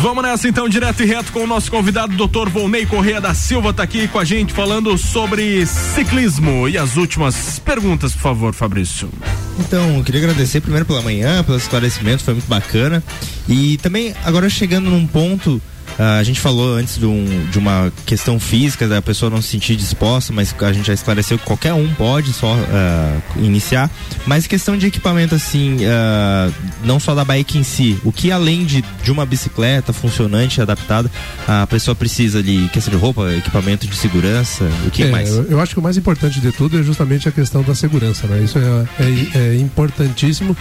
Vamos 0.00 0.22
nessa 0.22 0.48
então, 0.48 0.66
direto 0.66 1.02
e 1.02 1.06
reto 1.06 1.32
com 1.32 1.40
o 1.40 1.46
nosso 1.46 1.70
convidado, 1.70 2.16
Dr. 2.16 2.48
Volney 2.48 2.86
Correia 2.86 3.20
da 3.20 3.34
Silva, 3.34 3.74
tá 3.74 3.82
aqui 3.82 4.08
com 4.08 4.18
a 4.18 4.24
gente 4.24 4.54
falando 4.54 4.96
sobre 4.96 5.66
ciclismo. 5.66 6.66
E 6.66 6.78
as 6.78 6.96
últimas 6.96 7.58
perguntas, 7.58 8.14
por 8.14 8.22
favor, 8.22 8.54
Fabrício. 8.54 9.10
Então, 9.58 9.98
eu 9.98 10.02
queria 10.02 10.22
agradecer 10.22 10.62
primeiro 10.62 10.86
pela 10.86 11.02
manhã, 11.02 11.44
pelos 11.44 11.64
esclarecimentos, 11.64 12.24
foi 12.24 12.32
muito 12.32 12.48
bacana. 12.48 13.04
E 13.46 13.76
também, 13.82 14.14
agora 14.24 14.48
chegando 14.48 14.88
num 14.88 15.06
ponto, 15.06 15.60
a 15.98 16.22
gente 16.22 16.40
falou 16.40 16.74
antes 16.74 16.98
de, 16.98 17.06
um- 17.06 17.46
de 17.50 17.58
uma 17.58 17.92
questão 18.04 18.38
física, 18.40 18.88
da 18.88 19.00
pessoa 19.00 19.30
não 19.30 19.40
se 19.40 19.48
sentir 19.48 19.76
disposta, 19.76 20.32
mas 20.32 20.54
a 20.60 20.72
gente 20.72 20.86
já 20.86 20.94
esclareceu 20.94 21.38
que 21.38 21.44
qualquer 21.44 21.72
um 21.72 21.88
pode 21.94 22.32
só 22.32 22.54
ah, 22.72 23.16
iniciar. 23.36 23.90
Mas 24.26 24.46
questão 24.46 24.76
de 24.76 24.86
equipamento, 24.86 25.34
assim, 25.34 25.78
ah, 25.86 26.50
não 26.84 26.98
só 26.98 27.14
da 27.14 27.24
bike 27.24 27.58
em 27.58 27.62
si, 27.62 27.98
o 28.04 28.10
que 28.12 28.32
além 28.32 28.64
de, 28.64 28.82
de 29.02 29.10
uma 29.12 29.24
bicicleta 29.24 29.92
funcionante, 29.92 30.60
adaptada, 30.60 31.10
a 31.46 31.66
pessoa 31.66 31.94
precisa 31.94 32.38
ali, 32.40 32.68
questão 32.72 32.92
de 32.92 32.98
roupa, 33.00 33.32
equipamento 33.32 33.86
de 33.86 33.96
segurança, 33.96 34.64
o 34.86 34.90
que 34.90 35.04
É, 35.04 35.10
mais? 35.10 35.30
Eu, 35.30 35.44
eu 35.50 35.60
acho 35.60 35.74
que 35.74 35.78
o 35.80 35.82
mais 35.82 35.96
importante 35.96 36.40
de 36.40 36.50
tudo 36.52 36.78
é 36.78 36.82
justamente 36.82 37.28
a 37.28 37.32
questão 37.32 37.62
da 37.62 37.74
segurança, 37.74 38.26
né? 38.26 38.42
Isso 38.42 38.58
é, 38.58 38.86
é- 39.00 39.38
é 39.54 39.56
importantíssimo 39.58 40.56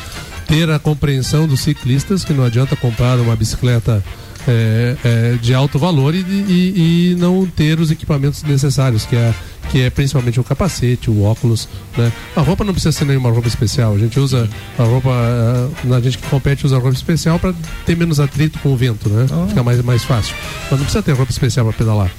ter 0.47 0.69
a 0.69 0.77
compreensão 0.77 1.47
dos 1.47 1.61
ciclistas 1.61 2.23
que 2.23 2.33
não 2.33 2.43
adianta 2.43 2.75
comprar 2.75 3.17
uma 3.19 3.35
bicicleta 3.35 4.03
é, 4.47 4.95
é, 5.03 5.37
de 5.41 5.53
alto 5.53 5.77
valor 5.79 6.13
e, 6.13 6.19
e- 6.19 7.11
e 7.11 7.15
não 7.15 7.45
ter 7.45 7.79
os 7.79 7.91
equipamentos 7.91 8.43
necessários, 8.43 9.05
que 9.05 9.15
é, 9.15 9.33
que 9.69 9.81
é 9.81 9.89
principalmente 9.89 10.39
o 10.39 10.43
capacete, 10.43 11.09
o 11.09 11.23
óculos, 11.23 11.67
né? 11.97 12.11
A 12.35 12.41
roupa 12.41 12.63
não 12.63 12.73
precisa 12.73 12.91
ser 12.91 13.05
nenhuma 13.05 13.29
roupa 13.31 13.47
especial. 13.47 13.93
A 13.95 13.97
gente 13.97 14.19
usa 14.19 14.49
a 14.77 14.83
roupa, 14.83 15.09
ah, 15.11 15.95
a 15.95 15.99
gente 16.01 16.17
que 16.17 16.27
compete 16.27 16.65
usa 16.65 16.77
roupa 16.77 16.95
especial 16.95 17.39
para 17.39 17.53
ter 17.85 17.95
menos 17.97 18.19
atrito 18.19 18.59
com 18.59 18.69
o 18.73 18.75
vento, 18.77 19.09
né? 19.09 19.25
Fica 19.49 19.63
mais, 19.63 19.81
mais 19.83 20.03
fácil. 20.03 20.35
Mas 20.63 20.71
não 20.71 20.77
precisa 20.85 21.01
ter 21.01 21.13
roupa 21.13 21.31
especial 21.31 21.65
para 21.65 21.75
pedalar. 21.77 22.11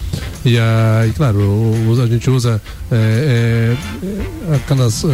E, 0.44 0.58
ah, 0.58 1.06
e 1.08 1.12
claro, 1.12 1.40
a 2.02 2.06
gente 2.06 2.28
usa 2.28 2.60
é, 2.90 3.76
é, 4.52 4.54
aquelas 4.56 5.04
ah, 5.04 5.08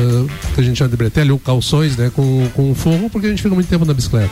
que 0.55 0.61
a 0.61 0.65
gente 0.65 0.77
chama 0.79 0.91
de 0.91 0.97
bretelle 0.97 1.31
ou 1.33 1.39
calções, 1.39 1.97
né? 1.97 2.11
Com, 2.15 2.49
com 2.55 2.75
forro, 2.75 3.11
porque 3.11 3.27
a 3.27 3.31
gente 3.31 3.43
fica 3.43 3.55
muito 3.55 3.69
tempo 3.69 3.85
na 3.85 3.93
bicicleta. 3.95 4.31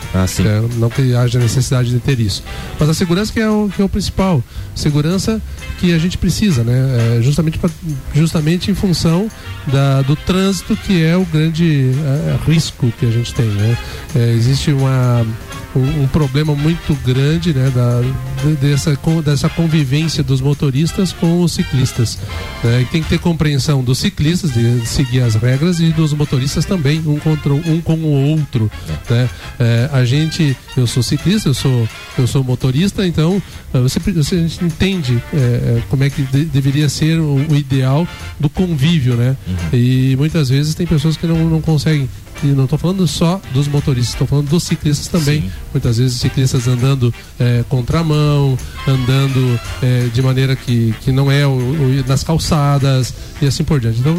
É, 0.49 0.61
não 0.77 0.89
que 0.89 1.13
haja 1.15 1.39
necessidade 1.39 1.89
de 1.89 1.99
ter 1.99 2.19
isso. 2.19 2.43
Mas 2.79 2.89
a 2.89 2.93
segurança 2.93 3.31
que 3.31 3.39
é 3.39 3.49
o, 3.49 3.69
que 3.75 3.81
é 3.81 3.85
o 3.85 3.89
principal. 3.89 4.43
Segurança 4.75 5.41
que 5.79 5.93
a 5.93 5.97
gente 5.97 6.17
precisa, 6.17 6.63
né? 6.63 7.17
É, 7.17 7.21
justamente, 7.21 7.57
pra- 7.57 7.69
justamente 8.13 8.71
em 8.71 8.75
função 8.75 9.29
da, 9.67 10.01
do 10.01 10.15
trânsito, 10.15 10.75
que 10.75 11.03
é 11.03 11.15
o 11.15 11.25
grande 11.25 11.91
é, 11.91 12.51
risco 12.51 12.91
que 12.99 13.05
a 13.05 13.11
gente 13.11 13.33
tem, 13.33 13.47
né? 13.47 13.77
É, 14.15 14.31
existe 14.31 14.71
uma 14.71 15.25
um, 15.75 16.03
um 16.03 16.07
problema 16.07 16.55
muito 16.55 16.93
grande 17.05 17.53
né, 17.53 17.69
da, 17.73 18.01
de- 18.43 18.55
dessa, 18.55 18.97
dessa 19.23 19.49
convivência 19.49 20.23
dos 20.23 20.41
motoristas 20.41 21.11
com 21.13 21.41
os 21.41 21.51
ciclistas. 21.53 22.17
né? 22.63 22.81
E 22.81 22.85
tem 22.85 23.03
que 23.03 23.09
ter 23.09 23.19
compreensão 23.19 23.83
dos 23.83 23.97
ciclistas 23.99 24.51
de 24.53 24.85
seguir 24.87 25.21
as 25.21 25.35
regras 25.35 25.79
e 25.79 25.89
dos 25.91 26.13
motoristas 26.13 26.65
também, 26.65 26.99
um, 27.05 27.19
contra, 27.19 27.53
um 27.53 27.81
com 27.81 27.93
o 27.95 28.29
outro. 28.31 28.71
né? 29.09 29.29
É, 29.59 29.89
a 29.93 30.03
gente, 30.05 30.55
eu 30.75 30.87
sou 30.87 31.03
ciclista, 31.03 31.49
eu 31.49 31.53
sou, 31.53 31.87
eu 32.17 32.25
sou 32.27 32.43
motorista, 32.43 33.05
então 33.05 33.41
você, 33.73 33.99
você 33.99 34.35
a 34.35 34.39
gente 34.39 34.63
entende 34.65 35.21
eh, 35.33 35.37
eh, 35.37 35.81
como 35.89 36.03
é 36.03 36.09
que 36.09 36.23
de- 36.23 36.45
deveria 36.45 36.89
ser 36.89 37.19
o, 37.19 37.35
o 37.35 37.55
ideal 37.55 38.07
do 38.39 38.49
convívio, 38.49 39.15
né? 39.15 39.35
E 39.71 40.15
muitas 40.17 40.49
vezes 40.49 40.73
tem 40.73 40.87
pessoas 40.87 41.15
que 41.15 41.27
não, 41.27 41.37
não 41.49 41.61
conseguem 41.61 42.09
e 42.43 42.47
não 42.47 42.63
estou 42.65 42.79
falando 42.79 43.07
só 43.07 43.41
dos 43.53 43.67
motoristas, 43.67 44.13
estou 44.13 44.27
falando 44.27 44.49
dos 44.49 44.63
ciclistas 44.63 45.07
também. 45.07 45.51
Muitas 45.73 45.97
vezes 45.97 46.19
ciclistas 46.19 46.67
andando 46.67 47.13
eh, 47.39 47.63
contramão, 47.69 48.57
andando 48.87 49.59
eh, 49.81 50.09
de 50.13 50.21
maneira 50.21 50.55
que, 50.55 50.93
que 51.01 51.11
não 51.11 51.31
é 51.31 51.45
o, 51.45 51.51
o- 51.51 52.03
nas 52.07 52.23
calçadas 52.23 53.13
e 53.41 53.45
assim 53.47 53.63
por 53.63 53.79
diante. 53.79 53.99
Então 53.99 54.15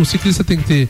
o 0.00 0.04
ciclista 0.04 0.42
tem 0.44 0.58
que 0.58 0.64
ter 0.64 0.88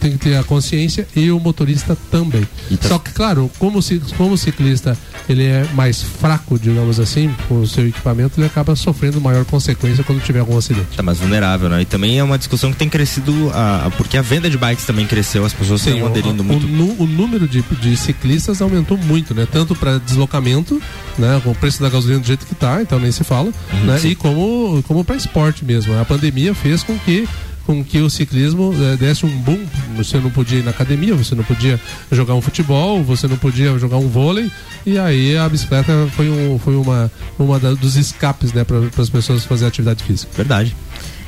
tem 0.00 0.12
que 0.12 0.18
ter 0.18 0.36
a 0.36 0.42
consciência 0.44 1.06
e 1.14 1.30
o 1.30 1.38
motorista 1.38 1.96
também. 2.10 2.46
Só 2.80 2.98
que, 2.98 3.10
claro, 3.12 3.50
como, 3.58 3.78
o 3.78 3.82
como 4.16 4.34
o 4.34 4.38
ciclista 4.38 4.96
ele 5.28 5.44
é 5.44 5.64
mais 5.74 6.02
fraco, 6.02 6.58
digamos 6.58 6.98
assim, 6.98 7.32
com 7.48 7.60
o 7.60 7.66
seu 7.66 7.86
equipamento, 7.86 8.38
ele 8.40 8.46
acaba 8.46 8.74
sofrendo 8.74 9.20
maior 9.20 9.44
consequência 9.44 10.02
quando 10.02 10.20
tiver 10.22 10.40
algum 10.40 10.56
acidente. 10.58 10.96
Tá 10.96 11.02
mais 11.02 11.18
vulnerável, 11.18 11.68
né? 11.68 11.82
E 11.82 11.84
também 11.84 12.18
é 12.18 12.24
uma 12.24 12.36
discussão 12.38 12.72
que 12.72 12.76
tem 12.78 12.88
crescido, 12.88 13.32
ah, 13.54 13.90
porque 13.96 14.16
a 14.16 14.22
venda 14.22 14.50
de 14.50 14.58
bikes 14.58 14.84
também 14.84 15.06
cresceu, 15.06 15.44
as 15.44 15.52
pessoas 15.52 15.80
Sim, 15.82 15.90
estão 15.92 16.06
o, 16.06 16.10
aderindo 16.10 16.42
o 16.42 16.44
muito. 16.44 16.66
nu- 16.66 16.96
o 16.98 17.06
número 17.06 17.46
de, 17.46 17.62
de 17.80 17.96
ciclistas 17.96 18.60
aumentou 18.60 18.98
muito, 18.98 19.32
né? 19.34 19.46
Tanto 19.50 19.74
para 19.76 19.98
deslocamento, 19.98 20.80
né? 21.18 21.40
Com 21.44 21.50
o 21.52 21.54
preço 21.54 21.80
da 21.80 21.88
gasolina 21.88 22.20
do 22.20 22.26
jeito 22.26 22.44
que 22.46 22.54
tá, 22.54 22.82
então 22.82 22.98
nem 22.98 23.12
se 23.12 23.22
fala, 23.22 23.52
Uhum, 23.72 23.84
né? 23.86 23.98
sim. 23.98 24.08
E 24.08 24.14
como, 24.14 24.82
como 24.86 25.04
para 25.04 25.16
esporte 25.16 25.64
mesmo. 25.64 25.98
A 25.98 26.04
pandemia 26.04 26.54
fez 26.54 26.82
com 26.82 26.98
que 26.98 27.28
com 27.66 27.82
que 27.84 27.98
o 28.00 28.10
ciclismo 28.10 28.74
eh, 28.76 28.96
desse 28.96 29.24
um 29.26 29.28
boom. 29.38 29.58
Você 29.96 30.18
não 30.18 30.30
podia 30.30 30.58
ir 30.58 30.64
na 30.64 30.70
academia, 30.70 31.14
você 31.14 31.34
não 31.34 31.44
podia 31.44 31.78
jogar 32.10 32.34
um 32.34 32.40
futebol, 32.40 33.02
você 33.02 33.26
não 33.28 33.36
podia 33.36 33.78
jogar 33.78 33.98
um 33.98 34.08
vôlei. 34.08 34.50
E 34.84 34.98
aí 34.98 35.36
a 35.36 35.48
bicicleta 35.48 35.92
foi, 36.16 36.28
um, 36.28 36.58
foi 36.58 36.74
uma, 36.76 37.10
uma 37.38 37.58
da- 37.58 37.74
dos 37.74 37.96
escapes, 37.96 38.52
né, 38.52 38.64
para 38.64 38.78
as 39.00 39.08
pessoas 39.08 39.44
fazerem 39.44 39.68
atividade 39.68 40.02
física. 40.02 40.32
Verdade. 40.36 40.74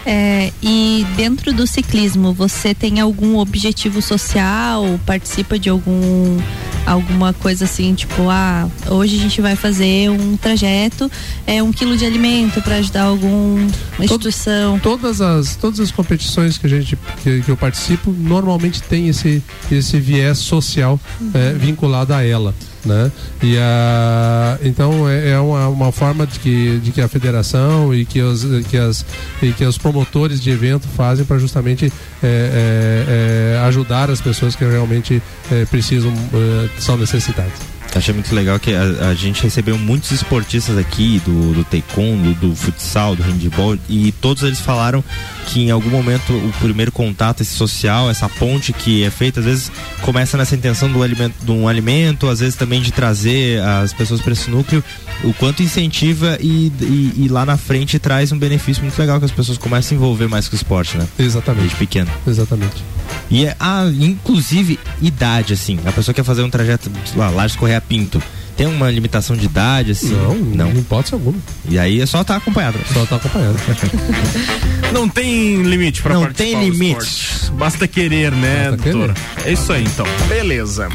É, 0.06 0.52
e 0.62 1.06
dentro 1.16 1.52
do 1.52 1.66
ciclismo, 1.66 2.32
você 2.32 2.74
tem 2.74 3.00
algum 3.00 3.38
objetivo 3.38 4.02
social? 4.02 5.00
Participa 5.06 5.58
de 5.58 5.68
algum 5.70 6.38
alguma 6.86 7.32
coisa 7.32 7.64
assim, 7.64 7.94
tipo, 7.94 8.28
ah, 8.28 8.68
hoje 8.90 9.16
a 9.16 9.18
gente 9.18 9.40
vai 9.40 9.56
fazer 9.56 10.10
um 10.10 10.36
trajeto, 10.36 11.10
é 11.46 11.62
um 11.62 11.72
quilo 11.72 11.96
de 11.96 12.04
alimento 12.04 12.60
para 12.60 12.76
ajudar 12.76 13.04
alguma 13.04 13.66
instituição. 14.00 14.78
Todas 14.78 15.20
as, 15.20 15.56
todas 15.56 15.80
as 15.80 15.90
competições 15.90 16.58
que 16.58 16.66
a 16.66 16.68
gente 16.68 16.98
que, 17.22 17.40
que 17.40 17.50
eu 17.50 17.56
participo 17.56 18.12
normalmente 18.12 18.82
tem 18.82 19.08
esse, 19.08 19.42
esse 19.72 19.98
viés 19.98 20.38
social 20.38 21.00
é, 21.32 21.52
vinculado 21.54 22.12
a 22.12 22.22
ela. 22.22 22.54
Né? 22.84 23.10
E 23.42 23.56
a, 23.58 24.58
então 24.62 25.08
é, 25.08 25.30
é 25.30 25.38
uma, 25.38 25.68
uma 25.68 25.92
forma 25.92 26.26
de 26.26 26.38
que, 26.38 26.78
de 26.80 26.92
que 26.92 27.00
a 27.00 27.08
federação 27.08 27.94
e 27.94 28.04
que 28.04 28.20
os, 28.20 28.44
que 28.68 28.76
as, 28.76 29.04
e 29.42 29.52
que 29.52 29.64
os 29.64 29.78
promotores 29.78 30.40
de 30.40 30.50
evento 30.50 30.86
fazem 30.88 31.24
para 31.24 31.38
justamente 31.38 31.92
é, 32.22 32.26
é, 32.26 33.54
é, 33.56 33.66
ajudar 33.66 34.10
as 34.10 34.20
pessoas 34.20 34.54
que 34.54 34.64
realmente 34.64 35.22
é, 35.50 35.64
precisam, 35.64 36.12
é, 36.12 36.68
são 36.78 36.96
necessitadas. 36.96 37.73
Achei 37.94 38.12
muito 38.12 38.34
legal 38.34 38.58
que 38.58 38.74
a, 38.74 39.10
a 39.10 39.14
gente 39.14 39.42
recebeu 39.42 39.78
muitos 39.78 40.10
esportistas 40.10 40.76
aqui 40.76 41.20
do, 41.24 41.54
do 41.54 41.64
taekwondo, 41.64 42.34
do 42.34 42.56
futsal, 42.56 43.14
do 43.14 43.22
handball 43.22 43.78
e 43.88 44.12
todos 44.12 44.42
eles 44.42 44.60
falaram 44.60 45.02
que 45.46 45.60
em 45.60 45.70
algum 45.70 45.90
momento 45.90 46.32
o 46.32 46.52
primeiro 46.60 46.90
contato 46.90 47.42
esse 47.42 47.54
social, 47.54 48.10
essa 48.10 48.28
ponte 48.28 48.72
que 48.72 49.04
é 49.04 49.10
feita, 49.10 49.40
às 49.40 49.46
vezes 49.46 49.72
começa 50.02 50.36
nessa 50.36 50.54
intenção 50.56 50.90
do 50.90 51.02
alimento, 51.02 51.34
de 51.44 51.50
um 51.52 51.68
alimento, 51.68 52.28
às 52.28 52.40
vezes 52.40 52.56
também 52.56 52.80
de 52.80 52.92
trazer 52.92 53.62
as 53.62 53.92
pessoas 53.92 54.20
para 54.20 54.32
esse 54.32 54.50
núcleo, 54.50 54.82
o 55.22 55.32
quanto 55.34 55.62
incentiva 55.62 56.36
e, 56.40 56.72
e, 56.80 57.12
e 57.16 57.28
lá 57.28 57.46
na 57.46 57.56
frente 57.56 57.98
traz 57.98 58.32
um 58.32 58.38
benefício 58.38 58.82
muito 58.82 58.98
legal 58.98 59.18
que 59.18 59.24
as 59.24 59.30
pessoas 59.30 59.56
começam 59.56 59.78
a 59.78 59.82
se 59.82 59.94
envolver 59.94 60.28
mais 60.28 60.48
com 60.48 60.54
o 60.54 60.56
esporte, 60.56 60.96
né? 60.96 61.06
Exatamente. 61.18 61.60
Desde 61.62 61.76
pequeno. 61.76 62.10
Exatamente. 62.26 62.82
E 63.30 63.46
é, 63.46 63.56
ah, 63.58 63.84
inclusive, 64.00 64.78
idade, 65.00 65.52
assim. 65.52 65.78
A 65.84 65.92
pessoa 65.92 66.14
quer 66.14 66.24
fazer 66.24 66.42
um 66.42 66.50
trajeto, 66.50 66.90
sei 67.04 67.18
lá, 67.18 67.30
Lages 67.30 67.56
Correia 67.56 67.80
Pinto. 67.80 68.22
Tem 68.56 68.66
uma 68.66 68.90
limitação 68.90 69.36
de 69.36 69.46
idade, 69.46 69.92
assim? 69.92 70.14
Não, 70.14 70.34
não. 70.34 70.70
Não 70.72 70.80
hipótese 70.80 71.14
alguma. 71.14 71.38
E 71.68 71.78
aí 71.78 72.00
é 72.00 72.06
só 72.06 72.20
estar 72.20 72.36
acompanhado. 72.36 72.78
Só 72.92 73.02
estar 73.02 73.16
acompanhado. 73.16 73.56
Não 74.92 75.08
tem 75.08 75.60
limite 75.62 76.00
pra 76.00 76.14
Não 76.14 76.32
tem 76.32 76.70
limite. 76.70 77.50
Basta 77.54 77.88
querer, 77.88 78.30
né, 78.30 78.70
Basta 78.70 78.92
doutor? 78.92 79.14
É 79.44 79.52
isso 79.52 79.72
aí, 79.72 79.82
então. 79.82 80.06
Beleza. 80.28 80.88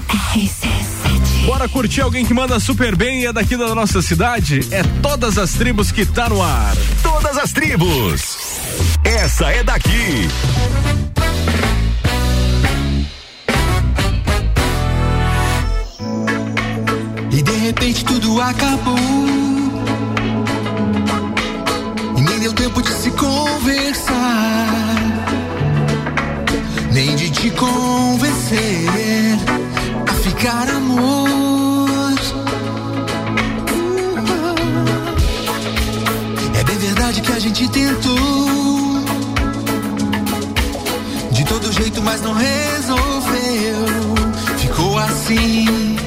Bora 1.45 1.67
curtir 1.67 1.99
alguém 1.99 2.25
que 2.25 2.33
manda 2.33 2.59
super 2.61 2.95
bem 2.95 3.23
e 3.23 3.25
é 3.25 3.33
daqui 3.33 3.57
da 3.57 3.75
nossa 3.75 4.01
cidade? 4.01 4.61
É 4.71 4.83
todas 5.01 5.37
as 5.37 5.51
tribos 5.51 5.91
que 5.91 6.05
tá 6.05 6.29
no 6.29 6.41
ar. 6.41 6.77
Todas 7.03 7.37
as 7.37 7.51
tribos. 7.51 8.37
Essa 9.03 9.51
é 9.51 9.63
daqui. 9.63 10.29
Repente 17.69 18.03
tudo 18.03 18.41
acabou. 18.41 18.97
E 22.17 22.21
nem 22.21 22.39
deu 22.39 22.51
tempo 22.51 22.81
de 22.81 22.89
se 22.89 23.11
conversar. 23.11 24.67
Nem 26.91 27.15
de 27.15 27.29
te 27.29 27.51
convencer 27.51 29.37
a 30.07 30.13
ficar 30.13 30.67
amor. 30.67 32.17
É 36.59 36.63
bem 36.63 36.77
verdade 36.77 37.21
que 37.21 37.31
a 37.31 37.39
gente 37.39 37.69
tentou. 37.69 38.17
De 41.31 41.45
todo 41.45 41.71
jeito, 41.71 42.01
mas 42.01 42.19
não 42.21 42.33
resolveu. 42.33 43.85
Ficou 44.57 44.97
assim 44.97 45.99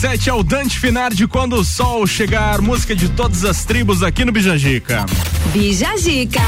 RC7 0.00 0.28
é 0.28 0.32
o 0.32 0.42
Dante 0.42 0.78
Finardi 0.78 1.26
quando 1.26 1.56
o 1.56 1.64
sol 1.64 2.06
chegar, 2.06 2.62
música 2.62 2.96
de 2.96 3.10
todas 3.10 3.44
as 3.44 3.66
tribos 3.66 4.02
aqui 4.02 4.24
no 4.24 4.32
Bijagica. 4.32 5.04
Bijagica. 5.52 6.40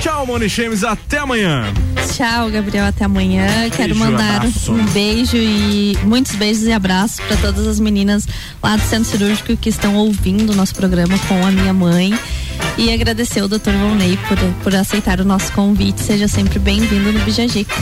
Tchau, 0.00 0.26
Moni 0.26 0.50
Chemes, 0.50 0.82
até 0.82 1.18
amanhã. 1.18 1.72
Tchau, 2.12 2.50
Gabriel, 2.50 2.86
até 2.86 3.04
amanhã. 3.04 3.46
Quero 3.70 3.94
Beijo, 3.94 4.00
mandar 4.00 4.36
abraço. 4.38 4.72
um 4.72 4.84
beijo 4.86 5.36
e 5.36 5.96
muitos 6.02 6.34
beijos 6.34 6.64
e 6.64 6.72
abraços 6.72 7.20
para 7.20 7.36
todas 7.36 7.68
as 7.68 7.78
meninas 7.78 8.26
lá 8.60 8.74
do 8.74 8.82
Centro 8.82 9.08
Cirúrgico 9.08 9.56
que 9.56 9.68
estão 9.68 9.94
ouvindo 9.94 10.52
o 10.52 10.56
nosso 10.56 10.74
programa 10.74 11.16
com 11.28 11.46
a 11.46 11.52
minha 11.52 11.72
mãe. 11.72 12.18
E 12.76 12.92
agradecer 12.92 13.42
o 13.42 13.48
Dr. 13.48 13.70
Volney 13.80 14.18
por, 14.28 14.38
por 14.64 14.74
aceitar 14.74 15.20
o 15.20 15.24
nosso 15.24 15.52
convite. 15.52 16.00
Seja 16.00 16.26
sempre 16.26 16.58
bem-vindo 16.58 17.12
no 17.12 17.20
Bijagica. 17.20 17.76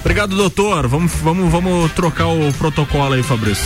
Obrigado, 0.00 0.36
doutor. 0.36 0.86
Vamos, 0.86 1.12
vamos, 1.22 1.50
vamos 1.50 1.92
trocar 1.92 2.28
o 2.28 2.52
protocolo 2.54 3.14
aí, 3.14 3.22
Fabrício. 3.22 3.64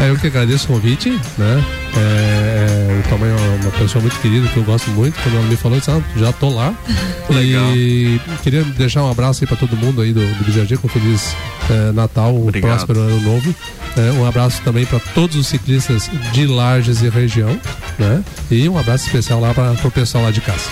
É, 0.00 0.10
eu 0.10 0.16
que 0.16 0.26
agradeço 0.26 0.64
o 0.64 0.74
convite, 0.74 1.10
né? 1.38 1.64
É, 1.96 2.00
é, 2.00 2.98
eu 2.98 3.02
também 3.08 3.30
é 3.30 3.62
uma 3.62 3.70
pessoa 3.72 4.02
muito 4.02 4.18
querida 4.20 4.48
que 4.48 4.56
eu 4.56 4.64
gosto 4.64 4.90
muito. 4.90 5.14
Quando 5.22 5.36
ela 5.36 5.46
me 5.46 5.56
falou, 5.56 5.76
eu 5.76 5.80
disse, 5.80 5.90
ah, 5.90 6.02
já 6.16 6.32
tô 6.32 6.48
lá. 6.50 6.74
Legal. 7.30 7.74
E 7.76 8.20
queria 8.42 8.64
deixar 8.64 9.04
um 9.04 9.10
abraço 9.10 9.44
aí 9.44 9.48
pra 9.48 9.56
todo 9.56 9.76
mundo 9.76 10.00
aí 10.00 10.12
do, 10.12 10.20
do 10.20 10.44
Bijagia 10.44 10.76
com 10.76 10.88
feliz 10.88 11.36
é, 11.70 11.92
Natal, 11.92 12.34
um 12.34 12.42
Obrigado. 12.42 12.70
próspero 12.70 13.00
ano 13.00 13.20
novo. 13.20 13.54
É, 13.96 14.10
um 14.12 14.26
abraço 14.26 14.60
também 14.62 14.84
para 14.84 14.98
todos 14.98 15.36
os 15.36 15.46
ciclistas 15.46 16.10
de 16.32 16.46
Lages 16.46 17.00
e 17.02 17.08
região, 17.08 17.58
né? 17.98 18.24
E 18.50 18.68
um 18.68 18.76
abraço 18.76 19.06
especial 19.06 19.40
lá 19.40 19.54
para 19.54 19.72
o 19.84 19.90
pessoal 19.90 20.24
lá 20.24 20.30
de 20.32 20.40
casa. 20.40 20.68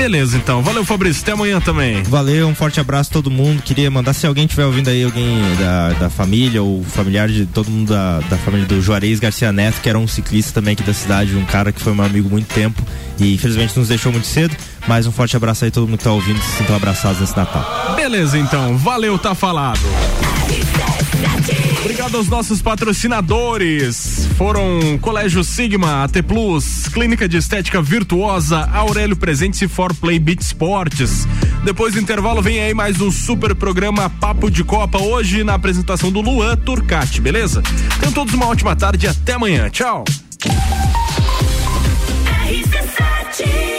Beleza, 0.00 0.38
então. 0.38 0.62
Valeu, 0.62 0.82
Fabrício. 0.82 1.22
Até 1.22 1.32
amanhã 1.32 1.60
também. 1.60 2.02
Valeu, 2.04 2.48
um 2.48 2.54
forte 2.54 2.80
abraço 2.80 3.10
a 3.10 3.12
todo 3.12 3.30
mundo. 3.30 3.60
Queria 3.62 3.90
mandar, 3.90 4.14
se 4.14 4.26
alguém 4.26 4.44
estiver 4.46 4.64
ouvindo 4.64 4.88
aí, 4.88 5.04
alguém 5.04 5.38
da, 5.58 5.90
da 5.90 6.08
família 6.08 6.62
ou 6.62 6.82
familiar 6.82 7.28
de 7.28 7.44
todo 7.44 7.70
mundo 7.70 7.90
da, 7.90 8.20
da 8.20 8.38
família 8.38 8.66
do 8.66 8.80
Juarez 8.80 9.20
Garcia 9.20 9.52
Neto, 9.52 9.82
que 9.82 9.90
era 9.90 9.98
um 9.98 10.08
ciclista 10.08 10.54
também 10.54 10.72
aqui 10.72 10.82
da 10.82 10.94
cidade, 10.94 11.36
um 11.36 11.44
cara 11.44 11.70
que 11.70 11.82
foi 11.82 11.92
meu 11.92 12.02
amigo 12.02 12.28
há 12.28 12.30
muito 12.30 12.46
tempo 12.46 12.82
e 13.18 13.34
infelizmente 13.34 13.78
nos 13.78 13.88
deixou 13.88 14.10
muito 14.10 14.26
cedo. 14.26 14.56
Mas 14.88 15.06
um 15.06 15.12
forte 15.12 15.36
abraço 15.36 15.66
aí 15.66 15.68
a 15.68 15.70
todo 15.70 15.86
mundo 15.86 15.98
que 15.98 16.04
tá 16.04 16.12
ouvindo, 16.12 16.40
se 16.40 16.56
sintam 16.56 16.76
abraçados 16.76 17.20
nesse 17.20 17.36
Natal. 17.36 17.94
Beleza, 17.94 18.38
então. 18.38 18.78
Valeu, 18.78 19.18
tá 19.18 19.34
falado. 19.34 19.80
Obrigado 21.80 22.16
aos 22.16 22.28
nossos 22.28 22.62
patrocinadores 22.62 24.09
foram 24.40 24.96
Colégio 25.02 25.44
Sigma, 25.44 26.02
AT 26.02 26.22
Plus, 26.26 26.88
Clínica 26.88 27.28
de 27.28 27.36
Estética 27.36 27.82
Virtuosa, 27.82 28.70
Aurélio 28.72 29.14
Presentes 29.14 29.60
e 29.60 29.68
For 29.68 29.94
Play 29.94 30.18
Beat 30.18 30.40
Sports. 30.40 31.28
Depois 31.62 31.92
do 31.92 32.00
intervalo 32.00 32.40
vem 32.40 32.58
aí 32.58 32.72
mais 32.72 33.02
um 33.02 33.10
super 33.10 33.54
programa 33.54 34.08
Papo 34.08 34.50
de 34.50 34.64
Copa 34.64 34.96
hoje 34.96 35.44
na 35.44 35.52
apresentação 35.52 36.10
do 36.10 36.22
Luan 36.22 36.56
Turcati, 36.56 37.20
beleza? 37.20 37.62
Tenham 38.00 38.14
todos 38.14 38.32
uma 38.32 38.46
ótima 38.46 38.74
tarde 38.74 39.04
e 39.04 39.10
até 39.10 39.34
amanhã. 39.34 39.68
Tchau. 39.68 40.04
RC7 42.48 43.69